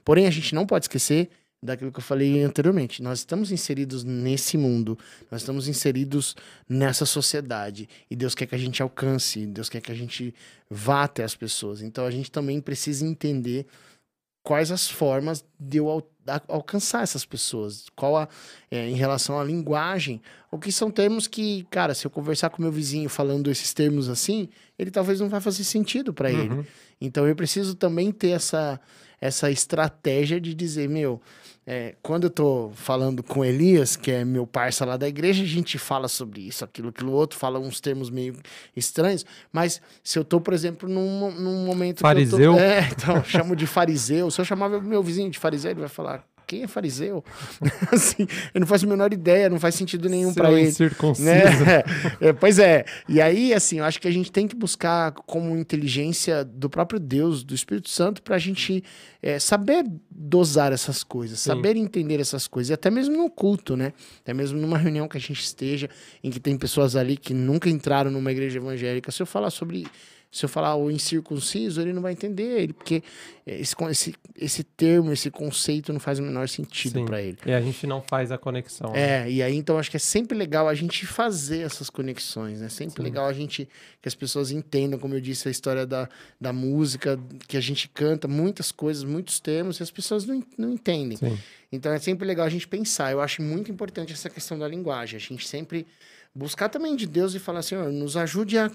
Porém, 0.06 0.28
a 0.28 0.30
gente 0.30 0.54
não 0.54 0.68
pode 0.68 0.84
esquecer 0.84 1.28
daquilo 1.60 1.92
que 1.92 1.98
eu 1.98 2.04
falei 2.04 2.44
anteriormente. 2.44 3.02
Nós 3.02 3.18
estamos 3.18 3.52
inseridos 3.52 4.04
nesse 4.04 4.56
mundo, 4.56 4.96
nós 5.32 5.42
estamos 5.42 5.68
inseridos 5.68 6.36
nessa 6.70 7.08
sociedade 7.08 7.90
e 8.08 8.16
Deus 8.16 8.36
quer 8.36 8.46
que 8.46 8.54
a 8.54 8.60
gente 8.60 8.84
alcance, 8.84 9.48
Deus 9.48 9.68
quer 9.68 9.82
que 9.82 9.92
a 9.92 9.96
gente 9.96 10.32
vá 10.70 11.06
até 11.06 11.24
as 11.24 11.34
pessoas. 11.34 11.82
Então 11.82 12.06
a 12.06 12.12
gente 12.12 12.30
também 12.30 12.62
precisa 12.62 13.04
entender 13.04 13.66
quais 14.44 14.72
as 14.72 14.88
formas 14.88 15.44
de 15.60 15.78
eu, 15.78 16.08
alcançar 16.48 17.04
essas 17.04 17.26
pessoas? 17.26 17.86
Qual 17.96 18.18
a, 18.18 18.28
é, 18.70 18.88
em 18.88 18.96
relação 18.96 19.40
à 19.40 19.44
linguagem? 19.44 20.22
O 20.52 20.58
que 20.58 20.72
são 20.72 20.90
termos 20.90 21.28
que, 21.28 21.66
cara, 21.70 21.94
se 21.94 22.06
eu 22.06 22.12
conversar 22.12 22.50
com 22.50 22.62
meu 22.62 22.72
vizinho 22.72 23.10
falando 23.10 23.52
esses 23.52 23.74
termos 23.74 24.10
assim, 24.10 24.50
ele 24.78 24.92
talvez 24.92 25.20
não 25.20 25.30
vai 25.30 25.42
fazer 25.42 25.64
sentido 25.64 26.14
para 26.14 26.30
uhum. 26.30 26.40
ele. 26.40 26.68
Então 27.00 27.28
eu 27.28 27.36
preciso 27.36 27.76
também 27.76 28.12
ter 28.12 28.30
essa, 28.30 28.80
essa 29.20 29.52
estratégia 29.52 30.40
de 30.40 30.54
dizer, 30.54 30.88
meu, 30.88 31.22
é, 31.70 31.96
quando 32.02 32.24
eu 32.24 32.30
tô 32.30 32.72
falando 32.76 33.22
com 33.22 33.44
Elias, 33.44 33.98
que 33.98 34.10
é 34.10 34.24
meu 34.24 34.48
parça 34.48 34.86
lá 34.86 34.96
da 34.96 35.06
igreja, 35.06 35.44
a 35.44 35.46
gente 35.46 35.78
fala 35.78 36.08
sobre 36.08 36.40
isso, 36.40 36.64
aquilo, 36.64 36.88
aquilo 36.88 37.12
outro, 37.12 37.38
fala 37.38 37.60
uns 37.60 37.82
termos 37.82 38.10
meio 38.10 38.38
estranhos, 38.74 39.26
mas 39.52 39.82
se 40.02 40.18
eu 40.18 40.24
tô, 40.24 40.40
por 40.40 40.54
exemplo, 40.54 40.88
num, 40.88 41.30
num 41.30 41.66
momento. 41.66 42.00
Fariseu? 42.00 42.54
Tô, 42.54 42.60
é, 42.60 42.88
então, 42.90 43.22
chamo 43.26 43.54
de 43.54 43.68
fariseu. 43.68 44.32
Se 44.32 44.40
eu 44.40 44.46
chamar 44.46 44.70
meu 44.70 45.04
vizinho 45.04 45.30
de 45.30 45.38
fariseu, 45.38 45.72
ele 45.72 45.82
vai 45.82 45.90
falar: 45.90 46.17
quem 46.48 46.64
é 46.64 46.68
fariseu? 46.68 47.24
assim, 47.92 48.26
eu 48.54 48.62
não 48.62 48.66
faço 48.66 48.86
a 48.86 48.90
menor 48.90 49.12
ideia, 49.12 49.50
não 49.50 49.60
faz 49.60 49.76
sentido 49.76 50.08
nenhum 50.08 50.34
para 50.34 50.50
ele. 50.52 50.72
Né? 51.20 51.44
É, 52.22 52.34
pois 52.34 52.58
é. 52.58 52.86
E 53.08 53.22
aí, 53.22 53.54
assim, 53.54 53.80
eu 53.80 53.84
acho 53.84 54.00
que 54.00 54.08
a 54.08 54.12
gente 54.12 54.32
tem 54.32 54.48
que 54.48 54.56
buscar 54.56 55.12
como 55.12 55.58
inteligência 55.58 56.44
do 56.44 56.70
próprio 56.70 57.00
Deus, 57.00 57.44
do 57.44 57.54
Espírito 57.54 57.90
Santo, 57.90 58.22
para 58.22 58.36
a 58.36 58.40
gente 58.40 58.84
é, 59.22 59.38
saber 59.40 59.86
dosar 60.10 60.72
essas 60.72 61.04
coisas, 61.04 61.40
Sim. 61.40 61.50
saber 61.50 61.76
entender 61.76 62.20
essas 62.20 62.48
coisas, 62.48 62.70
e 62.70 62.74
até 62.74 62.90
mesmo 62.90 63.18
no 63.18 63.30
culto, 63.30 63.76
né? 63.76 63.94
Até 64.22 64.34
mesmo 64.34 64.60
numa 64.60 64.78
reunião 64.78 65.08
que 65.08 65.18
a 65.18 65.22
gente 65.22 65.42
esteja, 65.42 65.90
em 66.24 66.30
que 66.30 66.40
tem 66.40 66.58
pessoas 66.58 66.96
ali 66.96 67.18
que 67.18 67.34
nunca 67.34 67.70
entraram 67.70 68.10
numa 68.10 68.32
igreja 68.32 68.58
evangélica. 68.58 69.12
Se 69.12 69.22
eu 69.22 69.26
falar 69.26 69.50
sobre 69.50 69.86
se 70.32 70.44
eu 70.46 70.50
falar 70.50 70.76
o 70.76 70.92
incircunciso, 70.92 71.82
ele 71.82 71.94
não 71.94 72.02
vai 72.02 72.12
entender, 72.12 72.62
ele, 72.62 72.74
porque 72.74 73.02
esse, 73.46 73.76
esse, 73.90 74.16
esse 74.36 74.64
termo, 74.64 75.12
esse 75.12 75.32
conceito 75.32 75.94
não 75.94 76.00
faz 76.00 76.20
o 76.20 76.22
menor 76.22 76.50
sentido 76.50 77.06
para 77.06 77.22
ele. 77.22 77.38
E 77.46 77.52
a 77.52 77.62
gente 77.62 77.88
não 77.88 78.02
faz 78.02 78.32
a 78.32 78.38
conexão. 78.38 78.94
É, 78.94 79.24
né? 79.24 79.32
e 79.32 79.42
aí 79.42 79.56
então 79.56 79.80
acho 79.80 79.90
que 79.90 79.98
é 79.98 80.00
sempre 80.00 80.38
legal 80.38 80.68
a 80.68 80.74
gente 80.76 81.06
fazer 81.06 81.60
essas 81.60 81.90
conexões, 81.90 82.60
né? 82.60 82.70
Sempre 82.70 82.98
Sim. 82.98 83.04
legal 83.04 83.26
a 83.26 83.34
gente 83.34 83.70
que 84.02 84.08
as 84.08 84.16
pessoas 84.16 84.52
entendam, 84.52 85.00
como 85.00 85.16
eu 85.16 85.22
disse, 85.22 85.48
a 85.48 85.52
história 85.52 85.86
da, 85.86 86.10
da 86.40 86.52
música, 86.52 87.18
que 87.48 87.56
a 87.56 87.62
gente 87.62 87.88
canta 87.88 88.28
muitas 88.28 88.72
coisas, 88.72 89.04
muitos 89.04 89.40
termos, 89.40 89.80
e 89.80 89.84
as 89.84 89.92
pessoas 89.92 90.26
não, 90.26 90.44
não 90.58 90.74
entendem. 90.74 91.18
Sim. 91.18 91.38
Então 91.72 91.92
é 91.92 92.00
sempre 92.00 92.28
legal 92.28 92.46
a 92.46 92.50
gente 92.50 92.68
pensar. 92.68 93.12
Eu 93.12 93.22
acho 93.22 93.42
muito 93.42 93.72
importante 93.72 94.14
essa 94.14 94.30
questão 94.30 94.60
da 94.60 94.68
linguagem. 94.68 95.18
A 95.18 95.20
gente 95.20 95.48
sempre 95.48 95.86
buscar 96.38 96.70
também 96.70 96.96
de 96.96 97.08
Deus 97.08 97.34
e 97.34 97.40
falar 97.40 97.60
assim, 97.60 97.76
oh, 97.76 97.92
nos 97.92 98.16
ajude 98.16 98.58
a 98.58 98.72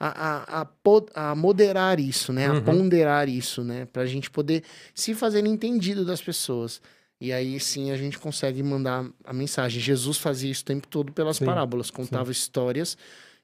a, 0.00 0.60
a, 0.60 0.62
a, 0.62 1.30
a 1.30 1.34
moderar 1.34 1.98
isso, 1.98 2.32
né? 2.32 2.48
Uhum. 2.48 2.58
A 2.58 2.60
ponderar 2.60 3.28
isso, 3.28 3.64
né? 3.64 3.84
Para 3.86 4.02
a 4.02 4.06
gente 4.06 4.30
poder 4.30 4.62
se 4.94 5.14
fazer 5.14 5.44
entendido 5.44 6.04
das 6.04 6.22
pessoas. 6.22 6.80
E 7.20 7.32
aí 7.32 7.58
sim 7.58 7.90
a 7.90 7.96
gente 7.96 8.18
consegue 8.18 8.62
mandar 8.62 9.04
a 9.24 9.32
mensagem. 9.32 9.80
Jesus 9.80 10.18
fazia 10.18 10.50
isso 10.50 10.62
o 10.62 10.66
tempo 10.66 10.86
todo 10.86 11.12
pelas 11.12 11.38
sim, 11.38 11.44
parábolas, 11.44 11.90
contava 11.90 12.26
sim. 12.26 12.32
histórias 12.32 12.96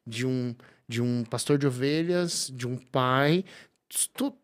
de 0.06 0.24
um, 0.24 0.54
de 0.88 1.02
um 1.02 1.24
pastor 1.24 1.58
de 1.58 1.66
ovelhas, 1.66 2.52
de 2.54 2.68
um 2.68 2.76
pai, 2.76 3.44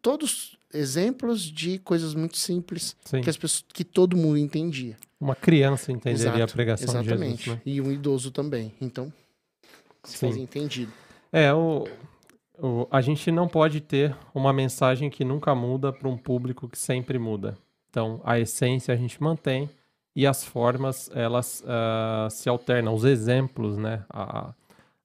todos 0.02 0.58
exemplos 0.72 1.42
de 1.42 1.78
coisas 1.78 2.14
muito 2.14 2.36
simples 2.36 2.96
que 3.22 3.30
as 3.30 3.36
pessoas, 3.36 3.64
que 3.72 3.84
todo 3.84 4.16
mundo 4.16 4.38
entendia. 4.38 4.96
Uma 5.20 5.34
criança 5.34 5.92
entenderia 5.92 6.28
Exato, 6.28 6.44
a 6.44 6.54
pregação 6.54 7.00
exatamente. 7.00 7.36
de 7.36 7.44
Jesus. 7.44 7.56
Né? 7.56 7.62
E 7.66 7.80
um 7.80 7.92
idoso 7.92 8.30
também. 8.30 8.72
Então, 8.80 9.12
se 10.04 10.16
fazia 10.16 10.42
entendido. 10.42 10.92
É, 11.32 11.52
o, 11.52 11.86
o, 12.58 12.86
a 12.90 13.00
gente 13.00 13.30
não 13.30 13.46
pode 13.46 13.80
ter 13.80 14.16
uma 14.34 14.52
mensagem 14.52 15.10
que 15.10 15.24
nunca 15.24 15.54
muda 15.54 15.92
para 15.92 16.08
um 16.08 16.16
público 16.16 16.68
que 16.68 16.78
sempre 16.78 17.18
muda. 17.18 17.56
Então, 17.90 18.20
a 18.24 18.38
essência 18.38 18.94
a 18.94 18.96
gente 18.96 19.22
mantém 19.22 19.68
e 20.14 20.26
as 20.26 20.44
formas, 20.44 21.10
elas 21.14 21.62
uh, 21.62 22.30
se 22.30 22.48
alternam. 22.48 22.94
Os 22.94 23.04
exemplos, 23.04 23.76
né? 23.76 24.04
A, 24.08 24.54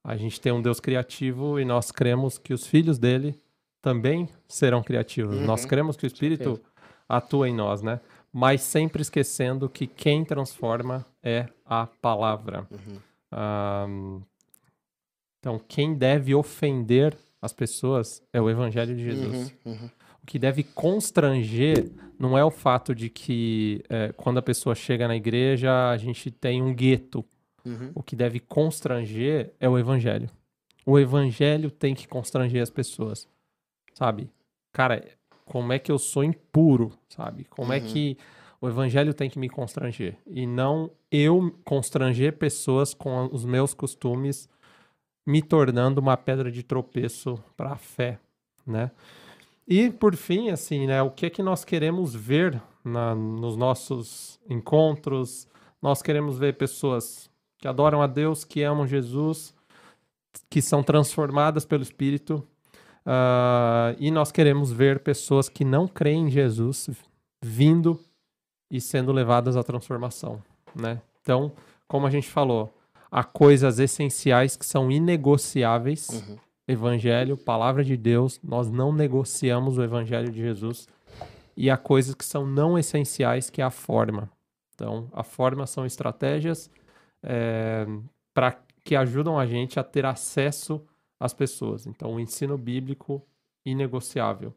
a 0.03 0.16
gente 0.16 0.39
tem 0.39 0.51
um 0.51 0.61
Deus 0.61 0.80
criativo 0.80 1.59
e 1.59 1.66
nós 1.66 1.91
cremos 1.91 2.38
que 2.38 2.53
os 2.53 2.66
filhos 2.66 2.97
dele 2.97 3.39
também 3.86 4.27
serão 4.47 4.81
criativos. 4.81 5.36
Uhum. 5.36 5.45
Nós 5.45 5.63
cremos 5.63 5.95
que 5.95 6.07
o 6.07 6.07
Espírito 6.07 6.59
atua 7.07 7.47
em 7.47 7.53
nós, 7.53 7.83
né? 7.83 7.99
Mas 8.33 8.61
sempre 8.61 9.03
esquecendo 9.03 9.69
que 9.69 9.86
quem 9.86 10.25
transforma 10.25 11.05
é 11.21 11.47
a 11.63 11.86
palavra. 11.86 12.67
Uhum. 12.71 14.17
Uh, 14.17 14.23
então, 15.39 15.61
quem 15.67 15.93
deve 15.93 16.33
ofender 16.33 17.15
as 17.39 17.53
pessoas 17.53 18.23
é 18.33 18.41
o 18.41 18.49
Evangelho 18.49 18.95
de 18.95 19.03
Jesus. 19.03 19.53
Uhum, 19.63 19.73
uhum. 19.73 19.89
O 20.23 20.25
que 20.25 20.39
deve 20.39 20.63
constranger 20.63 21.91
não 22.17 22.36
é 22.36 22.43
o 22.43 22.49
fato 22.49 22.95
de 22.95 23.07
que 23.07 23.83
é, 23.88 24.11
quando 24.13 24.39
a 24.39 24.41
pessoa 24.41 24.73
chega 24.73 25.07
na 25.07 25.15
igreja 25.15 25.91
a 25.91 25.97
gente 25.97 26.31
tem 26.31 26.59
um 26.59 26.73
gueto. 26.73 27.23
Uhum. 27.63 27.91
O 27.93 28.01
que 28.01 28.15
deve 28.15 28.39
constranger 28.39 29.53
é 29.59 29.69
o 29.69 29.77
Evangelho. 29.77 30.27
O 30.83 30.97
Evangelho 30.97 31.69
tem 31.69 31.93
que 31.93 32.07
constranger 32.07 32.63
as 32.63 32.71
pessoas, 32.71 33.27
sabe? 33.96 34.30
Cara, 34.72 35.04
como 35.46 35.74
é 35.74 35.80
que 35.80 35.91
eu 35.91 35.98
sou 35.98 36.24
impuro, 36.24 36.91
sabe? 37.08 37.46
Como 37.46 37.74
é 37.74 37.80
uhum. 37.80 37.86
que 37.86 38.18
o 38.62 38.68
Evangelho 38.68 39.14
tem 39.14 39.30
que 39.30 39.39
me 39.39 39.50
constranger 39.50 40.18
e 40.28 40.46
não 40.46 40.91
eu 41.12 41.56
constranger 41.64 42.38
pessoas 42.38 42.93
com 42.93 43.30
os 43.32 43.46
meus 43.46 43.74
costumes 43.74 44.50
me 45.26 45.41
tornando 45.41 46.00
uma 46.00 46.16
pedra 46.18 46.52
de 46.52 46.62
tropeço 46.62 47.41
para 47.56 47.72
a 47.72 47.78
fé, 47.78 48.20
né? 48.66 48.91
E 49.68 49.89
por 49.89 50.16
fim, 50.16 50.50
assim, 50.52 50.86
né, 50.86 51.02
o 51.02 51.10
que 51.10 51.26
é 51.26 51.30
que 51.30 51.41
nós 51.41 51.66
queremos 51.66 52.14
ver 52.14 52.62
na, 52.84 53.16
nos 53.16 53.58
nossos 53.58 54.39
encontros? 54.48 55.48
Nós 55.82 56.04
queremos 56.04 56.38
ver 56.38 56.56
pessoas 56.56 57.32
que 57.58 57.68
adoram 57.68 58.02
a 58.02 58.08
Deus, 58.08 58.43
que 58.43 58.62
amam 58.62 58.86
Jesus, 58.86 59.56
que 60.50 60.62
são 60.62 60.84
transformadas 60.84 61.66
pelo 61.66 61.82
Espírito, 61.82 62.48
uh, 63.06 63.95
e 63.99 64.12
nós 64.12 64.32
queremos 64.32 64.72
ver 64.72 64.99
pessoas 64.99 65.49
que 65.49 65.64
não 65.64 65.88
creem 65.88 66.28
em 66.28 66.32
Jesus 66.32 66.89
vindo 67.43 67.99
e 68.70 68.82
sendo 68.82 69.12
levadas 69.12 69.56
à 69.56 69.64
transformação, 69.64 70.41
né? 70.76 71.01
Então, 71.22 71.51
como 71.88 72.08
a 72.08 72.10
gente 72.10 72.30
falou, 72.30 72.74
há 73.12 73.24
coisas 73.24 73.80
essenciais 73.80 74.56
que 74.56 74.66
são 74.66 74.91
inegociáveis. 74.91 76.10
Uhum. 76.10 76.38
Evangelho, 76.68 77.38
palavra 77.38 77.84
de 77.84 77.95
Deus, 77.95 78.39
nós 78.43 78.72
não 78.72 78.91
negociamos 78.91 79.78
o 79.78 79.84
evangelho 79.84 80.32
de 80.32 80.39
Jesus. 80.39 80.88
E 81.56 81.70
há 81.70 81.78
coisas 81.78 82.16
que 82.16 82.26
são 82.26 82.45
não 82.45 82.78
essenciais, 82.78 83.49
que 83.49 83.62
é 83.62 83.64
a 83.64 83.70
forma. 83.70 84.30
Então, 84.74 85.08
a 85.14 85.24
forma 85.24 85.66
são 85.68 85.86
estratégias 85.86 86.70
é, 87.24 87.86
eh, 87.88 87.99
para 88.34 88.60
que 88.84 88.95
ajudam 88.95 89.39
a 89.39 89.45
gente 89.45 89.80
a 89.80 89.84
ter 89.84 90.06
acesso 90.06 90.84
às 91.20 91.34
pessoas. 91.34 91.86
Então, 91.88 92.16
o 92.16 92.20
ensino 92.20 92.57
bíblico 92.57 93.22
inegociável. 93.66 94.53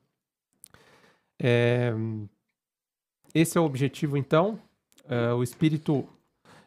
É, 1.41 1.93
esse 3.35 3.57
é 3.57 3.61
o 3.61 3.65
objetivo, 3.65 4.17
então. 4.17 4.59
É, 5.09 5.33
o 5.33 5.43
Espírito. 5.43 6.07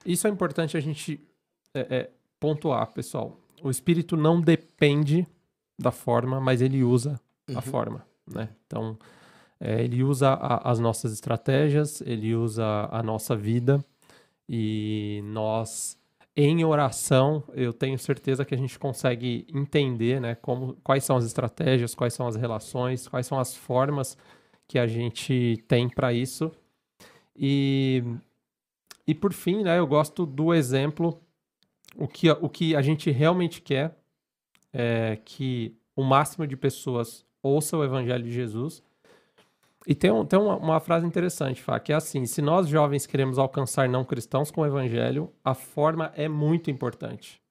Isso 0.06 0.28
é 0.28 0.30
importante 0.30 0.76
a 0.76 0.80
gente 0.80 1.20
é, 1.74 1.80
é, 1.96 2.10
pontuar, 2.40 2.92
pessoal. 2.92 3.38
O 3.64 3.70
espírito 3.70 4.18
não 4.18 4.42
depende 4.42 5.28
da 5.80 5.92
forma, 5.92 6.40
mas 6.42 6.62
ele 6.62 6.84
usa 6.84 7.20
uhum. 7.50 7.58
a 7.58 7.62
forma, 7.62 8.06
né? 8.28 8.50
Então, 8.66 8.98
é, 9.60 9.84
ele 9.84 10.04
usa 10.04 10.30
a, 10.30 10.72
as 10.72 10.80
nossas 10.80 11.14
estratégias, 11.14 12.02
ele 12.02 12.36
usa 12.36 12.90
a 12.92 13.04
nossa 13.04 13.36
vida 13.36 13.84
e 14.50 15.22
nós, 15.26 15.98
em 16.36 16.64
oração, 16.64 17.44
eu 17.54 17.74
tenho 17.74 18.00
certeza 18.00 18.46
que 18.46 18.56
a 18.56 18.58
gente 18.58 18.80
consegue 18.80 19.46
entender, 19.54 20.22
né? 20.22 20.36
Como, 20.36 20.78
quais 20.84 21.04
são 21.04 21.18
as 21.18 21.26
estratégias, 21.26 21.94
quais 21.94 22.14
são 22.14 22.28
as 22.28 22.36
relações, 22.36 23.08
quais 23.08 23.28
são 23.28 23.40
as 23.40 23.56
formas 23.56 24.18
que 24.68 24.80
a 24.80 24.88
gente 24.88 25.62
tem 25.68 25.90
para 25.90 26.14
isso. 26.14 26.52
E, 27.36 28.04
e 29.06 29.14
por 29.14 29.34
fim, 29.34 29.64
né? 29.64 29.78
Eu 29.78 29.88
gosto 29.88 30.26
do 30.26 30.54
exemplo 30.54 31.22
o 31.98 32.08
que, 32.08 32.30
o 32.32 32.48
que 32.48 32.76
a 32.76 32.82
gente 32.82 33.12
realmente 33.12 33.62
quer 33.62 33.98
é 34.72 35.18
que 35.26 35.76
o 35.96 36.04
máximo 36.04 36.48
de 36.48 36.56
pessoas 36.56 37.26
ouça 37.44 37.78
o 37.78 37.84
evangelho 37.84 38.24
de 38.24 38.32
Jesus. 38.32 38.82
E 39.88 39.96
tem, 39.96 40.12
um, 40.12 40.24
tem 40.24 40.38
uma, 40.38 40.56
uma, 40.58 40.80
frase 40.80 41.06
interessante, 41.06 41.62
Fá, 41.62 41.80
que 41.80 41.92
é 41.92 41.96
assim: 41.96 42.26
se 42.26 42.42
nós 42.42 42.68
jovens 42.68 43.06
queremos 43.06 43.40
alcançar 43.40 43.90
não 43.90 44.04
cristãos 44.04 44.52
com 44.52 44.62
o 44.62 44.66
evangelho, 44.66 45.32
a 45.44 45.54
forma 45.54 46.12
é 46.16 46.28
muito 46.28 46.70
importante. 46.70 47.42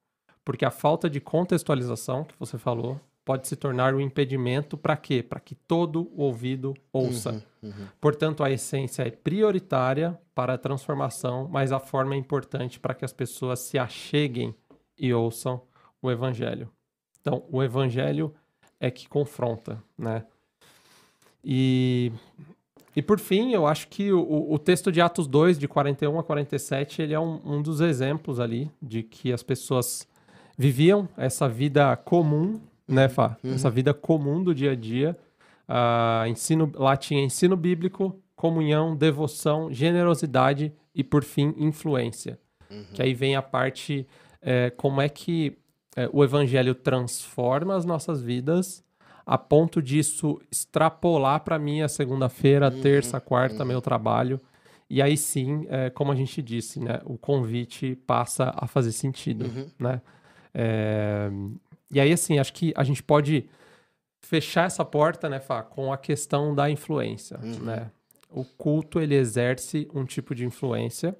Porque 0.44 0.65
a 0.65 0.70
falta 0.70 1.11
de 1.11 1.20
contextualização 1.20 2.24
que 2.24 2.35
você 2.39 2.57
falou 2.57 3.01
pode 3.24 3.47
se 3.47 3.55
tornar 3.55 3.94
um 3.94 4.01
impedimento 4.01 4.77
para 4.77 4.97
quê? 4.97 5.23
Para 5.23 5.39
que 5.39 5.55
todo 5.55 6.11
o 6.15 6.23
ouvido 6.23 6.74
ouça. 6.93 7.44
Uhum, 7.62 7.69
uhum. 7.70 7.86
Portanto, 8.01 8.43
a 8.43 8.51
essência 8.51 9.02
é 9.02 9.11
prioritária 9.11 10.19
para 10.35 10.55
a 10.55 10.59
transformação, 10.59 11.48
mas 11.48 11.70
a 11.70 11.78
forma 11.78 12.15
é 12.15 12.19
importante 12.19 12.81
para 12.81 12.94
que 12.94 13.05
as 13.05 13.12
pessoas 13.12 13.61
se 13.61 13.78
acheguem 13.78 14.55
e 14.98 15.12
ouçam 15.12 15.62
o 16.01 16.11
evangelho. 16.11 16.70
Então, 17.20 17.44
o 17.51 17.62
evangelho 17.62 18.35
é 18.81 18.90
que 18.90 19.09
confronta, 19.09 19.82
né? 19.97 20.24
E 21.45 22.12
e 22.95 23.01
por 23.01 23.21
fim, 23.21 23.53
eu 23.53 23.67
acho 23.67 23.89
que 23.89 24.12
o, 24.12 24.53
o 24.53 24.59
texto 24.59 24.91
de 24.91 25.01
Atos 25.01 25.27
2, 25.29 25.59
de 25.59 25.69
41 25.69 26.19
a 26.19 26.25
47, 26.25 27.03
ele 27.03 27.15
é 27.15 27.21
um, 27.21 27.41
um 27.45 27.62
dos 27.62 27.81
exemplos 27.81 28.41
ali 28.41 28.71
de 28.83 29.03
que 29.03 29.33
as 29.33 29.43
pessoas 29.43 30.09
viviam 30.59 31.09
essa 31.17 31.49
vida 31.49 31.97
comum, 31.97 32.61
né, 32.87 33.09
Fá? 33.09 33.37
Uhum. 33.45 33.55
Essa 33.55 33.71
vida 33.71 33.95
comum 33.95 34.43
do 34.43 34.55
dia 34.55 34.73
a 34.73 34.75
dia. 34.75 35.17
Uh, 35.69 36.27
ensino, 36.27 36.71
lá 36.75 36.97
tinha 36.97 37.23
ensino 37.23 37.57
bíblico, 37.57 38.21
comunhão, 38.35 38.97
devoção, 38.97 39.73
generosidade 39.73 40.73
e, 40.93 41.05
por 41.05 41.23
fim, 41.23 41.55
influência. 41.57 42.41
Uhum. 42.69 42.85
Que 42.93 43.03
aí 43.03 43.15
vem 43.15 43.37
a 43.37 43.43
parte 43.43 44.07
é, 44.43 44.71
como 44.71 45.01
é 45.01 45.09
que 45.09 45.57
é, 45.97 46.09
o 46.12 46.25
evangelho 46.25 46.75
transforma 46.75 47.77
as 47.77 47.85
nossas 47.85 48.21
vidas 48.21 48.83
a 49.31 49.39
ponto 49.39 49.81
disso 49.81 50.40
extrapolar 50.51 51.44
para 51.44 51.57
mim 51.57 51.82
a 51.82 51.89
segunda-feira, 51.89 52.69
uhum, 52.69 52.81
terça, 52.81 53.20
quarta, 53.20 53.61
uhum. 53.61 53.69
meu 53.69 53.81
trabalho. 53.81 54.40
E 54.89 55.01
aí 55.01 55.16
sim, 55.16 55.69
é, 55.69 55.89
como 55.89 56.11
a 56.11 56.16
gente 56.16 56.43
disse, 56.43 56.81
né, 56.81 57.01
o 57.05 57.16
convite 57.16 57.94
passa 58.09 58.52
a 58.57 58.66
fazer 58.66 58.90
sentido, 58.90 59.44
uhum. 59.44 59.70
né? 59.78 60.02
É, 60.52 61.31
e 61.93 62.01
aí, 62.01 62.12
assim, 62.12 62.40
acho 62.40 62.52
que 62.52 62.74
a 62.77 62.82
gente 62.82 63.05
pode 63.05 63.48
fechar 64.20 64.66
essa 64.66 64.85
porta, 64.85 65.28
né, 65.28 65.39
Fá, 65.39 65.62
com 65.62 65.93
a 65.93 65.97
questão 65.97 66.52
da 66.52 66.69
influência, 66.69 67.39
uhum. 67.40 67.61
né? 67.61 67.89
O 68.28 68.44
culto, 68.44 68.98
ele 68.98 69.15
exerce 69.15 69.89
um 69.94 70.05
tipo 70.05 70.35
de 70.35 70.44
influência. 70.44 71.16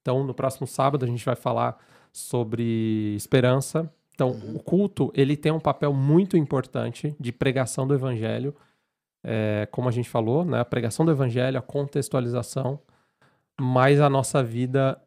Então, 0.00 0.24
no 0.24 0.32
próximo 0.32 0.66
sábado, 0.66 1.04
a 1.04 1.08
gente 1.08 1.22
vai 1.22 1.36
falar 1.36 1.78
sobre 2.10 3.14
esperança, 3.14 3.92
então, 4.14 4.30
uhum. 4.30 4.56
o 4.56 4.60
culto, 4.60 5.10
ele 5.14 5.36
tem 5.36 5.50
um 5.50 5.60
papel 5.60 5.92
muito 5.92 6.36
importante 6.36 7.16
de 7.18 7.32
pregação 7.32 7.86
do 7.86 7.94
evangelho, 7.94 8.54
é, 9.24 9.66
como 9.70 9.88
a 9.88 9.92
gente 9.92 10.08
falou, 10.08 10.44
né? 10.44 10.60
A 10.60 10.64
pregação 10.64 11.04
do 11.04 11.12
evangelho, 11.12 11.58
a 11.58 11.62
contextualização, 11.62 12.80
mas 13.58 14.00
a 14.00 14.10
nossa 14.10 14.42
vida 14.42 15.00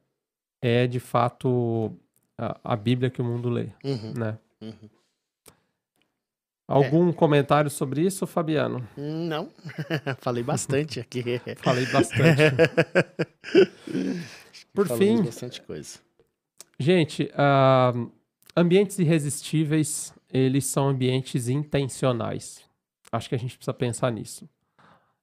é, 0.62 0.88
de 0.88 1.00
fato, 1.00 1.92
a, 2.38 2.60
a 2.64 2.76
Bíblia 2.76 3.10
que 3.10 3.22
o 3.22 3.26
mundo 3.26 3.50
lê, 3.50 3.70
uhum. 3.84 4.14
né? 4.18 4.38
Uhum. 4.62 4.90
Algum 6.68 7.10
é. 7.10 7.14
comentário 7.14 7.70
sobre 7.70 8.02
isso, 8.02 8.26
Fabiano? 8.26 8.88
Não, 8.98 9.52
falei 10.20 10.44
bastante 10.44 11.00
aqui. 11.00 11.40
falei 11.62 11.86
bastante. 11.86 12.42
Por 14.74 14.88
fim, 14.98 15.24
bastante 15.24 15.62
coisa. 15.62 16.00
Gente, 16.80 17.32
uh, 17.34 18.12
Ambientes 18.58 18.98
irresistíveis, 19.00 20.14
eles 20.32 20.66
são 20.66 20.88
ambientes 20.88 21.50
intencionais. 21.50 22.64
Acho 23.12 23.30
que 23.30 23.36
a 23.36 23.38
gente 23.38 23.58
precisa 23.58 23.74
pensar 23.74 24.12
nisso. 24.12 24.48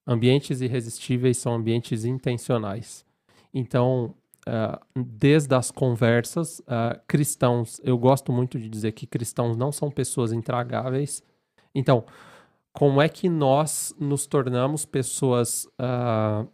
Ambientes 0.07 0.61
irresistíveis 0.61 1.39
são 1.39 1.55
ambientes 1.55 2.05
intencionais. 2.05 3.07
Então, 3.55 4.15
uh, 4.47 5.03
desde 5.03 5.55
as 5.55 5.71
conversas, 5.71 6.61
uh, 6.61 7.01
cristãos, 7.07 7.81
eu 7.83 7.97
gosto 7.97 8.33
muito 8.33 8.59
de 8.59 8.69
dizer 8.69 8.93
que 8.93 9.07
cristãos 9.07 9.57
não 9.57 9.73
são 9.73 9.91
pessoas 9.91 10.33
intragáveis. 10.33 11.23
Então, 11.75 12.05
como 12.73 13.01
é 13.01 13.09
que 13.09 13.29
nós 13.29 13.95
nos 13.99 14.27
tornamos 14.27 14.85
pessoas 14.85 15.67
uh, 15.81 16.49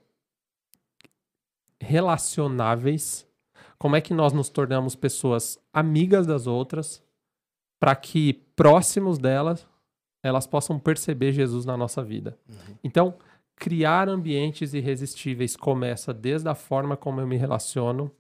relacionáveis 1.80 3.27
como 3.78 3.96
é 3.96 4.00
que 4.00 4.12
nós 4.12 4.32
nos 4.32 4.48
tornamos 4.48 4.96
pessoas 4.96 5.58
amigas 5.72 6.26
das 6.26 6.46
outras 6.46 7.02
para 7.78 7.94
que 7.94 8.34
próximos 8.56 9.18
delas 9.18 9.66
elas 10.22 10.46
possam 10.46 10.78
perceber 10.78 11.32
Jesus 11.32 11.64
na 11.64 11.76
nossa 11.76 12.02
vida. 12.02 12.36
Uhum. 12.48 12.74
Então, 12.82 13.14
criar 13.54 14.08
ambientes 14.08 14.74
irresistíveis 14.74 15.56
começa 15.56 16.12
desde 16.12 16.48
a 16.48 16.54
forma 16.54 16.96
como 16.96 17.20
eu 17.20 17.26
me 17.26 17.36
relaciono, 17.36 18.10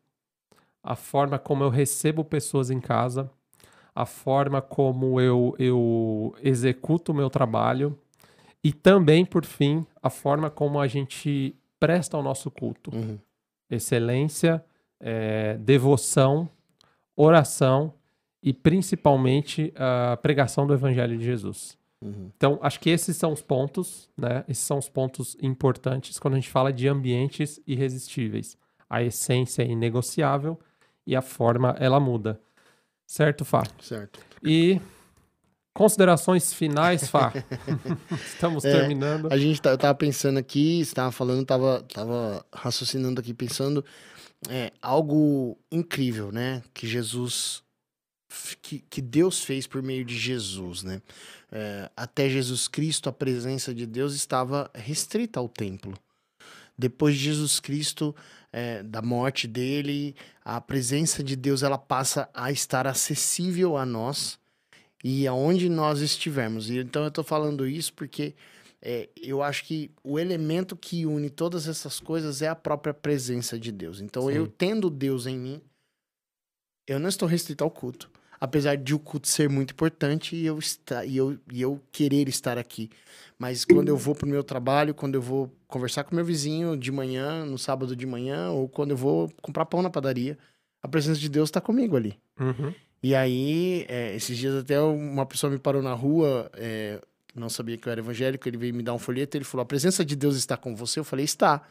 a 0.82 0.94
forma 0.94 1.38
como 1.38 1.64
eu 1.64 1.70
recebo 1.70 2.24
pessoas 2.24 2.70
em 2.70 2.80
casa, 2.80 3.30
a 3.94 4.06
forma 4.06 4.62
como 4.62 5.20
eu, 5.20 5.56
eu 5.58 6.34
executo 6.40 7.10
o 7.10 7.14
meu 7.14 7.28
trabalho 7.28 7.98
e 8.62 8.72
também, 8.72 9.24
por 9.24 9.44
fim, 9.44 9.84
a 10.00 10.08
forma 10.08 10.50
como 10.50 10.80
a 10.80 10.86
gente 10.86 11.54
presta 11.80 12.16
o 12.16 12.22
nosso 12.22 12.50
culto. 12.50 12.94
Uhum. 12.94 13.18
Excelência 13.70 14.64
é, 15.00 15.56
devoção, 15.58 16.48
oração 17.16 17.94
e 18.42 18.52
principalmente 18.52 19.72
a 19.76 20.16
pregação 20.16 20.66
do 20.66 20.74
Evangelho 20.74 21.16
de 21.18 21.24
Jesus. 21.24 21.76
Uhum. 22.00 22.30
Então, 22.36 22.58
acho 22.62 22.78
que 22.78 22.90
esses 22.90 23.16
são 23.16 23.32
os 23.32 23.42
pontos, 23.42 24.08
né? 24.16 24.44
Esses 24.48 24.64
são 24.64 24.78
os 24.78 24.88
pontos 24.88 25.36
importantes 25.42 26.18
quando 26.18 26.34
a 26.34 26.36
gente 26.36 26.50
fala 26.50 26.72
de 26.72 26.86
ambientes 26.86 27.60
irresistíveis. 27.66 28.56
A 28.88 29.02
essência 29.02 29.62
é 29.62 29.66
inegociável 29.66 30.58
e 31.06 31.16
a 31.16 31.22
forma 31.22 31.74
ela 31.78 31.98
muda. 31.98 32.40
Certo, 33.06 33.44
Fá? 33.44 33.62
Certo. 33.80 34.20
E 34.42 34.80
considerações 35.74 36.52
finais, 36.52 37.08
Fá. 37.08 37.32
Estamos 38.24 38.64
é, 38.64 38.72
terminando. 38.72 39.32
A 39.32 39.36
gente 39.36 39.60
tá, 39.60 39.70
eu 39.70 39.78
tava 39.78 39.94
pensando 39.94 40.38
aqui, 40.38 40.80
estava 40.80 41.10
falando, 41.10 41.44
tava, 41.44 41.82
tava 41.92 42.44
raciocinando 42.52 43.20
aqui, 43.20 43.34
pensando 43.34 43.84
é, 44.48 44.72
algo 44.80 45.58
incrível, 45.72 46.30
né? 46.30 46.62
Que 46.74 46.86
Jesus, 46.86 47.62
que, 48.62 48.80
que 48.90 49.00
Deus 49.00 49.42
fez 49.42 49.66
por 49.66 49.82
meio 49.82 50.04
de 50.04 50.16
Jesus, 50.16 50.82
né? 50.82 51.02
É, 51.50 51.90
até 51.96 52.28
Jesus 52.28 52.68
Cristo, 52.68 53.08
a 53.08 53.12
presença 53.12 53.74
de 53.74 53.86
Deus 53.86 54.14
estava 54.14 54.70
restrita 54.74 55.40
ao 55.40 55.48
templo. 55.48 55.98
Depois 56.76 57.16
de 57.16 57.24
Jesus 57.24 57.58
Cristo, 57.58 58.14
é, 58.52 58.82
da 58.82 59.02
morte 59.02 59.48
dele, 59.48 60.14
a 60.44 60.60
presença 60.60 61.24
de 61.24 61.34
Deus 61.34 61.62
ela 61.62 61.78
passa 61.78 62.28
a 62.32 62.52
estar 62.52 62.86
acessível 62.86 63.76
a 63.76 63.84
nós 63.84 64.38
e 65.02 65.26
aonde 65.26 65.68
nós 65.68 66.00
estivermos. 66.00 66.70
E 66.70 66.78
então 66.78 67.02
eu 67.02 67.08
estou 67.08 67.24
falando 67.24 67.66
isso 67.66 67.92
porque 67.92 68.34
é, 68.80 69.08
eu 69.16 69.42
acho 69.42 69.64
que 69.64 69.90
o 70.04 70.18
elemento 70.18 70.76
que 70.76 71.04
une 71.04 71.28
todas 71.28 71.66
essas 71.66 71.98
coisas 71.98 72.42
é 72.42 72.48
a 72.48 72.54
própria 72.54 72.94
presença 72.94 73.58
de 73.58 73.72
Deus. 73.72 74.00
Então, 74.00 74.28
Sim. 74.28 74.32
eu 74.32 74.46
tendo 74.46 74.88
Deus 74.88 75.26
em 75.26 75.36
mim, 75.36 75.60
eu 76.86 76.98
não 76.98 77.08
estou 77.08 77.28
restrito 77.28 77.64
ao 77.64 77.70
culto. 77.70 78.10
Apesar 78.40 78.76
de 78.76 78.94
o 78.94 79.00
culto 79.00 79.26
ser 79.26 79.48
muito 79.48 79.72
importante 79.72 80.36
e 80.36 80.46
eu, 80.46 80.58
estar, 80.60 81.04
e 81.04 81.16
eu, 81.16 81.36
e 81.52 81.60
eu 81.60 81.80
querer 81.90 82.28
estar 82.28 82.56
aqui. 82.56 82.88
Mas 83.36 83.64
quando 83.64 83.88
eu 83.88 83.96
vou 83.96 84.14
para 84.14 84.26
o 84.26 84.28
meu 84.28 84.44
trabalho, 84.44 84.94
quando 84.94 85.16
eu 85.16 85.22
vou 85.22 85.52
conversar 85.66 86.04
com 86.04 86.14
meu 86.14 86.24
vizinho 86.24 86.76
de 86.76 86.92
manhã, 86.92 87.44
no 87.44 87.58
sábado 87.58 87.96
de 87.96 88.06
manhã, 88.06 88.50
ou 88.50 88.68
quando 88.68 88.92
eu 88.92 88.96
vou 88.96 89.28
comprar 89.42 89.66
pão 89.66 89.82
na 89.82 89.90
padaria, 89.90 90.38
a 90.80 90.86
presença 90.86 91.18
de 91.18 91.28
Deus 91.28 91.48
está 91.48 91.60
comigo 91.60 91.96
ali. 91.96 92.16
Uhum. 92.38 92.72
E 93.02 93.14
aí, 93.14 93.84
é, 93.88 94.14
esses 94.14 94.36
dias 94.38 94.54
até 94.54 94.80
uma 94.80 95.26
pessoa 95.26 95.50
me 95.50 95.58
parou 95.58 95.82
na 95.82 95.92
rua, 95.92 96.48
é, 96.54 97.00
não 97.38 97.48
sabia 97.48 97.76
que 97.76 97.88
eu 97.88 97.92
era 97.92 98.00
evangélico, 98.00 98.48
ele 98.48 98.56
veio 98.56 98.74
me 98.74 98.82
dar 98.82 98.94
um 98.94 98.98
folheto, 98.98 99.36
ele 99.36 99.44
falou: 99.44 99.62
"A 99.62 99.66
presença 99.66 100.04
de 100.04 100.16
Deus 100.16 100.36
está 100.36 100.56
com 100.56 100.74
você?" 100.74 101.00
Eu 101.00 101.04
falei: 101.04 101.24
"Está". 101.24 101.62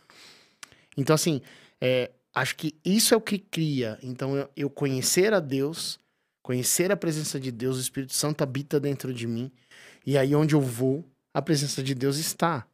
Então 0.96 1.14
assim, 1.14 1.42
é, 1.80 2.12
acho 2.34 2.56
que 2.56 2.76
isso 2.84 3.14
é 3.14 3.18
o 3.18 3.22
que 3.22 3.38
cria. 3.38 3.98
Então 4.02 4.36
eu, 4.36 4.50
eu 4.56 4.70
conhecer 4.70 5.34
a 5.34 5.40
Deus, 5.40 6.00
conhecer 6.42 6.92
a 6.92 6.98
presença 6.98 7.40
de 7.40 7.52
Deus, 7.52 7.78
o 7.78 7.82
Espírito 7.82 8.14
Santo 8.14 8.42
habita 8.42 8.80
dentro 8.80 9.14
de 9.14 9.28
mim, 9.28 9.52
e 10.06 10.18
aí 10.18 10.36
onde 10.36 10.56
eu 10.56 10.62
vou, 10.62 11.06
a 11.34 11.42
presença 11.42 11.84
de 11.84 11.94
Deus 11.94 12.18
está, 12.18 12.66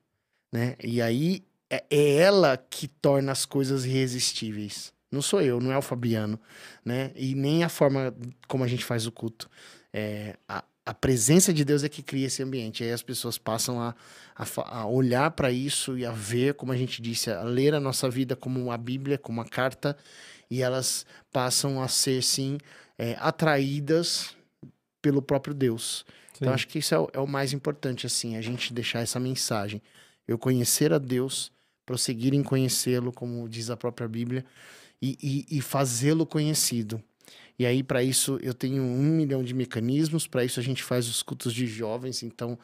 né? 0.51 0.75
E 0.83 1.01
aí 1.01 1.43
é, 1.69 1.83
é 1.89 2.15
ela 2.17 2.55
que 2.57 2.87
torna 2.87 3.31
as 3.31 3.45
coisas 3.45 3.85
irresistíveis. 3.85 4.93
Não 5.11 5.21
sou 5.21 5.41
eu, 5.41 5.59
não 5.59 5.71
é 5.71 5.77
o 5.77 5.81
Fabiano, 5.81 6.39
né? 6.83 7.11
E 7.15 7.35
nem 7.35 7.63
a 7.63 7.69
forma 7.69 8.15
como 8.47 8.63
a 8.63 8.67
gente 8.67 8.85
faz 8.85 9.05
o 9.05 9.11
culto. 9.11 9.49
É, 9.91 10.35
a, 10.47 10.63
a 10.85 10.93
presença 10.93 11.53
de 11.53 11.63
Deus 11.63 11.83
é 11.83 11.89
que 11.89 12.03
cria 12.03 12.27
esse 12.27 12.43
ambiente. 12.43 12.83
Aí 12.83 12.91
as 12.91 13.01
pessoas 13.01 13.37
passam 13.37 13.79
a, 13.79 13.95
a, 14.35 14.79
a 14.79 14.85
olhar 14.85 15.31
para 15.31 15.51
isso 15.51 15.97
e 15.97 16.05
a 16.05 16.11
ver, 16.11 16.55
como 16.55 16.71
a 16.71 16.77
gente 16.77 17.01
disse, 17.01 17.31
a 17.31 17.41
ler 17.43 17.73
a 17.73 17.79
nossa 17.79 18.09
vida 18.09 18.35
como 18.35 18.59
uma 18.59 18.77
Bíblia, 18.77 19.17
como 19.17 19.39
uma 19.39 19.47
carta, 19.47 19.97
e 20.49 20.61
elas 20.61 21.05
passam 21.31 21.81
a 21.81 21.87
ser, 21.87 22.21
sim, 22.21 22.57
é, 22.97 23.15
atraídas 23.19 24.35
pelo 25.01 25.21
próprio 25.21 25.53
Deus. 25.53 26.05
Então, 26.05 26.17
sim. 26.17 26.37
Então, 26.41 26.53
acho 26.53 26.67
que 26.67 26.79
isso 26.79 26.93
é 26.93 26.99
o, 26.99 27.09
é 27.13 27.19
o 27.19 27.27
mais 27.27 27.53
importante, 27.53 28.05
assim, 28.05 28.35
a 28.35 28.41
gente 28.41 28.73
deixar 28.73 28.99
essa 28.99 29.19
mensagem. 29.19 29.81
Eu 30.27 30.37
conhecer 30.37 30.91
a 30.91 30.97
Deus, 30.97 31.49
prosseguir 31.85 32.33
em 32.33 32.43
conhecê-lo, 32.43 33.11
como 33.13 33.47
diz 33.47 33.69
a 33.69 33.77
própria 33.77 34.07
Bíblia, 34.07 34.45
e, 35.01 35.17
e, 35.49 35.57
e 35.57 35.61
fazê-lo 35.61 36.25
conhecido. 36.25 37.01
E 37.57 37.65
aí, 37.65 37.83
para 37.83 38.01
isso, 38.01 38.39
eu 38.41 38.53
tenho 38.53 38.81
um 38.81 39.15
milhão 39.15 39.43
de 39.43 39.53
mecanismos. 39.53 40.25
Para 40.25 40.43
isso, 40.43 40.59
a 40.59 40.63
gente 40.63 40.83
faz 40.83 41.07
os 41.07 41.21
cultos 41.21 41.53
de 41.53 41.67
jovens. 41.67 42.23
Então, 42.23 42.57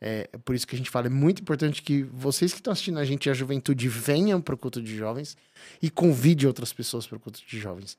é, 0.00 0.28
é 0.32 0.38
por 0.38 0.54
isso 0.54 0.66
que 0.66 0.74
a 0.74 0.78
gente 0.78 0.90
fala: 0.90 1.06
é 1.06 1.10
muito 1.10 1.42
importante 1.42 1.82
que 1.82 2.04
vocês 2.04 2.52
que 2.52 2.60
estão 2.60 2.72
assistindo 2.72 2.98
a 2.98 3.04
gente, 3.04 3.28
a 3.28 3.34
juventude, 3.34 3.88
venham 3.88 4.40
para 4.40 4.54
o 4.54 4.58
culto 4.58 4.80
de 4.80 4.96
jovens 4.96 5.36
e 5.82 5.90
convide 5.90 6.46
outras 6.46 6.72
pessoas 6.72 7.06
para 7.06 7.16
o 7.16 7.20
culto 7.20 7.40
de 7.46 7.58
jovens. 7.58 7.98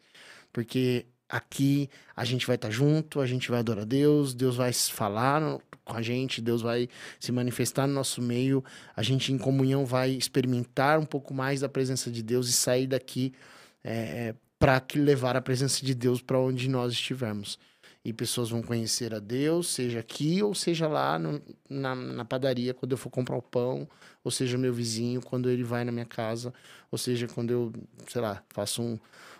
Porque 0.54 1.06
aqui 1.30 1.90
a 2.16 2.24
gente 2.24 2.48
vai 2.48 2.56
estar 2.56 2.70
tá 2.70 2.74
junto, 2.74 3.20
a 3.20 3.26
gente 3.26 3.50
vai 3.50 3.60
adorar 3.60 3.86
Deus, 3.86 4.34
Deus 4.34 4.56
vai 4.56 4.72
falar 4.72 5.60
com 5.84 5.96
a 5.96 6.02
gente, 6.02 6.42
Deus 6.42 6.62
vai 6.62 6.88
se 7.20 7.32
manifestar 7.32 7.88
no 7.88 7.94
nosso 7.94 8.22
meio, 8.22 8.64
a 8.96 9.04
gente 9.04 9.34
em 9.34 9.38
comunhão 9.38 9.86
vai 9.86 10.12
experimentar 10.12 11.00
um 11.00 11.06
pouco 11.06 11.34
mais 11.34 11.62
da 11.62 11.70
presença 11.70 12.10
de 12.10 12.24
Deus 12.24 12.50
e 12.50 12.54
sair 12.54 12.88
daqui 12.88 13.34
é, 13.84 14.34
para 14.60 14.82
levar 14.96 15.36
a 15.36 15.42
presença 15.42 15.86
de 15.86 15.94
Deus 15.94 16.22
para 16.22 16.40
onde 16.40 16.70
nós 16.70 16.94
estivermos. 16.94 17.60
E 18.04 18.14
pessoas 18.14 18.50
vão 18.50 18.62
conhecer 18.62 19.14
a 19.14 19.20
Deus, 19.20 19.70
seja 19.70 20.00
aqui 20.00 20.42
ou 20.42 20.56
seja 20.56 20.88
lá 20.88 21.20
no, 21.20 21.42
na, 21.70 21.94
na 21.94 22.26
padaria, 22.26 22.74
quando 22.74 22.94
eu 22.94 22.98
for 22.98 23.10
comprar 23.10 23.36
o 23.36 23.42
pão, 23.42 23.88
ou 24.24 24.32
seja 24.32 24.58
meu 24.58 24.74
vizinho, 24.74 25.22
quando 25.22 25.50
ele 25.50 25.64
vai 25.64 25.84
na 25.84 25.92
minha 25.92 26.06
casa, 26.06 26.54
ou 26.90 26.98
seja 26.98 27.28
quando 27.28 27.52
eu, 27.52 27.74
sei 28.08 28.22
lá, 28.22 28.42
faço 28.50 28.82
um, 28.82 28.98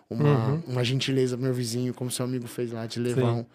uma, 0.10 0.50
uhum. 0.50 0.64
uma 0.68 0.84
gentileza 0.84 1.38
pro 1.38 1.46
meu 1.46 1.54
vizinho, 1.54 1.94
como 1.94 2.12
seu 2.12 2.26
amigo 2.26 2.46
fez 2.48 2.72
lá, 2.72 2.86
de 2.86 3.00
levar 3.00 3.34
Sim. 3.34 3.40
um. 3.40 3.46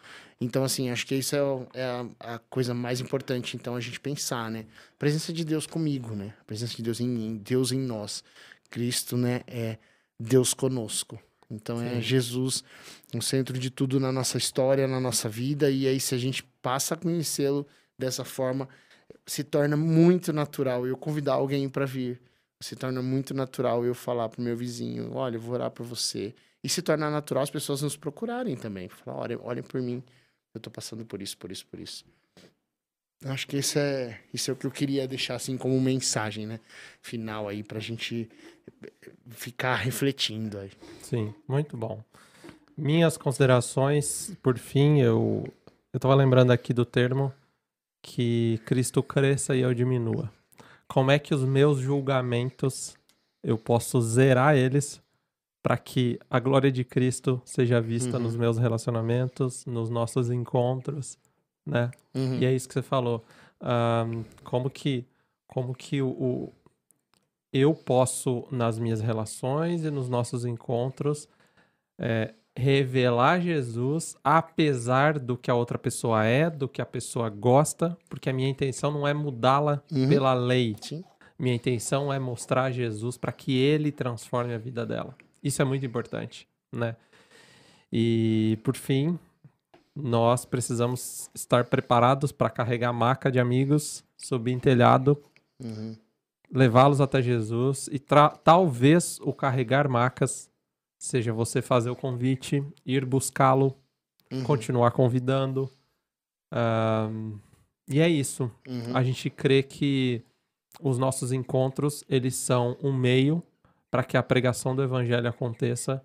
Então, 0.41 0.65
assim, 0.65 0.91
acho 0.91 1.07
que 1.07 1.15
isso 1.15 1.37
é, 1.37 1.39
é 1.75 1.85
a, 1.85 2.35
a, 2.35 2.39
coisa 2.39 2.75
mais 2.75 3.01
importante, 3.01 3.57
então, 3.57 3.77
a 3.77 3.81
gente 3.81 4.01
pensar, 4.01 4.51
né? 4.51 4.65
A 4.95 4.99
presença 4.99 5.33
de 5.33 5.45
Deus 5.45 5.67
comigo, 5.67 6.17
né? 6.17 6.35
A 6.41 6.45
presença 6.45 6.75
de 6.75 6.83
Deus 6.83 7.01
em 7.01 7.09
mim, 7.09 7.41
Deus 7.45 7.71
em 7.71 7.79
nós. 7.79 8.25
Cristo, 8.73 9.17
né, 9.19 9.43
é 9.47 9.79
Deus 10.19 10.55
conosco. 10.55 11.21
Então 11.53 11.81
é 11.81 11.91
Sim. 11.91 11.99
é 11.99 12.01
Jesus 12.01 12.65
no 13.13 13.21
centro 13.21 13.59
de 13.59 13.71
tudo 13.71 14.01
na 14.01 14.11
nossa 14.11 14.39
história, 14.39 14.89
na 14.89 14.99
nossa 14.99 15.29
vida, 15.29 15.71
e 15.71 15.87
aí 15.87 16.01
se 16.01 16.15
a 16.15 16.19
gente 16.19 16.43
passa 16.63 16.95
a 16.95 16.97
conhecê-lo 16.97 17.67
dessa 17.99 18.25
forma, 18.25 18.69
se 19.27 19.45
torna 19.45 19.77
muito 19.77 20.33
natural 20.33 20.87
eu 20.87 20.97
convidar 20.97 21.35
alguém 21.35 21.69
para 21.69 21.85
vir. 21.85 22.21
Se 22.61 22.77
torna 22.77 23.03
muito 23.03 23.35
natural 23.35 23.85
eu 23.85 23.95
falar 23.95 24.29
pro 24.29 24.41
meu 24.41 24.57
vizinho, 24.57 25.13
olha, 25.15 25.37
eu 25.37 25.41
vou 25.41 25.55
orar 25.55 25.71
por 25.71 25.85
você. 25.85 26.35
E 26.63 26.69
se 26.69 26.81
torna 26.81 27.11
natural 27.11 27.43
as 27.43 27.51
pessoas 27.51 27.83
nos 27.83 27.97
procurarem 27.97 28.57
também. 28.57 28.89
Falar, 28.89 29.19
olha, 29.19 29.41
olhem 29.43 29.65
por 29.65 29.83
mim, 29.83 30.03
eu 30.55 30.61
tô 30.61 30.71
passando 30.71 31.05
por 31.05 31.21
isso, 31.21 31.37
por 31.37 31.51
isso, 31.51 31.67
por 31.67 31.81
isso. 31.81 32.05
Acho 33.25 33.47
que 33.47 33.57
isso 33.57 33.79
é, 33.79 34.19
isso 34.33 34.51
é 34.51 34.55
o 34.55 34.57
que 34.57 34.67
eu 34.67 34.71
queria 34.71 35.07
deixar 35.07 35.37
assim 35.37 35.57
como 35.57 35.81
mensagem, 35.81 36.47
né? 36.47 36.61
Final 37.01 37.49
aí 37.49 37.63
pra 37.63 37.79
gente 37.79 38.29
ficar 39.31 39.77
refletindo 39.77 40.59
aí. 40.59 40.71
Sim, 41.03 41.33
muito 41.47 41.77
bom. 41.77 42.03
Minhas 42.77 43.17
considerações, 43.17 44.37
por 44.43 44.59
fim, 44.59 45.01
eu 45.01 45.45
eu 45.93 46.01
tava 46.01 46.15
lembrando 46.15 46.51
aqui 46.51 46.73
do 46.73 46.87
termo 46.87 47.33
que 48.01 48.59
Cristo 48.65 49.03
cresça 49.03 49.55
e 49.55 49.61
eu 49.61 49.75
diminua. 49.75 50.33
Como 50.89 51.11
é 51.11 51.19
que 51.19 51.35
os 51.35 51.45
meus 51.45 51.79
julgamentos 51.79 52.97
eu 53.43 53.59
posso 53.59 54.01
zerar 54.01 54.57
eles 54.57 55.03
para 55.63 55.77
que 55.77 56.19
a 56.29 56.41
glória 56.41 56.73
de 56.73 56.83
Cristo 56.83 57.41
seja 57.45 57.81
vista 57.81 58.17
uhum. 58.17 58.23
nos 58.25 58.37
meus 58.37 58.59
relacionamentos, 58.59 59.65
nos 59.67 59.91
nossos 59.91 60.31
encontros, 60.31 61.19
né? 61.67 61.91
Uhum. 62.15 62.39
E 62.39 62.45
é 62.45 62.53
isso 62.53 62.69
que 62.69 62.75
você 62.75 62.83
falou. 62.83 63.25
Um, 63.61 64.25
como 64.43 64.69
que, 64.69 65.07
como 65.47 65.75
que 65.75 66.03
o, 66.03 66.09
o, 66.09 66.53
eu 67.53 67.75
posso, 67.75 68.47
nas 68.51 68.79
minhas 68.79 69.01
relações 69.01 69.85
e 69.85 69.91
nos 69.91 70.09
nossos 70.09 70.45
encontros, 70.45 71.29
é, 71.99 72.35
revelar 72.57 73.41
Jesus 73.41 74.17
apesar 74.23 75.19
do 75.19 75.37
que 75.37 75.51
a 75.51 75.55
outra 75.55 75.79
pessoa 75.79 76.25
é, 76.25 76.51
do 76.51 76.69
que 76.69 76.83
a 76.83 76.87
pessoa 76.87 77.29
gosta, 77.31 77.97
porque 78.09 78.29
a 78.29 78.33
minha 78.33 78.49
intenção 78.49 78.91
não 78.91 79.07
é 79.07 79.15
mudá-la 79.15 79.83
uhum. 79.91 80.09
pela 80.09 80.35
lei. 80.35 80.77
Sim. 80.81 81.05
Minha 81.39 81.55
intenção 81.55 82.13
é 82.13 82.19
mostrar 82.19 82.71
Jesus 82.71 83.17
para 83.17 83.33
que 83.33 83.57
ele 83.57 83.91
transforme 83.91 84.55
a 84.55 84.59
vida 84.59 84.87
dela. 84.87 85.15
Isso 85.43 85.61
é 85.61 85.65
muito 85.65 85.85
importante, 85.85 86.47
né? 86.71 86.95
E 87.93 88.59
por 88.63 88.77
fim, 88.77 89.19
nós 89.95 90.45
precisamos 90.45 91.31
estar 91.35 91.65
preparados 91.65 92.33
para 92.33 92.51
carregar 92.51 92.91
a 92.91 92.93
maca 92.93 93.31
de 93.31 93.39
amigos, 93.39 94.05
subir 94.17 94.53
em 94.53 94.59
telhado, 94.59 95.23
uhum. 95.63 95.97
levá-los 96.51 97.01
até 97.01 97.21
Jesus 97.21 97.89
e 97.93 97.99
talvez 97.99 99.19
o 99.21 99.33
carregar 99.33 99.89
macas 99.89 100.51
seja 100.99 101.33
você 101.33 101.61
fazer 101.61 101.91
o 101.91 101.97
convite, 101.97 102.65
ir 102.87 103.05
buscá-lo, 103.05 103.77
uhum. 104.33 104.45
continuar 104.45 104.93
convidando. 104.93 105.69
Um, 106.53 107.39
e 107.89 108.01
é 108.01 108.09
isso. 108.09 108.51
Uhum. 108.67 108.97
A 108.97 109.03
gente 109.03 109.29
crê 109.29 109.63
que 109.63 110.23
os 110.81 110.99
nossos 110.99 111.33
encontros 111.33 112.05
eles 112.09 112.37
são 112.37 112.79
um 112.83 112.93
meio 112.93 113.43
para 113.91 114.05
que 114.05 114.17
a 114.17 114.23
pregação 114.23 114.75
do 114.75 114.83
evangelho 114.83 115.29
aconteça 115.29 116.03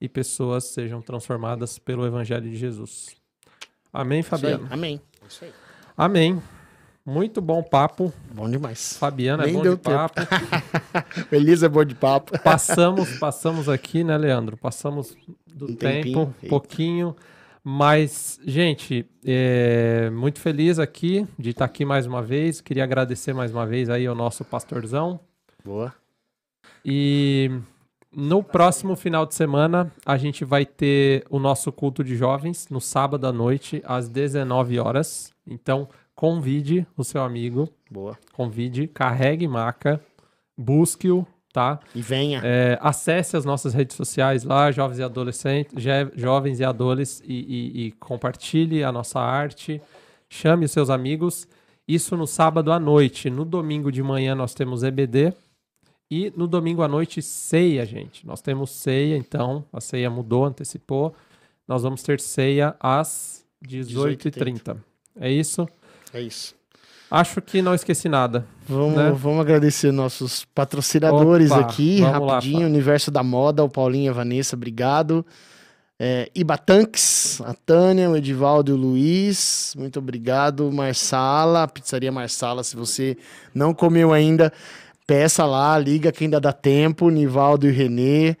e 0.00 0.08
pessoas 0.08 0.64
sejam 0.64 1.00
transformadas 1.00 1.78
pelo 1.78 2.04
evangelho 2.04 2.50
de 2.50 2.56
Jesus. 2.56 3.21
Amém, 3.92 4.22
Fabiano? 4.22 4.66
Amém. 4.70 5.00
Isso 5.28 5.44
aí. 5.44 5.52
Amém. 5.96 6.42
Muito 7.04 7.40
bom 7.40 7.62
papo. 7.62 8.12
Bom 8.32 8.48
demais. 8.48 8.96
Fabiana 8.96 9.44
Nem 9.44 9.54
é 9.54 9.56
bom 9.56 9.62
de 9.62 9.76
tempo. 9.76 9.82
papo. 9.82 10.20
Elisa 11.34 11.66
é 11.66 11.68
bom 11.68 11.84
de 11.84 11.94
papo. 11.94 12.38
Passamos, 12.38 13.18
passamos 13.18 13.68
aqui, 13.68 14.04
né, 14.04 14.16
Leandro? 14.16 14.56
Passamos 14.56 15.16
do 15.52 15.72
um 15.72 15.74
tempo, 15.74 16.32
um 16.42 16.48
pouquinho. 16.48 17.14
Mas, 17.64 18.40
gente, 18.44 19.04
é, 19.24 20.10
muito 20.10 20.40
feliz 20.40 20.78
aqui 20.78 21.26
de 21.38 21.50
estar 21.50 21.64
aqui 21.64 21.84
mais 21.84 22.06
uma 22.06 22.22
vez. 22.22 22.60
Queria 22.60 22.84
agradecer 22.84 23.32
mais 23.32 23.52
uma 23.52 23.66
vez 23.66 23.90
aí 23.90 24.06
ao 24.06 24.14
nosso 24.14 24.44
pastorzão. 24.44 25.20
Boa. 25.64 25.92
E 26.84 27.50
no 28.14 28.42
próximo 28.42 28.94
final 28.94 29.24
de 29.24 29.34
semana, 29.34 29.90
a 30.04 30.16
gente 30.18 30.44
vai 30.44 30.66
ter 30.66 31.24
o 31.30 31.38
nosso 31.38 31.72
culto 31.72 32.04
de 32.04 32.16
jovens 32.16 32.68
no 32.70 32.80
sábado 32.80 33.26
à 33.26 33.32
noite, 33.32 33.82
às 33.86 34.08
19 34.08 34.78
horas. 34.78 35.32
Então, 35.46 35.88
convide 36.14 36.86
o 36.96 37.02
seu 37.02 37.22
amigo. 37.22 37.68
Boa. 37.90 38.18
Convide, 38.32 38.86
carregue 38.86 39.48
maca, 39.48 40.00
busque-o, 40.56 41.26
tá? 41.52 41.80
E 41.94 42.02
venha. 42.02 42.40
É, 42.44 42.78
acesse 42.80 43.36
as 43.36 43.44
nossas 43.44 43.72
redes 43.72 43.96
sociais 43.96 44.44
lá, 44.44 44.70
jovens 44.70 44.98
e 44.98 45.02
adolescentes, 45.02 45.74
jovens 46.14 46.60
e 46.60 46.64
adolescentes, 46.64 47.22
e, 47.26 47.34
e, 47.34 47.86
e 47.86 47.92
compartilhe 47.92 48.84
a 48.84 48.92
nossa 48.92 49.20
arte. 49.20 49.80
Chame 50.28 50.66
os 50.66 50.70
seus 50.70 50.90
amigos. 50.90 51.46
Isso 51.88 52.16
no 52.16 52.26
sábado 52.26 52.72
à 52.72 52.78
noite. 52.78 53.28
No 53.28 53.44
domingo 53.44 53.90
de 53.90 54.02
manhã 54.02 54.34
nós 54.34 54.54
temos 54.54 54.82
EBD. 54.82 55.32
E 56.14 56.30
no 56.36 56.46
domingo 56.46 56.82
à 56.82 56.88
noite, 56.88 57.22
ceia, 57.22 57.86
gente. 57.86 58.26
Nós 58.26 58.42
temos 58.42 58.70
ceia, 58.70 59.16
então. 59.16 59.64
A 59.72 59.80
ceia 59.80 60.10
mudou, 60.10 60.44
antecipou. 60.44 61.14
Nós 61.66 61.84
vamos 61.84 62.02
ter 62.02 62.20
ceia 62.20 62.76
às 62.78 63.46
18h30. 63.66 64.76
É 65.18 65.30
isso? 65.30 65.66
É 66.12 66.20
isso. 66.20 66.54
Acho 67.10 67.40
que 67.40 67.62
não 67.62 67.74
esqueci 67.74 68.10
nada. 68.10 68.44
Vamos, 68.68 68.94
né? 68.94 69.10
vamos 69.10 69.40
agradecer 69.40 69.90
nossos 69.90 70.44
patrocinadores 70.44 71.50
Opa, 71.50 71.62
aqui, 71.62 72.02
rapidinho. 72.02 72.60
Lá, 72.60 72.66
Universo 72.66 73.10
da 73.10 73.22
Moda, 73.22 73.64
o 73.64 73.68
Paulinho 73.70 74.04
e 74.04 74.08
a 74.10 74.12
Vanessa, 74.12 74.54
obrigado. 74.54 75.24
É, 75.98 76.30
Ibatanks, 76.34 77.40
a 77.40 77.54
Tânia, 77.54 78.10
o 78.10 78.16
Edivaldo 78.18 78.70
e 78.70 78.74
o 78.74 78.76
Luiz, 78.76 79.74
muito 79.78 79.98
obrigado. 79.98 80.70
Marsala, 80.70 81.66
Pizzaria 81.66 82.12
Marsala, 82.12 82.62
se 82.62 82.76
você 82.76 83.16
não 83.54 83.72
comeu 83.72 84.12
ainda, 84.12 84.52
peça 85.06 85.44
lá, 85.44 85.78
liga 85.78 86.12
que 86.12 86.24
ainda 86.24 86.40
dá 86.40 86.52
tempo. 86.52 87.10
Nivaldo 87.10 87.68
e 87.68 87.70
Renê. 87.70 88.36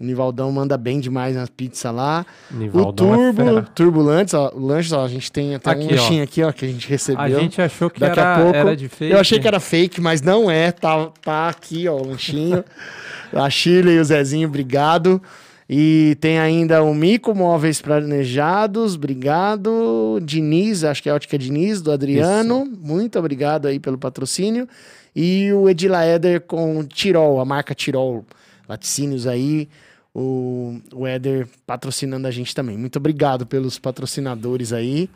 O 0.00 0.04
Nivaldão 0.04 0.50
manda 0.50 0.76
bem 0.76 0.98
demais 0.98 1.36
nas 1.36 1.48
pizzas 1.48 1.94
lá. 1.94 2.26
Nivaldão 2.50 3.10
o 3.10 3.14
é 3.14 3.32
Turbo, 3.32 3.58
é 3.58 3.62
Turbulantes, 3.76 4.34
ó, 4.34 4.50
o 4.52 4.58
lanche, 4.58 4.92
ó, 4.92 5.04
a 5.04 5.08
gente 5.08 5.30
tem 5.30 5.54
até 5.54 5.70
aqui, 5.70 5.84
um 5.84 5.90
lanchinho 5.90 6.20
ó. 6.20 6.24
aqui, 6.24 6.42
ó, 6.42 6.50
que 6.50 6.64
a 6.64 6.68
gente 6.68 6.88
recebeu. 6.88 7.22
A 7.22 7.30
gente 7.30 7.62
achou 7.62 7.88
que 7.88 8.00
Daqui 8.00 8.18
era, 8.18 8.34
a 8.34 8.40
pouco, 8.40 8.56
era 8.56 8.76
de 8.76 8.88
fake. 8.88 9.12
Eu 9.12 9.20
achei 9.20 9.38
que 9.38 9.46
era 9.46 9.60
fake, 9.60 10.00
mas 10.00 10.20
não 10.20 10.50
é. 10.50 10.72
Tá, 10.72 11.10
tá 11.22 11.48
aqui, 11.48 11.86
ó, 11.86 11.94
o 11.94 12.08
lanchinho. 12.08 12.64
a 13.32 13.48
Chile 13.48 13.92
e 13.92 14.00
o 14.00 14.04
Zezinho, 14.04 14.48
obrigado. 14.48 15.22
E 15.70 16.16
tem 16.20 16.40
ainda 16.40 16.82
o 16.82 16.92
Mico 16.92 17.32
Móveis 17.32 17.80
Planejados, 17.80 18.96
obrigado. 18.96 20.18
Diniz, 20.22 20.82
acho 20.82 21.02
que 21.04 21.08
é 21.08 21.12
a 21.12 21.14
ótica 21.14 21.38
Diniz, 21.38 21.80
do 21.80 21.92
Adriano. 21.92 22.64
Isso. 22.64 22.80
Muito 22.82 23.16
obrigado 23.16 23.66
aí 23.66 23.78
pelo 23.78 23.96
patrocínio. 23.96 24.68
E 25.14 25.52
o 25.52 25.68
Edilaeder 25.68 26.40
com 26.40 26.84
Tirol, 26.84 27.40
a 27.40 27.44
marca 27.44 27.74
Tirol 27.74 28.24
laticínios 28.68 29.26
aí. 29.26 29.68
O, 30.14 30.80
o 30.94 31.06
Éder 31.06 31.48
patrocinando 31.66 32.26
a 32.28 32.30
gente 32.30 32.54
também. 32.54 32.78
Muito 32.78 32.96
obrigado 32.96 33.44
pelos 33.44 33.78
patrocinadores 33.78 34.72
aí. 34.72 35.10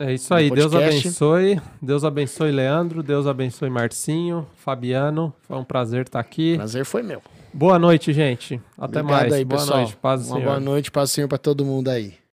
É 0.00 0.14
isso 0.14 0.34
aí, 0.34 0.50
Deus 0.50 0.74
abençoe. 0.74 1.60
Deus 1.80 2.02
abençoe 2.04 2.50
Leandro, 2.50 3.02
Deus 3.04 3.26
abençoe 3.26 3.70
Marcinho, 3.70 4.46
Fabiano. 4.56 5.32
Foi 5.42 5.56
um 5.56 5.62
prazer 5.64 6.02
estar 6.06 6.18
aqui. 6.18 6.56
Prazer 6.56 6.84
foi 6.84 7.02
meu. 7.04 7.22
Boa 7.54 7.78
noite, 7.78 8.12
gente. 8.12 8.60
Até 8.76 9.00
Obrigado 9.00 9.20
mais. 9.20 9.32
Aí, 9.32 9.44
boa 9.44 9.60
pessoal. 9.60 9.78
noite, 9.80 9.96
paz 9.96 10.26
Uma 10.26 10.36
Senhor. 10.36 10.44
boa 10.44 10.60
noite, 10.60 10.90
paz 10.90 11.10
do 11.10 11.12
Senhor 11.12 11.28
para 11.28 11.38
todo 11.38 11.64
mundo 11.64 11.88
aí. 11.88 12.14